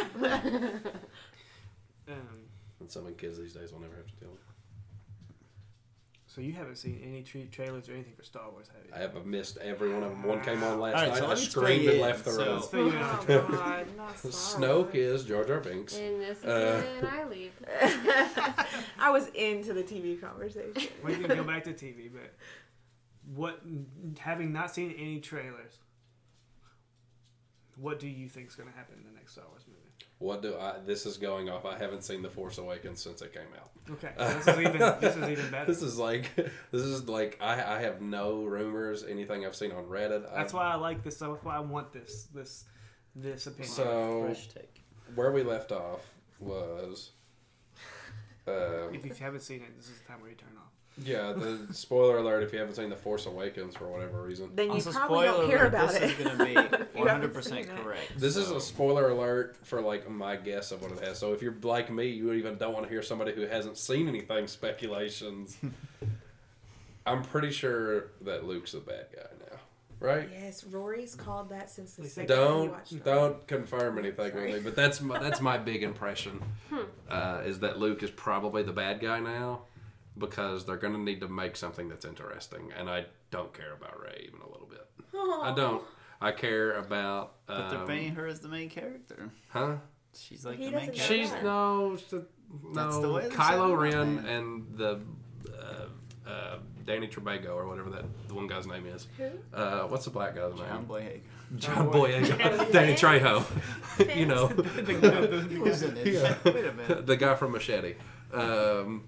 um, 2.07 2.41
and 2.79 2.91
some 2.91 3.05
of 3.05 3.07
the 3.07 3.13
kids 3.17 3.37
these 3.37 3.53
days 3.53 3.71
will 3.71 3.79
never 3.79 3.95
have 3.95 4.07
to 4.07 4.15
deal 4.15 4.29
with. 4.31 4.50
It. 6.31 6.35
so 6.35 6.41
you 6.41 6.53
haven't 6.53 6.77
seen 6.77 6.99
any 7.05 7.21
tra- 7.23 7.45
trailers 7.45 7.89
or 7.89 7.93
anything 7.93 8.13
for 8.15 8.23
Star 8.23 8.49
Wars, 8.51 8.67
have 8.73 8.85
you? 8.85 8.91
I 8.95 8.99
have 8.99 9.25
missed 9.25 9.57
every 9.57 9.93
one 9.93 10.03
of 10.03 10.09
them. 10.11 10.23
One 10.23 10.41
came 10.41 10.63
on 10.63 10.79
last 10.79 10.95
All 10.95 11.01
right, 11.01 11.09
night. 11.09 11.17
so 11.17 11.25
I 11.25 11.27
let 11.29 11.37
me 11.39 11.43
screamed 11.45 11.81
fill 11.83 11.89
and 11.89 11.97
you 11.97 12.01
left 12.03 12.25
the 12.25 12.31
in. 12.31 12.37
room. 12.37 12.61
So- 12.61 12.67
Figure 12.67 12.87
it 12.97 13.01
out. 13.03 13.29
Oh 13.29 13.47
God, 13.49 13.87
not 13.97 14.17
Star 14.19 14.31
Snoke 14.61 14.95
is 14.95 15.23
Jar 15.25 15.43
Jar 15.43 15.59
Binks. 15.59 15.97
And 15.97 16.21
this 16.21 16.37
is 16.39 16.45
Uh, 16.45 16.83
it, 16.85 16.97
and 16.99 17.07
I 17.07 17.23
leave. 17.27 17.51
I 18.99 19.09
was 19.11 19.27
into 19.29 19.73
the 19.73 19.83
TV 19.83 20.19
conversation. 20.19 20.91
We 21.03 21.15
can 21.15 21.27
go 21.27 21.43
back 21.43 21.63
to 21.65 21.73
TV, 21.73 22.09
but 22.11 22.33
what? 23.35 23.61
Having 24.19 24.51
not 24.53 24.73
seen 24.73 24.93
any 24.97 25.19
trailers, 25.19 25.77
what 27.77 27.99
do 27.99 28.07
you 28.07 28.27
think 28.27 28.47
is 28.49 28.55
going 28.55 28.69
to 28.69 28.75
happen 28.75 28.95
in 28.97 29.03
the 29.11 29.17
next 29.17 29.33
Star 29.33 29.45
Wars 29.49 29.63
movie? 29.67 29.70
What 30.21 30.43
do 30.43 30.55
I? 30.55 30.75
This 30.85 31.07
is 31.07 31.17
going 31.17 31.49
off. 31.49 31.65
I 31.65 31.77
haven't 31.79 32.03
seen 32.03 32.21
The 32.21 32.29
Force 32.29 32.59
Awakens 32.59 33.01
since 33.01 33.23
it 33.23 33.33
came 33.33 33.41
out. 33.59 33.71
Okay, 33.93 34.11
so 34.15 34.27
this 34.37 34.47
is 34.47 34.59
even 34.59 34.79
this 35.01 35.15
is 35.15 35.29
even 35.29 35.49
better. 35.51 35.65
This 35.71 35.81
is 35.81 35.97
like, 35.97 36.35
this 36.35 36.81
is 36.83 37.09
like, 37.09 37.39
I, 37.41 37.77
I 37.77 37.81
have 37.81 38.01
no 38.01 38.43
rumors, 38.43 39.03
anything 39.03 39.45
I've 39.47 39.55
seen 39.55 39.71
on 39.71 39.85
Reddit. 39.85 40.21
That's 40.33 40.53
I've- 40.53 40.57
why 40.57 40.71
I 40.71 40.75
like 40.75 41.03
this. 41.03 41.17
That's 41.17 41.43
why 41.43 41.55
I 41.55 41.59
want 41.59 41.91
this 41.91 42.27
this 42.35 42.65
this 43.15 43.47
opinion. 43.47 43.73
So, 43.73 44.23
Fresh 44.25 44.49
take. 44.49 44.83
where 45.15 45.31
we 45.31 45.41
left 45.41 45.71
off 45.71 46.01
was, 46.39 47.11
um, 48.47 48.93
if 48.93 49.03
you 49.05 49.13
haven't 49.19 49.41
seen 49.41 49.61
it, 49.63 49.75
this 49.75 49.89
is 49.89 49.99
the 49.99 50.07
time 50.07 50.21
where 50.21 50.29
you 50.29 50.35
turn 50.35 50.55
off. 50.57 50.70
Yeah, 51.03 51.33
the 51.33 51.59
spoiler 51.73 52.17
alert 52.17 52.43
if 52.43 52.53
you 52.53 52.59
haven't 52.59 52.75
seen 52.75 52.89
The 52.89 52.95
Force 52.95 53.25
Awakens 53.25 53.75
for 53.75 53.85
whatever 53.87 54.21
reason. 54.21 54.49
Then 54.55 54.67
you 54.67 54.73
Also, 54.73 54.91
probably 54.91 55.25
spoiler 55.27 55.37
don't 55.41 55.49
care 55.49 55.59
alert, 55.61 55.67
about 55.67 55.89
this 55.91 56.01
it. 56.01 56.09
is 56.19 56.25
going 56.25 56.37
to 56.37 56.45
be 56.45 56.51
If 56.83 56.87
you 56.97 57.05
haven't 57.05 57.33
100% 57.33 57.83
correct. 57.83 58.19
This 58.19 58.35
is 58.35 58.51
a 58.51 58.59
spoiler 58.61 59.09
alert 59.09 59.57
for 59.63 59.81
like 59.81 60.09
my 60.09 60.35
guess 60.35 60.71
of 60.71 60.81
what 60.81 60.91
it 60.91 60.99
has. 61.03 61.17
So 61.17 61.33
if 61.33 61.41
you're 61.41 61.55
like 61.63 61.89
me, 61.91 62.07
you 62.07 62.33
even 62.33 62.57
don't 62.57 62.73
want 62.73 62.85
to 62.85 62.89
hear 62.91 63.01
somebody 63.01 63.33
who 63.33 63.41
hasn't 63.41 63.77
seen 63.77 64.07
anything 64.07 64.47
speculations. 64.47 65.57
I'm 67.05 67.23
pretty 67.23 67.51
sure 67.51 68.07
that 68.21 68.45
Luke's 68.45 68.73
the 68.73 68.79
bad 68.79 69.07
guy 69.15 69.23
now, 69.49 69.57
right? 69.99 70.29
Yes, 70.31 70.63
Rory's 70.63 71.15
called 71.15 71.49
that 71.49 71.71
since 71.71 71.95
the 71.95 72.07
second 72.07 72.27
say- 72.29 72.35
Don't 72.35 72.71
watched 72.71 73.03
don't 73.03 73.47
confirm 73.47 73.97
anything 73.97 74.31
Sorry. 74.31 74.51
with 74.51 74.55
me, 74.55 74.61
but 74.63 74.75
that's 74.75 75.01
my, 75.01 75.17
that's 75.19 75.41
my 75.41 75.57
big 75.57 75.81
impression. 75.81 76.39
Uh, 77.09 77.41
is 77.43 77.59
that 77.61 77.79
Luke 77.79 78.03
is 78.03 78.11
probably 78.11 78.61
the 78.61 78.71
bad 78.71 78.99
guy 78.99 79.19
now 79.19 79.61
because 80.17 80.65
they're 80.65 80.77
going 80.77 80.93
to 80.93 80.99
need 80.99 81.21
to 81.21 81.27
make 81.27 81.55
something 81.55 81.87
that's 81.89 82.05
interesting, 82.05 82.71
and 82.77 82.89
I 82.89 83.05
don't 83.31 83.53
care 83.53 83.73
about 83.73 83.99
Rey 84.01 84.25
even 84.27 84.41
a 84.41 84.49
little 84.49 84.67
bit. 84.67 84.87
I 85.13 85.53
don't. 85.55 85.83
I 86.21 86.31
care 86.31 86.73
about. 86.73 87.33
But 87.47 87.69
they're 87.69 87.79
um, 87.79 87.87
painting 87.87 88.15
her 88.15 88.27
as 88.27 88.39
the 88.41 88.47
main 88.49 88.69
character. 88.69 89.29
huh? 89.49 89.75
She's 90.15 90.45
like 90.45 90.57
He 90.57 90.65
the 90.65 90.71
main 90.71 90.87
doesn't 90.89 90.95
character. 90.95 91.15
She's 91.37 91.43
no, 91.43 91.97
she's 91.97 92.13
a- 92.13 92.25
That's 92.73 92.95
the 92.97 93.01
no. 93.03 93.13
way 93.13 93.29
Kylo 93.29 93.69
set 93.91 93.93
it 93.93 93.95
Ren 93.97 94.25
and 94.25 94.77
the 94.77 94.99
uh, 95.57 96.29
uh, 96.29 96.57
Danny 96.85 97.07
Trebago 97.07 97.55
or 97.55 97.65
whatever 97.67 97.89
that 97.91 98.03
the 98.27 98.33
one 98.33 98.47
guy's 98.47 98.67
name 98.67 98.85
is. 98.87 99.07
Who? 99.17 99.29
Uh, 99.53 99.83
what's 99.87 100.03
the 100.05 100.11
black 100.11 100.35
guy's 100.35 100.53
John 100.57 100.67
name? 100.81 100.85
Boyega. 100.85 101.21
John 101.57 101.89
Boy- 101.91 102.11
Boyega. 102.21 102.71
Danny 102.71 102.93
Trejo. 102.93 103.45
you 104.17 104.25
know, 104.25 104.47
He 105.49 105.57
was 105.57 105.81
in 105.83 105.95
it. 105.97 106.05
Wait 106.45 106.65
a 106.65 106.73
minute. 106.73 107.05
the 107.07 107.15
guy 107.17 107.35
from 107.35 107.53
Machete. 107.53 107.95
Um, 108.33 109.05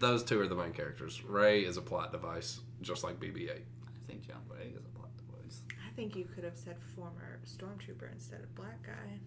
those 0.00 0.24
two 0.24 0.40
are 0.40 0.48
the 0.48 0.54
main 0.54 0.72
characters. 0.72 1.22
Rey 1.24 1.60
is 1.60 1.76
a 1.76 1.82
plot 1.82 2.10
device, 2.10 2.60
just 2.80 3.04
like 3.04 3.20
BB-8. 3.20 3.50
I 3.50 4.06
think 4.08 4.26
John 4.26 4.40
Boyega's 4.48 4.84
a 4.84 4.98
plot 4.98 5.10
device. 5.16 5.60
I 5.86 5.94
think 5.94 6.16
you 6.16 6.24
could 6.34 6.42
have 6.42 6.56
said 6.56 6.76
former 6.96 7.38
stormtrooper 7.46 8.10
instead 8.12 8.40
of 8.40 8.54
black 8.54 8.82
guy. 8.82 9.20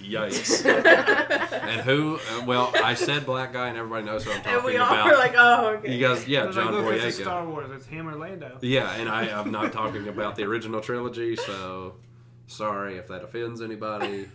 Yikes! 0.00 0.64
and 1.68 1.80
who? 1.80 2.18
Uh, 2.30 2.44
well, 2.46 2.72
I 2.82 2.94
said 2.94 3.24
black 3.24 3.52
guy, 3.52 3.68
and 3.68 3.76
everybody 3.76 4.04
knows 4.04 4.24
who 4.24 4.30
I'm 4.30 4.42
talking 4.42 4.52
about. 4.52 4.64
And 4.64 4.66
we 4.66 4.76
all 4.76 4.92
about. 4.92 5.10
were 5.10 5.16
like, 5.16 5.34
oh, 5.36 5.66
okay. 5.76 5.94
you 5.94 6.06
guys, 6.06 6.28
yeah, 6.28 6.42
I 6.42 6.46
was 6.46 6.56
like, 6.56 6.66
John 6.66 6.74
look, 6.74 6.94
it's 6.94 7.18
Boyega. 7.18 7.22
Star 7.22 7.46
Wars. 7.46 7.70
It's 7.72 7.86
him 7.86 8.08
or 8.08 8.14
Lando. 8.16 8.58
Yeah, 8.60 8.92
and 8.92 9.08
I, 9.08 9.28
I'm 9.28 9.50
not 9.50 9.72
talking 9.72 10.08
about 10.08 10.36
the 10.36 10.44
original 10.44 10.80
trilogy, 10.80 11.36
so 11.36 11.96
sorry 12.46 12.96
if 12.96 13.08
that 13.08 13.22
offends 13.22 13.62
anybody. 13.62 14.28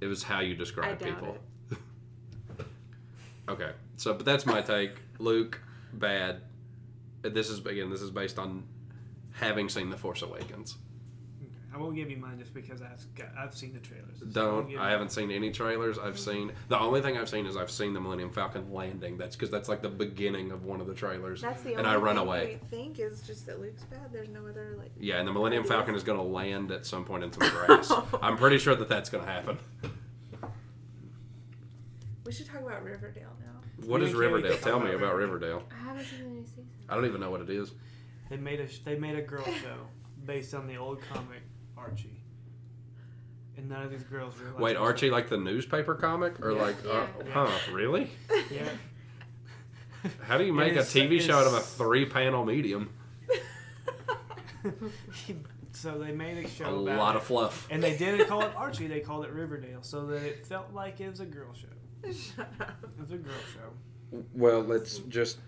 It 0.00 0.06
was 0.06 0.22
how 0.22 0.40
you 0.40 0.54
I 0.54 0.58
describe 0.58 0.98
doubt 0.98 1.08
people. 1.08 1.38
okay, 3.48 3.70
so 4.00 4.14
but 4.14 4.24
that's 4.24 4.46
my 4.46 4.62
take. 4.62 4.92
Luke, 5.18 5.60
bad. 5.92 6.40
This 7.20 7.50
is 7.50 7.58
again. 7.58 7.90
This 7.90 8.00
is 8.00 8.10
based 8.10 8.38
on 8.38 8.64
having 9.32 9.68
seen 9.68 9.90
The 9.90 9.96
Force 9.96 10.22
Awakens. 10.22 10.76
I 11.72 11.76
won't 11.76 11.94
give 11.94 12.10
you 12.10 12.16
mine 12.16 12.38
just 12.38 12.52
because 12.52 12.82
I've 12.82 13.14
got, 13.14 13.28
I've 13.38 13.54
seen 13.54 13.72
the 13.74 13.78
trailers. 13.78 14.18
So 14.18 14.26
Don't. 14.26 14.70
give 14.70 14.80
I 14.80 14.90
haven't 14.90 15.12
seen 15.12 15.30
any 15.30 15.52
trailers. 15.52 15.98
I've 15.98 16.14
mm-hmm. 16.14 16.30
seen 16.30 16.52
the 16.68 16.78
only 16.80 17.02
thing 17.02 17.16
I've 17.16 17.28
seen 17.28 17.44
is 17.46 17.56
I've 17.56 17.70
seen 17.70 17.92
the 17.92 18.00
Millennium 18.00 18.30
Falcon 18.30 18.72
landing. 18.72 19.18
That's 19.18 19.36
because 19.36 19.50
that's 19.50 19.68
like 19.68 19.82
the 19.82 19.90
beginning 19.90 20.50
of 20.50 20.64
one 20.64 20.80
of 20.80 20.86
the 20.86 20.94
trailers. 20.94 21.42
That's 21.42 21.62
the 21.62 21.74
and 21.74 21.86
only 21.86 21.90
I 21.90 21.96
run 21.96 22.16
thing 22.16 22.26
away. 22.26 22.60
I 22.60 22.66
think 22.66 22.98
is 22.98 23.20
just 23.20 23.46
that 23.46 23.60
Luke's 23.60 23.84
bad. 23.84 24.12
There's 24.12 24.30
no 24.30 24.46
other 24.46 24.76
like. 24.78 24.92
Yeah, 24.98 25.18
and 25.18 25.28
the 25.28 25.32
Millennium 25.32 25.62
Ideas? 25.62 25.76
Falcon 25.76 25.94
is 25.94 26.02
going 26.02 26.18
to 26.18 26.24
land 26.24 26.72
at 26.72 26.86
some 26.86 27.04
point 27.04 27.22
in 27.22 27.32
some 27.32 27.48
grass. 27.66 27.92
I'm 28.22 28.38
pretty 28.38 28.56
sure 28.56 28.74
that 28.74 28.88
that's 28.88 29.10
going 29.10 29.24
to 29.24 29.30
happen. 29.30 29.58
We 32.30 32.32
should 32.32 32.46
talk 32.46 32.60
about 32.60 32.84
Riverdale 32.84 33.32
now. 33.39 33.39
What 33.86 34.00
Me 34.00 34.06
is 34.06 34.12
and 34.12 34.20
Carrie 34.20 34.32
Riverdale? 34.34 34.58
Tell 34.58 34.80
me 34.80 34.86
about 34.90 35.02
about 35.02 35.14
Riverdale. 35.16 35.62
I 35.70 35.84
haven't 35.84 36.04
seen 36.06 36.24
the 36.24 36.30
new 36.30 36.44
season. 36.44 36.66
I 36.88 36.94
don't 36.94 37.06
even 37.06 37.20
know 37.20 37.30
what 37.30 37.40
it 37.40 37.50
is. 37.50 37.72
They 38.28 38.36
made 38.36 38.60
a 38.60 38.66
they 38.84 38.96
made 38.98 39.16
a 39.16 39.22
girl 39.22 39.44
show 39.44 39.76
based 40.24 40.54
on 40.54 40.66
the 40.66 40.76
old 40.76 41.00
comic 41.12 41.42
Archie, 41.76 42.22
and 43.56 43.68
none 43.68 43.82
of 43.82 43.90
these 43.90 44.04
girls 44.04 44.36
realize. 44.38 44.60
Wait, 44.60 44.72
it 44.72 44.76
Archie, 44.78 45.10
like 45.10 45.28
the 45.28 45.36
newspaper 45.38 45.94
comic, 45.94 46.40
or 46.44 46.52
Yeah. 46.52 46.62
like, 46.62 46.76
uh, 46.86 47.06
Yeah. 47.24 47.32
huh? 47.32 47.72
Really? 47.72 48.10
yeah. 48.50 48.68
How 50.22 50.38
do 50.38 50.44
you 50.44 50.52
make 50.52 50.76
a 50.76 50.80
TV 50.84 51.20
show 51.20 51.36
out 51.38 51.46
of 51.46 51.52
a 51.54 51.60
three-panel 51.60 52.44
medium? 52.46 52.90
so 55.72 55.98
they 55.98 56.12
made 56.12 56.44
a 56.44 56.48
show 56.48 56.64
A 56.66 56.82
about 56.82 56.98
lot 56.98 57.14
it, 57.14 57.18
of 57.18 57.24
fluff. 57.24 57.66
and 57.70 57.82
they 57.82 57.96
didn't 57.96 58.26
call 58.28 58.42
it 58.42 58.52
Archie. 58.56 58.86
They 58.86 59.00
called 59.00 59.24
it 59.24 59.30
Riverdale, 59.32 59.82
so 59.82 60.06
that 60.06 60.22
it 60.22 60.46
felt 60.46 60.72
like 60.72 61.00
it 61.00 61.10
was 61.10 61.20
a 61.20 61.26
girl 61.26 61.52
show. 61.54 61.66
Shut 62.04 62.48
up. 62.60 62.76
It 63.08 63.12
a 63.14 63.16
girl 63.18 63.32
show. 63.52 64.22
Well, 64.34 64.60
let's 64.62 64.98
just. 65.00 65.38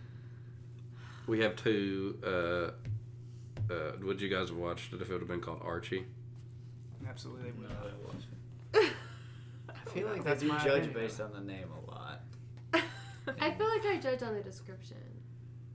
We 1.26 1.40
have 1.40 1.56
two. 1.56 2.18
Uh, 2.24 3.72
uh, 3.72 3.92
would 4.02 4.20
you 4.20 4.28
guys 4.28 4.48
have 4.48 4.58
watched 4.58 4.92
it 4.92 5.00
if 5.00 5.08
it 5.08 5.12
would 5.12 5.20
have 5.22 5.28
been 5.28 5.40
called 5.40 5.60
Archie? 5.64 6.04
Absolutely, 7.08 7.50
they 7.50 7.56
No, 7.62 7.68
would. 7.82 7.92
I 7.92 8.76
wasn't. 8.84 8.94
I 9.68 9.90
feel 9.90 10.08
like 10.08 10.24
That's 10.24 10.40
they 10.42 10.46
do 10.48 10.52
my 10.52 10.58
judge 10.64 10.84
opinion. 10.86 10.94
based 10.94 11.20
on 11.20 11.32
the 11.32 11.40
name 11.40 11.68
a 11.86 11.90
lot. 11.90 12.20
I 13.40 13.50
feel 13.52 13.68
like 13.68 13.84
I 13.86 13.98
judge 14.00 14.22
on 14.22 14.34
the 14.34 14.40
description. 14.42 14.96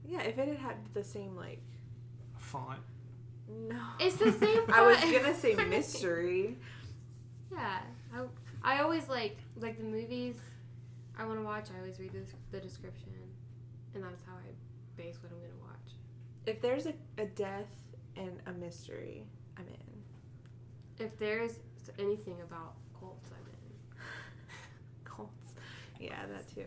Yeah, 0.06 0.22
if 0.22 0.38
it 0.38 0.48
had 0.48 0.58
had 0.58 0.76
the 0.94 1.04
same 1.04 1.36
like. 1.36 1.60
Font. 2.36 2.80
No. 3.48 3.80
It's 4.00 4.16
the 4.16 4.32
same. 4.40 4.66
Font. 4.66 4.70
I 4.72 4.86
was 4.86 5.00
gonna 5.00 5.34
say 5.34 5.54
mystery. 5.54 6.56
Yeah, 7.52 7.80
I, 8.14 8.22
I 8.62 8.82
always 8.82 9.08
like 9.08 9.36
like 9.58 9.78
the 9.78 9.84
movies 9.84 10.36
I 11.18 11.24
want 11.24 11.38
to 11.38 11.44
watch. 11.44 11.68
I 11.74 11.78
always 11.80 11.98
read 11.98 12.12
the, 12.12 12.22
the 12.56 12.60
description, 12.62 13.12
and 13.94 14.02
that's 14.04 14.22
how 14.24 14.32
I 14.34 14.50
base 14.96 15.16
what 15.22 15.32
I'm 15.32 15.38
gonna 15.38 15.62
watch. 15.62 15.92
If 16.46 16.60
there's 16.62 16.86
a, 16.86 16.94
a 17.18 17.26
death 17.26 17.68
and 18.16 18.40
a 18.46 18.52
mystery, 18.52 19.24
I'm 19.56 19.66
in. 19.66 21.04
If 21.04 21.16
there's 21.18 21.58
anything 21.98 22.36
about 22.42 22.74
cults, 22.98 23.30
I'm 23.32 23.46
in. 23.46 24.02
Cults. 25.04 25.54
Yeah, 26.00 26.26
that 26.32 26.52
too. 26.54 26.64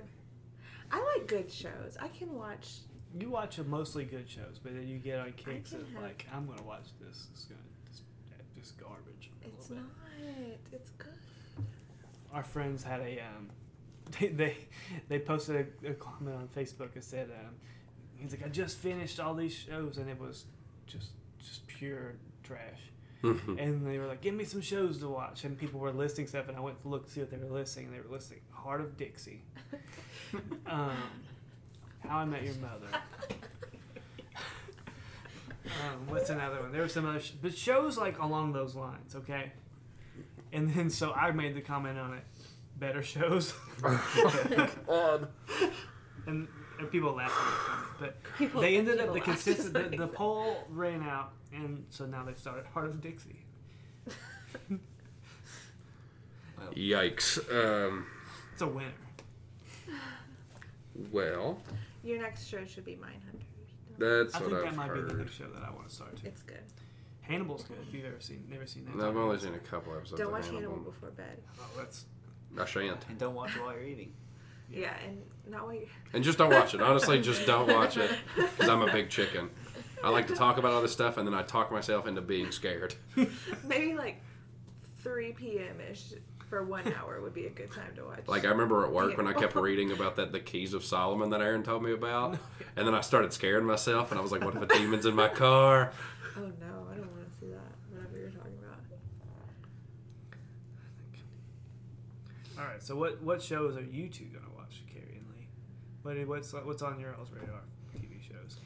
I 0.92 1.16
like 1.18 1.28
good 1.28 1.52
shows. 1.52 1.98
I 2.02 2.08
can 2.10 2.34
watch. 2.34 2.80
You 3.20 3.30
watch 3.30 3.58
a 3.60 3.64
mostly 3.64 4.04
good 4.06 4.30
shows, 4.30 4.60
but 4.62 4.74
then 4.74 4.88
you 4.88 4.98
get 4.98 5.20
on 5.20 5.34
kicks 5.34 5.72
can 5.72 5.82
of 5.82 5.90
have- 5.94 6.04
like, 6.04 6.28
I'm 6.34 6.46
gonna 6.48 6.64
watch 6.64 6.88
this. 7.00 7.28
It's 7.34 7.46
gonna 7.46 7.60
just, 7.90 8.04
just 8.58 8.78
garbage. 8.80 9.32
a 9.44 9.48
It's 9.48 9.70
little 9.70 9.86
not. 9.86 10.38
bit. 10.38 10.60
It's 10.72 10.90
good. 10.92 11.08
Our 12.34 12.44
friends 12.44 12.84
had 12.84 13.02
a 13.02 13.20
um, 13.20 13.50
they 14.20 14.28
they, 14.28 14.58
they 15.08 15.20
posted 15.20 15.68
a, 15.84 15.92
a 15.92 15.94
comment 15.94 16.36
on 16.36 16.48
Facebook 16.56 16.94
that 16.94 17.04
said 17.04 17.30
um, 17.30 17.56
he's 18.16 18.32
like 18.32 18.46
I 18.46 18.50
just 18.50 18.78
finished 18.78 19.20
all 19.20 19.34
these 19.34 19.54
shows 19.54 19.98
and 19.98 20.10
it 20.10 20.20
was 20.20 20.46
just 20.88 21.10
just 21.40 21.66
pure 21.68 22.14
trash. 22.44 22.80
And 23.60 23.86
they 23.86 24.00
were 24.00 24.08
like, 24.08 24.22
"Give 24.22 24.34
me 24.34 24.46
some 24.46 24.62
shows 24.62 24.98
to 25.00 25.08
watch." 25.08 25.44
And 25.44 25.56
people 25.56 25.80
were 25.80 25.92
listing 25.92 26.26
stuff, 26.26 26.48
and 26.48 26.58
I 26.58 26.60
went 26.60 26.82
to 26.82 26.88
look 26.88 27.06
to 27.06 27.12
see 27.12 27.20
what 27.20 27.30
they 27.30 27.38
were 27.38 27.54
listing, 27.54 27.86
and 27.86 27.94
they 27.94 28.00
were 28.00 28.12
listing 28.12 28.40
Hart 28.52 28.82
of 28.82 28.98
Dixie, 28.98 29.44
um, 30.66 30.96
How 32.00 32.18
I 32.18 32.26
Met 32.26 32.42
Your 32.44 32.56
Mother. 32.56 32.88
Um, 35.66 36.08
what's 36.08 36.30
another 36.30 36.60
one? 36.62 36.72
There 36.72 36.82
were 36.82 36.90
some 36.90 37.06
other, 37.06 37.20
sh- 37.20 37.32
but 37.42 37.58
shows 37.58 37.98
like 37.98 38.20
along 38.20 38.54
those 38.54 38.76
lines, 38.76 39.16
okay. 39.16 39.52
And 40.52 40.70
then 40.74 40.90
so 40.90 41.14
I 41.14 41.32
made 41.32 41.56
the 41.56 41.62
comment 41.62 41.98
on 41.98 42.14
it, 42.16 42.24
better 42.82 43.02
shows, 43.04 43.54
Odd. 44.90 45.28
and, 46.28 46.48
and 46.80 46.92
people 46.92 47.14
laughed 47.14 47.32
at 47.40 47.46
the 47.46 47.70
comment, 47.70 47.88
but 48.00 48.38
People, 48.38 48.60
they 48.62 48.76
ended 48.76 49.00
up 49.00 49.14
the 49.14 49.22
consistent. 49.22 49.72
The, 49.74 49.96
the 49.98 50.08
poll 50.08 50.66
ran 50.70 51.04
out, 51.04 51.32
and 51.54 51.86
so 51.90 52.06
now 52.06 52.26
they've 52.26 52.38
started 52.38 52.66
Hart 52.74 52.88
of 52.88 53.00
Dixie. 53.00 53.46
Yikes. 56.76 57.38
Um, 57.54 58.06
It's 58.54 58.62
a 58.62 58.68
winner. 58.68 58.92
well, 61.12 61.60
Your 62.04 62.20
next 62.22 62.48
show 62.48 62.66
should 62.66 62.86
be 62.86 62.96
Mine 62.96 63.12
Mindhunters. 63.32 63.98
that's 63.98 64.36
I 64.36 64.40
what 64.40 64.50
think 64.52 64.58
I've 64.66 64.76
that 64.76 64.76
might 64.76 64.94
be 64.94 65.02
the 65.02 65.08
heard. 65.10 65.20
next 65.20 65.34
show 65.36 65.46
that 65.54 65.64
I 65.64 65.70
want 65.72 65.88
to 65.88 65.96
start 65.96 66.16
too. 66.18 66.28
It's 66.28 66.42
good. 66.42 66.60
Hannibal's 67.22 67.64
good. 67.64 67.78
If 67.88 67.94
you've 67.94 68.06
ever 68.06 68.20
seen, 68.20 68.44
never 68.50 68.66
seen 68.66 68.86
that. 68.86 68.96
No, 68.96 69.08
I've 69.08 69.16
only 69.16 69.40
seen 69.40 69.54
a 69.54 69.60
couple 69.60 69.94
episodes 69.96 70.18
Don't 70.20 70.28
of 70.28 70.34
watch 70.34 70.46
Hannibal. 70.48 70.70
Hannibal 70.72 70.92
before 70.92 71.12
bed. 71.12 71.38
Oh, 71.60 71.66
that's 71.78 72.06
I 72.60 72.66
shan't. 72.66 73.06
And 73.10 73.18
don't 73.18 73.36
watch 73.36 73.56
it 73.56 73.62
while 73.62 73.74
you're 73.74 73.84
eating. 73.84 74.14
Yeah. 74.14 74.14
Yeah, 74.74 74.94
and 75.06 75.22
not 75.50 75.66
while 75.66 75.74
you're. 75.74 75.84
And 76.14 76.24
just 76.24 76.38
don't 76.38 76.50
watch 76.50 76.74
it. 76.74 76.82
Honestly, 76.82 77.20
just 77.32 77.46
don't 77.46 77.68
watch 77.68 77.98
it 77.98 78.10
because 78.38 78.70
I'm 78.70 78.82
a 78.82 78.90
big 78.90 79.10
chicken. 79.10 79.50
I 80.02 80.10
like 80.10 80.28
to 80.28 80.34
talk 80.34 80.58
about 80.58 80.72
other 80.72 80.88
stuff 80.88 81.18
and 81.18 81.28
then 81.28 81.34
I 81.34 81.42
talk 81.42 81.74
myself 81.74 82.08
into 82.08 82.22
being 82.22 82.52
scared. 82.52 82.96
Maybe 83.68 83.94
like 83.96 84.22
3 85.04 85.34
p.m. 85.34 85.82
ish 85.92 86.14
for 86.50 86.64
one 86.64 86.94
hour 86.94 87.22
would 87.22 87.34
be 87.34 87.46
a 87.48 87.50
good 87.50 87.72
time 87.72 87.96
to 87.96 88.04
watch. 88.04 88.20
Like 88.28 88.46
I 88.46 88.50
remember 88.50 88.86
at 88.86 88.92
work 88.92 89.18
when 89.18 89.28
I 89.28 89.34
kept 89.34 89.56
reading 89.56 89.92
about 89.92 90.16
that 90.18 90.32
the 90.32 90.40
keys 90.40 90.74
of 90.74 90.84
Solomon 90.84 91.30
that 91.30 91.42
Aaron 91.42 91.64
told 91.64 91.84
me 91.84 91.94
about, 91.94 92.38
and 92.76 92.86
then 92.88 92.94
I 92.94 93.02
started 93.02 93.32
scaring 93.32 93.66
myself 93.66 94.12
and 94.12 94.20
I 94.20 94.22
was 94.22 94.32
like, 94.34 94.44
"What 94.44 94.56
if 94.56 94.62
a 94.62 94.66
demon's 94.66 95.06
in 95.06 95.16
my 95.16 95.30
car?" 95.30 95.92
Oh 96.38 96.42
no, 96.42 96.88
I 96.92 96.96
don't 96.96 97.12
want 97.12 97.32
to 97.32 97.40
see 97.40 97.48
that. 97.48 97.72
Whatever 97.90 98.18
you're 98.18 98.30
talking 98.32 98.58
about. 98.60 98.80
all 102.60 102.66
right. 102.82 102.88
So 102.88 102.96
what 102.96 103.22
what 103.22 103.42
shows 103.42 103.78
are 103.78 103.84
you 103.84 104.10
two 104.10 104.26
gonna 104.26 104.54
watch, 104.56 104.84
Carrie 104.92 105.18
and 105.18 105.28
Lee? 105.36 105.48
What 106.04 106.28
what's 106.28 106.54
what's 106.54 106.82
on 106.82 107.00
your 107.00 107.16
all's 107.16 107.32
radar? 107.32 107.62
TV 107.96 108.22
shows. 108.22 108.58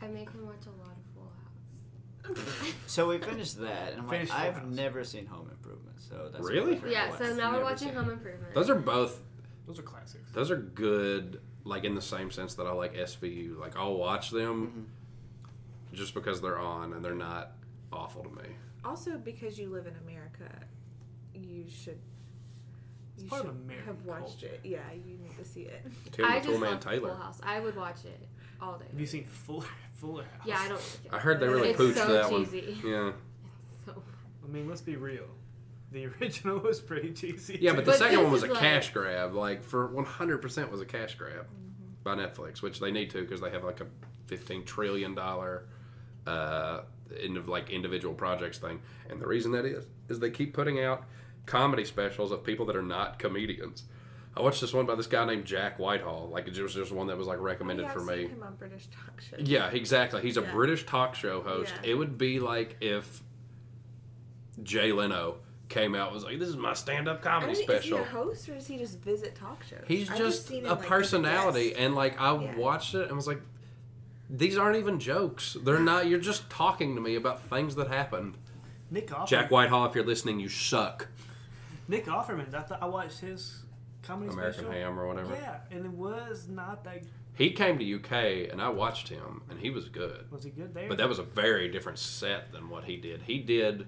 I 0.00 0.08
make 0.08 0.30
him 0.30 0.46
watch 0.46 0.66
a 0.66 0.70
lot 0.70 0.96
of 0.96 1.04
Full 1.14 2.36
House. 2.44 2.74
So 2.86 3.08
we 3.08 3.18
finished 3.18 3.60
that, 3.60 3.92
and 3.92 4.00
I'm 4.00 4.06
like, 4.06 4.16
Finished 4.18 4.32
Full 4.32 4.40
I've 4.40 4.54
House. 4.56 4.74
never 4.74 5.04
seen 5.04 5.26
Home 5.26 5.48
Improvement, 5.50 5.96
so 5.98 6.28
that's 6.32 6.44
Really? 6.44 6.78
what 6.78 6.90
Yeah, 6.90 7.16
so 7.16 7.34
now 7.34 7.52
we're 7.52 7.64
watching 7.64 7.92
Home. 7.94 8.10
Improvement. 8.10 8.54
Those 8.54 8.70
are 8.70 8.74
both. 8.74 9.20
Those 9.66 9.78
are 9.78 9.82
classics. 9.82 10.30
Those 10.32 10.50
are 10.50 10.56
good. 10.56 11.40
Like 11.64 11.84
in 11.84 11.94
the 11.94 12.02
same 12.02 12.30
sense 12.30 12.54
that 12.54 12.66
I 12.66 12.72
like 12.72 12.94
SVU. 12.94 13.58
Like 13.58 13.76
I'll 13.76 13.96
watch 13.96 14.30
them 14.30 14.66
mm-hmm. 14.66 15.94
just 15.96 16.14
because 16.14 16.40
they're 16.40 16.58
on 16.58 16.94
and 16.94 17.04
they're 17.04 17.14
not 17.14 17.52
awful 17.92 18.22
to 18.22 18.30
me. 18.30 18.48
Also, 18.84 19.18
because 19.18 19.58
you 19.58 19.68
live 19.68 19.86
in 19.86 19.94
America, 19.96 20.50
you 21.34 21.64
should. 21.68 21.98
It's 23.18 23.24
You 23.24 23.30
part 23.30 23.46
of 23.46 23.48
should 23.48 23.64
American 23.64 23.86
have 23.86 24.04
watched 24.06 24.40
culture. 24.40 24.46
it. 24.54 24.60
Yeah, 24.64 24.78
you 24.92 25.18
need 25.18 25.36
to 25.36 25.44
see 25.44 25.62
it. 25.62 25.84
Tim 26.12 26.24
I 26.24 26.38
just 26.38 26.48
Toolman 26.48 26.60
love 26.70 26.80
Taylor. 26.80 27.08
Full 27.10 27.16
House. 27.18 27.40
I 27.42 27.58
would 27.60 27.74
watch 27.76 28.04
it 28.04 28.20
all 28.62 28.78
day. 28.78 28.84
Have 28.90 29.00
you 29.00 29.06
seen 29.06 29.24
Fuller 29.24 29.66
Fuller 29.94 30.22
House? 30.22 30.46
Yeah, 30.46 30.58
I 30.60 30.68
don't. 30.68 30.74
Like 30.76 31.04
it. 31.06 31.12
I 31.12 31.18
heard 31.18 31.40
they 31.40 31.48
really 31.48 31.70
It's 31.70 31.80
pooched 31.80 31.94
so 31.96 32.12
that 32.12 32.28
cheesy. 32.30 32.78
one. 32.82 32.92
Yeah. 32.92 33.12
So, 33.86 34.02
I 34.44 34.48
mean, 34.52 34.68
let's 34.68 34.80
be 34.82 34.96
real. 34.96 35.24
The 35.92 36.06
original 36.20 36.58
was 36.58 36.78
pretty 36.80 37.12
cheesy. 37.12 37.58
Yeah, 37.60 37.72
but 37.72 37.84
the 37.86 37.92
But 37.92 37.98
second 37.98 38.22
one 38.22 38.30
was 38.32 38.42
a 38.44 38.48
like- 38.48 38.60
cash 38.60 38.92
grab. 38.92 39.34
Like 39.34 39.64
for 39.64 39.88
100% 39.88 40.70
was 40.70 40.80
a 40.80 40.84
cash 40.86 41.14
grab 41.16 41.46
by 42.04 42.14
Netflix, 42.14 42.60
which 42.62 42.78
they 42.80 42.90
need 42.92 43.10
to 43.10 43.22
because 43.22 43.40
they 43.40 43.50
have 43.50 43.64
like 43.64 43.80
a 43.80 43.86
15 44.26 44.64
trillion 44.64 45.14
dollar 45.14 45.64
uh 46.26 46.82
in 47.22 47.44
like 47.46 47.70
individual 47.70 48.12
projects 48.14 48.58
thing. 48.58 48.80
And 49.08 49.18
the 49.20 49.26
reason 49.26 49.52
that 49.52 49.64
is 49.64 49.86
is 50.10 50.18
they 50.20 50.30
keep 50.30 50.52
putting 50.52 50.82
out 50.84 51.04
comedy 51.48 51.84
specials 51.84 52.30
of 52.30 52.44
people 52.44 52.66
that 52.66 52.76
are 52.76 52.82
not 52.82 53.18
comedians. 53.18 53.84
I 54.36 54.42
watched 54.42 54.60
this 54.60 54.72
one 54.72 54.86
by 54.86 54.94
this 54.94 55.08
guy 55.08 55.24
named 55.24 55.46
Jack 55.46 55.78
Whitehall. 55.80 56.28
Like 56.28 56.46
it 56.46 56.56
was 56.62 56.74
just 56.74 56.92
one 56.92 57.08
that 57.08 57.16
was 57.16 57.26
like 57.26 57.40
recommended 57.40 57.84
oh, 57.84 57.88
yeah, 57.88 57.92
for 57.92 58.00
I've 58.00 58.06
me. 58.18 58.22
Seen 58.26 58.30
him 58.36 58.42
on 58.44 58.54
British 58.54 58.86
talk 58.86 59.20
shows. 59.20 59.40
Yeah, 59.48 59.68
exactly. 59.70 60.22
He's 60.22 60.36
a 60.36 60.42
Yeah. 60.42 60.52
British 60.52 60.86
talk 60.86 61.14
show 61.16 61.42
host. 61.42 61.72
Yeah. 61.82 61.90
It 61.90 61.94
would 61.94 62.16
be 62.18 62.38
like 62.38 62.76
if 62.80 63.22
Jay 64.62 64.92
Leno 64.92 65.38
came 65.68 65.94
out 65.94 66.08
and 66.08 66.14
was 66.14 66.24
like, 66.24 66.38
"This 66.38 66.48
is 66.48 66.56
my 66.56 66.72
stand-up 66.74 67.18
I 67.18 67.22
comedy 67.22 67.52
mean, 67.54 67.62
special." 67.62 67.98
Is 67.98 68.04
he 68.04 68.10
a 68.10 68.12
host 68.12 68.48
or 68.48 68.54
does 68.54 68.66
he 68.66 68.78
just 68.78 68.98
visit 69.00 69.34
talk 69.34 69.62
shows? 69.64 69.80
He's 69.86 70.10
I've 70.10 70.18
just 70.18 70.46
seen 70.46 70.64
a 70.66 70.72
him, 70.72 70.78
like, 70.78 70.86
personality, 70.88 71.68
guest. 71.70 71.80
and 71.80 71.94
like 71.94 72.20
I 72.20 72.34
Yeah. 72.40 72.56
watched 72.56 72.94
it 72.94 73.08
and 73.08 73.16
was 73.16 73.26
like, 73.26 73.40
"These 74.30 74.56
aren't 74.56 74.76
even 74.76 74.98
jokes. 75.00 75.56
They're 75.62 75.80
not. 75.80 76.06
You're 76.06 76.20
just 76.20 76.48
talking 76.48 76.94
to 76.94 77.00
me 77.00 77.16
about 77.16 77.42
things 77.42 77.74
that 77.76 77.88
happened." 77.88 78.36
Nick 78.90 79.08
Offerman. 79.08 79.26
Jack 79.28 79.50
Whitehall, 79.50 79.84
if 79.86 79.94
you're 79.94 80.04
listening, 80.06 80.40
you 80.40 80.48
suck. 80.48 81.08
Nick 81.88 82.06
Offerman. 82.06 82.54
I 82.54 82.62
thought 82.62 82.82
I 82.82 82.86
watched 82.86 83.20
his 83.20 83.64
comedy 84.02 84.30
American 84.32 84.64
special. 84.64 84.72
Ham 84.72 84.98
or 84.98 85.06
whatever. 85.08 85.34
Yeah, 85.34 85.60
and 85.70 85.84
it 85.84 85.92
was 85.92 86.46
not 86.48 86.84
that. 86.84 87.02
He 87.34 87.50
came 87.52 87.78
to 87.78 87.94
UK, 87.96 88.50
and 88.50 88.60
I 88.60 88.68
watched 88.68 89.08
him, 89.08 89.42
and 89.48 89.58
he 89.60 89.70
was 89.70 89.88
good. 89.88 90.30
Was 90.30 90.44
he 90.44 90.50
good 90.50 90.74
there? 90.74 90.88
But 90.88 90.98
that 90.98 91.08
was 91.08 91.18
a 91.18 91.22
very 91.22 91.68
different 91.68 91.98
set 91.98 92.52
than 92.52 92.68
what 92.68 92.84
he 92.84 92.96
did. 92.96 93.22
He 93.22 93.38
did 93.38 93.86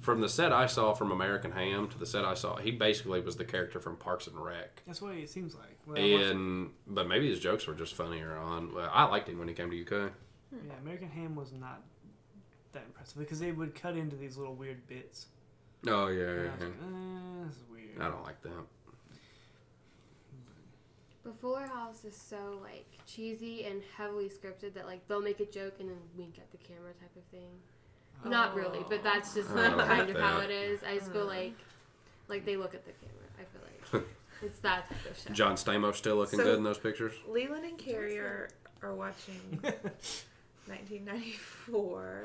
from 0.00 0.22
the 0.22 0.28
set 0.28 0.50
I 0.50 0.64
saw 0.66 0.94
from 0.94 1.12
American 1.12 1.52
Ham 1.52 1.86
to 1.88 1.98
the 1.98 2.06
set 2.06 2.24
I 2.24 2.32
saw. 2.32 2.56
He 2.56 2.70
basically 2.70 3.20
was 3.20 3.36
the 3.36 3.44
character 3.44 3.78
from 3.78 3.96
Parks 3.96 4.26
and 4.26 4.42
Rec. 4.42 4.82
That's 4.86 5.02
what 5.02 5.14
it 5.14 5.28
seems 5.28 5.54
like. 5.54 5.76
When 5.84 5.98
I 5.98 6.12
watched 6.12 6.24
it- 6.24 6.30
And 6.30 6.70
but 6.86 7.06
maybe 7.06 7.28
his 7.28 7.38
jokes 7.40 7.66
were 7.66 7.74
just 7.74 7.94
funnier 7.94 8.34
on. 8.38 8.72
Well, 8.74 8.90
I 8.92 9.04
liked 9.04 9.28
him 9.28 9.38
when 9.38 9.46
he 9.48 9.52
came 9.54 9.70
to 9.70 9.76
UK. 9.76 10.10
yeah, 10.50 10.72
American 10.80 11.08
Ham 11.10 11.34
was 11.36 11.52
not 11.52 11.82
that 12.72 12.84
impressive 12.86 13.18
because 13.18 13.38
they 13.40 13.52
would 13.52 13.74
cut 13.74 13.96
into 13.98 14.16
these 14.16 14.38
little 14.38 14.54
weird 14.54 14.86
bits. 14.86 15.26
Oh 15.86 16.08
yeah, 16.08 16.22
And 16.22 16.40
I 16.40 16.44
yeah, 16.44 16.50
was 16.50 16.60
yeah. 16.60 16.66
like, 16.66 16.74
eh, 16.74 17.44
this 17.46 17.56
is 17.56 17.62
weird. 17.72 18.00
I 18.00 18.08
don't 18.08 18.22
like 18.22 18.42
that. 18.42 18.66
but 21.24 21.40
Fuller 21.40 21.66
House 21.66 22.04
is 22.04 22.16
so 22.16 22.58
like 22.62 22.86
cheesy 23.06 23.64
and 23.64 23.82
heavily 23.96 24.28
scripted 24.28 24.74
that 24.74 24.86
like 24.86 25.06
they'll 25.08 25.20
make 25.22 25.40
a 25.40 25.44
joke 25.46 25.74
and 25.80 25.88
then 25.90 25.98
wink 26.16 26.34
at 26.38 26.50
the 26.50 26.58
camera 26.58 26.92
type 27.00 27.14
of 27.16 27.22
thing. 27.30 27.50
Not 28.24 28.54
really, 28.54 28.84
but 28.88 29.02
that's 29.02 29.32
just 29.34 29.50
like 29.54 29.74
kind 29.76 30.08
like 30.08 30.16
of 30.16 30.16
how 30.20 30.40
it 30.40 30.50
is. 30.50 30.80
I 30.86 30.96
just 30.98 31.10
feel 31.12 31.22
Uh. 31.22 31.26
like 31.26 31.54
like 32.28 32.44
they 32.44 32.56
look 32.56 32.74
at 32.74 32.84
the 32.84 32.92
camera. 32.92 33.16
I 33.38 33.44
feel 33.44 33.62
like 33.64 34.04
it's 34.42 34.58
that 34.60 34.88
type 34.88 35.10
of 35.10 35.16
show. 35.18 35.32
John 35.32 35.54
Stamos 35.56 35.94
still 35.96 36.16
looking 36.16 36.38
So- 36.38 36.44
good 36.44 36.58
in 36.58 36.64
those 36.64 36.78
pictures. 36.78 37.14
Leland 37.28 37.64
and 37.64 37.78
Carrie 37.78 38.18
are, 38.18 38.48
are 38.82 38.94
watching 38.94 39.40
1994. 40.66 42.24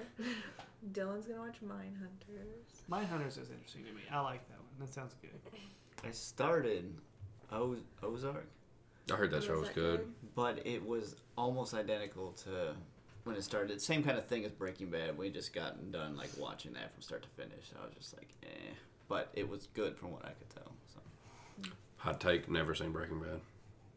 Dylan's 0.92 1.26
gonna 1.26 1.40
watch 1.42 1.62
Mind 1.62 1.98
Hunters. 1.98 2.84
Mind 2.88 3.08
Hunters 3.08 3.38
is 3.38 3.50
interesting 3.50 3.84
to 3.86 3.92
me. 3.92 4.02
I 4.12 4.20
like 4.22 4.48
that 4.50 4.58
one. 4.60 4.68
That 4.80 4.94
sounds 4.94 5.16
good. 5.22 5.32
I 6.04 6.12
started 6.12 6.94
o- 7.52 7.78
Ozark, 8.04 8.48
I 9.12 9.16
heard 9.16 9.32
that 9.32 9.44
show 9.44 9.60
was 9.60 9.70
good. 9.70 10.08
but 10.36 10.66
it 10.66 10.86
was 10.86 11.16
almost 11.38 11.74
identical 11.74 12.32
to 12.44 12.74
when 13.24 13.36
it 13.36 13.44
started. 13.44 13.82
Same 13.82 14.04
kind 14.04 14.18
of 14.18 14.26
thing 14.28 14.46
as 14.46 14.52
Breaking 14.52 14.90
Bad. 14.90 15.18
We 15.18 15.30
just 15.30 15.54
gotten 15.54 15.92
done 15.92 16.16
like 16.16 16.30
watching 16.38 16.74
that 16.74 16.94
from 16.94 17.02
start 17.02 17.24
to 17.24 17.30
finish. 17.30 17.70
So 17.72 17.78
I 17.82 17.86
was 17.86 17.96
just 17.96 18.16
like, 18.16 18.30
eh. 18.44 18.74
But 19.08 19.30
it 19.34 19.48
was 19.48 19.68
good 19.74 19.98
from 19.98 20.12
what 20.12 20.26
I 20.26 20.30
could 20.30 20.50
tell. 20.50 20.72
So 20.94 21.72
Hot 21.98 22.20
take: 22.20 22.50
Never 22.50 22.76
seen 22.76 22.92
Breaking 22.92 23.20
Bad. 23.20 23.40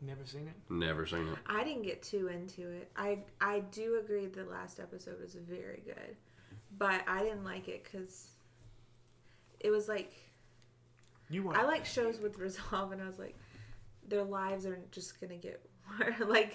Never 0.01 0.25
seen 0.25 0.47
it. 0.47 0.73
Never 0.73 1.07
seen 1.07 1.27
it. 1.27 1.39
I 1.47 1.65
didn't 1.65 1.83
get 1.83 2.03
too 2.03 2.29
into 2.29 2.71
it. 2.71 2.91
I 2.97 3.19
I 3.41 3.61
do 3.73 3.99
agree 3.99 4.27
the 4.27 4.45
last 4.45 4.79
episode 4.81 5.21
was 5.21 5.35
very 5.35 5.83
good, 5.85 6.17
but 6.77 7.03
I 7.07 7.23
didn't 7.23 7.45
like 7.45 7.69
it 7.69 7.85
because 7.85 8.29
it 9.61 9.71
was 9.71 9.89
like 9.89 10.13
You 11.31 11.43
want? 11.45 11.57
I 11.59 11.65
like 11.65 11.85
shows 11.87 12.21
with 12.21 12.39
resolve, 12.47 12.93
and 12.93 13.01
I 13.03 13.07
was 13.07 13.19
like, 13.19 13.37
their 14.07 14.25
lives 14.25 14.67
are 14.67 14.79
just 14.91 15.21
gonna 15.21 15.37
get 15.37 15.65
more 15.99 16.15
like 16.29 16.55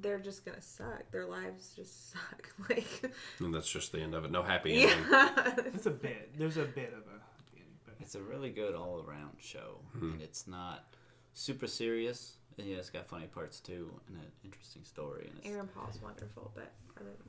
they're 0.00 0.20
just 0.20 0.44
gonna 0.44 0.60
suck. 0.62 1.10
Their 1.10 1.26
lives 1.26 1.72
just 1.74 2.10
suck. 2.12 2.48
Like, 2.68 3.12
And 3.40 3.52
that's 3.54 3.70
just 3.70 3.90
the 3.92 4.00
end 4.00 4.14
of 4.14 4.24
it. 4.24 4.30
No 4.30 4.42
happy 4.42 4.82
ending. 4.84 4.96
yeah. 5.10 5.54
It's 5.74 5.86
a 5.86 5.90
bit. 5.90 6.38
There's 6.38 6.56
a 6.56 6.64
bit 6.64 6.92
of 6.92 7.00
a. 7.00 7.20
It's 8.00 8.14
a 8.16 8.20
really 8.22 8.50
good 8.50 8.74
all 8.74 9.04
around 9.08 9.36
show, 9.40 9.78
Hmm. 9.92 10.12
and 10.12 10.22
it's 10.22 10.46
not 10.48 10.84
super 11.34 11.66
serious. 11.66 12.36
And 12.58 12.66
yeah, 12.66 12.76
it's 12.76 12.90
got 12.90 13.06
funny 13.06 13.26
parts 13.26 13.60
too, 13.60 13.90
and 14.08 14.16
an 14.18 14.24
interesting 14.44 14.84
story. 14.84 15.28
And 15.30 15.38
it's, 15.38 15.48
Aaron 15.48 15.68
Paul's 15.68 16.00
wonderful, 16.02 16.50
but 16.54 16.70
other 17.00 17.10
than 17.10 17.28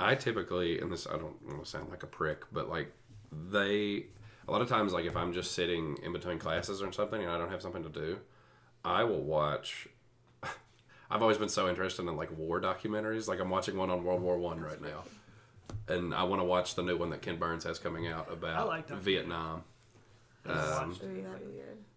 I 0.00 0.14
typically, 0.14 0.80
and 0.80 0.90
this 0.92 1.06
I 1.06 1.12
don't 1.12 1.40
want 1.46 1.64
to 1.64 1.70
sound 1.70 1.90
like 1.90 2.02
a 2.02 2.06
prick, 2.08 2.44
but 2.52 2.68
like 2.68 2.92
they, 3.32 4.06
a 4.48 4.52
lot 4.52 4.60
of 4.60 4.68
times, 4.68 4.92
like 4.92 5.04
if 5.04 5.16
I'm 5.16 5.32
just 5.32 5.52
sitting 5.52 5.96
in 6.02 6.12
between 6.12 6.38
classes 6.38 6.82
or 6.82 6.90
something 6.92 7.22
and 7.22 7.30
I 7.30 7.38
don't 7.38 7.50
have 7.50 7.62
something 7.62 7.82
to 7.84 7.88
do, 7.88 8.18
I 8.84 9.04
will 9.04 9.22
watch. 9.22 9.88
I've 11.10 11.22
always 11.22 11.38
been 11.38 11.48
so 11.48 11.68
interested 11.68 12.02
in 12.06 12.16
like 12.16 12.36
war 12.36 12.60
documentaries. 12.60 13.28
Like 13.28 13.40
I'm 13.40 13.50
watching 13.50 13.76
one 13.76 13.90
on 13.90 14.02
World 14.04 14.20
War 14.20 14.36
One 14.36 14.60
right 14.60 14.80
now, 14.80 15.04
and 15.88 16.12
I 16.14 16.24
want 16.24 16.40
to 16.40 16.44
watch 16.44 16.74
the 16.74 16.82
new 16.82 16.96
one 16.96 17.10
that 17.10 17.22
Ken 17.22 17.38
Burns 17.38 17.64
has 17.64 17.78
coming 17.78 18.06
out 18.08 18.30
about 18.32 18.66
like. 18.68 18.88
Vietnam. 18.88 19.62
I've 20.46 20.82
Um, 20.82 20.88
watched 20.90 21.02
Ooh, 21.04 21.24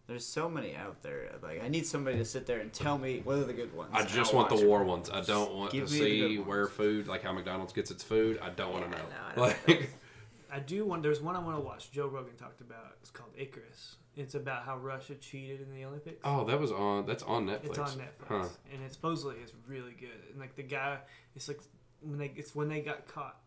it, 0.08 0.12
that'd 0.12 0.14
be 0.14 0.14
but- 0.14 0.14
good. 0.14 0.14
There's 0.14 0.26
so 0.26 0.50
many 0.50 0.76
out 0.76 1.02
there. 1.04 1.30
Like 1.44 1.64
I 1.64 1.68
need 1.68 1.86
somebody 1.86 2.18
to 2.18 2.26
sit 2.26 2.46
there 2.46 2.60
and 2.60 2.72
tell 2.72 2.98
me 2.98 3.22
what 3.24 3.38
are 3.38 3.44
the 3.44 3.54
good 3.54 3.74
ones. 3.76 3.92
I 3.94 4.04
just 4.04 4.34
want 4.34 4.50
the 4.50 4.66
war 4.66 4.84
ones. 4.84 5.10
I 5.10 5.22
don't 5.22 5.54
want 5.54 5.72
to 5.72 5.88
see 5.88 6.38
where 6.38 6.66
food, 6.68 7.08
like 7.08 7.24
how 7.24 7.34
McDonald's 7.34 7.74
gets 7.74 7.92
its 7.92 8.04
food. 8.04 8.40
I 8.42 8.50
don't 8.50 8.72
want 8.72 8.86
to 8.86 8.92
know. 8.92 8.98
no, 8.98 9.44
I 9.44 9.54
don't 9.56 9.68
like. 9.68 9.90
I 10.52 10.60
do 10.60 10.86
want. 10.86 11.04
There's 11.04 11.22
one 11.22 11.36
I 11.36 11.40
want 11.40 11.58
to 11.58 11.62
watch. 11.62 11.92
Joe 11.92 12.08
Rogan 12.08 12.36
talked 12.38 12.62
about. 12.62 12.96
It's 13.02 13.10
called 13.12 13.32
Icarus. 13.38 13.98
It's 14.16 14.34
about 14.34 14.64
how 14.64 14.78
Russia 14.78 15.14
cheated 15.16 15.62
in 15.62 15.72
the 15.76 15.84
Olympics. 15.86 16.22
oh, 16.24 16.46
that 16.46 16.60
was 16.60 16.72
on. 16.72 17.06
That's 17.06 17.24
on 17.24 17.46
Netflix. 17.46 17.66
It's 17.66 17.78
on 17.80 17.88
Netflix, 17.90 18.28
Huh. 18.28 18.46
and 18.74 18.84
it 18.84 18.94
supposedly 18.94 19.36
is 19.44 19.52
really 19.68 19.92
good. 19.92 20.10
And 20.32 20.40
like 20.40 20.56
the 20.56 20.64
guy, 20.64 20.98
it's 21.36 21.48
like 21.50 21.60
when 22.02 22.18
they 22.18 22.32
it's 22.36 22.56
when 22.56 22.70
they 22.70 22.80
got 22.80 23.08
caught. 23.08 23.38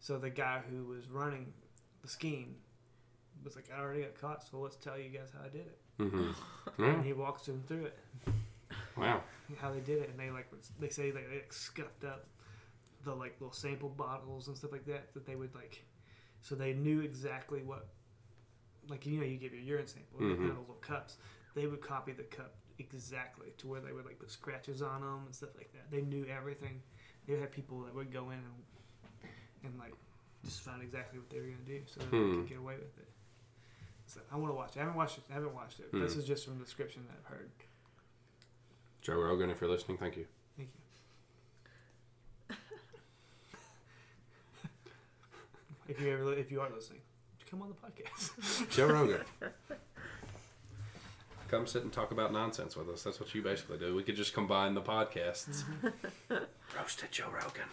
So 0.00 0.18
the 0.18 0.30
guy 0.30 0.60
who 0.70 0.84
was 0.84 1.08
running 1.08 1.52
the 2.02 2.08
scheme 2.08 2.56
was 3.42 3.56
like, 3.56 3.70
"I 3.74 3.80
already 3.80 4.02
got 4.02 4.20
caught, 4.20 4.46
so 4.48 4.58
let's 4.58 4.76
tell 4.76 4.98
you 4.98 5.08
guys 5.08 5.30
how 5.36 5.40
I 5.44 5.48
did 5.48 5.62
it." 5.62 5.78
Mm-hmm. 6.00 6.82
And 6.82 7.04
he 7.04 7.12
walks 7.12 7.46
them 7.46 7.62
through 7.68 7.86
it, 7.86 7.98
Wow. 8.96 9.22
how 9.58 9.70
they 9.72 9.80
did 9.80 10.02
it, 10.02 10.08
and 10.10 10.18
they 10.18 10.30
like 10.30 10.48
they 10.80 10.88
say 10.88 11.12
like, 11.12 11.28
they 11.28 11.36
like 11.36 11.52
scuffed 11.52 12.04
up 12.04 12.26
the 13.04 13.14
like 13.14 13.36
little 13.40 13.52
sample 13.52 13.88
bottles 13.90 14.48
and 14.48 14.56
stuff 14.56 14.72
like 14.72 14.86
that 14.86 15.12
that 15.14 15.26
they 15.26 15.36
would 15.36 15.54
like, 15.54 15.84
so 16.42 16.54
they 16.54 16.72
knew 16.72 17.00
exactly 17.00 17.62
what, 17.62 17.86
like 18.88 19.06
you 19.06 19.18
know 19.18 19.24
you 19.26 19.36
give 19.36 19.52
your 19.54 19.62
urine 19.62 19.86
sample, 19.86 20.18
and 20.20 20.30
they 20.30 20.34
put 20.34 20.40
Mhm. 20.42 20.50
in 20.50 20.56
those 20.56 20.58
little 20.60 20.74
cups. 20.80 21.16
They 21.54 21.66
would 21.66 21.80
copy 21.80 22.12
the 22.12 22.24
cup 22.24 22.54
exactly 22.80 23.52
to 23.58 23.68
where 23.68 23.80
they 23.80 23.92
would 23.92 24.04
like 24.04 24.18
put 24.18 24.30
scratches 24.32 24.82
on 24.82 25.00
them 25.02 25.22
and 25.26 25.34
stuff 25.34 25.50
like 25.56 25.72
that. 25.74 25.90
They 25.92 26.02
knew 26.02 26.24
everything. 26.26 26.82
They 27.28 27.38
had 27.38 27.52
people 27.52 27.82
that 27.82 27.94
would 27.94 28.12
go 28.12 28.30
in 28.30 28.38
and 28.38 29.30
and 29.64 29.78
like 29.78 29.94
just 30.44 30.62
find 30.62 30.82
exactly 30.82 31.18
what 31.20 31.30
they 31.30 31.38
were 31.40 31.46
gonna 31.46 31.62
do, 31.64 31.82
so 31.86 32.00
that 32.00 32.10
they 32.10 32.16
Hmm. 32.18 32.34
could 32.40 32.48
get 32.48 32.58
away 32.58 32.76
with 32.76 32.98
it. 32.98 33.08
So 34.06 34.20
I 34.32 34.36
want 34.36 34.50
to 34.50 34.56
watch 34.56 34.76
it. 34.76 34.80
I 34.80 34.82
haven't 34.82 34.96
watched 34.96 35.18
it. 35.18 35.24
I 35.30 35.34
haven't 35.34 35.54
watched 35.54 35.80
it. 35.80 35.86
Hmm. 35.90 36.00
This 36.00 36.16
is 36.16 36.24
just 36.24 36.44
from 36.44 36.58
the 36.58 36.64
description 36.64 37.02
that 37.08 37.16
I've 37.18 37.38
heard. 37.38 37.50
Joe 39.00 39.16
Rogan, 39.16 39.50
if 39.50 39.60
you're 39.60 39.70
listening, 39.70 39.98
thank 39.98 40.16
you. 40.16 40.26
Thank 40.56 40.70
you. 42.48 42.56
if 45.88 46.00
you 46.00 46.12
ever, 46.12 46.32
if 46.34 46.50
you 46.50 46.60
are 46.60 46.70
listening, 46.74 47.00
come 47.50 47.62
on 47.62 47.68
the 47.68 47.74
podcast. 47.74 48.70
Joe 48.74 48.86
Rogan. 48.86 49.20
Come 51.48 51.66
sit 51.66 51.82
and 51.82 51.92
talk 51.92 52.10
about 52.10 52.32
nonsense 52.32 52.74
with 52.74 52.88
us. 52.88 53.02
That's 53.04 53.20
what 53.20 53.32
you 53.34 53.42
basically 53.42 53.76
do. 53.76 53.94
We 53.94 54.02
could 54.02 54.16
just 54.16 54.32
combine 54.32 54.74
the 54.74 54.80
podcasts. 54.80 55.62
Roasted 56.74 57.12
Joe 57.12 57.28
Rogan. 57.30 57.68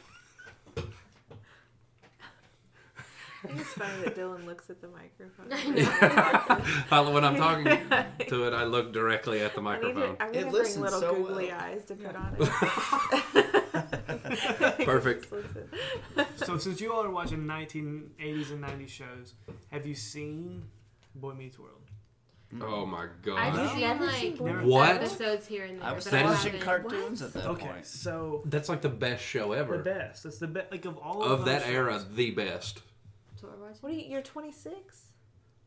I 3.44 3.48
think 3.48 3.60
it's 3.62 3.74
funny 3.74 4.04
that 4.04 4.16
Dylan 4.16 4.46
looks 4.46 4.70
at 4.70 4.82
the 4.82 4.88
microphone. 4.90 5.48
I 5.52 7.02
know. 7.02 7.12
when 7.14 7.24
I'm 7.26 7.36
talking 7.38 7.66
to 8.28 8.44
it, 8.48 8.54
I 8.54 8.64
look 8.66 8.94
directly 8.94 9.42
at 9.42 9.56
the 9.56 9.62
I 9.62 9.76
need 9.78 9.84
microphone. 9.96 10.16
to, 10.18 10.24
I'm 10.24 10.30
It 10.34 10.40
gonna 10.42 10.52
bring 10.52 10.82
little 10.82 11.00
so 11.00 11.16
googly 11.16 11.48
well. 11.48 11.60
eyes 11.60 11.84
to 11.86 11.96
put 11.96 12.12
Yeah. 12.14 12.20
on 12.20 12.36
it. 14.78 14.86
Perfect. 14.86 15.28
So 16.38 16.58
since 16.58 16.82
you 16.82 16.94
all 16.94 17.04
are 17.04 17.10
watching 17.12 17.40
1980s 17.46 18.52
and 18.52 18.64
90s 18.64 18.88
shows, 18.90 19.34
have 19.72 19.86
you 19.86 19.96
seen 19.96 20.64
Boy 21.16 21.34
Meets 21.34 21.58
World? 21.60 21.78
Oh 22.62 22.86
my 22.86 23.06
god! 23.24 23.38
I've 23.38 23.72
seen 23.72 23.82
like 24.00 24.12
seen 24.16 24.36
Boy 24.36 24.46
Never- 24.48 24.60
Meets 24.60 24.70
What? 24.72 24.96
Episodes 24.98 25.48
here 25.48 25.64
and 25.66 25.80
there. 25.80 25.88
I 25.88 25.94
was 25.94 26.04
but 26.04 26.14
I 26.16 26.24
watching 26.24 26.52
haven't- 26.52 26.62
cartoons 26.66 27.22
at 27.22 27.32
that 27.34 27.46
Okay, 27.48 27.66
point. 27.66 27.86
so 27.86 28.42
That's 28.46 28.68
like 28.68 28.82
the 28.82 28.90
best 28.90 29.24
show 29.24 29.54
ever. 29.54 29.78
the 29.78 29.84
best. 29.84 30.26
It's 30.26 30.38
the 30.40 30.48
best. 30.48 30.70
Like 30.72 30.84
of 30.86 30.98
all 30.98 31.24
Of 31.24 31.46
that 31.46 31.62
those 31.62 31.70
era, 31.72 32.06
the 32.14 32.32
best. 32.32 32.82
So 33.42 33.48
we're 33.48 33.66
watching. 33.68 33.82
What 33.82 33.92
are 33.92 33.96
you? 33.96 34.06
You're 34.08 34.22
26. 34.22 35.02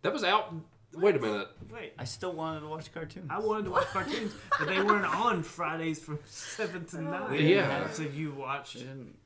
That 0.03 0.12
was 0.12 0.22
out. 0.22 0.55
Wait 0.93 1.16
a 1.16 1.18
minute. 1.18 1.49
Wait, 1.72 1.93
I 1.99 2.05
still 2.05 2.33
wanted 2.33 2.61
to 2.61 2.68
watch 2.68 2.93
cartoons. 2.95 3.27
I 3.29 3.41
wanted 3.41 3.64
to 3.64 3.72
watch 3.72 3.87
cartoons, 3.87 4.33
but 4.59 4.68
they 4.68 4.81
weren't 4.81 5.07
on 5.07 5.43
Fridays 5.43 5.99
from 5.99 6.20
seven 6.25 6.85
to 6.87 6.99
oh. 6.99 7.01
nine. 7.01 7.33
We 7.33 7.55
Yeah. 7.55 7.91
So 7.91 8.05
you 8.05 8.31
watched. 8.33 8.79
didn't 8.79 9.16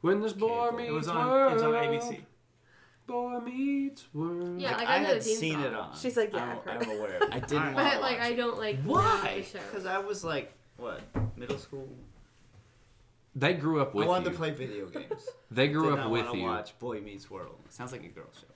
When 0.00 0.22
this 0.22 0.32
boy 0.32 0.70
Cable. 0.70 0.76
meets 0.78 0.88
It 0.88 0.92
was 0.92 1.08
on. 1.08 1.28
world. 1.28 1.52
It 1.52 1.54
was 1.54 1.62
on 1.64 1.72
ABC. 1.72 2.20
Boy 3.06 3.40
meets 3.40 4.06
world. 4.14 4.58
Yeah, 4.58 4.70
like, 4.70 4.78
like, 4.78 4.88
I, 4.88 4.94
I 4.94 4.98
know 5.00 5.06
had 5.08 5.16
the 5.16 5.20
theme 5.24 5.36
seen 5.36 5.52
song. 5.54 5.64
it 5.64 5.74
on. 5.74 5.96
She's 5.96 6.16
like, 6.16 6.32
yeah, 6.32 6.44
I'm, 6.44 6.50
I've 6.50 6.64
heard 6.64 6.82
I'm 6.82 6.98
aware. 6.98 7.18
I 7.30 7.40
didn't 7.40 7.58
Alright. 7.58 7.74
want 7.74 7.92
But 7.92 8.00
like 8.00 8.18
watch 8.18 8.30
I 8.30 8.32
don't 8.34 8.58
like 8.58 8.82
Why? 8.84 9.44
Because 9.52 9.84
I 9.84 9.98
was 9.98 10.24
like, 10.24 10.52
what, 10.76 11.00
middle 11.36 11.58
school? 11.58 11.88
They 13.34 13.54
grew 13.54 13.80
up 13.80 13.94
with 13.94 14.04
I 14.06 14.08
wanted 14.08 14.26
you. 14.26 14.30
to 14.32 14.36
play 14.36 14.50
video 14.50 14.86
games. 14.86 15.28
They 15.50 15.66
Did 15.66 15.74
grew 15.74 15.90
not 15.90 15.98
up 16.00 16.10
with 16.10 16.26
wanna 16.26 16.38
you. 16.38 16.44
watch 16.44 16.78
Boy 16.78 17.00
Meets 17.00 17.30
World. 17.30 17.56
Sounds 17.68 17.92
like 17.92 18.04
a 18.04 18.08
girl 18.08 18.24
show. 18.38 18.46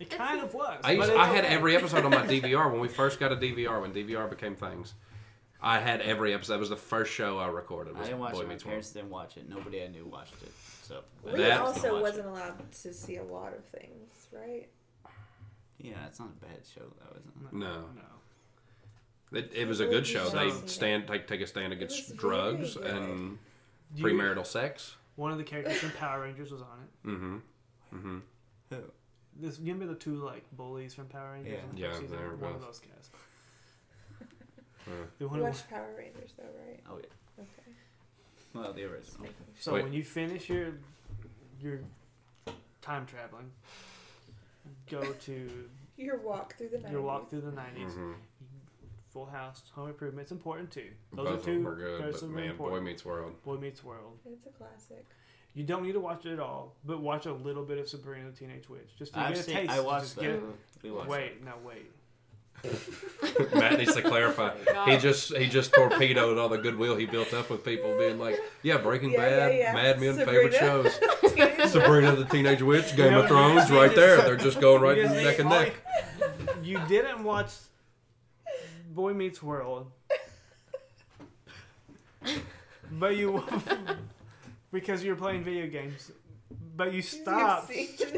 It 0.00 0.10
kind 0.10 0.40
of 0.42 0.52
was. 0.54 0.80
I, 0.82 0.92
used, 0.92 1.06
but 1.06 1.10
it's 1.14 1.18
I 1.18 1.26
had 1.26 1.44
okay. 1.44 1.54
every 1.54 1.76
episode 1.80 2.04
on 2.04 2.10
my 2.10 2.26
DVR 2.26 2.70
when 2.72 2.80
we 2.80 2.88
first 2.88 3.20
got 3.20 3.30
a 3.30 3.36
DVR 3.36 3.80
when 3.80 3.92
DVR 3.92 4.28
became 4.28 4.56
things. 4.56 4.94
I 5.60 5.78
had 5.78 6.00
every 6.00 6.34
episode. 6.34 6.54
That 6.54 6.58
was 6.60 6.70
the 6.70 6.76
first 6.76 7.12
show 7.12 7.38
I 7.38 7.46
recorded. 7.46 7.94
I 7.94 7.98
Was 8.00 8.08
didn't 8.08 8.20
watch 8.20 8.32
Boy 8.34 8.40
it. 8.40 8.42
My 8.46 8.48
Meets 8.54 8.64
World. 8.64 8.70
parents 8.70 8.90
didn't 8.90 9.10
watch 9.10 9.36
it. 9.36 9.48
Nobody 9.48 9.82
I 9.84 9.86
knew 9.86 10.04
watched 10.06 10.34
it. 10.42 10.52
So 10.82 11.02
We 11.24 11.32
That- 11.36 11.60
also 11.60 12.00
wasn't 12.00 12.26
allowed 12.26 12.72
to 12.72 12.92
see 12.92 13.16
a 13.18 13.22
lot 13.24 13.52
of 13.54 13.64
things, 13.66 14.26
right? 14.32 14.68
Yeah, 15.78 16.04
it's 16.08 16.18
not 16.18 16.30
a 16.30 16.44
bad 16.44 16.60
show 16.74 16.82
though, 16.98 17.16
isn't 17.18 17.46
it? 17.46 17.52
No, 17.52 17.84
No. 19.32 19.38
it, 19.38 19.52
it 19.54 19.68
was 19.68 19.78
a 19.80 19.86
good 19.86 20.06
show. 20.06 20.28
So- 20.28 20.36
They 20.36 20.50
stand 20.66 21.06
take 21.06 21.28
take 21.28 21.40
a 21.40 21.46
stand 21.46 21.72
against 21.72 22.08
was 22.10 22.18
drugs 22.18 22.74
very 22.74 22.90
good. 22.92 23.02
and 23.02 23.38
Do 23.94 24.02
you- 24.02 24.06
premarital 24.08 24.46
sex. 24.46 24.96
One 25.16 25.30
of 25.30 25.38
the 25.38 25.44
characters 25.44 25.76
from 25.78 25.90
Power 25.90 26.22
Rangers 26.22 26.50
was 26.50 26.62
on 26.62 26.68
it. 26.82 27.08
Mm-hmm. 27.08 27.36
Mm-hmm. 27.94 28.18
Who? 28.70 28.76
This 29.38 29.58
you 29.58 29.72
remember 29.72 29.92
the 29.94 29.98
two 29.98 30.16
like 30.24 30.44
bullies 30.52 30.94
from 30.94 31.06
Power 31.06 31.32
Rangers? 31.32 31.52
Yeah. 31.54 31.70
in 31.70 31.76
Yeah, 31.76 31.98
season? 32.00 32.16
there 32.16 32.32
it 32.32 32.38
one 32.38 32.54
of 32.54 32.60
those 32.60 32.80
guys. 32.80 33.10
Uh. 34.84 34.90
The 35.18 35.28
one 35.28 35.38
You 35.38 35.44
who- 35.44 35.50
watched 35.50 35.70
Power 35.70 35.94
Rangers 35.96 36.32
though, 36.36 36.42
right? 36.66 36.80
Oh 36.90 36.96
yeah. 36.98 37.42
Okay. 37.44 37.72
Well, 38.52 38.72
the 38.72 38.82
original. 38.82 39.26
sure. 39.26 39.28
so 39.60 39.72
Wait. 39.74 39.84
when 39.84 39.92
you 39.92 40.02
finish 40.02 40.48
your 40.48 40.72
your 41.60 41.78
time 42.80 43.06
traveling, 43.06 43.52
go 44.90 45.00
to 45.12 45.68
Your 45.96 46.18
walk 46.18 46.56
through 46.58 46.70
the 46.70 46.78
90s. 46.78 46.90
your 46.90 47.02
walk 47.02 47.30
through 47.30 47.42
the 47.42 47.52
90s 47.52 47.90
Mm-hmm. 47.92 48.12
Full 49.12 49.26
House, 49.26 49.62
Home 49.74 49.88
Improvement. 49.88 50.22
It's 50.22 50.32
important 50.32 50.70
too. 50.70 50.88
Those 51.12 51.26
Both 51.26 51.28
are 51.28 51.34
of 51.38 51.44
them 51.44 51.54
two. 51.58 51.64
were 51.64 51.74
good, 51.76 52.02
those 52.02 52.20
but 52.20 52.26
are 52.26 52.32
very 52.32 52.48
man, 52.48 52.56
Boy. 52.56 52.80
Meets 52.80 53.04
World. 53.04 53.42
Boy 53.44 53.56
Meets 53.56 53.84
World. 53.84 54.18
It's 54.24 54.46
a 54.46 54.50
classic. 54.50 55.04
You 55.54 55.64
don't 55.64 55.82
need 55.82 55.92
to 55.92 56.00
watch 56.00 56.24
it 56.24 56.32
at 56.32 56.40
all, 56.40 56.76
but 56.84 57.00
watch 57.02 57.26
a 57.26 57.32
little 57.32 57.64
bit 57.64 57.76
of 57.78 57.86
Sabrina 57.88 58.30
the 58.30 58.36
Teenage 58.36 58.68
Witch 58.70 58.96
just 58.98 59.12
to 59.12 59.20
I've 59.20 59.34
get 59.34 59.46
a 59.48 59.50
taste. 59.50 59.70
I 59.70 59.80
watched 59.80 60.04
just 60.04 60.16
that. 60.16 60.22
get. 60.22 60.42
We 60.82 60.88
a, 60.88 60.94
watched 60.94 61.10
wait, 61.10 61.44
no, 61.44 61.52
wait. 61.64 61.90
Matt 63.54 63.78
needs 63.78 63.94
to 63.94 64.02
clarify. 64.02 64.54
No. 64.72 64.84
He 64.86 64.96
just 64.96 65.36
he 65.36 65.48
just 65.48 65.72
torpedoed 65.74 66.38
all 66.38 66.48
the 66.48 66.58
goodwill 66.58 66.96
he 66.96 67.06
built 67.06 67.34
up 67.34 67.50
with 67.50 67.64
people 67.64 67.96
being 67.98 68.18
like, 68.18 68.38
yeah, 68.62 68.78
Breaking 68.78 69.10
Yeah, 69.10 69.20
yeah, 69.20 69.38
Bad, 69.48 69.58
yeah. 69.58 69.72
Mad 69.74 70.00
Men, 70.00 70.14
Sabrina. 70.16 70.50
favorite 70.50 70.54
shows. 70.54 71.70
Sabrina 71.72 72.14
the 72.14 72.24
Teenage 72.24 72.62
Witch, 72.62 72.94
Game 72.96 73.12
You 73.12 73.20
of 73.20 73.28
Thrones, 73.28 73.70
right 73.70 73.94
there. 73.94 74.18
They're 74.22 74.36
just 74.36 74.60
going 74.60 74.80
right 74.82 74.96
neck 74.98 75.38
and 75.38 75.48
neck. 75.48 75.74
You 76.62 76.80
didn't 76.88 77.24
watch 77.24 77.50
Boy 78.94 79.14
Meets 79.14 79.42
World, 79.42 79.90
but 82.90 83.16
you 83.16 83.44
because 84.72 85.02
you 85.04 85.10
were 85.10 85.16
playing 85.16 85.44
video 85.44 85.66
games, 85.66 86.10
but 86.76 86.92
you 86.92 87.02
stopped 87.02 87.72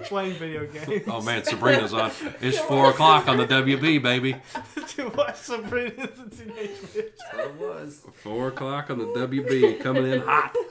playing 0.05 0.35
video 0.35 0.67
games 0.67 1.05
Oh 1.07 1.21
man, 1.21 1.45
Sabrina's 1.45 1.93
on. 1.93 2.11
It's 2.41 2.59
four 2.59 2.91
o'clock 2.91 3.29
on 3.29 3.37
the 3.37 3.47
WB, 3.47 4.03
baby. 4.03 4.37
to 4.89 5.09
watch 5.11 5.37
Sabrina 5.37 6.09
the 6.09 6.37
Teenage 6.37 6.71
Witch. 6.95 7.15
So 7.33 7.39
it 7.39 7.55
was. 7.55 8.03
Four 8.23 8.49
o'clock 8.49 8.91
on 8.91 8.99
the 8.99 9.07
WB, 9.07 9.81
coming 9.81 10.11
in 10.11 10.21
hot. 10.21 10.55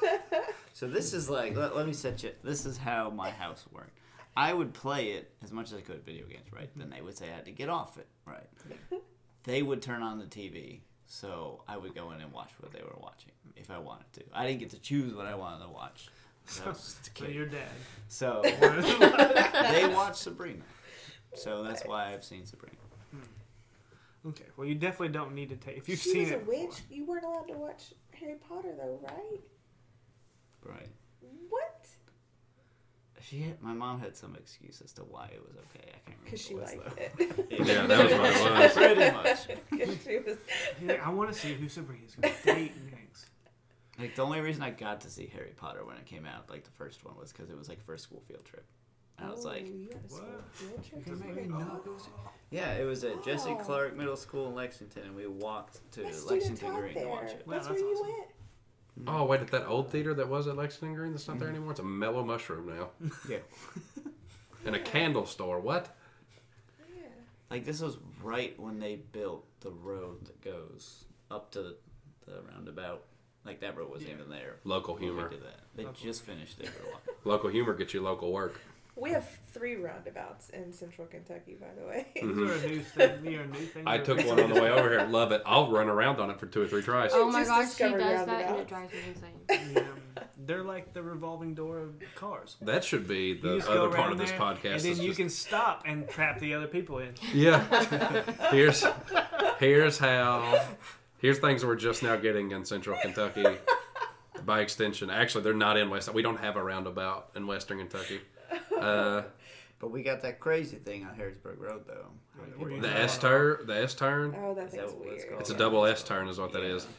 So 0.75 0.87
this 0.87 1.13
is 1.13 1.29
like 1.29 1.55
let, 1.55 1.75
let 1.77 1.85
me 1.85 1.93
set 1.93 2.23
you. 2.23 2.31
This 2.43 2.65
is 2.65 2.77
how 2.77 3.09
my 3.11 3.29
house 3.29 3.63
worked. 3.71 3.97
I 4.35 4.51
would 4.53 4.73
play 4.73 5.11
it 5.11 5.31
as 5.43 5.51
much 5.51 5.71
as 5.71 5.77
I 5.77 5.81
could 5.81 6.03
video 6.03 6.25
games, 6.25 6.51
right? 6.51 6.69
Then 6.75 6.89
they 6.89 6.99
would 6.99 7.15
say 7.15 7.29
I 7.29 7.35
had 7.35 7.45
to 7.45 7.51
get 7.51 7.69
off 7.69 7.97
it, 7.97 8.07
right? 8.25 8.49
They 9.43 9.61
would 9.61 9.81
turn 9.81 10.01
on 10.01 10.19
the 10.19 10.25
TV 10.25 10.79
So 11.05 11.63
I 11.67 11.77
would 11.77 11.93
go 11.95 12.11
in 12.11 12.21
and 12.21 12.31
watch 12.31 12.51
what 12.59 12.71
they 12.71 12.81
were 12.81 12.95
watching 13.01 13.31
if 13.55 13.69
I 13.69 13.77
wanted 13.77 14.11
to. 14.13 14.23
I 14.33 14.47
didn't 14.47 14.59
get 14.59 14.69
to 14.71 14.79
choose 14.79 15.13
what 15.13 15.25
I 15.25 15.35
wanted 15.35 15.63
to 15.65 15.69
watch. 15.71 16.07
I 16.65 16.69
was 16.69 16.97
So 17.01 17.11
kid. 17.13 17.33
your 17.35 17.45
dad. 17.45 17.69
So 18.07 18.41
they 18.43 19.87
watched 19.93 20.17
Sabrina. 20.17 20.63
So 21.35 21.63
that's 21.63 21.83
why 21.85 22.13
I've 22.13 22.23
seen 22.23 22.45
Sabrina. 22.45 22.75
Hmm. 23.11 24.29
Okay, 24.29 24.45
well, 24.57 24.67
you 24.67 24.75
definitely 24.75 25.09
don't 25.09 25.33
need 25.33 25.49
to 25.49 25.55
take. 25.55 25.77
If 25.77 25.87
you've 25.89 25.99
she 25.99 26.11
seen 26.11 26.21
was 26.23 26.31
a 26.31 26.35
it, 26.35 26.47
witch. 26.47 26.81
You 26.91 27.05
weren't 27.05 27.25
allowed 27.25 27.47
to 27.47 27.53
watch 27.53 27.93
Harry 28.19 28.35
Potter 28.35 28.73
though, 28.77 28.99
right? 29.03 29.41
Right. 30.65 30.89
What? 31.49 31.82
She 33.25 33.41
had, 33.41 33.61
my 33.61 33.73
mom 33.73 33.99
had 34.01 34.17
some 34.17 34.35
excuse 34.35 34.81
as 34.83 34.91
to 34.93 35.01
why 35.03 35.29
it 35.33 35.41
was 35.47 35.55
okay. 35.55 35.89
I 35.89 36.09
can't 36.09 36.17
remember. 36.17 36.25
Because 36.25 36.41
she 36.41 36.55
what 36.55 36.71
it 36.73 36.77
was, 36.77 36.85
liked 36.85 37.47
though. 37.49 37.55
it. 37.55 37.67
Yeah, 37.67 37.87
that 37.87 38.03
was 38.03 38.13
what 38.13 38.51
it 38.51 38.59
was. 38.59 38.73
Pretty 38.73 39.11
much. 39.11 39.87
'Cause 39.87 39.97
she 40.03 40.19
was. 40.19 40.37
Like, 40.83 41.05
I 41.07 41.09
want 41.09 41.31
to 41.31 41.37
see 41.39 41.53
who 41.53 41.69
Sabrina's 41.69 42.15
going 42.15 42.33
to 42.33 42.43
date 42.45 42.71
and 42.75 42.89
things. 42.91 43.25
Like 43.99 44.15
the 44.15 44.23
only 44.23 44.41
reason 44.41 44.61
I 44.63 44.71
got 44.71 45.01
to 45.01 45.09
see 45.09 45.27
Harry 45.33 45.53
Potter 45.55 45.85
when 45.85 45.95
it 45.97 46.05
came 46.05 46.25
out, 46.25 46.49
like 46.49 46.63
the 46.65 46.71
first 46.71 47.05
one, 47.05 47.15
was 47.17 47.31
because 47.31 47.49
it 47.49 47.57
was 47.57 47.69
like 47.69 47.81
first 47.81 48.03
school 48.03 48.21
field 48.27 48.43
trip. 48.43 48.65
And 49.19 49.27
I 49.27 49.31
was 49.31 49.45
Oh, 49.45 49.49
like, 49.49 49.67
you 49.67 49.87
had 49.93 50.03
a 50.03 50.09
school 50.09 50.25
What? 50.27 50.43
field 50.55 50.83
trip 50.83 50.93
You 51.07 51.13
to 51.13 51.19
can 51.19 51.19
make 51.19 51.35
me 51.35 51.41
Sabrina? 51.43 51.65
not 51.65 51.85
go 51.85 51.97
see- 51.97 52.09
yeah, 52.49 52.73
it 52.73 52.83
was 52.83 53.03
at 53.03 53.23
Jessie 53.23 53.51
Oh. 53.51 53.55
Clark 53.63 53.95
Middle 53.95 54.15
School 54.17 54.49
in 54.49 54.55
Lexington, 54.55 55.03
and 55.03 55.15
we 55.15 55.27
walked 55.27 55.79
to 55.93 56.01
Lexington 56.03 56.57
taught 56.57 56.79
Green 56.81 56.93
to 56.95 57.07
watch 57.07 57.31
it. 57.31 57.43
Wow, 57.47 57.53
That's, 57.53 57.67
that's 57.67 57.81
where 57.81 57.89
you 57.91 58.01
went. 58.01 58.27
Oh 59.07 59.25
wait, 59.25 59.41
at 59.41 59.47
that 59.51 59.65
old 59.65 59.89
theater 59.91 60.13
that 60.13 60.27
was 60.29 60.47
at 60.47 60.55
Lexington 60.55 60.95
Green, 60.95 61.11
that's 61.11 61.27
not 61.27 61.39
there 61.39 61.47
mm-hmm. 61.47 61.55
anymore. 61.55 61.71
It's 61.71 61.79
a 61.79 61.83
mellow 61.83 62.23
mushroom 62.23 62.67
now, 62.77 62.89
Yeah, 63.29 63.39
and 64.65 64.75
a 64.75 64.79
candle 64.79 65.25
store. 65.25 65.59
What? 65.59 65.95
Yeah. 66.95 67.07
like 67.49 67.65
this 67.65 67.81
was 67.81 67.97
right 68.21 68.57
when 68.59 68.79
they 68.79 68.95
built 68.95 69.45
the 69.61 69.71
road 69.71 70.25
that 70.25 70.41
goes 70.41 71.05
up 71.31 71.51
to 71.51 71.61
the, 71.63 71.75
the 72.27 72.41
roundabout. 72.53 73.03
Like 73.45 73.59
that 73.61 73.75
road 73.75 73.89
wasn't 73.89 74.09
Yeah. 74.09 74.15
even 74.15 74.29
there. 74.29 74.55
Local 74.63 74.93
when 74.93 75.01
we 75.03 75.07
humor. 75.09 75.29
did 75.29 75.43
that. 75.43 75.59
They 75.75 75.83
Local 75.83 76.01
just 76.01 76.23
finished 76.23 76.61
it 76.61 76.69
for 76.69 76.83
a 76.83 76.91
while. 76.91 77.01
Local 77.25 77.49
humor 77.49 77.73
gets 77.73 77.93
you 77.93 78.01
local 78.01 78.31
work. 78.31 78.61
We 78.95 79.09
have 79.09 79.27
three 79.51 79.75
roundabouts 79.75 80.49
in 80.49 80.71
central 80.71 81.07
Kentucky, 81.07 81.57
by 81.59 81.67
the 81.79 81.87
way. 81.87 82.07
These 82.15 82.23
are 82.23 82.53
a 82.53 82.67
new 82.69 82.79
thing. 82.81 83.23
These 83.23 83.37
are 83.39 83.41
a 83.41 83.47
new 83.47 83.53
thing. 83.65 83.83
I 83.87 83.97
took 83.97 84.19
one 84.27 84.39
on 84.39 84.51
the 84.53 84.61
way 84.61 84.69
over 84.69 84.87
here. 84.89 85.07
Love 85.07 85.31
it. 85.31 85.41
I'll 85.47 85.71
run 85.71 85.89
around 85.89 86.19
on 86.19 86.29
it 86.29 86.39
for 86.39 86.45
two 86.45 86.61
or 86.61 86.67
three 86.67 86.83
tries. 86.83 87.11
Oh 87.15 87.31
my 87.31 87.39
just 87.41 87.49
gosh, 87.49 87.63
she 87.63 87.69
discovered 87.69 87.97
does 87.99 88.25
that 88.27 88.29
and 88.29 88.29
it 88.29 88.43
roundabouts. 88.45 88.69
drives 88.69 88.93
me 88.93 88.99
insane. 89.07 89.73
Yeah, 90.15 90.23
they're 90.45 90.63
like 90.63 90.93
the 90.93 91.01
revolving 91.01 91.55
door 91.55 91.79
of 91.79 91.95
cars. 92.15 92.55
That 92.61 92.83
should 92.83 93.07
be 93.07 93.29
You 93.29 93.41
the 93.41 93.55
just 93.57 93.67
go 93.67 93.85
other 93.85 93.87
part 93.95 93.99
around 93.99 94.11
of 94.13 94.17
this 94.19 94.29
there, 94.29 94.39
podcast. 94.39 94.71
and 94.75 94.81
then 94.81 94.91
is 94.91 94.99
you 94.99 95.07
just- 95.07 95.19
can 95.19 95.29
stop 95.29 95.83
and 95.87 96.07
trap 96.07 96.39
the 96.39 96.53
other 96.53 96.67
people 96.67 96.99
in. 96.99 97.13
Yeah. 97.33 97.63
here's 98.51 98.85
here's 99.59 99.97
how 99.97 100.61
here's 101.17 101.39
things 101.39 101.65
we're 101.65 101.75
just 101.75 102.03
now 102.03 102.15
getting 102.15 102.51
in 102.51 102.63
Central 102.63 102.97
Kentucky. 103.01 103.45
By 104.45 104.59
extension, 104.59 105.09
actually, 105.09 105.43
they're 105.45 105.53
not 105.53 105.77
in 105.77 105.89
West. 105.89 106.13
We 106.13 106.21
don't 106.21 106.39
have 106.39 106.57
a 106.57 106.63
roundabout 106.63 107.29
in 107.35 107.47
Western 107.47 107.77
Kentucky. 107.79 108.19
Uh, 108.83 109.23
But 109.79 109.91
we 109.91 110.01
got 110.03 110.21
that 110.21 110.39
crazy 110.39 110.77
thing 110.77 111.03
on 111.03 111.13
Harrisburg 111.15 111.59
Road, 111.59 111.83
though. 111.87 112.07
How 112.37 112.41
many 112.43 112.53
Where 112.57 112.69
you 112.71 112.75
people- 112.77 112.89
the 112.89 112.97
S 112.99 113.17
turn, 113.17 113.65
the 113.65 113.75
S 113.83 113.93
turn. 113.93 114.33
Oh, 114.37 114.53
that 114.53 114.67
Is 114.67 114.71
that 114.73 114.81
thing's 114.89 114.93
what 114.93 115.07
it's 115.07 115.15
weird. 115.17 115.29
called? 115.29 115.41
It's 115.41 115.49
a 115.49 115.57
double 115.57 115.85
S 115.85 116.03
turn, 116.03 116.27
is 116.29 116.39
what 116.39 116.53
that 116.53 116.63
is. 116.63 116.83
Yeah. 116.85 116.89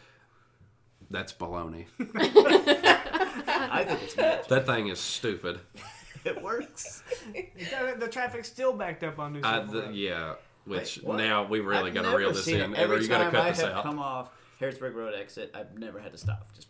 That's 1.10 1.32
baloney. 1.32 1.86
I 1.98 3.84
think 3.86 4.02
it's 4.02 4.16
magic. 4.16 4.48
That 4.48 4.66
thing 4.66 4.88
is 4.88 4.98
stupid. 5.00 5.60
it 6.24 6.42
works. 6.42 7.02
The, 7.32 7.96
the 7.98 8.08
traffic's 8.08 8.48
still 8.48 8.72
backed 8.72 9.02
up 9.04 9.18
on 9.18 9.32
New 9.34 9.40
I, 9.44 9.60
the, 9.60 9.90
yeah. 9.92 10.34
Which 10.64 11.00
Wait, 11.02 11.16
now 11.18 11.44
we 11.44 11.60
really 11.60 11.90
got 11.90 12.02
to 12.02 12.06
never 12.08 12.18
reel 12.18 12.32
this 12.32 12.46
in. 12.48 12.74
Every 12.74 13.02
you 13.02 13.08
got 13.08 13.18
to 13.18 13.24
time 13.24 13.32
cut 13.32 13.40
I 13.46 13.50
this 13.50 13.60
have 13.60 13.72
out. 13.72 13.82
come 13.82 13.98
off 13.98 14.30
Harrisburg 14.58 14.94
Road 14.94 15.14
exit, 15.14 15.50
I've 15.54 15.78
never 15.78 16.00
had 16.00 16.12
to 16.12 16.18
stop. 16.18 16.46
Just 16.54 16.68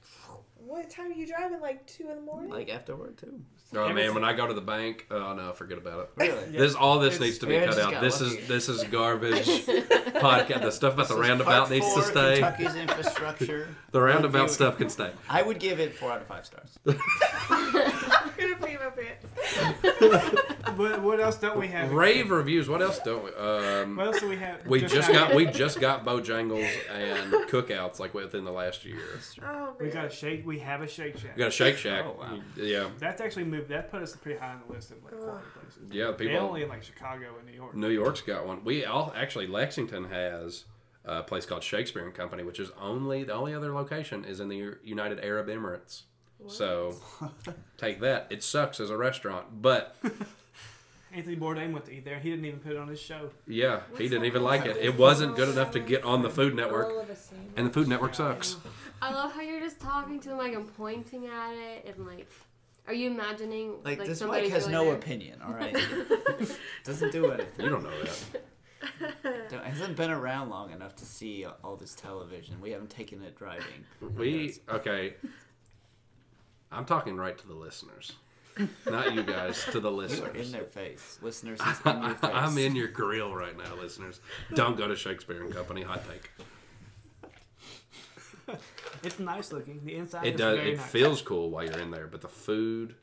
What 0.56 0.90
time 0.90 1.12
are 1.12 1.14
you 1.14 1.26
driving? 1.28 1.60
Like 1.60 1.86
two 1.86 2.08
in 2.10 2.16
the 2.16 2.22
morning? 2.22 2.50
like 2.50 2.68
afterward 2.68 3.16
too. 3.18 3.40
Oh 3.76 3.82
Every 3.84 3.94
man, 3.94 4.04
time- 4.06 4.14
when 4.14 4.24
I 4.24 4.32
go 4.34 4.46
to 4.46 4.54
the 4.54 4.60
bank, 4.60 5.06
uh, 5.10 5.14
oh 5.14 5.34
no, 5.34 5.52
forget 5.52 5.78
about 5.78 6.00
it. 6.00 6.10
Really? 6.16 6.52
Yeah. 6.52 6.58
This 6.60 6.74
all 6.74 6.98
this 7.00 7.14
It's- 7.14 7.20
needs 7.28 7.38
to 7.38 7.46
be 7.46 7.54
Yeah, 7.54 7.60
cut 7.66 7.74
just 7.74 7.80
out. 7.80 7.90
got 7.92 8.02
This 8.02 8.20
lucky. 8.20 8.36
is 8.38 8.48
this 8.48 8.68
is 8.68 8.84
garbage 8.90 9.46
podcast. 9.46 10.62
The 10.62 10.70
stuff 10.70 10.94
about 10.94 11.08
the 11.08 11.14
This 11.16 11.24
is 11.24 11.28
roundabout 11.28 11.70
needs 11.70 11.94
to 11.94 12.02
stay. 12.02 12.34
Kentucky's 12.40 12.74
infrastructure. 12.76 13.68
The 13.90 14.00
roundabout 14.00 14.50
stuff 14.50 14.78
can 14.78 14.90
stay. 14.90 15.10
I 15.28 15.42
would 15.42 15.58
give 15.60 15.78
it 15.80 15.94
four 15.96 16.10
out 16.12 16.20
of 16.20 16.26
five 16.26 16.44
stars. 16.46 16.78
I'm 18.84 18.92
gonna 18.94 19.90
pee 20.00 20.08
my 20.08 20.18
pants. 20.18 20.50
What, 20.76 21.02
what 21.02 21.20
else 21.20 21.36
don't 21.36 21.58
we 21.58 21.68
have? 21.68 21.92
Rave 21.92 22.30
reviews. 22.30 22.68
What 22.68 22.82
else 22.82 22.98
don't 23.00 23.24
we? 23.24 23.30
Um, 23.34 23.96
What 23.96 24.06
else 24.08 24.20
do 24.20 24.28
we 24.28 24.36
have? 24.36 24.66
we 24.66 24.80
just 24.80 25.10
now- 25.10 25.26
got 25.28 25.34
we 25.34 25.46
just 25.46 25.80
got 25.80 26.04
Bojangles 26.04 26.68
and 26.92 27.32
cookouts 27.48 27.98
like 28.00 28.12
within 28.14 28.44
the 28.44 28.50
last 28.50 28.84
year. 28.84 28.98
Oh 29.42 29.74
We 29.78 29.88
got 29.90 30.06
a 30.06 30.10
shake. 30.10 30.44
We 30.46 30.58
have 30.60 30.82
a 30.82 30.86
Shake 30.88 31.16
Shack. 31.18 31.36
We 31.36 31.40
got 31.40 31.48
a 31.48 31.52
Shake 31.52 31.76
Shack. 31.76 32.04
Oh, 32.06 32.16
wow. 32.18 32.38
Yeah, 32.56 32.88
That's 32.98 33.20
actually 33.20 33.44
moved. 33.44 33.68
That 33.68 33.90
put 33.90 34.02
us 34.02 34.16
pretty 34.16 34.38
high 34.38 34.52
on 34.52 34.62
the 34.66 34.72
list 34.74 34.90
of 34.90 35.02
like 35.04 35.14
Ugh. 35.14 35.40
places. 35.54 35.82
yeah. 35.92 36.10
They 36.16 36.26
People. 36.28 36.40
only 36.46 36.62
in 36.62 36.68
like 36.68 36.82
Chicago 36.82 37.36
and 37.38 37.46
New 37.46 37.54
York. 37.54 37.74
New 37.74 37.90
York's 37.90 38.20
got 38.22 38.46
one. 38.46 38.64
We 38.64 38.84
all 38.84 39.12
actually 39.16 39.46
Lexington 39.46 40.04
has 40.06 40.64
a 41.04 41.22
place 41.22 41.46
called 41.46 41.62
Shakespeare 41.62 42.04
and 42.04 42.14
Company, 42.14 42.42
which 42.42 42.58
is 42.58 42.70
only 42.80 43.24
the 43.24 43.34
only 43.34 43.54
other 43.54 43.72
location 43.72 44.24
is 44.24 44.40
in 44.40 44.48
the 44.48 44.74
United 44.82 45.20
Arab 45.20 45.48
Emirates. 45.48 46.02
So 46.48 46.96
take 47.78 48.00
that. 48.00 48.26
It 48.30 48.42
sucks 48.42 48.80
as 48.80 48.90
a 48.90 48.96
restaurant, 48.96 49.46
but 49.62 49.96
Anthony 51.12 51.36
Bourdain 51.36 51.72
went 51.72 51.84
to 51.86 51.92
eat 51.92 52.04
there. 52.04 52.18
He 52.18 52.30
didn't 52.30 52.44
even 52.44 52.58
put 52.60 52.72
it 52.72 52.78
on 52.78 52.88
his 52.88 53.00
show. 53.00 53.30
yeah, 53.46 53.80
What's 53.88 53.98
he 54.00 54.08
didn't 54.08 54.22
that 54.22 54.26
even 54.26 54.42
like 54.42 54.66
it. 54.66 54.76
It 54.78 54.98
wasn't 54.98 55.36
good 55.36 55.48
enough 55.48 55.70
to 55.72 55.80
get 55.80 56.02
on 56.04 56.22
the 56.22 56.30
Food 56.30 56.54
Network, 56.54 57.02
of 57.02 57.08
a 57.10 57.16
sandwich. 57.16 57.52
and 57.56 57.66
the 57.68 57.70
Food 57.72 57.88
Network 57.88 58.14
sucks. 58.14 58.56
I 59.00 59.12
love 59.12 59.32
how 59.32 59.40
you're 59.42 59.60
just 59.60 59.80
talking 59.80 60.18
to 60.20 60.30
them 60.30 60.38
like 60.38 60.54
I'm 60.54 60.66
pointing 60.66 61.26
at 61.26 61.52
it 61.54 61.94
and 61.96 62.06
like, 62.06 62.28
are 62.86 62.94
you 62.94 63.10
imagining 63.10 63.76
Like, 63.84 64.04
this 64.04 64.18
somebody 64.18 64.42
mic 64.44 64.52
has 64.52 64.62
really 64.64 64.72
no 64.74 64.84
there? 64.86 64.94
opinion. 64.96 65.40
All 65.42 65.52
right, 65.54 65.76
doesn't 66.84 67.12
do 67.12 67.30
anything. 67.30 67.64
You 67.64 67.70
don't 67.70 67.82
know 67.84 67.90
that. 68.02 68.42
Don't- 69.50 69.64
hasn't 69.64 69.96
been 69.96 70.10
around 70.10 70.50
long 70.50 70.70
enough 70.72 70.94
to 70.96 71.04
see 71.06 71.46
all 71.62 71.76
this 71.76 71.94
television. 71.94 72.60
We 72.60 72.70
haven't 72.72 72.90
taken 72.90 73.22
it 73.22 73.36
driving. 73.38 73.84
We 74.16 74.56
okay. 74.68 75.14
I'm 76.74 76.84
talking 76.84 77.16
right 77.16 77.36
to 77.38 77.46
the 77.46 77.54
listeners, 77.54 78.12
not 78.86 79.14
you 79.14 79.22
guys. 79.22 79.64
To 79.72 79.80
the 79.80 79.90
You 79.90 79.98
are 80.00 80.04
in 80.04 80.08
listeners. 80.08 80.52
their 80.52 80.64
face, 80.64 81.18
listeners. 81.22 81.60
He's 81.64 81.80
in 81.86 82.02
your 82.02 82.14
face. 82.14 82.30
I'm 82.34 82.58
in 82.58 82.74
your 82.76 82.88
grill 82.88 83.34
right 83.34 83.56
now, 83.56 83.74
listeners. 83.80 84.20
Don't 84.54 84.76
go 84.76 84.86
to 84.88 84.96
Shakespeare 84.96 85.42
and 85.42 85.52
Company. 85.54 85.82
Hot 85.82 86.02
take. 86.08 86.30
It's 89.02 89.18
nice 89.18 89.52
looking. 89.52 89.80
The 89.84 89.96
inside 89.96 90.26
It 90.26 90.34
is 90.34 90.38
does. 90.40 90.56
very 90.58 90.72
It 90.72 90.76
nice. 90.78 90.86
feels 90.90 91.22
cool 91.22 91.50
while 91.50 91.64
you're 91.64 91.78
in 91.78 91.90
there, 91.90 92.06
but 92.06 92.20
the 92.20 92.28
food 92.28 92.94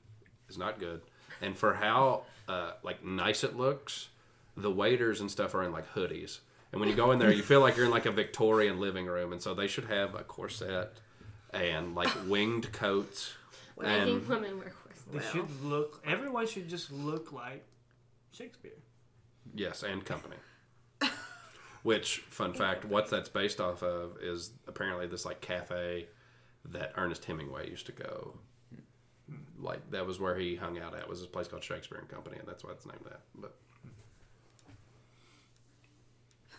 is 0.49 0.57
not 0.57 0.79
good. 0.79 1.01
And 1.41 1.57
for 1.57 1.73
how 1.73 2.23
uh, 2.47 2.73
like 2.83 3.03
nice 3.03 3.43
it 3.43 3.55
looks, 3.55 4.09
the 4.55 4.71
waiters 4.71 5.21
and 5.21 5.29
stuff 5.31 5.55
are 5.55 5.63
in 5.63 5.71
like 5.71 5.91
hoodies. 5.93 6.39
And 6.71 6.79
when 6.79 6.89
you 6.89 6.95
go 6.95 7.11
in 7.11 7.19
there, 7.19 7.31
you 7.31 7.43
feel 7.43 7.59
like 7.59 7.75
you're 7.75 7.85
in 7.85 7.91
like 7.91 8.05
a 8.05 8.11
Victorian 8.11 8.79
living 8.79 9.05
room. 9.07 9.31
And 9.33 9.41
so 9.41 9.53
they 9.53 9.67
should 9.67 9.85
have 9.85 10.15
a 10.15 10.23
corset 10.23 10.93
and 11.53 11.95
like 11.95 12.09
winged 12.27 12.71
coats. 12.71 13.33
I 13.83 13.91
And 13.91 14.09
think 14.09 14.29
women 14.29 14.57
wear 14.57 14.73
They 15.11 15.19
corsets. 15.19 15.31
should 15.31 15.61
look. 15.63 16.01
Everyone 16.05 16.47
should 16.47 16.67
just 16.69 16.91
look 16.91 17.31
like 17.31 17.65
Shakespeare. 18.31 18.71
yes, 19.55 19.83
and 19.83 20.03
company. 20.05 20.35
Which 21.83 22.19
fun 22.29 22.53
fact? 22.53 22.85
What 22.85 23.09
that's 23.09 23.27
based 23.29 23.59
off 23.59 23.81
of 23.81 24.17
is 24.21 24.51
apparently 24.67 25.07
this 25.07 25.25
like 25.25 25.41
cafe 25.41 26.07
that 26.65 26.93
Ernest 26.95 27.25
Hemingway 27.25 27.69
used 27.71 27.87
to 27.87 27.91
go. 27.91 28.35
Like 29.57 29.89
that 29.89 30.05
was 30.05 30.19
where 30.19 30.35
he 30.37 30.55
hung 30.55 30.77
out 30.77 30.95
at. 30.95 31.09
Was 31.09 31.19
this 31.21 31.27
place 31.27 31.47
called 31.47 31.63
Shakespeare 31.63 31.97
and 31.97 32.07
Company, 32.07 32.37
and 32.37 32.47
that's 32.47 32.63
why 32.63 32.69
it's 32.71 32.85
named 32.85 33.01
that. 33.05 33.21
But 33.35 33.55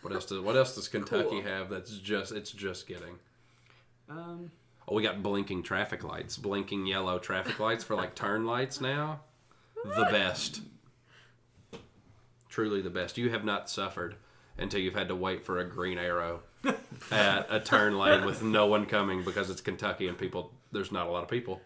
what 0.01 0.13
else 0.13 0.27
does 0.27 0.41
what 0.41 0.57
else 0.57 0.75
does 0.75 0.89
Kentucky 0.89 1.29
Cool. 1.29 1.43
have 1.43 1.71
that's 1.71 1.97
just 1.99 2.33
it's 2.33 2.51
just 2.51 2.89
getting? 2.89 3.15
Um, 4.09 4.51
Oh, 4.89 4.95
we 4.95 5.03
got 5.03 5.23
blinking 5.23 5.63
traffic 5.63 6.03
lights, 6.05 6.37
blinking 6.37 6.87
yellow 6.87 7.19
traffic 7.19 7.59
lights 7.61 7.85
for 7.85 7.95
like 7.95 8.15
turn 8.15 8.45
lights 8.47 8.81
now. 8.81 9.21
The 9.85 10.07
best. 10.11 10.61
Truly 12.49 12.83
the 12.83 12.91
best. 12.91 13.17
You 13.19 13.31
have 13.31 13.45
not 13.45 13.71
suffered 13.71 14.17
until 14.59 14.81
you've 14.81 14.95
had 14.95 15.09
to 15.09 15.17
wait 15.17 15.45
for 15.45 15.59
a 15.59 15.65
green 15.65 15.99
arrow 15.99 16.41
at 17.11 17.47
a 17.51 17.59
turn 17.61 17.97
lane 17.99 18.25
with 18.25 18.43
no 18.43 18.67
one 18.67 18.87
coming 18.87 19.25
because 19.25 19.51
it's 19.51 19.61
Kentucky 19.61 20.07
and 20.09 20.17
people 20.19 20.53
there's 20.73 20.93
not 20.93 21.07
a 21.07 21.11
lot 21.11 21.23
of 21.23 21.29
people. 21.29 21.61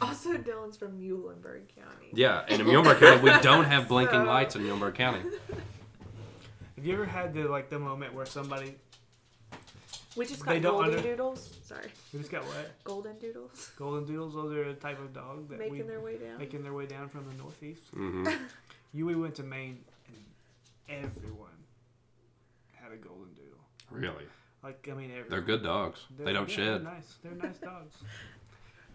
Also, 0.00 0.34
Dylan's 0.34 0.76
from 0.76 1.00
Muhlenberg 1.00 1.62
County. 1.74 2.10
Yeah, 2.12 2.44
and 2.48 2.60
in 2.60 2.66
Muhlenberg 2.66 2.98
County 3.00 3.22
we 3.22 3.30
don't 3.40 3.64
have 3.64 3.88
blinking 3.88 4.20
So- 4.22 4.26
lights 4.26 4.56
in 4.56 4.62
Muhlenberg 4.62 4.94
County. 4.94 5.20
have 6.76 6.84
you 6.84 6.92
ever 6.94 7.04
had 7.06 7.34
the 7.34 7.44
like 7.48 7.68
the 7.70 7.78
moment 7.78 8.14
where 8.14 8.26
somebody 8.26 8.74
We 10.16 10.24
just 10.26 10.44
They 10.44 10.54
got 10.60 10.62
don't 10.62 10.72
golden 10.74 10.90
under- 10.98 11.02
doodles. 11.10 11.50
Sorry, 11.64 11.88
we 12.12 12.18
just 12.20 12.30
got 12.30 12.44
what 12.44 12.70
golden 12.84 13.18
doodles 13.18 13.70
golden 13.78 14.04
doodles? 14.06 14.34
Those 14.34 14.52
are 14.54 14.64
a 14.70 14.74
type 14.74 14.98
of 15.00 15.12
dog 15.12 15.48
that 15.50 15.58
making 15.58 15.72
we 15.72 15.82
their 15.82 16.00
way 16.00 16.16
down. 16.18 16.38
making 16.38 16.62
their 16.62 16.72
way 16.74 16.86
down 16.86 17.08
from 17.08 17.26
the 17.28 17.34
northeast. 17.42 17.82
hmm 17.92 18.26
You 18.94 19.04
we 19.06 19.14
went 19.14 19.34
to 19.36 19.42
Maine 19.42 19.84
and 20.88 21.04
everyone 21.04 21.50
had 22.72 22.92
a 22.92 22.96
golden 22.96 23.34
doodle. 23.34 23.58
Really, 23.90 24.24
Like 24.62 24.88
I 24.90 24.94
mean, 24.94 25.10
every, 25.10 25.28
they're 25.28 25.40
good 25.42 25.62
dogs. 25.62 26.00
They 26.16 26.24
they're- 26.24 26.32
don't 26.34 26.48
yeah, 26.48 26.56
shed. 26.56 26.66
They're 26.84 26.92
nice. 26.92 27.14
They're 27.22 27.32
nice 27.34 27.58
dogs. 27.58 27.96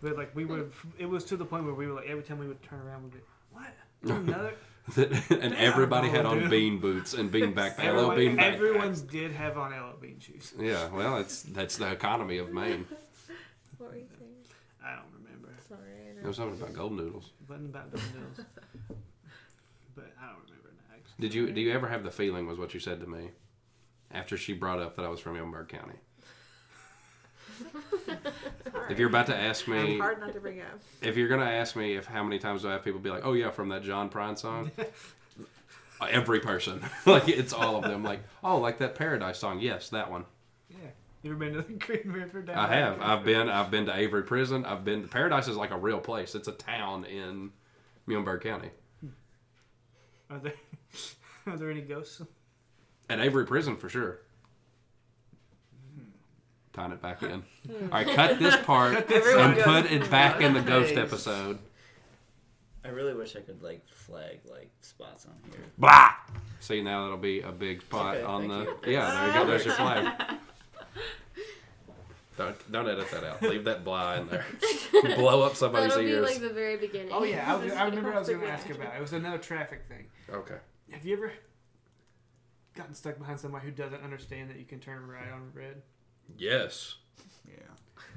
But 0.01 0.17
like 0.17 0.35
we 0.35 0.45
would, 0.45 0.71
it 0.97 1.05
was 1.05 1.23
to 1.25 1.37
the 1.37 1.45
point 1.45 1.65
where 1.65 1.75
we 1.75 1.85
were 1.85 1.93
like 1.93 2.07
every 2.07 2.23
time 2.23 2.39
we 2.39 2.47
would 2.47 2.63
turn 2.63 2.79
around, 2.81 3.03
we'd 3.03 3.13
be 3.13 3.19
what 3.51 3.67
another. 4.17 4.53
and 4.95 5.53
everybody 5.55 6.09
had 6.09 6.25
on 6.25 6.49
bean 6.49 6.79
boots 6.79 7.13
and 7.13 7.31
bean 7.31 7.53
back, 7.53 7.77
LL 7.79 7.83
Everyone, 7.83 8.15
bean 8.17 8.35
back. 8.35 8.53
everyone 8.53 9.07
did 9.11 9.31
have 9.31 9.57
on 9.57 9.71
LL 9.71 9.97
Bean 10.01 10.19
shoes. 10.19 10.53
Yeah, 10.59 10.89
well, 10.89 11.17
it's 11.17 11.43
that's 11.43 11.77
the 11.77 11.91
economy 11.91 12.37
of 12.39 12.51
Maine. 12.51 12.85
What 13.77 13.91
were 13.91 13.97
you 13.97 14.05
saying? 14.19 14.29
I 14.85 14.93
don't 14.95 15.05
remember. 15.11 15.49
Sorry. 15.67 15.79
I 16.11 16.13
There 16.19 16.27
was 16.27 16.37
something 16.37 16.61
about 16.61 16.73
golden 16.75 16.97
noodles. 16.97 17.31
It 17.41 17.49
wasn't 17.49 17.69
about 17.71 17.91
those 17.91 18.01
noodles. 18.13 18.47
but 19.95 20.05
I 20.21 20.25
don't 20.27 20.43
remember 20.45 20.69
nags. 20.91 21.09
Did 21.19 21.33
you 21.33 21.51
do 21.51 21.59
you 21.61 21.71
ever 21.71 21.87
have 21.87 22.03
the 22.03 22.11
feeling 22.11 22.45
was 22.45 22.59
what 22.59 22.73
you 22.75 22.79
said 22.79 22.99
to 23.01 23.07
me 23.07 23.31
after 24.11 24.37
she 24.37 24.53
brought 24.53 24.79
up 24.79 24.95
that 24.97 25.05
I 25.05 25.07
was 25.09 25.19
from 25.19 25.35
Muhlenberg 25.35 25.69
County? 25.69 25.95
If 28.89 28.99
you're 28.99 29.09
about 29.09 29.27
to 29.27 29.35
ask 29.35 29.67
me, 29.67 29.97
hard 29.97 30.19
not 30.19 30.33
to 30.33 30.39
bring 30.41 30.59
up. 30.59 30.79
if 31.01 31.15
you're 31.15 31.29
gonna 31.29 31.45
ask 31.45 31.75
me 31.77 31.95
if 31.95 32.05
how 32.05 32.23
many 32.23 32.39
times 32.39 32.63
do 32.63 32.69
I 32.69 32.73
have 32.73 32.83
people 32.83 32.99
be 32.99 33.09
like, 33.09 33.25
"Oh 33.25 33.33
yeah, 33.33 33.49
from 33.49 33.69
that 33.69 33.83
John 33.83 34.09
Prine 34.09 34.37
song," 34.37 34.69
every 36.09 36.39
person, 36.41 36.81
like 37.05 37.27
it's 37.29 37.53
all 37.53 37.77
of 37.77 37.83
them, 37.83 38.03
like, 38.03 38.19
"Oh, 38.43 38.57
like 38.57 38.79
that 38.79 38.95
Paradise 38.95 39.39
song." 39.39 39.59
Yes, 39.59 39.89
that 39.89 40.11
one. 40.11 40.25
Yeah. 40.69 40.77
You 41.23 41.31
ever 41.31 41.39
been 41.39 41.53
to 41.53 41.61
the 41.61 41.73
Green 41.73 42.11
River 42.11 42.41
down 42.41 42.57
I 42.57 42.67
there? 42.67 42.77
have. 42.85 43.01
I've 43.01 43.23
been. 43.23 43.49
I've 43.49 43.71
been 43.71 43.85
to 43.85 43.95
Avery 43.95 44.23
Prison. 44.23 44.65
I've 44.65 44.83
been. 44.83 45.07
Paradise 45.07 45.47
is 45.47 45.55
like 45.55 45.71
a 45.71 45.77
real 45.77 45.99
place. 45.99 46.35
It's 46.35 46.47
a 46.47 46.53
town 46.53 47.05
in 47.05 47.51
Muhlenberg 48.07 48.41
County. 48.41 48.71
Are 50.29 50.39
there 50.39 50.53
are 51.45 51.57
there 51.57 51.69
any 51.71 51.81
ghosts? 51.81 52.21
At 53.09 53.19
Avery 53.19 53.45
Prison 53.45 53.75
for 53.77 53.87
sure. 53.89 54.19
Tying 56.73 56.91
it 56.93 57.01
back 57.01 57.21
in. 57.23 57.43
Hmm. 57.67 57.83
All 57.85 57.89
right, 58.03 58.07
cut 58.07 58.39
this 58.39 58.55
part 58.57 59.11
Everyone 59.11 59.45
and 59.51 59.55
goes, 59.55 59.65
put 59.65 59.91
it 59.91 60.09
back 60.09 60.41
in 60.41 60.53
the 60.53 60.61
ghost 60.61 60.95
Nice. 60.95 61.05
episode. 61.05 61.59
I 62.83 62.87
really 62.87 63.13
wish 63.13 63.35
I 63.35 63.41
could 63.41 63.61
like 63.61 63.87
flag 63.87 64.39
like 64.49 64.71
spots 64.81 65.27
on 65.27 65.33
here. 65.51 65.61
Blah. 65.77 66.09
See 66.59 66.81
now 66.81 67.03
that'll 67.03 67.17
be 67.17 67.41
a 67.41 67.51
big 67.51 67.81
spot 67.81 68.15
Okay, 68.15 68.23
on 68.25 68.47
the. 68.47 68.61
you. 68.61 68.93
Yeah, 68.93 69.11
there 69.11 69.27
you 69.27 69.33
go. 69.33 69.45
There's 69.45 69.65
your 69.65 69.75
flag. 69.75 70.11
Don't 72.37 72.71
don't 72.71 72.87
edit 72.89 73.11
that 73.11 73.23
out. 73.23 73.41
Leave 73.43 73.65
that 73.65 73.83
blah 73.83 74.15
in 74.15 74.27
there. 74.29 74.45
Blow 75.15 75.43
up 75.43 75.55
somebody's 75.55 75.89
That'll 75.89 76.03
be 76.05 76.15
like 76.15 76.39
the 76.39 76.49
very 76.49 76.77
beginning. 76.77 77.09
Oh 77.11 77.23
yeah, 77.23 77.53
I, 77.53 77.55
was, 77.57 77.73
I 77.73 77.85
remember 77.85 78.13
I 78.15 78.19
was 78.19 78.29
going 78.29 78.39
to 78.41 78.47
ask 78.49 78.67
about. 78.69 78.95
It 78.95 78.97
It 78.97 79.01
was 79.01 79.13
another 79.13 79.37
traffic 79.37 79.83
thing. 79.87 80.07
Okay. 80.33 80.55
Have 80.91 81.05
you 81.05 81.17
ever 81.17 81.31
gotten 82.73 82.95
stuck 82.95 83.19
behind 83.19 83.39
somebody 83.39 83.65
who 83.65 83.71
doesn't 83.71 84.01
understand 84.01 84.49
that 84.49 84.57
you 84.57 84.65
can 84.65 84.79
turn 84.79 85.05
right 85.05 85.29
on 85.31 85.51
red? 85.53 85.81
Yes. 86.37 86.95
Yeah. 87.47 87.53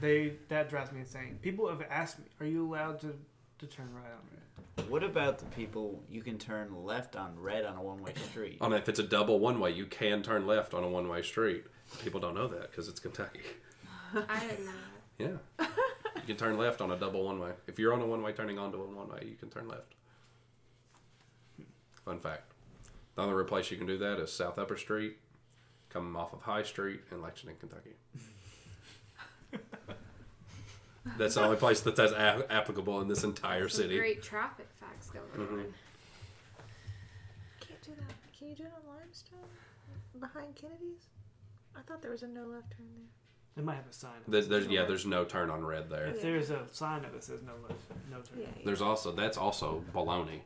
They 0.01 0.35
that 0.49 0.69
drives 0.69 0.93
me 0.93 1.01
insane. 1.01 1.39
People 1.43 1.69
have 1.69 1.83
asked 1.91 2.19
me, 2.19 2.25
"Are 2.41 2.47
you 2.47 2.67
allowed 2.67 3.01
to 3.01 3.15
to 3.59 3.67
turn 3.67 3.93
right 3.95 4.05
on 4.13 4.21
red?" 4.33 4.89
What 4.91 5.05
about 5.05 5.39
the 5.39 5.47
people 5.47 6.03
you 6.11 6.21
can 6.23 6.37
turn 6.39 6.85
left 6.85 7.17
on 7.17 7.39
red 7.39 7.65
on 7.65 7.77
a 7.77 7.83
one 7.83 8.03
way 8.03 8.13
street? 8.15 8.59
Oh, 8.61 8.67
on 8.67 8.73
if 8.73 8.89
it's 8.89 8.99
a 8.99 9.05
double 9.05 9.39
one 9.39 9.61
way, 9.61 9.71
you 9.71 9.87
can 9.87 10.23
turn 10.23 10.47
left 10.47 10.75
on 10.75 10.83
a 10.85 10.89
one 10.89 11.09
way 11.09 11.23
street. 11.23 11.65
People 12.03 12.21
don't 12.21 12.35
know 12.35 12.49
that 12.49 12.71
because 12.71 12.89
it's 12.89 13.01
Kentucky. 13.01 13.41
I 14.15 14.41
didn't 14.41 14.67
know. 14.67 14.73
Yeah. 15.17 15.37
you 15.61 16.23
can 16.27 16.37
turn 16.37 16.59
left 16.59 16.81
on 16.81 16.91
a 16.91 16.97
double 16.97 17.25
one 17.25 17.39
way. 17.39 17.53
If 17.69 17.79
you're 17.79 17.95
on 17.95 18.01
a 18.01 18.07
one 18.07 18.21
way 18.21 18.33
turning 18.33 18.59
onto 18.59 18.83
a 18.83 18.85
one 18.85 19.09
way, 19.09 19.21
you 19.29 19.37
can 19.37 19.49
turn 19.49 19.69
left. 19.69 19.95
Fun 22.05 22.19
fact. 22.19 22.51
The 23.15 23.23
only 23.23 23.45
place 23.45 23.71
you 23.71 23.77
can 23.77 23.87
do 23.87 23.97
that 23.99 24.19
is 24.19 24.33
South 24.33 24.59
Upper 24.59 24.77
Street, 24.77 25.19
coming 25.95 26.15
off 26.17 26.33
of 26.35 26.43
High 26.43 26.65
Street 26.65 27.01
in 27.13 27.23
Lexington, 27.23 27.57
Kentucky. 27.61 27.95
That's 31.19 31.35
the 31.37 31.45
only 31.45 31.57
place 31.57 31.81
that 31.83 31.97
that's 31.97 32.13
a- 32.13 32.47
applicable 32.51 33.01
in 33.03 33.09
this 33.09 33.25
entire 33.25 33.69
Some 33.69 33.83
city. 33.83 33.97
great 33.99 34.23
traffic 34.23 34.67
facts 34.81 35.11
going 35.11 35.27
Mhm. 35.37 35.53
on. 35.67 35.75
Can't 37.61 37.83
do 37.83 37.93
that. 37.95 38.33
Can 38.37 38.49
you 38.49 38.55
do 38.57 38.63
it 38.65 38.73
on 38.75 38.97
Limestone? 38.97 39.39
Behind 40.19 40.57
Kennedy's? 40.57 41.09
I 41.77 41.83
thought 41.83 42.01
there 42.03 42.11
was 42.11 42.23
a 42.23 42.29
no 42.29 42.47
left 42.47 42.71
turn 42.77 42.87
there. 42.97 43.07
They 43.55 43.63
might 43.63 43.75
have 43.77 43.87
a 43.87 43.93
sign. 43.93 44.13
that 44.25 44.31
There's, 44.31 44.49
there's 44.49 44.67
no 44.67 44.73
yeah, 44.73 44.79
left. 44.81 44.89
there's 44.89 45.07
no 45.07 45.25
turn 45.25 45.51
on 45.51 45.65
red 45.65 45.89
there. 45.91 46.07
If 46.07 46.23
there's 46.23 46.51
a 46.51 46.67
sign 46.73 47.03
that 47.03 47.23
says 47.23 47.43
no 47.43 47.53
left, 47.69 47.81
no 48.11 48.21
turn. 48.23 48.41
Yeah. 48.41 48.47
yeah. 48.57 48.63
There's 48.65 48.81
also 48.83 49.13
that's 49.13 49.37
also 49.37 49.85
baloney 49.93 50.41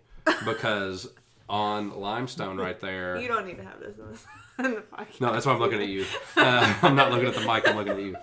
because 0.45 1.09
on 1.49 1.99
limestone 1.99 2.57
right 2.59 2.79
there. 2.81 3.17
You 3.19 3.29
don't 3.29 3.47
need 3.47 3.57
to 3.59 3.65
have 3.65 3.79
this 3.81 3.97
in, 3.97 4.11
this, 4.11 4.25
in 4.25 4.27
the 4.27 4.29
podcast. 4.31 4.48
No, 5.21 5.33
that's 5.33 5.47
why 5.47 5.53
I'm 5.53 5.59
looking 5.61 5.81
at 5.81 5.89
you. 5.89 6.05
Uh, 6.37 6.75
I'm 6.83 6.97
not 6.97 7.11
looking 7.13 7.29
at 7.29 7.35
the 7.35 7.41
mic. 7.41 7.69
I'm 7.69 7.77
looking 7.77 7.93
at 7.93 8.01
you. 8.01 8.17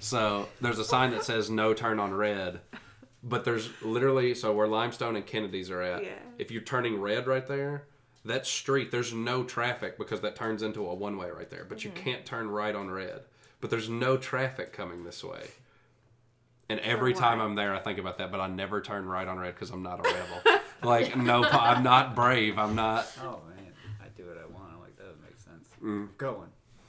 So 0.00 0.48
there's 0.60 0.78
a 0.78 0.84
sign 0.84 1.10
that 1.12 1.24
says 1.24 1.50
no 1.50 1.74
turn 1.74 1.98
on 1.98 2.12
red, 2.14 2.60
but 3.22 3.44
there's 3.44 3.70
literally 3.82 4.34
so 4.34 4.52
where 4.52 4.68
Limestone 4.68 5.16
and 5.16 5.26
Kennedy's 5.26 5.70
are 5.70 5.82
at. 5.82 6.04
Yeah. 6.04 6.10
If 6.38 6.50
you're 6.50 6.62
turning 6.62 7.00
red 7.00 7.26
right 7.26 7.46
there, 7.46 7.84
that 8.24 8.46
street 8.46 8.90
there's 8.90 9.12
no 9.12 9.44
traffic 9.44 9.98
because 9.98 10.20
that 10.20 10.36
turns 10.36 10.62
into 10.62 10.86
a 10.86 10.94
one 10.94 11.16
way 11.16 11.30
right 11.30 11.48
there. 11.48 11.64
But 11.64 11.84
you 11.84 11.90
can't 11.90 12.24
turn 12.24 12.50
right 12.50 12.74
on 12.74 12.90
red. 12.90 13.22
But 13.60 13.70
there's 13.70 13.88
no 13.88 14.16
traffic 14.16 14.72
coming 14.72 15.04
this 15.04 15.24
way. 15.24 15.48
And 16.68 16.80
every 16.80 17.14
why? 17.14 17.20
time 17.20 17.40
I'm 17.40 17.54
there, 17.54 17.74
I 17.74 17.78
think 17.80 17.98
about 17.98 18.18
that, 18.18 18.30
but 18.30 18.40
I 18.40 18.46
never 18.46 18.80
turn 18.82 19.06
right 19.06 19.26
on 19.26 19.38
red 19.38 19.54
because 19.54 19.70
I'm 19.70 19.82
not 19.82 20.00
a 20.00 20.02
rebel. 20.02 20.60
like, 20.82 21.16
no, 21.16 21.42
I'm 21.44 21.82
not 21.82 22.14
brave. 22.14 22.58
I'm 22.58 22.74
not. 22.74 23.10
Oh 23.22 23.40
man, 23.48 23.72
I 24.02 24.08
do 24.16 24.26
what 24.26 24.36
I 24.36 24.44
want. 24.52 24.72
I'm 24.74 24.80
like 24.80 24.96
that 24.98 25.06
would 25.06 25.22
make 25.22 25.38
sense. 25.40 25.67
Mm. 25.82 26.08
Going. 26.18 26.48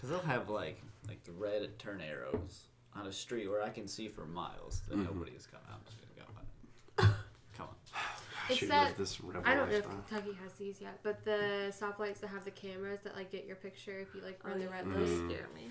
Cause 0.00 0.10
they'll 0.10 0.18
have 0.20 0.48
like 0.48 0.80
like 1.08 1.24
the 1.24 1.32
red 1.32 1.78
turn 1.78 2.00
arrows 2.00 2.66
on 2.94 3.06
a 3.06 3.12
street 3.12 3.48
where 3.48 3.62
I 3.62 3.68
can 3.70 3.88
see 3.88 4.08
for 4.08 4.24
miles 4.26 4.82
that 4.88 4.96
Mhm. 4.98 5.04
nobody 5.06 5.32
is 5.32 5.46
coming. 5.46 5.66
I'm 5.70 5.80
just 5.84 5.98
gonna 6.00 6.14
go 6.16 7.02
on. 7.02 7.14
Come 7.56 7.68
on. 7.68 7.74
It's 8.50 8.58
Should 8.60 8.70
that- 8.70 8.96
this 8.96 9.20
rebel 9.20 9.42
I 9.44 9.54
don't 9.54 9.68
know 9.68 9.74
if 9.76 9.84
lifestyle. 9.84 10.04
Kentucky 10.08 10.38
has 10.42 10.52
these 10.54 10.80
yet, 10.80 11.00
but 11.02 11.22
the 11.24 11.70
stoplights 11.70 12.20
that 12.20 12.28
have 12.28 12.44
the 12.46 12.50
cameras 12.50 13.00
that 13.04 13.14
like 13.16 13.30
get 13.30 13.44
your 13.44 13.56
picture 13.56 13.98
if 13.98 14.14
you 14.14 14.22
like 14.22 14.42
run 14.44 14.58
the 14.58 14.68
red 14.68 14.84
Mm. 14.86 14.96
light. 14.96 15.30
Scare 15.34 15.48
me. 15.54 15.70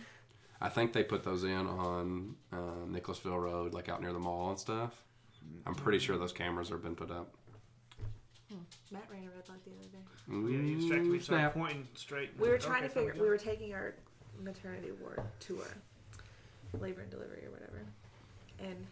I 0.62 0.70
think 0.70 0.92
they 0.94 1.04
put 1.04 1.24
those 1.24 1.44
in 1.44 1.52
on 1.68 2.36
uh, 2.52 2.86
Nicholasville 2.88 3.40
Road, 3.40 3.74
like 3.74 3.90
out 3.90 4.02
near 4.02 4.12
the 4.14 4.20
mall 4.20 4.50
and 4.50 4.60
stuff. 4.60 5.04
I'm 5.66 5.76
pretty 5.76 6.00
sure 6.00 6.18
those 6.18 6.34
cameras 6.34 6.70
have 6.70 6.82
been 6.84 6.96
put 6.96 7.10
up. 7.12 7.34
Hmm. 8.50 8.56
Matt 8.92 9.04
ran 9.12 9.24
a 9.24 9.26
red 9.36 9.50
light 9.50 9.64
the 9.66 9.72
other 9.72 9.90
day. 9.90 10.04
Yeah, 10.30 10.66
you 10.70 10.76
distracted 10.78 11.08
me. 11.10 11.18
Ooh, 11.18 11.20
So 11.20 11.34
snap. 11.34 11.54
pointing 11.54 11.88
straight. 11.96 12.30
We 12.40 12.48
were 12.48 12.56
Okay, 12.56 12.66
trying 12.66 12.84
to 12.84 12.90
figure. 12.90 13.14
go. 13.14 13.22
We 13.24 13.28
were 13.30 13.38
taking 13.38 13.74
our 13.74 13.94
maternity 14.42 14.92
ward 15.02 15.22
tour, 15.40 15.66
labor 16.80 17.02
and 17.02 17.10
delivery 17.12 17.44
or 17.46 17.52
whatever, 17.52 17.82
and 18.60 18.86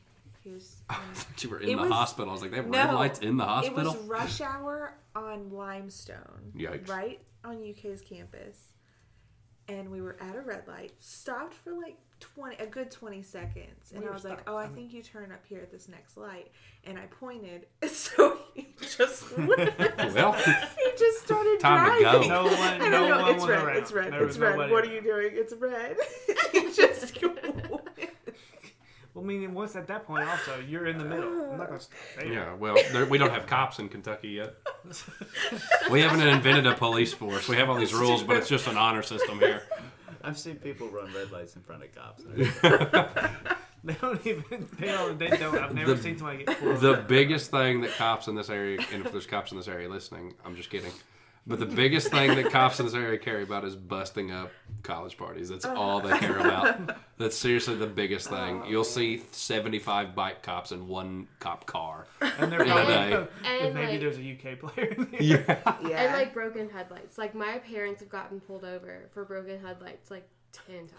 he 0.43 0.51
was. 0.51 0.77
I 0.89 0.99
you 1.39 1.49
were 1.49 1.59
in 1.59 1.77
the 1.77 1.83
was- 1.83 1.91
hospital. 1.91 2.29
I 2.29 2.33
was 2.33 2.41
like, 2.41 2.51
they 2.51 2.57
have 2.57 2.67
No, 2.67 2.77
red 2.85 2.93
lights 2.95 3.19
in 3.19 3.37
the 3.37 3.45
hospital. 3.45 3.79
It 3.79 3.85
hospital. 3.85 4.01
was 4.07 4.09
rush 4.09 4.41
hour 4.41 4.93
on 5.15 5.49
Limestone. 5.51 6.51
Yikes. 6.55 6.89
Right 6.89 7.21
on 7.45 7.57
UK's 7.69 8.01
campus. 8.01 8.59
And 9.67 9.89
we 9.89 9.99
were 10.01 10.15
at 10.21 10.35
a 10.35 10.41
red 10.41 10.67
light, 10.67 10.91
stopped 10.99 11.55
for 11.55 11.73
like 11.73 11.97
20, 12.19 12.57
a 12.57 12.67
good 12.67 12.91
20 12.91 13.23
seconds. 13.23 13.91
And 13.91 13.99
We 14.01 14.05
I 14.05 14.09
were 14.09 14.13
was 14.13 14.23
like, 14.23 14.47
oh, 14.47 14.55
I 14.55 14.65
I 14.65 14.67
think 14.67 14.93
you 14.93 15.01
turn 15.01 15.31
up 15.31 15.43
here 15.45 15.59
at 15.59 15.71
this 15.71 15.87
next 15.89 16.17
light. 16.17 16.51
And 16.83 16.99
I 16.99 17.05
pointed. 17.07 17.65
So 17.89 18.37
he 18.53 18.67
just 18.79 19.23
oh, 19.37 19.45
well, 19.47 20.33
he 20.33 20.91
just 20.97 21.23
started 21.25 21.59
Time 21.59 21.97
to 21.97 22.03
go. 22.03 22.11
driving. 22.11 22.29
No 22.29 22.43
one- 22.45 22.53
And 22.81 22.83
I 22.83 22.89
no 22.89 23.07
go, 23.15 23.21
one 23.23 23.35
it's 23.35 23.45
red, 23.47 23.63
around. 23.63 23.77
it's 23.77 23.91
red, 23.91 24.13
There 24.13 24.23
it's 24.25 24.37
red. 24.37 24.51
nobody 24.51 24.71
What 24.73 24.83
are 24.85 24.93
you 24.93 25.01
doing? 25.01 25.29
It's 25.33 25.53
red. 25.53 25.97
he 26.51 26.71
just 26.71 27.21
went. 27.21 27.74
Well, 29.15 29.23
I 29.23 29.27
mean, 29.27 29.53
once 29.53 29.75
at 29.77 29.87
that 29.87 30.05
point, 30.05 30.27
also 30.29 30.59
you're 30.59 30.85
in 30.87 30.97
the 30.99 31.05
middle. 31.05 31.29
I'm 31.51 31.57
not 31.57 31.67
gonna 31.69 31.79
stay 31.79 31.95
there. 32.17 32.33
yeah. 32.33 32.53
Well, 32.53 32.75
there, 32.91 33.05
we 33.05 33.17
don't 33.17 33.31
have 33.31 33.47
cops 33.47 33.79
in 33.79 33.89
Kentucky 33.89 34.27
yet. 34.29 34.53
We 35.89 36.01
haven't 36.01 36.21
invented 36.27 36.67
a 36.67 36.73
police 36.75 37.13
force. 37.13 37.47
We 37.47 37.55
have 37.57 37.69
all 37.69 37.75
these 37.77 37.93
rules, 37.93 38.23
but 38.23 38.37
it's 38.37 38.49
just 38.49 38.67
an 38.67 38.75
honor 38.77 39.01
system 39.03 39.39
here. 39.39 39.61
I've 40.23 40.37
seen 40.37 40.55
people 40.57 40.87
run 40.89 41.13
red 41.13 41.31
lights 41.31 41.55
in 41.55 41.61
front 41.61 41.83
of 41.83 41.95
cops. 41.95 42.23
They 43.85 43.93
don't 43.93 44.25
even. 44.25 44.67
They 44.79 44.87
don't. 44.87 45.19
They 45.19 45.27
don't. 45.27 45.59
I've 45.59 45.75
never 45.75 45.93
The- 45.93 46.01
seen 46.01 46.17
somebody 46.17 46.43
get 46.43 46.59
pulled. 46.59 46.81
The 46.81 47.05
biggest 47.07 47.51
thing 47.51 47.81
that 47.81 47.91
cops 47.91 48.27
in 48.27 48.33
this 48.33 48.49
area, 48.49 48.79
and 48.91 49.05
if 49.05 49.11
there's 49.11 49.27
cops 49.27 49.51
in 49.51 49.57
this 49.57 49.67
area 49.67 49.87
listening, 49.87 50.33
I'm 50.43 50.55
just 50.55 50.71
kidding. 50.71 50.91
But 51.47 51.59
the 51.59 51.67
biggest 51.67 52.09
thing 52.09 52.33
that 52.35 52.49
cops 52.51 52.79
in 52.79 52.87
this 52.87 52.95
area 52.95 53.19
care 53.19 53.39
about 53.41 53.65
is 53.65 53.75
busting 53.75 54.31
up 54.31 54.51
college 54.81 55.15
parties. 55.15 55.49
That's 55.49 55.63
all 55.65 56.01
they 56.01 56.17
care 56.17 56.39
about. 56.39 56.97
That's 57.19 57.37
seriously 57.37 57.75
the 57.75 57.85
biggest 57.85 58.29
thing. 58.29 58.63
Oh. 58.63 58.67
You'll 58.67 58.83
see 58.83 59.21
75 59.31 60.15
bike 60.15 60.41
cops 60.41 60.71
in 60.71 60.87
one 60.87 61.27
cop 61.39 61.67
car. 61.67 62.07
and 62.19 62.51
they're 62.51 62.63
in 62.63 62.71
a 62.71 62.85
day. 62.85 63.13
and 63.13 63.27
And 63.67 63.75
maybe 63.75 63.91
like, 63.91 63.99
there's 63.99 64.17
a 64.17 64.21
UK 64.53 64.59
player. 64.59 64.87
In 64.87 65.11
there. 65.11 65.21
Yeah. 65.21 65.77
Yeah. 65.87 66.01
and 66.03 66.13
like 66.13 66.33
broken 66.33 66.67
headlights. 66.67 67.17
Like 67.19 67.35
my 67.35 67.59
parents 67.59 67.99
have 68.01 68.09
gotten 68.09 68.39
pulled 68.39 68.63
over 68.63 69.07
for 69.13 69.23
broken 69.23 69.61
headlights 69.63 70.09
like 70.09 70.27
ten 70.51 70.79
times. 70.79 70.91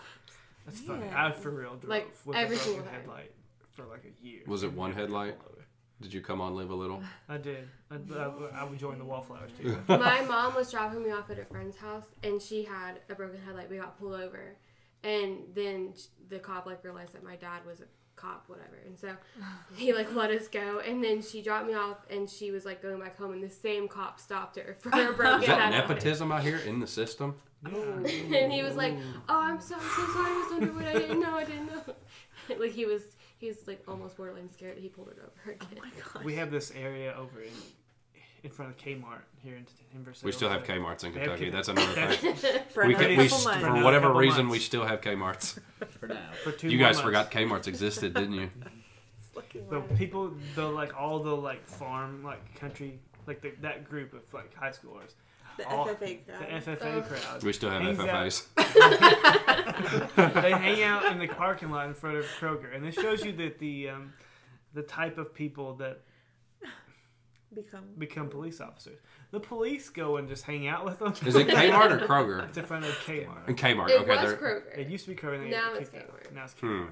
That's 0.64 0.80
funny. 0.80 1.06
Yeah. 1.06 1.26
I 1.26 1.32
for 1.32 1.50
real 1.50 1.70
drove 1.74 1.84
Like, 1.88 2.14
with 2.24 2.36
every 2.36 2.56
a 2.56 2.60
broken 2.60 2.84
headlight 2.92 3.32
for 3.72 3.84
like 3.86 4.04
a 4.04 4.24
year. 4.26 4.42
Was 4.46 4.62
it 4.62 4.72
one 4.72 4.92
headlight? 4.92 5.36
Did 6.00 6.12
you 6.12 6.20
come 6.20 6.40
on 6.40 6.54
live 6.54 6.70
a 6.70 6.74
little? 6.74 7.02
I 7.28 7.38
did. 7.38 7.68
I, 7.90 7.96
I, 8.14 8.30
I 8.60 8.64
would 8.64 8.78
join 8.78 8.98
the 8.98 9.04
Wallflowers 9.04 9.50
too. 9.60 9.78
My 9.88 10.22
mom 10.22 10.54
was 10.54 10.70
dropping 10.70 11.02
me 11.02 11.10
off 11.10 11.30
at 11.30 11.38
a 11.38 11.44
friend's 11.44 11.76
house, 11.76 12.04
and 12.22 12.40
she 12.40 12.64
had 12.64 13.00
a 13.08 13.14
broken 13.14 13.40
headlight. 13.40 13.70
We 13.70 13.78
got 13.78 13.98
pulled 13.98 14.14
over, 14.20 14.56
and 15.02 15.38
then 15.54 15.94
the 16.28 16.38
cop 16.38 16.66
like 16.66 16.84
realized 16.84 17.14
that 17.14 17.24
my 17.24 17.36
dad 17.36 17.64
was 17.66 17.80
a 17.80 17.84
cop, 18.14 18.44
whatever, 18.48 18.76
and 18.84 18.98
so 18.98 19.08
he 19.76 19.94
like 19.94 20.14
let 20.14 20.30
us 20.30 20.48
go. 20.48 20.80
And 20.80 21.02
then 21.02 21.22
she 21.22 21.40
dropped 21.42 21.66
me 21.66 21.74
off, 21.74 21.98
and 22.10 22.28
she 22.28 22.50
was 22.50 22.66
like 22.66 22.82
going 22.82 23.00
back 23.00 23.16
home, 23.16 23.32
and 23.32 23.42
the 23.42 23.50
same 23.50 23.88
cop 23.88 24.20
stopped 24.20 24.56
her 24.56 24.76
for 24.78 24.90
her 24.90 25.12
broken 25.14 25.42
Is 25.42 25.46
that 25.48 25.72
headlight. 25.72 25.88
nepotism 25.88 26.30
out 26.30 26.42
here 26.42 26.58
in 26.58 26.78
the 26.80 26.86
system? 26.86 27.36
and 27.64 28.52
he 28.52 28.62
was 28.62 28.76
like, 28.76 28.94
"Oh, 29.28 29.40
I'm 29.40 29.60
so 29.60 29.76
so 29.78 30.06
sorry, 30.12 30.38
Miss 30.38 30.52
Underwood. 30.52 30.84
I 30.84 30.92
didn't 30.92 31.20
know. 31.20 31.34
I 31.36 31.44
didn't 31.44 31.66
know." 31.66 31.94
like 32.60 32.72
he 32.72 32.84
was, 32.84 33.02
he 33.38 33.48
was 33.48 33.66
like 33.66 33.82
almost 33.86 34.16
borderline 34.16 34.50
scared 34.50 34.76
that 34.76 34.82
he 34.82 34.88
pulled 34.88 35.08
it 35.08 35.18
over 35.18 35.30
oh 35.48 35.50
again. 35.50 35.68
Oh 35.78 35.84
my 35.84 35.90
gosh. 36.14 36.24
We 36.24 36.34
have 36.36 36.50
this 36.50 36.70
area 36.72 37.14
over 37.18 37.40
in 37.42 37.50
in 38.42 38.50
front 38.50 38.70
of 38.70 38.76
Kmart 38.78 39.22
here 39.42 39.56
in 39.56 39.66
in 39.94 40.04
Versailles. 40.04 40.26
We 40.26 40.32
still 40.32 40.48
have 40.48 40.62
Kmart's 40.64 41.04
in 41.04 41.12
They 41.12 41.20
have 41.20 41.28
Kentucky. 41.38 41.44
K- 41.46 41.50
That's 41.50 41.68
another 41.68 42.12
thing. 42.14 42.34
For 42.70 42.86
we 42.86 42.94
can, 42.94 43.16
we, 43.16 43.28
st- 43.28 43.60
For 43.60 43.66
for 43.66 43.82
whatever 43.82 44.12
reason, 44.12 44.46
months. 44.46 44.52
we 44.52 44.58
still 44.60 44.84
have 44.84 45.00
Kmart's. 45.00 45.58
For 46.00 46.06
now. 46.08 46.18
For 46.44 46.52
two 46.52 46.68
You 46.70 46.78
guys 46.78 46.96
months. 46.96 47.00
forgot 47.00 47.30
Kmart's 47.30 47.66
existed, 47.66 48.14
didn't 48.14 48.34
you? 48.34 48.50
The 49.70 49.80
people, 49.96 50.32
the 50.54 50.66
like 50.66 50.98
all 51.00 51.18
the 51.20 51.34
like 51.34 51.66
farm, 51.66 52.22
like 52.22 52.58
country, 52.58 52.98
like 53.26 53.40
the, 53.42 53.52
that 53.62 53.84
group 53.88 54.12
of 54.12 54.20
like 54.34 54.54
high 54.54 54.70
schoolers, 54.70 55.12
the 55.56 55.68
all- 55.68 55.86
FFA 55.88 55.98
the 55.98 56.14
crowd. 56.32 56.62
FFA 56.62 56.96
Ugh. 56.98 57.04
crowd. 57.08 57.42
We 57.42 57.52
still 57.52 57.70
have 57.70 57.82
Hangs 57.82 57.98
FFAs. 57.98 58.46
they 60.42 60.50
hang 60.52 60.82
out 60.82 61.04
in 61.12 61.18
the 61.18 61.28
parking 61.28 61.70
lot 61.70 61.86
in 61.88 61.94
front 61.94 62.16
of 62.16 62.24
Kroger, 62.40 62.74
and 62.74 62.84
this 62.84 62.94
shows 62.94 63.24
you 63.24 63.32
that 63.32 63.58
the 63.58 63.90
um, 63.90 64.12
the 64.74 64.82
type 64.82 65.18
of 65.18 65.34
people 65.34 65.74
that 65.76 66.00
Become. 67.54 67.84
become 67.96 68.28
police 68.28 68.60
officers. 68.60 68.98
The 69.30 69.40
police 69.40 69.88
go 69.88 70.18
and 70.18 70.28
just 70.28 70.42
hang 70.44 70.66
out 70.68 70.84
with 70.84 70.98
them. 70.98 71.14
Is 71.24 71.34
it 71.36 71.48
Kmart 71.48 71.90
or 72.02 72.06
Kroger? 72.06 72.46
It's 72.48 72.58
in 72.58 72.66
front 72.66 72.84
of 72.84 72.90
Kmart. 72.98 73.46
And 73.46 73.56
Kmart. 73.56 73.88
It 73.88 74.00
okay, 74.00 74.10
was 74.10 74.20
they're- 74.20 74.36
Kroger. 74.36 74.78
It 74.78 74.88
used 74.88 75.04
to 75.06 75.10
be 75.10 75.16
Kroger. 75.16 75.48
Now 75.48 75.72
it's 75.74 75.88
kicked 75.88 76.10
out. 76.10 76.20
Kmart. 76.22 76.34
Now 76.34 76.44
it's 76.44 76.52
Hmm. 76.54 76.66
Kmart. 76.66 76.88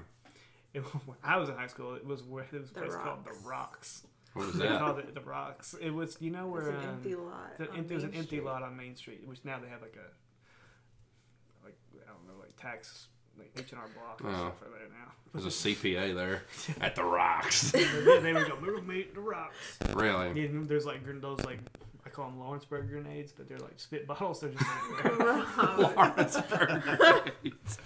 It, 0.73 0.79
when 1.05 1.17
I 1.23 1.37
was 1.37 1.49
in 1.49 1.55
high 1.55 1.67
school, 1.67 1.93
it 1.93 2.05
was 2.05 2.23
where 2.23 2.43
it 2.51 2.59
was 2.59 2.71
The 2.71 2.79
place 2.81 2.95
called 2.95 3.25
the 3.25 3.33
Rocks. 3.47 4.03
Rocks. 4.35 4.45
What 4.45 4.45
was 4.47 4.55
They 4.55 4.67
that? 4.67 4.79
called 4.79 4.99
it 4.99 5.15
the 5.15 5.21
Rocks. 5.21 5.75
It 5.81 5.91
was 5.91 6.17
you 6.19 6.31
know 6.31 6.53
It's 6.55 6.65
where 6.65 6.69
an 6.75 6.83
um, 6.83 6.89
empty 6.89 7.15
lot. 7.15 7.57
the, 7.57 7.69
on 7.71 7.77
it 7.79 7.91
was 7.91 8.03
an 8.03 8.11
Main 8.11 8.19
empty 8.19 8.35
Street. 8.37 8.43
lot 8.45 8.63
on 8.63 8.75
Main 8.77 8.95
Street, 8.95 9.27
which 9.27 9.39
now 9.43 9.59
they 9.59 9.69
have 9.69 9.81
like 9.81 9.95
a 9.95 11.65
like 11.65 11.77
I 12.03 12.07
don't 12.11 12.25
know 12.27 12.39
like 12.41 12.55
tax 12.57 13.07
like 13.37 13.51
H 13.57 13.71
and 13.71 13.81
R 13.81 13.87
Block 13.93 14.21
and 14.21 14.29
Oh. 14.29 14.33
stuff 14.37 14.61
are 14.61 14.69
there 14.77 14.87
now. 14.89 15.11
There's 15.33 15.45
a 15.45 15.49
CPA 15.75 16.15
there 16.15 16.43
at 16.81 16.95
the 16.95 17.03
rocks. 17.03 17.71
they, 17.71 17.83
they 17.83 18.33
would 18.33 18.47
go 18.47 18.57
move 18.61 18.87
me 18.87 19.03
to 19.03 19.13
the 19.15 19.19
Rocks. 19.19 19.77
Really? 19.93 20.41
Yeah, 20.41 20.47
and 20.49 20.67
there's 20.67 20.85
like 20.85 21.03
gren- 21.03 21.19
those 21.19 21.39
like 21.43 21.59
I 22.05 22.09
call 22.09 22.27
them 22.29 22.39
Lawrenceburg 22.39 22.87
grenades, 22.89 23.33
but 23.33 23.49
they're 23.49 23.57
like 23.57 23.77
spit 23.77 24.07
bottles. 24.07 24.39
They're 24.39 24.51
just 24.51 24.65
everywhere. 25.03 25.43
Lawrenceburg 25.77 26.81
grenades. 26.83 27.77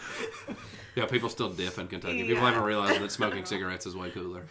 Yeah, 0.96 1.06
people 1.08 1.30
still 1.30 1.50
dip 1.50 1.78
in 1.80 1.88
Kentucky. 1.88 2.22
People 2.24 2.36
Yeah. 2.44 2.50
haven't 2.50 2.64
realized 2.64 3.02
that 3.02 3.12
smoking 3.12 3.46
cigarettes 3.46 3.86
is 3.88 3.96
way 3.96 4.12
cooler. 4.12 4.46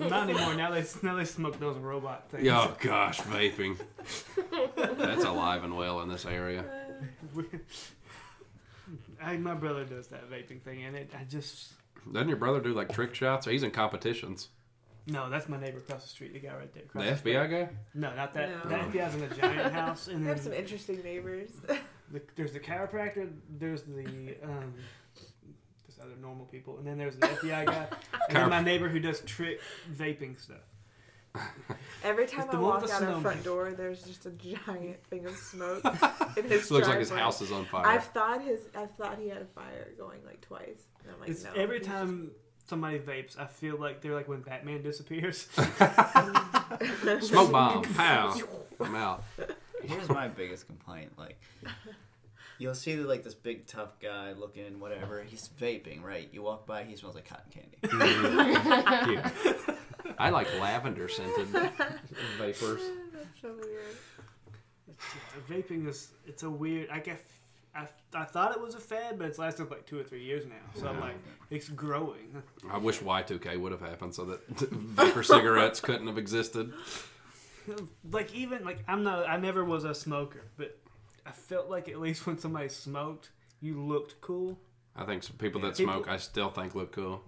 Not 0.00 0.28
anymore. 0.30 0.54
Now 0.54 0.70
they 0.70 0.84
now 1.02 1.14
they 1.16 1.24
smoke 1.24 1.58
those 1.58 1.76
robot 1.76 2.30
things. 2.30 2.46
Oh 2.48 2.74
gosh, 2.80 3.20
vaping. 3.22 3.78
That's 4.76 5.24
alive 5.24 5.64
and 5.64 5.76
well 5.76 6.00
in 6.02 6.08
this 6.08 6.24
area. 6.26 6.64
I, 9.22 9.36
my 9.36 9.54
brother 9.54 9.84
does 9.84 10.08
that 10.08 10.30
vaping 10.30 10.60
thing, 10.62 10.82
and 10.84 10.96
it 10.96 11.12
I 11.18 11.24
just 11.24 11.72
Doesn't 12.10 12.28
your 12.28 12.36
brother 12.36 12.60
do 12.60 12.72
like 12.74 12.92
trick 12.92 13.14
shots? 13.14 13.46
He's 13.46 13.62
in 13.62 13.70
competitions. 13.70 14.48
no. 15.06 15.30
That's 15.30 15.48
my 15.48 15.58
neighbor 15.58 15.78
across 15.78 16.02
the 16.02 16.08
street, 16.08 16.32
the 16.32 16.40
guy 16.40 16.54
right 16.54 16.72
there. 16.74 16.82
The 16.92 17.00
across 17.00 17.18
street. 17.20 17.34
FBI 17.36 17.50
guy? 17.50 17.68
No, 17.94 18.14
not 18.14 18.34
that. 18.34 18.64
No. 18.64 18.70
That 18.70 18.90
FBI's 18.92 19.14
in 19.14 19.22
a 19.22 19.28
giant 19.28 19.72
house, 19.80 20.08
and 20.08 20.18
We 20.18 20.24
then 20.26 20.34
have 20.34 20.42
some 20.44 20.52
interesting 20.52 21.02
neighbors. 21.02 21.50
the, 22.10 22.20
there's 22.36 22.52
the 22.52 22.60
chiropractor, 22.60 23.30
there's 23.58 23.82
the 23.82 24.04
um, 24.44 24.74
there's 24.74 25.01
other 26.02 26.16
normal 26.20 26.46
people, 26.46 26.78
and 26.78 26.86
then 26.86 26.98
there's 26.98 27.16
the 27.16 27.26
FBI 27.26 27.66
guy, 27.66 27.86
and 28.28 28.36
then 28.36 28.50
my 28.50 28.60
neighbor 28.62 28.88
who 28.88 28.98
does 29.00 29.20
trick 29.22 29.60
vaping 29.92 30.38
stuff. 30.40 30.58
Every 32.04 32.26
time 32.26 32.46
the 32.50 32.58
I 32.58 32.60
walk 32.60 32.80
the 32.84 32.92
out 32.92 32.92
our 32.92 32.98
snowman. 33.08 33.22
front 33.22 33.42
door, 33.44 33.72
there's 33.72 34.02
just 34.02 34.26
a 34.26 34.30
giant 34.32 35.02
thing 35.06 35.24
of 35.24 35.34
smoke 35.36 35.82
in 36.36 36.44
his 36.44 36.70
Looks 36.70 36.88
like 36.88 36.98
his 36.98 37.08
driveway. 37.08 37.22
house 37.24 37.40
is 37.40 37.50
on 37.52 37.64
fire. 37.64 37.86
I've 37.86 38.04
thought 38.04 38.42
his. 38.42 38.60
I've 38.76 38.90
thought 38.96 39.18
he 39.18 39.28
had 39.28 39.40
a 39.40 39.46
fire 39.46 39.92
going 39.96 40.20
like 40.26 40.42
twice. 40.42 40.82
And 41.02 41.14
I'm 41.14 41.20
like, 41.20 41.30
It's 41.30 41.44
no. 41.44 41.50
every 41.56 41.78
he's 41.78 41.86
time 41.86 42.32
somebody 42.66 42.98
vapes, 42.98 43.38
I 43.38 43.46
feel 43.46 43.78
like 43.78 44.02
they're 44.02 44.14
like 44.14 44.28
when 44.28 44.42
Batman 44.42 44.82
disappears. 44.82 45.48
Smoke 47.20 47.50
bomb. 47.52 47.82
Pow. 47.94 48.36
I'm 48.80 48.94
out. 48.94 49.24
Here's 49.82 50.08
my 50.10 50.28
biggest 50.28 50.66
complaint. 50.66 51.12
Like, 51.18 51.40
you'll 52.62 52.74
see 52.74 52.96
like 52.96 53.24
this 53.24 53.34
big 53.34 53.66
tough 53.66 53.98
guy 54.00 54.32
looking 54.32 54.78
whatever. 54.78 55.22
He's 55.22 55.50
vaping, 55.60 56.02
right? 56.02 56.28
You 56.32 56.42
walk 56.42 56.64
by, 56.64 56.84
he 56.84 56.96
smells 56.96 57.16
like 57.16 57.28
cotton 57.28 57.50
candy. 57.50 57.76
Cute. 59.04 59.78
I 60.18 60.30
like 60.30 60.46
lavender 60.60 61.08
scented 61.08 61.48
vapors. 62.38 62.80
Just, 62.80 62.92
that's 63.12 63.40
so 63.40 63.48
weird. 63.48 63.96
Uh, 64.88 65.52
vaping 65.52 65.88
is 65.88 66.12
it's 66.26 66.44
a 66.44 66.50
weird. 66.50 66.88
I 66.90 67.00
guess 67.00 67.18
I, 67.74 67.88
I 68.14 68.24
thought 68.24 68.52
it 68.52 68.60
was 68.60 68.76
a 68.76 68.80
fad, 68.80 69.18
but 69.18 69.26
it's 69.26 69.38
lasted 69.38 69.68
like 69.70 69.84
two 69.86 69.98
or 69.98 70.04
three 70.04 70.22
years 70.22 70.44
now. 70.46 70.80
So 70.80 70.86
I'm 70.86 71.00
like, 71.00 71.16
it's 71.50 71.68
growing. 71.68 72.42
I 72.70 72.78
wish 72.78 73.00
Y2K 73.00 73.58
would 73.58 73.72
have 73.72 73.80
happened 73.80 74.14
so 74.14 74.24
that 74.26 74.46
vapor 74.48 75.24
cigarettes 75.24 75.80
couldn't 75.80 76.06
have 76.06 76.18
existed. 76.18 76.72
Like 78.10 78.32
even 78.34 78.64
like 78.64 78.84
I'm 78.86 79.02
not. 79.02 79.28
I 79.28 79.36
never 79.36 79.64
was 79.64 79.84
a 79.84 79.94
smoker, 79.94 80.44
but 80.56 80.78
I 81.26 81.30
felt 81.32 81.70
like 81.70 81.88
at 81.88 82.00
least 82.00 82.26
when 82.26 82.38
somebody 82.38 82.68
smoked, 82.68 83.30
you 83.60 83.80
looked 83.80 84.20
cool. 84.20 84.58
I 84.96 85.04
think 85.04 85.22
some 85.22 85.36
people 85.36 85.60
Yeah, 85.60 85.68
that 85.68 85.76
people- 85.76 85.94
smoke, 85.94 86.08
I 86.08 86.16
still 86.18 86.50
think 86.50 86.74
look 86.74 86.92
cool. 86.92 87.22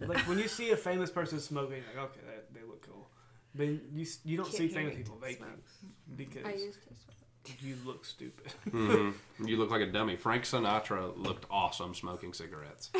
Like 0.00 0.18
when 0.28 0.38
you 0.38 0.48
see 0.48 0.70
a 0.70 0.76
famous 0.76 1.10
person 1.10 1.38
smoking, 1.40 1.82
you're 1.92 2.02
like 2.02 2.10
okay, 2.12 2.20
that, 2.26 2.52
they 2.54 2.60
look 2.66 2.82
cool. 2.86 3.08
But 3.54 3.64
you 3.68 4.02
s- 4.02 4.18
you 4.24 4.36
don't 4.36 4.46
Kit 4.46 4.54
see 4.56 4.68
famous 4.68 4.94
people 4.96 5.16
Harington 5.20 5.46
vaping 5.46 5.58
I 5.58 6.16
because 6.16 6.60
used 6.62 6.78
to 6.82 6.88
smoke. 6.88 7.62
you 7.62 7.76
look 7.84 8.04
stupid. 8.04 8.52
hmm 8.70 9.10
You 9.46 9.56
look 9.56 9.70
like 9.70 9.82
a 9.82 9.86
dummy. 9.86 10.16
Frank 10.16 10.44
Sinatra 10.44 11.16
looked 11.16 11.46
awesome 11.50 11.94
smoking 11.94 12.32
cigarettes. 12.32 12.90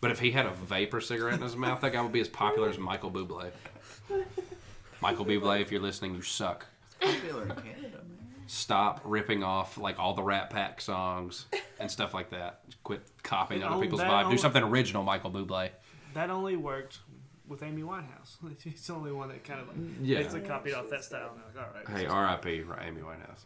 But 0.00 0.10
if 0.10 0.18
he 0.20 0.30
had 0.32 0.44
a 0.44 0.50
vapor 0.50 1.00
cigarette 1.00 1.34
in 1.36 1.40
his 1.42 1.56
mouth, 1.56 1.80
that 1.80 1.92
guy 1.94 2.02
would 2.02 2.12
be 2.12 2.20
as 2.20 2.28
popular 2.28 2.68
as 2.68 2.76
Michael 2.78 3.10
Bublé. 3.10 3.50
Michael 5.00 5.24
Bublé, 5.24 5.60
if 5.62 5.72
you're 5.72 5.80
listening, 5.80 6.14
you 6.14 6.20
suck. 6.22 6.66
Popular 7.00 7.42
in 7.44 7.48
Canada, 7.48 8.02
man. 8.06 8.13
Stop 8.46 9.00
ripping 9.04 9.42
off 9.42 9.78
like 9.78 9.98
all 9.98 10.14
the 10.14 10.22
Rat 10.22 10.50
Pack 10.50 10.80
songs 10.80 11.46
and 11.80 11.90
stuff 11.90 12.12
like 12.14 12.30
that. 12.30 12.60
Quit 12.82 13.02
copying 13.22 13.62
other 13.62 13.80
people's 13.80 14.00
that 14.00 14.10
vibe. 14.10 14.30
Do 14.30 14.38
something 14.38 14.62
original, 14.62 15.02
Michael 15.02 15.30
Bublé. 15.30 15.70
That 16.14 16.30
only 16.30 16.56
worked 16.56 16.98
with 17.48 17.62
Amy 17.62 17.82
Winehouse. 17.82 18.36
She's 18.62 18.86
the 18.86 18.94
only 18.94 19.12
one 19.12 19.28
that 19.28 19.44
kind 19.44 19.60
of 19.60 19.68
like 19.68 19.76
mm, 19.78 19.94
Yeah. 20.02 20.18
basically 20.18 20.46
copied 20.48 20.74
off 20.74 20.88
that 20.90 21.04
style. 21.04 21.30
And 21.34 21.42
like, 21.56 21.66
all 21.66 21.72
right, 21.74 22.00
Hey, 22.00 22.06
R.I.P. 22.06 22.50
Amy 22.82 23.00
Winehouse. 23.00 23.40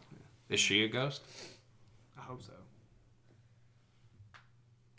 Is 0.49 0.59
she 0.59 0.83
a 0.83 0.87
ghost? 0.87 1.21
I 2.17 2.21
hope 2.21 2.41
so. 2.41 2.53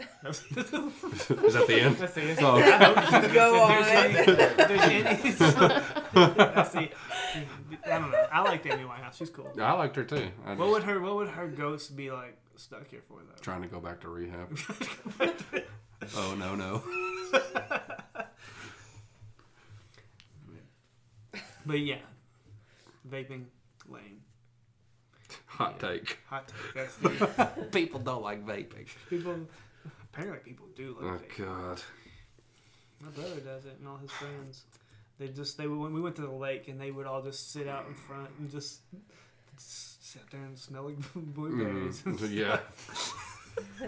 Is 0.24 0.43
that 1.55 1.64
the 1.66 1.81
end? 1.81 1.97
That's 1.97 2.14
the 2.14 2.36
Oh, 2.43 2.56
I 2.56 3.28
Go 3.32 3.68
if 3.70 3.86
there's 3.86 4.59
on. 4.59 4.68
there's 4.68 4.82
any- 4.82 5.31
That's 6.35 6.72
the- 6.72 6.90
I 7.86 7.98
don't 7.98 8.10
know. 8.10 8.27
I 8.32 8.43
like 8.43 8.66
Amy 8.66 8.85
Winehouse. 8.85 9.14
She's 9.16 9.31
cool. 9.31 9.51
I 9.60 9.72
liked 9.72 9.97
her 9.97 10.05
too. 10.05 10.28
I 10.44 10.55
What 10.55 10.59
just 10.66 10.70
would 10.72 10.82
her 10.85 11.01
What 11.01 11.16
would 11.16 11.28
her 11.28 11.48
ghost 11.48 11.97
be 11.97 12.10
like 12.10 12.36
stuck 12.56 12.89
here 12.89 13.01
for 13.09 13.18
though? 13.20 13.40
trying 13.40 13.62
to 13.62 13.68
go 13.68 13.81
back 13.81 14.01
to 14.02 14.09
rehab. 14.09 14.56
oh, 15.20 15.35
oh 16.16 16.35
no 16.39 16.55
no. 16.55 16.82
But 21.66 21.81
yeah, 21.81 21.98
vaping 23.09 23.44
lame. 23.89 24.22
Hot 25.47 25.78
take. 25.78 26.18
Hot 26.28 26.48
take. 26.48 26.74
That's 26.74 26.97
the, 26.97 27.48
People 27.72 28.01
don't 28.01 28.22
like 28.22 28.44
vaping. 28.47 28.86
people. 29.09 29.47
Apparently, 30.12 30.39
people 30.41 30.66
do 30.77 30.97
Oh 31.01 31.07
like 31.07 31.28
vaping. 31.37 31.47
god. 31.47 31.82
My 33.03 33.11
brother 33.11 33.41
does 33.41 33.65
it, 33.65 33.77
and 33.78 33.89
all 33.89 33.97
his 33.99 34.11
friends. 34.11 34.62
They 35.19 35.28
just 35.28 35.57
they 35.59 35.66
when 35.66 35.93
we 35.93 36.01
went 36.01 36.16
to 36.16 36.23
the 36.23 36.31
lake, 36.31 36.69
and 36.69 36.81
they 36.81 36.91
would 36.91 37.07
all 37.07 37.23
just 37.23 37.53
sit 37.53 37.69
out 37.69 37.87
in 37.87 37.95
front 37.95 38.28
and 38.39 38.51
just, 38.51 38.81
just 39.57 40.12
sit 40.12 40.23
there 40.31 40.41
and 40.43 40.59
smell 40.59 40.85
like 40.85 40.97
blueberries. 41.15 42.03
and 42.05 42.19
Mm, 42.19 42.32
yeah. 42.35 42.59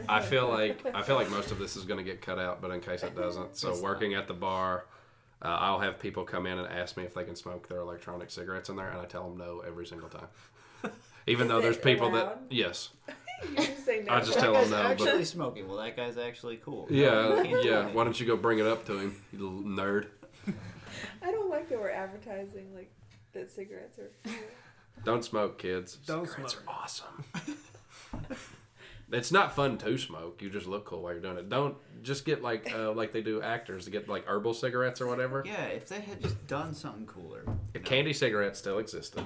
I 0.08 0.20
feel 0.20 0.48
like 0.48 0.84
I 0.94 1.02
feel 1.02 1.16
like 1.16 1.30
most 1.30 1.50
of 1.50 1.58
this 1.58 1.76
is 1.76 1.84
going 1.84 1.98
to 1.98 2.04
get 2.04 2.20
cut 2.22 2.38
out, 2.38 2.60
but 2.62 2.70
in 2.70 2.80
case 2.80 3.02
it 3.02 3.16
doesn't, 3.16 3.56
so 3.56 3.70
It's 3.70 3.80
not. 3.80 3.88
working 3.88 4.14
at 4.14 4.28
the 4.28 4.34
bar, 4.34 4.84
uh, 5.40 5.46
I'll 5.48 5.80
have 5.80 5.98
people 5.98 6.24
come 6.24 6.46
in 6.46 6.58
and 6.58 6.68
ask 6.72 6.96
me 6.96 7.04
if 7.04 7.14
they 7.14 7.24
can 7.24 7.36
smoke 7.36 7.68
their 7.68 7.80
electronic 7.80 8.30
cigarettes 8.30 8.68
in 8.68 8.76
there, 8.76 8.88
and 8.90 9.00
I 9.00 9.04
tell 9.06 9.28
them 9.28 9.38
no 9.38 9.60
every 9.66 9.86
single 9.86 10.08
time. 10.08 10.28
Even 11.26 11.46
Is 11.46 11.48
though 11.52 11.60
there's 11.60 11.78
people 11.78 12.08
allowed? 12.08 12.26
that 12.26 12.42
yes, 12.50 12.90
You 13.48 13.56
just 13.56 13.84
say 13.84 14.02
no. 14.06 14.12
I 14.14 14.20
just 14.20 14.34
That 14.34 14.40
tell 14.40 14.52
them 14.52 14.62
guy's 14.62 14.70
no, 14.70 14.82
but- 14.82 14.90
actually 15.08 15.24
smoking. 15.24 15.68
Well, 15.68 15.78
that 15.78 15.96
guy's 15.96 16.16
actually 16.18 16.56
cool. 16.58 16.86
yeah, 16.90 17.10
No, 17.10 17.42
you 17.42 17.60
yeah. 17.62 17.86
Why 17.88 18.04
don't 18.04 18.18
you 18.18 18.26
go 18.26 18.36
bring 18.36 18.58
it 18.58 18.66
up 18.66 18.84
to 18.86 18.98
him, 18.98 19.16
you 19.32 19.38
little 19.38 19.62
nerd? 19.62 20.06
I 21.22 21.30
don't 21.30 21.48
like 21.50 21.68
that 21.68 21.78
we're 21.80 21.90
advertising 21.90 22.74
like 22.74 22.90
that 23.32 23.50
cigarettes 23.50 23.98
are. 23.98 24.10
cool. 24.24 24.34
Don't 25.04 25.24
smoke, 25.24 25.58
kids. 25.58 25.96
Don't 26.06 26.28
Cigarettes 26.28 26.52
smoke. 26.54 26.64
are 26.68 26.82
awesome. 26.82 27.24
it's 29.10 29.32
not 29.32 29.54
fun 29.54 29.78
to 29.78 29.98
smoke. 29.98 30.40
You 30.40 30.48
just 30.50 30.66
look 30.66 30.84
cool 30.84 31.02
while 31.02 31.12
you're 31.12 31.20
doing 31.22 31.38
it. 31.38 31.48
Don't 31.48 31.74
just 32.02 32.24
get 32.24 32.42
like 32.42 32.72
uh, 32.74 32.92
like 32.92 33.12
they 33.12 33.22
do 33.22 33.42
actors 33.42 33.84
to 33.86 33.90
get 33.90 34.08
like 34.08 34.26
herbal 34.26 34.54
cigarettes 34.54 35.00
or 35.00 35.06
whatever. 35.06 35.42
Yeah, 35.46 35.64
if 35.64 35.88
they 35.88 36.00
had 36.00 36.20
just 36.20 36.46
done 36.46 36.74
something 36.74 37.06
cooler. 37.06 37.44
If 37.74 37.82
know. 37.82 37.88
Candy 37.88 38.12
cigarettes 38.12 38.58
still 38.58 38.78
existed. 38.78 39.24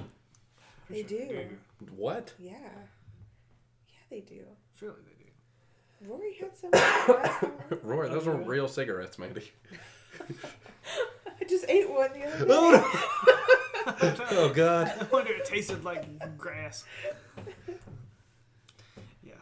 They 0.89 1.03
do. 1.03 1.47
What? 1.95 2.33
Yeah. 2.39 2.53
Yeah, 4.09 4.17
they 4.17 4.21
do. 4.21 4.41
Surely 4.79 5.01
they 5.05 5.13
do. 5.13 6.11
Rory 6.11 6.35
had 6.39 6.55
some. 6.55 6.71
Rory, 7.83 8.09
those 8.09 8.25
were 8.25 8.35
real 8.35 8.67
cigarettes, 8.67 9.17
Mandy. 9.17 9.51
I 11.39 11.45
just 11.47 11.65
ate 11.67 11.89
one 11.89 12.11
the 12.13 12.25
other 12.25 12.45
oh, 12.49 12.71
day. 12.71 13.33
Oh 14.31 14.51
God. 14.53 14.91
I 14.99 15.05
wonder 15.05 15.31
it 15.31 15.45
tasted 15.45 15.85
like 15.85 16.37
grass. 16.37 16.83
Yeah. 19.23 19.33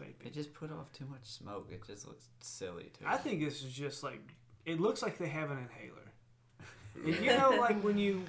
They 0.00 0.06
Vaping. 0.06 0.34
just 0.34 0.52
put 0.52 0.72
off 0.72 0.92
too 0.92 1.06
much 1.06 1.24
smoke. 1.24 1.68
It 1.70 1.86
just 1.86 2.08
looks 2.08 2.26
silly 2.40 2.90
too. 2.98 3.04
I 3.06 3.16
think 3.16 3.40
this 3.40 3.62
is 3.62 3.72
just 3.72 4.02
like 4.02 4.20
it 4.66 4.80
looks 4.80 5.02
like 5.02 5.18
they 5.18 5.28
have 5.28 5.52
an 5.52 5.58
inhaler. 5.58 6.07
And 7.04 7.16
you 7.24 7.36
know, 7.36 7.50
like 7.58 7.80
when 7.82 7.98
you 7.98 8.24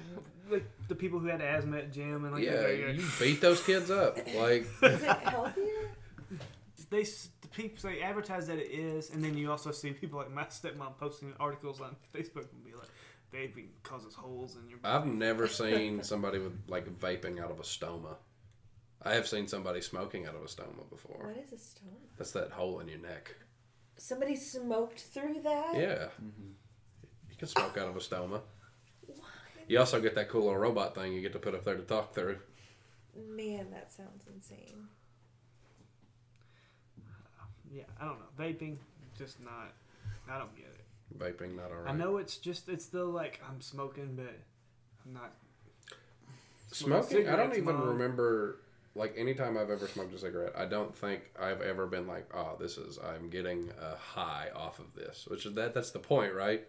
like 0.50 0.64
the 0.88 0.94
people 0.94 1.18
who 1.18 1.28
had 1.28 1.40
asthma 1.40 1.78
at 1.78 1.92
gym 1.92 2.24
and 2.24 2.34
like 2.34 2.44
Yeah, 2.44 2.62
they, 2.62 2.94
you 2.96 3.04
beat 3.18 3.40
those 3.40 3.62
kids 3.62 3.90
up. 3.90 4.16
Like 4.34 4.66
Is 4.82 5.02
it 5.02 5.18
healthier? 5.24 5.90
they 6.90 7.04
the 7.04 7.48
people 7.52 7.88
they 7.88 8.02
advertise 8.02 8.46
that 8.48 8.58
it 8.58 8.70
is, 8.70 9.10
and 9.10 9.24
then 9.24 9.36
you 9.36 9.50
also 9.50 9.70
see 9.70 9.92
people 9.92 10.18
like 10.18 10.32
my 10.32 10.44
stepmom 10.44 10.96
posting 10.98 11.32
articles 11.40 11.80
on 11.80 11.96
Facebook 12.14 12.50
and 12.52 12.64
be 12.64 12.72
like, 12.72 12.88
vaping 13.32 13.68
causes 13.82 14.14
holes 14.14 14.56
in 14.56 14.68
your. 14.68 14.78
I've 14.84 15.06
never 15.06 15.46
seen 15.46 16.02
somebody 16.02 16.38
with 16.38 16.52
like 16.68 16.86
vaping 16.98 17.40
out 17.40 17.50
of 17.50 17.60
a 17.60 17.62
stoma. 17.62 18.16
I 19.02 19.14
have 19.14 19.26
seen 19.26 19.48
somebody 19.48 19.80
smoking 19.80 20.26
out 20.26 20.34
of 20.34 20.42
a 20.42 20.46
stoma 20.46 20.88
before. 20.90 21.28
What 21.28 21.44
is 21.44 21.52
a 21.52 21.56
stoma? 21.56 21.96
That's 22.18 22.32
that 22.32 22.50
hole 22.50 22.80
in 22.80 22.88
your 22.88 22.98
neck. 22.98 23.34
Somebody 23.96 24.36
smoked 24.36 25.00
through 25.00 25.40
that? 25.42 25.74
Yeah. 25.74 26.08
Mm-hmm. 26.22 26.50
You 27.30 27.36
can 27.38 27.48
smoke 27.48 27.78
out 27.78 27.88
of 27.88 27.96
a 27.96 28.00
stoma. 28.00 28.40
Why? 29.70 29.74
You 29.74 29.80
also 29.80 30.00
get 30.00 30.14
that 30.16 30.28
cool 30.28 30.44
little 30.44 30.58
robot 30.58 30.94
thing 30.94 31.12
you 31.12 31.20
get 31.20 31.32
to 31.32 31.38
put 31.38 31.54
up 31.54 31.64
there 31.64 31.76
to 31.76 31.82
talk 31.82 32.12
through. 32.14 32.38
Man, 33.28 33.66
that 33.70 33.92
sounds 33.92 34.24
insane. 34.34 34.88
Yeah, 37.72 37.84
I 38.00 38.04
don't 38.04 38.18
know. 38.18 38.26
Vaping, 38.44 38.78
just 39.16 39.40
not. 39.40 39.72
I 40.28 40.38
don't 40.38 40.54
get 40.56 40.66
it. 40.66 41.18
Vaping, 41.18 41.56
not 41.56 41.70
alright. 41.70 41.92
I 41.92 41.96
know 41.96 42.16
it's 42.16 42.36
just 42.36 42.68
it's 42.68 42.84
still 42.84 43.10
like 43.10 43.40
I'm 43.48 43.60
smoking, 43.60 44.16
but 44.16 44.36
I'm 45.06 45.14
not. 45.14 45.32
Smoking, 46.72 47.28
I 47.28 47.36
don't 47.36 47.52
even 47.52 47.76
Mom. 47.76 47.88
remember 47.90 48.58
like 48.96 49.14
anytime 49.16 49.56
I've 49.56 49.70
ever 49.70 49.86
smoked 49.86 50.14
a 50.14 50.18
cigarette. 50.18 50.52
I 50.56 50.66
don't 50.66 50.96
think 50.96 51.30
I've 51.40 51.62
ever 51.62 51.86
been 51.86 52.08
like, 52.08 52.28
oh, 52.34 52.56
this 52.58 52.76
is 52.76 52.98
I'm 52.98 53.30
getting 53.30 53.70
a 53.80 53.96
high 53.96 54.48
off 54.54 54.80
of 54.80 54.94
this. 54.96 55.26
Which 55.28 55.46
is 55.46 55.54
that 55.54 55.74
that's 55.74 55.92
the 55.92 56.00
point, 56.00 56.34
right? 56.34 56.66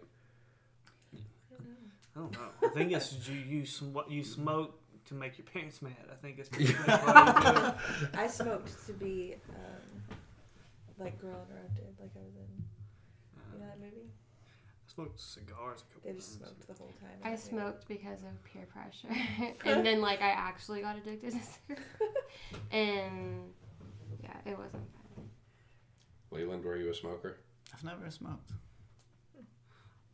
I 2.14 2.20
don't 2.20 2.32
know. 2.32 2.48
I 2.62 2.68
think 2.68 2.92
it's 2.92 3.28
you 3.28 3.36
you 3.36 3.66
sm- 3.66 4.08
you 4.08 4.22
smoke 4.22 4.78
to 5.06 5.14
make 5.14 5.38
your 5.38 5.46
parents 5.46 5.80
mad. 5.82 5.96
I 6.10 6.14
think 6.16 6.38
it's 6.38 6.48
pretty 6.54 6.72
much 6.74 6.86
what 6.86 7.44
you 7.96 8.06
do. 8.06 8.18
I 8.18 8.26
smoked 8.26 8.86
to 8.86 8.92
be 8.92 9.36
um, 9.48 10.16
like 10.98 11.18
Girl 11.20 11.46
Interrupted, 11.48 11.94
like 12.00 12.10
I 12.14 12.20
was 12.24 12.34
in. 12.36 12.64
You 13.54 13.60
know 13.60 13.66
that 13.66 13.80
movie? 13.80 14.08
I 14.08 14.94
smoked 14.94 15.20
cigars 15.20 15.84
a 15.90 15.94
couple 15.94 16.10
They 16.10 16.16
just 16.16 16.38
times. 16.40 16.50
smoked 16.52 16.66
the 16.68 16.74
whole 16.74 16.92
time. 17.00 17.10
in 17.24 17.32
I 17.32 17.36
smoked 17.36 17.88
because 17.88 18.20
of 18.22 18.44
peer 18.44 18.66
pressure, 18.66 19.08
and 19.64 19.84
then 19.86 20.00
like 20.02 20.20
I 20.20 20.30
actually 20.30 20.82
got 20.82 20.96
addicted 20.96 21.30
to 21.32 21.38
cigarettes, 21.38 21.88
and 22.70 23.44
yeah, 24.22 24.36
it 24.44 24.58
wasn't 24.58 24.72
fun. 24.92 25.24
Leland, 26.30 26.64
were 26.64 26.76
you 26.76 26.90
a 26.90 26.94
smoker? 26.94 27.38
I've 27.74 27.84
never 27.84 28.10
smoked. 28.10 28.50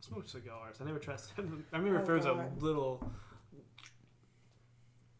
I 0.09 0.13
smoked 0.13 0.29
cigars. 0.29 0.75
I 0.81 0.83
never 0.85 0.99
tried. 0.99 1.19
Them. 1.35 1.65
I 1.73 1.77
remember 1.77 1.99
Oh, 2.01 2.05
there 2.05 2.15
was 2.15 2.25
a 2.25 2.49
little 2.59 3.11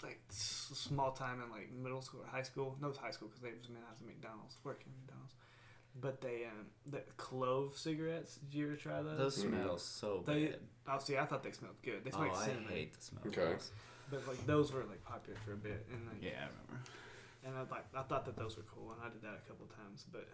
like 0.01 0.19
small 0.29 1.11
time 1.11 1.41
in 1.41 1.49
like 1.51 1.71
middle 1.73 2.01
school 2.01 2.21
or 2.21 2.27
high 2.27 2.41
school. 2.43 2.77
No, 2.79 2.87
it 2.87 2.91
was 2.91 2.97
high 2.97 3.11
school 3.11 3.27
because 3.27 3.41
they 3.41 3.51
was 3.57 3.69
meant 3.69 3.85
at 3.89 4.05
McDonald's, 4.05 4.57
working 4.63 4.87
at 4.93 5.01
McDonald's. 5.01 5.35
But 5.99 6.21
they 6.21 6.45
um 6.45 6.67
the 6.85 7.01
clove 7.17 7.75
cigarettes. 7.77 8.35
Did 8.49 8.57
you 8.57 8.65
ever 8.67 8.75
try 8.75 9.01
those? 9.01 9.17
Those 9.17 9.43
Mhm. 9.43 9.49
smell 9.49 9.77
so 9.77 10.23
They- 10.25 10.47
bad. 10.47 10.59
Oh, 10.87 10.99
see, 10.99 11.17
I 11.17 11.25
thought 11.25 11.43
they 11.43 11.51
smelled 11.51 11.81
good. 11.83 12.03
They 12.03 12.11
Oh, 12.11 12.15
smelled 12.15 12.29
like 12.31 12.37
I 12.41 12.45
cinnamon. 12.45 12.69
hate 12.71 12.93
the 12.93 13.01
smell. 13.01 13.23
Okay. 13.27 13.57
But 14.09 14.27
like 14.27 14.45
those 14.45 14.71
were 14.71 14.83
like 14.85 15.03
popular 15.03 15.37
for 15.45 15.53
a 15.53 15.57
bit, 15.57 15.85
and 15.91 16.07
like 16.07 16.21
Yeah, 16.21 16.45
I 16.45 16.47
remember. 16.47 16.79
and 17.43 17.55
I 17.57 17.61
like 17.75 17.85
I 17.93 18.03
thought 18.03 18.25
that 18.25 18.37
those 18.37 18.55
were 18.57 18.63
cool, 18.63 18.91
and 18.93 19.01
I 19.03 19.09
did 19.09 19.21
that 19.23 19.35
a 19.45 19.47
couple 19.49 19.67
times. 19.67 20.05
But 20.11 20.27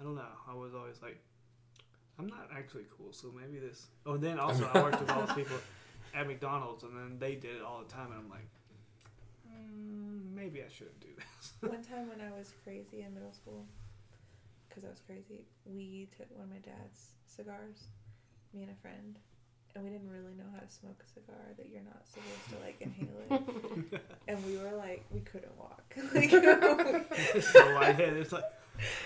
I 0.00 0.04
don't 0.04 0.14
know. 0.14 0.28
I 0.46 0.54
was 0.54 0.74
always 0.74 1.02
like, 1.02 1.20
I'm 2.18 2.26
not 2.26 2.48
actually 2.54 2.84
cool, 2.96 3.12
so 3.12 3.32
maybe 3.34 3.58
this. 3.58 3.86
Oh, 4.06 4.14
and 4.14 4.22
then 4.22 4.38
also 4.38 4.68
I 4.72 4.82
worked 4.82 5.00
with 5.00 5.10
all 5.10 5.26
those 5.26 5.34
people 5.36 5.56
at 6.14 6.26
McDonald's, 6.26 6.82
and 6.84 6.96
then 6.96 7.18
they 7.18 7.34
did 7.34 7.56
it 7.56 7.62
all 7.62 7.80
the 7.80 7.92
time, 7.92 8.12
and 8.12 8.20
I'm 8.20 8.30
like, 8.30 8.48
mm, 9.48 10.34
maybe 10.34 10.62
I 10.62 10.68
shouldn't 10.68 11.00
do 11.00 11.08
this. 11.16 11.52
One 11.70 11.82
time 11.82 12.08
when 12.08 12.20
I 12.20 12.36
was 12.36 12.52
crazy 12.64 13.02
in 13.02 13.14
middle 13.14 13.32
school, 13.32 13.64
because 14.68 14.84
I 14.84 14.88
was 14.88 15.00
crazy, 15.06 15.46
we 15.64 16.08
took 16.16 16.26
one 16.36 16.44
of 16.44 16.50
my 16.50 16.58
dad's 16.58 17.12
cigars, 17.26 17.88
me 18.52 18.62
and 18.62 18.70
a 18.70 18.80
friend, 18.82 19.18
and 19.74 19.84
we 19.84 19.90
didn't 19.90 20.10
really 20.10 20.34
know 20.36 20.44
how 20.52 20.60
to 20.60 20.70
smoke 20.70 21.02
a 21.02 21.08
cigar 21.08 21.40
that 21.56 21.68
you're 21.70 21.82
not 21.82 22.06
supposed 22.06 22.50
to 22.50 22.56
like 22.64 22.76
inhale 22.80 23.88
it. 23.90 24.02
and 24.28 24.44
we 24.44 24.58
were 24.58 24.76
like, 24.76 25.04
we 25.10 25.20
couldn't 25.20 25.56
walk. 25.58 25.96
like, 26.14 26.30
so 27.42 27.78
I 27.78 27.92
had 27.92 28.12
it's 28.14 28.32
like 28.32 28.44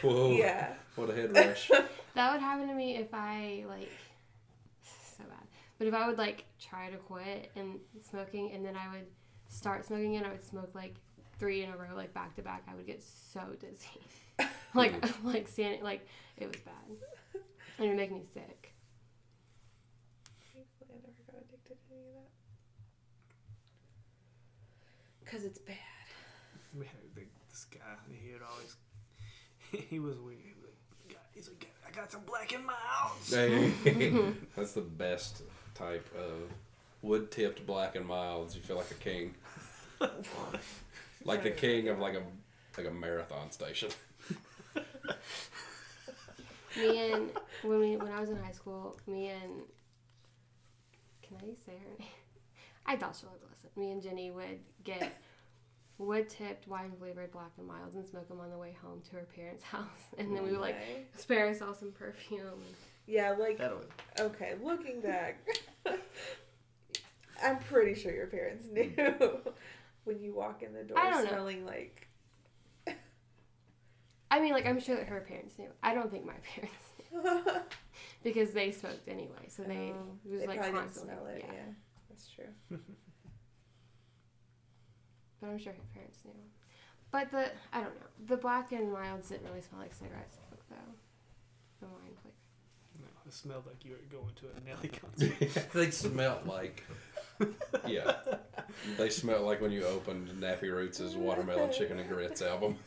Whoa! 0.03 0.33
yeah. 0.33 0.73
What 0.95 1.11
a 1.11 1.15
head 1.15 1.35
rush! 1.35 1.71
That 2.17 2.33
would 2.33 2.41
happen 2.41 2.67
to 2.69 2.75
me 2.75 2.97
if 2.97 3.13
I 3.13 3.67
like 3.69 3.93
so 4.83 5.23
bad. 5.25 5.47
But 5.79 5.87
if 5.87 5.93
I 5.93 6.09
would 6.09 6.17
like 6.17 6.47
try 6.59 6.89
to 6.89 6.97
quit 6.97 7.51
and 7.57 7.79
smoking, 8.09 8.53
and 8.53 8.65
then 8.65 8.75
I 8.75 8.91
would 8.91 9.07
start 9.51 9.85
smoking 9.85 10.17
again, 10.17 10.27
I 10.27 10.33
would 10.33 10.43
smoke 10.43 10.71
like 10.75 10.95
three 11.39 11.63
in 11.63 11.69
a 11.69 11.77
row, 11.77 11.95
like 11.95 12.15
back 12.15 12.35
to 12.37 12.43
back. 12.43 12.63
I 12.71 12.75
would 12.75 12.87
get 12.87 13.03
so 13.03 13.43
dizzy, 13.61 14.01
like 14.75 14.95
like 15.25 15.47
standing, 15.47 15.83
like 15.83 16.09
it 16.39 16.47
was 16.47 16.57
bad, 16.63 17.43
and 17.77 17.85
it 17.85 17.89
would 17.89 17.99
make 17.99 18.11
me 18.11 18.23
sick. 18.33 18.73
Thankfully, 20.55 20.89
I 20.93 21.07
never 21.07 21.21
got 21.31 21.43
addicted 21.43 21.77
to 21.87 21.93
any 21.93 22.09
of 22.09 22.15
that. 22.15 22.31
Because 25.23 25.45
it's 25.45 25.59
bad. 25.59 25.77
we 26.75 26.87
had 26.87 26.97
the, 27.15 27.25
this 27.51 27.67
guy. 27.67 27.79
He 28.11 28.33
would 28.33 28.41
always 28.41 28.77
he 29.91 29.99
was 29.99 30.19
weird. 30.19 30.41
He 30.41 30.55
was 30.55 30.65
like, 30.65 30.77
He's 31.37 31.49
like, 31.49 31.69
I 31.86 31.86
got 31.97 32.13
some 32.13 32.21
black 32.27 32.53
in 32.53 32.65
my 32.65 32.75
house. 32.75 33.31
That's 34.57 34.73
the 34.73 34.83
best 34.83 35.43
type 35.75 36.07
of 36.15 36.51
wood 37.01 37.31
tipped 37.31 37.67
black 37.67 37.97
and 37.97 38.07
milds. 38.07 38.55
You 38.55 38.61
feel 38.61 38.77
like 38.77 38.91
a 38.91 38.95
king, 38.95 39.35
like 41.25 41.43
the 41.43 41.51
king 41.51 41.89
of 41.89 41.99
like 41.99 42.15
a 42.15 42.23
like 42.77 42.87
a 42.87 42.91
marathon 42.91 43.51
station. 43.51 43.89
Me 46.79 47.11
and 47.13 47.31
when 47.63 47.81
we 47.81 47.97
when 47.97 48.13
I 48.13 48.21
was 48.21 48.29
in 48.29 48.37
high 48.37 48.53
school, 48.53 48.99
me 49.07 49.29
and 49.29 49.63
can 51.23 51.39
I 51.39 51.55
say 51.55 51.73
her 51.73 51.99
name? 51.99 52.09
I 52.85 52.97
thought 52.97 53.17
she 53.19 53.25
would 53.27 53.41
listen. 53.51 53.71
Me 53.75 53.91
and 53.91 54.03
Jenny 54.03 54.31
would 54.31 54.61
get 54.85 55.19
wood 55.99 56.29
tipped 56.29 56.69
wine 56.69 56.93
flavored 56.99 57.33
black 57.33 57.51
and 57.59 57.67
milds 57.67 57.95
and 57.97 58.07
smoke 58.07 58.29
them 58.29 58.41
on 58.41 58.51
the 58.51 58.59
way 58.59 58.77
home 58.83 59.01
to 59.11 59.17
her 59.17 59.27
parents' 59.35 59.63
house, 59.75 60.15
and 60.19 60.35
then 60.37 60.43
we 60.45 60.51
would 60.53 60.61
like 60.61 60.77
Okay. 60.77 61.05
spare 61.17 61.47
ourselves 61.47 61.79
some 61.79 61.93
perfume. 61.93 62.61
Yeah, 63.07 63.33
like 63.39 63.59
That'll. 63.59 63.83
okay, 64.21 64.55
looking 64.63 65.01
back, 65.01 65.47
I'm 67.43 67.59
pretty 67.59 67.95
sure 67.99 68.13
your 68.13 68.27
parents 68.27 68.67
knew 68.71 68.93
when 70.05 70.21
you 70.21 70.35
walk 70.35 70.63
in 70.63 70.73
the 70.73 70.83
door 70.83 70.99
I 70.99 71.11
don't 71.11 71.25
know. 71.25 71.31
smelling 71.31 71.65
like. 71.65 72.03
I 74.29 74.41
mean, 74.41 74.53
like 74.53 74.67
I'm 74.67 74.81
sure 74.81 74.97
that 74.97 75.07
her 75.07 75.21
parents 75.21 75.57
knew. 75.59 75.69
I 75.85 75.95
don't 75.95 76.11
think 76.11 76.25
my 76.27 76.35
parents 76.55 76.85
knew 77.47 77.61
because 78.25 78.51
they 78.53 78.73
smoked 78.73 79.07
anyway, 79.09 79.47
so 79.49 79.63
they 79.63 79.91
Um, 79.91 80.19
it 80.27 80.31
was 80.33 80.41
they 80.41 80.47
like 80.49 80.59
probably 80.61 80.81
didn't 80.81 80.95
smell 80.95 81.27
it. 81.27 81.45
yeah. 81.47 81.53
Yeah. 81.53 81.61
that's 82.09 82.29
true. 82.29 82.79
But 85.41 85.49
I'm 85.49 85.59
sure 85.59 85.73
her 85.73 85.79
parents 85.95 86.19
knew. 86.25 86.33
But 87.11 87.31
the 87.31 87.51
I 87.73 87.81
don't 87.83 87.95
know 87.95 88.07
the 88.27 88.37
black 88.37 88.73
and 88.73 88.93
milds 88.93 89.29
didn't 89.29 89.47
really 89.49 89.61
smell 89.63 89.81
like 89.81 89.95
cigarette 89.95 90.31
smoke 90.33 90.63
though. 90.69 90.93
The 91.81 91.87
wine 91.87 92.15
flavor. 92.23 92.37
No, 93.01 93.07
it 93.27 93.33
smelled 93.33 93.67
like 93.67 93.85
you 93.85 93.93
were 93.93 93.99
going 94.11 94.35
to 94.37 94.47
a 94.57 94.61
Nelly 94.67 94.89
concert. 95.51 95.73
they 95.73 95.91
smell 95.91 96.41
like. 96.47 96.85
Yeah, 97.87 98.15
they 98.97 99.11
smell 99.11 99.43
like 99.43 99.61
when 99.61 99.71
you 99.71 99.85
opened 99.85 100.29
Nappy 100.41 100.73
Roots' 100.73 101.01
Watermelon 101.15 101.71
Chicken 101.73 101.99
and 101.99 102.09
Grits 102.09 102.41
album. 102.41 102.79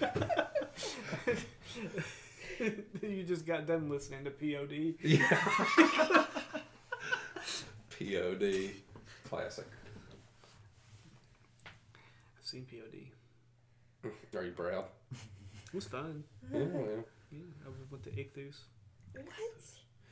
you 3.02 3.24
just 3.24 3.44
got 3.46 3.66
done 3.66 3.88
listening 3.88 4.24
to 4.24 4.30
POD. 4.30 4.94
Yeah. 5.02 6.26
POD. 7.98 8.70
Classic. 9.28 9.66
I've 12.48 12.52
seen 12.52 12.66
POD. 12.66 14.10
Are 14.38 14.44
you 14.44 14.52
proud? 14.52 14.84
It 15.12 15.74
was 15.74 15.84
fun. 15.86 16.24
Yeah, 16.50 16.60
yeah. 16.60 16.64
Yeah, 17.30 17.38
I 17.66 17.68
went 17.90 18.02
to 18.04 18.10
Ichthus. 18.10 18.60
What? 19.12 19.24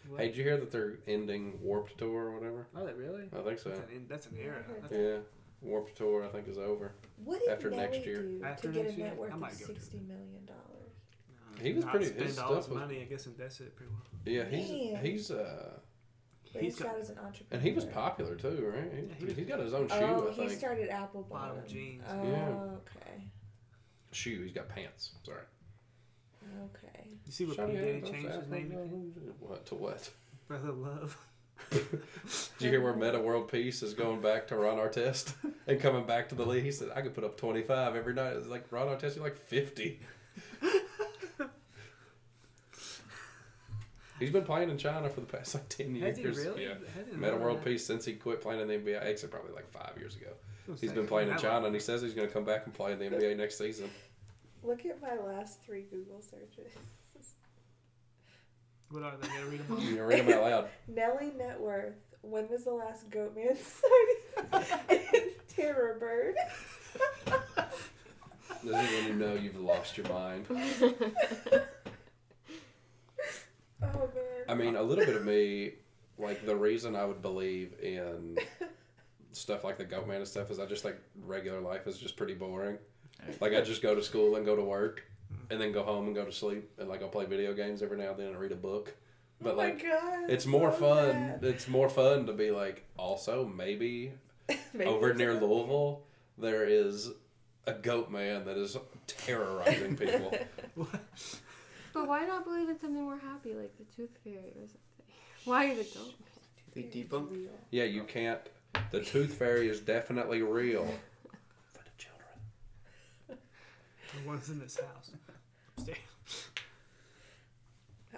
What? 0.08 0.20
Hey, 0.20 0.26
did 0.28 0.36
you 0.36 0.44
hear 0.44 0.58
that 0.58 0.70
they're 0.70 0.98
ending 1.08 1.58
Warped 1.62 1.96
Tour 1.96 2.26
or 2.26 2.34
whatever? 2.38 2.66
Oh, 2.76 2.84
that 2.84 2.96
really? 2.98 3.22
I 3.36 3.40
think 3.42 3.58
so. 3.58 3.70
That's 3.70 3.80
an, 3.90 4.04
that's 4.06 4.26
an 4.26 4.36
era. 4.38 4.62
That's 4.82 4.92
Yeah. 4.92 5.16
Warped 5.62 5.96
Tour, 5.96 6.24
I 6.24 6.28
think, 6.28 6.46
is 6.46 6.58
over. 6.58 6.92
What 7.24 7.40
did 7.40 7.48
After 7.48 7.70
Nelly 7.70 7.82
next 7.84 8.06
year. 8.06 8.22
do 8.22 8.42
After 8.44 8.68
to 8.68 8.74
get 8.74 8.84
next 8.84 8.94
a 8.94 8.98
year? 8.98 9.06
net 9.08 9.16
worth 9.16 9.32
of 9.32 9.38
might 9.40 9.52
go 9.58 9.66
to 9.66 9.72
sixty 9.72 9.98
million 10.00 10.44
dollars? 10.46 10.92
He 11.62 11.72
was 11.72 11.84
Not 11.84 11.90
pretty- 11.92 12.06
Spend 12.08 12.22
his 12.22 12.38
all 12.38 12.54
his 12.54 12.64
stuff 12.66 12.74
was- 12.74 12.82
money, 12.82 13.00
I 13.00 13.04
guess, 13.04 13.26
invest 13.26 13.62
it 13.62 13.74
pretty 13.76 13.90
well. 13.92 14.02
Yeah, 14.26 14.44
he's 14.44 14.92
Man. 14.92 15.04
he's 15.04 15.30
uh, 15.30 15.78
But 16.56 16.64
He's 16.64 16.74
he's 16.74 16.82
got- 16.82 16.92
got 16.92 17.00
as 17.00 17.10
an 17.10 17.18
entrepreneur. 17.18 17.46
and 17.52 17.62
he 17.62 17.72
was 17.72 17.84
popular 17.84 18.34
too, 18.34 18.72
right? 18.74 18.92
He, 18.92 18.98
Yeah, 19.02 19.14
he 19.18 19.24
was- 19.26 19.36
has 19.36 19.46
got 19.46 19.58
his 19.60 19.74
own 19.74 19.88
shoe, 19.88 19.94
Oh, 19.96 20.28
I 20.28 20.30
he 20.32 20.48
think. 20.48 20.58
started 20.58 20.88
Apple 20.88 21.22
Bottom 21.24 21.56
Bottom. 21.56 21.70
jeans. 21.70 22.02
Oh, 22.08 22.22
Yeah. 22.24 22.48
okay. 22.48 23.22
Shoe. 24.12 24.42
He's 24.42 24.52
got 24.52 24.68
pants. 24.68 25.12
Sorry. 25.22 25.42
Okay. 26.64 27.08
You 27.26 27.32
see 27.32 27.44
what 27.44 27.56
Shout 27.56 27.68
P. 27.70 27.76
out 27.76 27.84
Diddy 27.84 28.00
those 28.00 28.10
changed 28.10 28.26
his 28.28 28.36
Apple 28.36 28.50
name 28.50 28.70
to? 28.70 28.76
Bottoms. 28.76 29.16
What 29.40 29.66
to 29.66 29.74
what? 29.74 30.10
Brother 30.48 30.72
Love. 30.72 31.18
Did 31.70 31.84
you 32.60 32.70
hear 32.70 32.80
where 32.82 32.94
Meta 32.94 33.18
World 33.20 33.50
Peace 33.50 33.82
is 33.82 33.94
going 33.94 34.20
back 34.20 34.46
to 34.48 34.56
Ron 34.56 34.76
Artest 34.78 35.34
and 35.66 35.80
coming 35.80 36.06
back 36.06 36.28
to 36.28 36.34
the 36.34 36.44
league? 36.46 36.64
He 36.64 36.70
said, 36.70 36.90
I 36.94 37.00
could 37.02 37.14
put 37.14 37.24
up 37.24 37.36
25 37.36 37.96
every 37.96 38.14
night. 38.14 38.34
It's 38.36 38.46
like 38.46 38.70
Ron 38.70 38.86
Artest, 38.88 39.16
you're 39.16 39.24
like 39.24 39.36
50. 39.38 40.00
He's 44.18 44.30
been 44.30 44.44
playing 44.44 44.70
in 44.70 44.78
China 44.78 45.08
for 45.10 45.20
the 45.20 45.26
past 45.26 45.54
like 45.54 45.68
10 45.68 45.94
years. 45.94 46.16
Has 46.16 46.36
he 46.36 46.42
really? 46.42 46.64
Yeah. 46.64 46.74
I 46.94 47.02
didn't 47.02 47.20
Meta 47.20 47.36
World. 47.36 47.64
Peace 47.64 47.84
since 47.84 48.04
he 48.04 48.14
quit 48.14 48.40
playing 48.40 48.60
in 48.60 48.68
the 48.68 48.74
NBA. 48.74 49.04
Actually, 49.04 49.28
probably 49.28 49.52
like 49.52 49.68
five 49.68 49.92
years 49.98 50.16
ago. 50.16 50.28
I 50.66 50.70
was 50.70 50.80
He's 50.80 50.90
saying, 50.90 51.00
been 51.00 51.08
playing 51.08 51.28
in 51.30 51.36
China 51.36 51.58
like- 51.58 51.66
and 51.66 51.74
he 51.74 51.80
says 51.80 52.02
he's 52.02 52.14
going 52.14 52.26
to 52.26 52.32
come 52.32 52.44
back 52.44 52.64
and 52.64 52.74
play 52.74 52.92
in 52.92 52.98
the 52.98 53.04
NBA 53.06 53.36
next 53.36 53.58
season. 53.58 53.90
Look 54.62 54.84
at 54.86 55.00
my 55.02 55.16
last 55.16 55.62
three 55.62 55.82
Google 55.82 56.20
searches. 56.20 56.72
What 58.90 59.02
are 59.02 59.16
they? 59.20 59.26
Gotta 59.26 59.46
read 59.46 59.66
them 59.66 59.76
all. 59.76 59.82
You 59.82 60.04
read 60.04 60.26
them 60.26 60.34
out 60.38 60.42
loud. 60.44 60.68
Nelly 60.88 61.32
net 61.36 61.60
worth. 61.60 61.96
When 62.22 62.48
was 62.48 62.62
the 62.64 62.70
last 62.72 63.10
Goatman 63.10 63.56
sighting? 63.56 64.78
and 64.88 65.24
Terror 65.48 65.96
Bird. 65.98 66.36
This 68.62 68.64
is 68.64 68.72
when 68.72 69.06
you 69.06 69.14
know 69.14 69.34
you've 69.34 69.58
lost 69.60 69.96
your 69.98 70.08
mind. 70.08 70.46
Oh 73.94 74.10
man. 74.14 74.44
I 74.48 74.54
mean, 74.54 74.76
a 74.76 74.82
little 74.82 75.04
bit 75.04 75.16
of 75.16 75.24
me, 75.24 75.72
like 76.18 76.44
the 76.44 76.56
reason 76.56 76.96
I 76.96 77.04
would 77.04 77.22
believe 77.22 77.74
in 77.82 78.38
stuff 79.32 79.64
like 79.64 79.78
the 79.78 79.84
goat 79.84 80.06
man 80.06 80.18
and 80.18 80.28
stuff 80.28 80.50
is 80.50 80.58
I 80.58 80.66
just 80.66 80.84
like 80.84 80.98
regular 81.24 81.60
life 81.60 81.86
is 81.86 81.98
just 81.98 82.16
pretty 82.16 82.34
boring. 82.34 82.78
Like 83.40 83.54
I 83.54 83.60
just 83.60 83.82
go 83.82 83.94
to 83.94 84.02
school 84.02 84.36
and 84.36 84.44
go 84.44 84.56
to 84.56 84.62
work, 84.62 85.04
mm-hmm. 85.32 85.52
and 85.52 85.60
then 85.60 85.72
go 85.72 85.82
home 85.82 86.06
and 86.06 86.14
go 86.14 86.24
to 86.24 86.32
sleep, 86.32 86.70
and 86.78 86.88
like 86.88 87.02
I'll 87.02 87.08
play 87.08 87.24
video 87.26 87.54
games 87.54 87.82
every 87.82 87.98
now 87.98 88.10
and 88.10 88.18
then 88.18 88.26
and 88.28 88.38
read 88.38 88.52
a 88.52 88.56
book. 88.56 88.94
Oh 88.96 89.44
but 89.44 89.52
oh 89.54 89.56
my 89.56 89.64
like, 89.64 89.82
God, 89.82 90.30
it's 90.30 90.46
more 90.46 90.72
so 90.72 90.78
fun. 90.78 91.10
sad. 91.10 91.44
It's 91.44 91.68
more 91.68 91.88
fun 91.88 92.26
to 92.26 92.32
be 92.32 92.50
like. 92.50 92.84
Also, 92.96 93.46
maybe, 93.46 94.12
Maybe 94.72 94.84
over 94.84 95.12
near 95.12 95.32
a- 95.32 95.40
Louisville, 95.44 96.02
there 96.38 96.64
is 96.64 97.10
a 97.66 97.72
goat 97.72 98.10
man 98.10 98.44
that 98.44 98.56
is 98.56 98.76
terrorizing 99.06 99.96
people. 99.96 100.34
But 101.96 102.08
why 102.08 102.26
not 102.26 102.44
believe 102.44 102.68
in 102.68 102.78
something 102.78 103.02
more 103.02 103.16
happy 103.16 103.54
like 103.54 103.72
the 103.78 103.84
Tooth 103.96 104.10
Fairy 104.22 104.52
or 104.60 104.66
something? 104.66 104.80
Why 105.46 105.74
the 105.74 105.82
goat? 105.82 106.12
They 106.74 106.82
debunk. 106.82 107.46
yeah, 107.70 107.84
you 107.84 108.04
can't. 108.04 108.40
The 108.90 109.00
tooth 109.00 109.32
fairy 109.32 109.68
is 109.70 109.80
definitely 109.80 110.42
real. 110.42 110.84
For 111.72 111.78
the 111.84 111.90
children. 111.96 113.38
The 114.22 114.28
ones 114.28 114.50
in 114.50 114.58
this 114.58 114.78
house. 114.78 115.10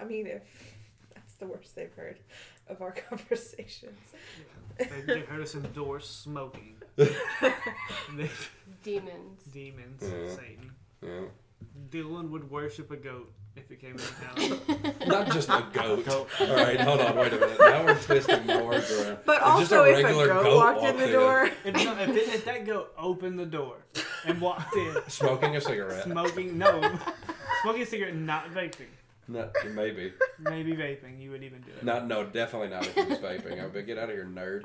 I 0.00 0.04
mean, 0.04 0.26
if 0.26 0.42
that's 1.14 1.34
the 1.34 1.46
worst 1.46 1.76
they've 1.76 1.92
heard 1.94 2.18
of 2.68 2.82
our 2.82 2.90
conversations. 3.08 3.98
They, 4.78 4.86
they 5.06 5.20
heard 5.20 5.42
us 5.42 5.54
endorse 5.54 6.08
smoking. 6.10 6.74
Demons. 8.82 9.42
demons, 9.52 10.02
Yeah. 10.02 10.34
Satan. 10.34 10.72
Yeah. 11.00 11.20
Dylan 11.90 12.30
would 12.30 12.50
worship 12.50 12.90
a 12.90 12.96
goat 12.96 13.32
if 13.58 13.70
it 13.70 13.80
came 13.80 13.92
into 13.92 14.06
town. 14.86 14.94
Not 15.08 15.32
just 15.32 15.48
a 15.48 15.66
goat. 15.72 16.04
Goat. 16.06 16.28
All 16.40 16.54
right, 16.56 16.80
hold 16.80 17.00
on, 17.00 17.16
wait 17.16 17.32
a 17.32 17.38
minute. 17.38 17.58
Now 17.60 17.84
we're 17.84 17.94
twisting 17.98 18.46
the 18.46 18.58
words 18.64 18.90
around. 19.00 19.18
But 19.24 19.36
If 19.36 19.42
just 19.60 19.72
also, 19.72 19.84
a 19.84 19.90
if 19.90 19.98
a 19.98 20.02
goat, 20.12 20.42
goat 20.42 20.56
walked 20.56 20.78
in 20.78 20.84
walked 20.84 20.98
the 20.98 21.04
in. 21.06 21.12
door, 21.12 21.50
if, 21.64 21.74
no, 21.74 21.92
if, 21.98 22.08
it, 22.10 22.16
if 22.34 22.44
that 22.44 22.66
goat 22.66 22.92
opened 22.98 23.38
the 23.38 23.46
door 23.46 23.76
and 24.26 24.40
walked 24.40 24.74
in, 24.76 24.96
Smoking 25.08 25.56
a 25.56 25.60
cigarette. 25.60 26.04
smoking, 26.04 26.58
no, 26.58 26.80
smoking 27.62 27.82
a 27.82 27.86
cigarette, 27.86 28.14
not 28.16 28.50
vaping. 28.52 28.86
No, 29.30 29.50
maybe. 29.74 30.14
Maybe 30.38 30.72
vaping, 30.72 31.20
you 31.20 31.30
would 31.32 31.42
even 31.42 31.60
do 31.60 31.70
it. 31.76 31.84
Not, 31.84 32.06
no, 32.06 32.24
definitely 32.24 32.68
not 32.68 32.86
if 32.86 32.94
he 32.94 33.02
was 33.04 33.18
vaping. 33.18 33.60
I 33.60 33.64
would 33.64 33.74
be, 33.74 33.82
get 33.82 33.98
out 33.98 34.08
of 34.08 34.14
here, 34.16 34.24
nerd. 34.24 34.64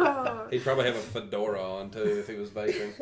oh, 0.00 0.48
He'd 0.50 0.62
probably 0.64 0.86
have 0.86 0.96
a 0.96 1.00
fedora 1.00 1.62
on 1.62 1.90
too 1.90 2.02
if 2.02 2.26
he 2.28 2.34
was 2.34 2.50
vaping. 2.50 2.92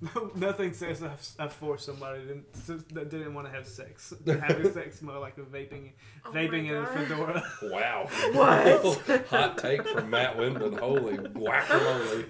No, 0.00 0.30
nothing 0.36 0.72
says 0.72 1.02
I've, 1.02 1.26
I've 1.38 1.52
forced 1.52 1.86
somebody 1.86 2.22
to, 2.66 2.76
that 2.94 3.10
didn't 3.10 3.34
want 3.34 3.46
to 3.46 3.52
have 3.52 3.66
sex. 3.66 4.12
Having 4.26 4.72
sex 4.72 5.02
more 5.02 5.18
like 5.18 5.38
a 5.38 5.42
vaping, 5.42 5.92
Oh 6.24 6.30
vaping 6.30 6.68
in 6.68 6.76
a 6.76 6.82
God. 6.82 6.88
fedora. 6.94 7.42
Wow. 7.62 8.08
What? 8.32 9.26
Hot 9.28 9.58
take 9.58 9.86
from 9.88 10.10
Matt 10.10 10.36
Wimden. 10.36 10.78
Holy 10.78 11.16
guacamole. 11.18 12.24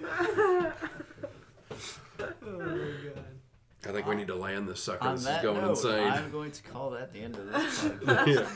Oh 2.19 2.59
my 2.59 2.65
god. 2.65 3.25
I 3.83 3.91
think 3.91 4.05
we 4.05 4.15
need 4.15 4.27
to 4.27 4.35
land 4.35 4.67
this 4.67 4.83
sucker. 4.83 5.07
On 5.07 5.15
this 5.15 5.25
is 5.25 5.41
going 5.41 5.61
note, 5.61 5.71
insane. 5.71 6.07
I'm 6.11 6.31
going 6.31 6.51
to 6.51 6.61
call 6.63 6.91
that 6.91 7.11
the 7.13 7.19
end 7.21 7.35
of 7.35 7.51
this 7.51 7.83
podcast. 7.83 8.47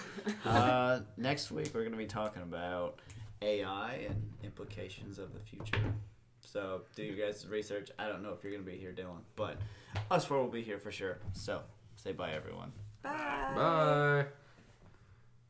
yeah. 0.45 0.51
uh, 0.51 0.99
next 1.17 1.49
week, 1.51 1.71
we're 1.73 1.81
going 1.81 1.93
to 1.93 1.97
be 1.97 2.05
talking 2.05 2.43
about 2.43 2.99
AI 3.41 4.05
and 4.07 4.21
implications 4.43 5.17
of 5.17 5.33
the 5.33 5.39
future. 5.39 5.79
So, 6.55 6.83
do 6.95 7.03
you 7.03 7.21
guys 7.21 7.45
research? 7.49 7.91
I 7.99 8.07
don't 8.07 8.23
know 8.23 8.31
if 8.31 8.41
you're 8.41 8.53
going 8.53 8.63
to 8.63 8.71
be 8.71 8.77
here, 8.77 8.93
Dylan, 8.93 9.19
but 9.35 9.57
us 10.09 10.23
four 10.23 10.41
will 10.41 10.49
be 10.49 10.61
here 10.61 10.79
for 10.79 10.89
sure. 10.89 11.17
So, 11.33 11.59
say 11.97 12.13
bye, 12.13 12.31
everyone. 12.31 12.71
bye. 13.03 13.51
Bye. 13.53 14.25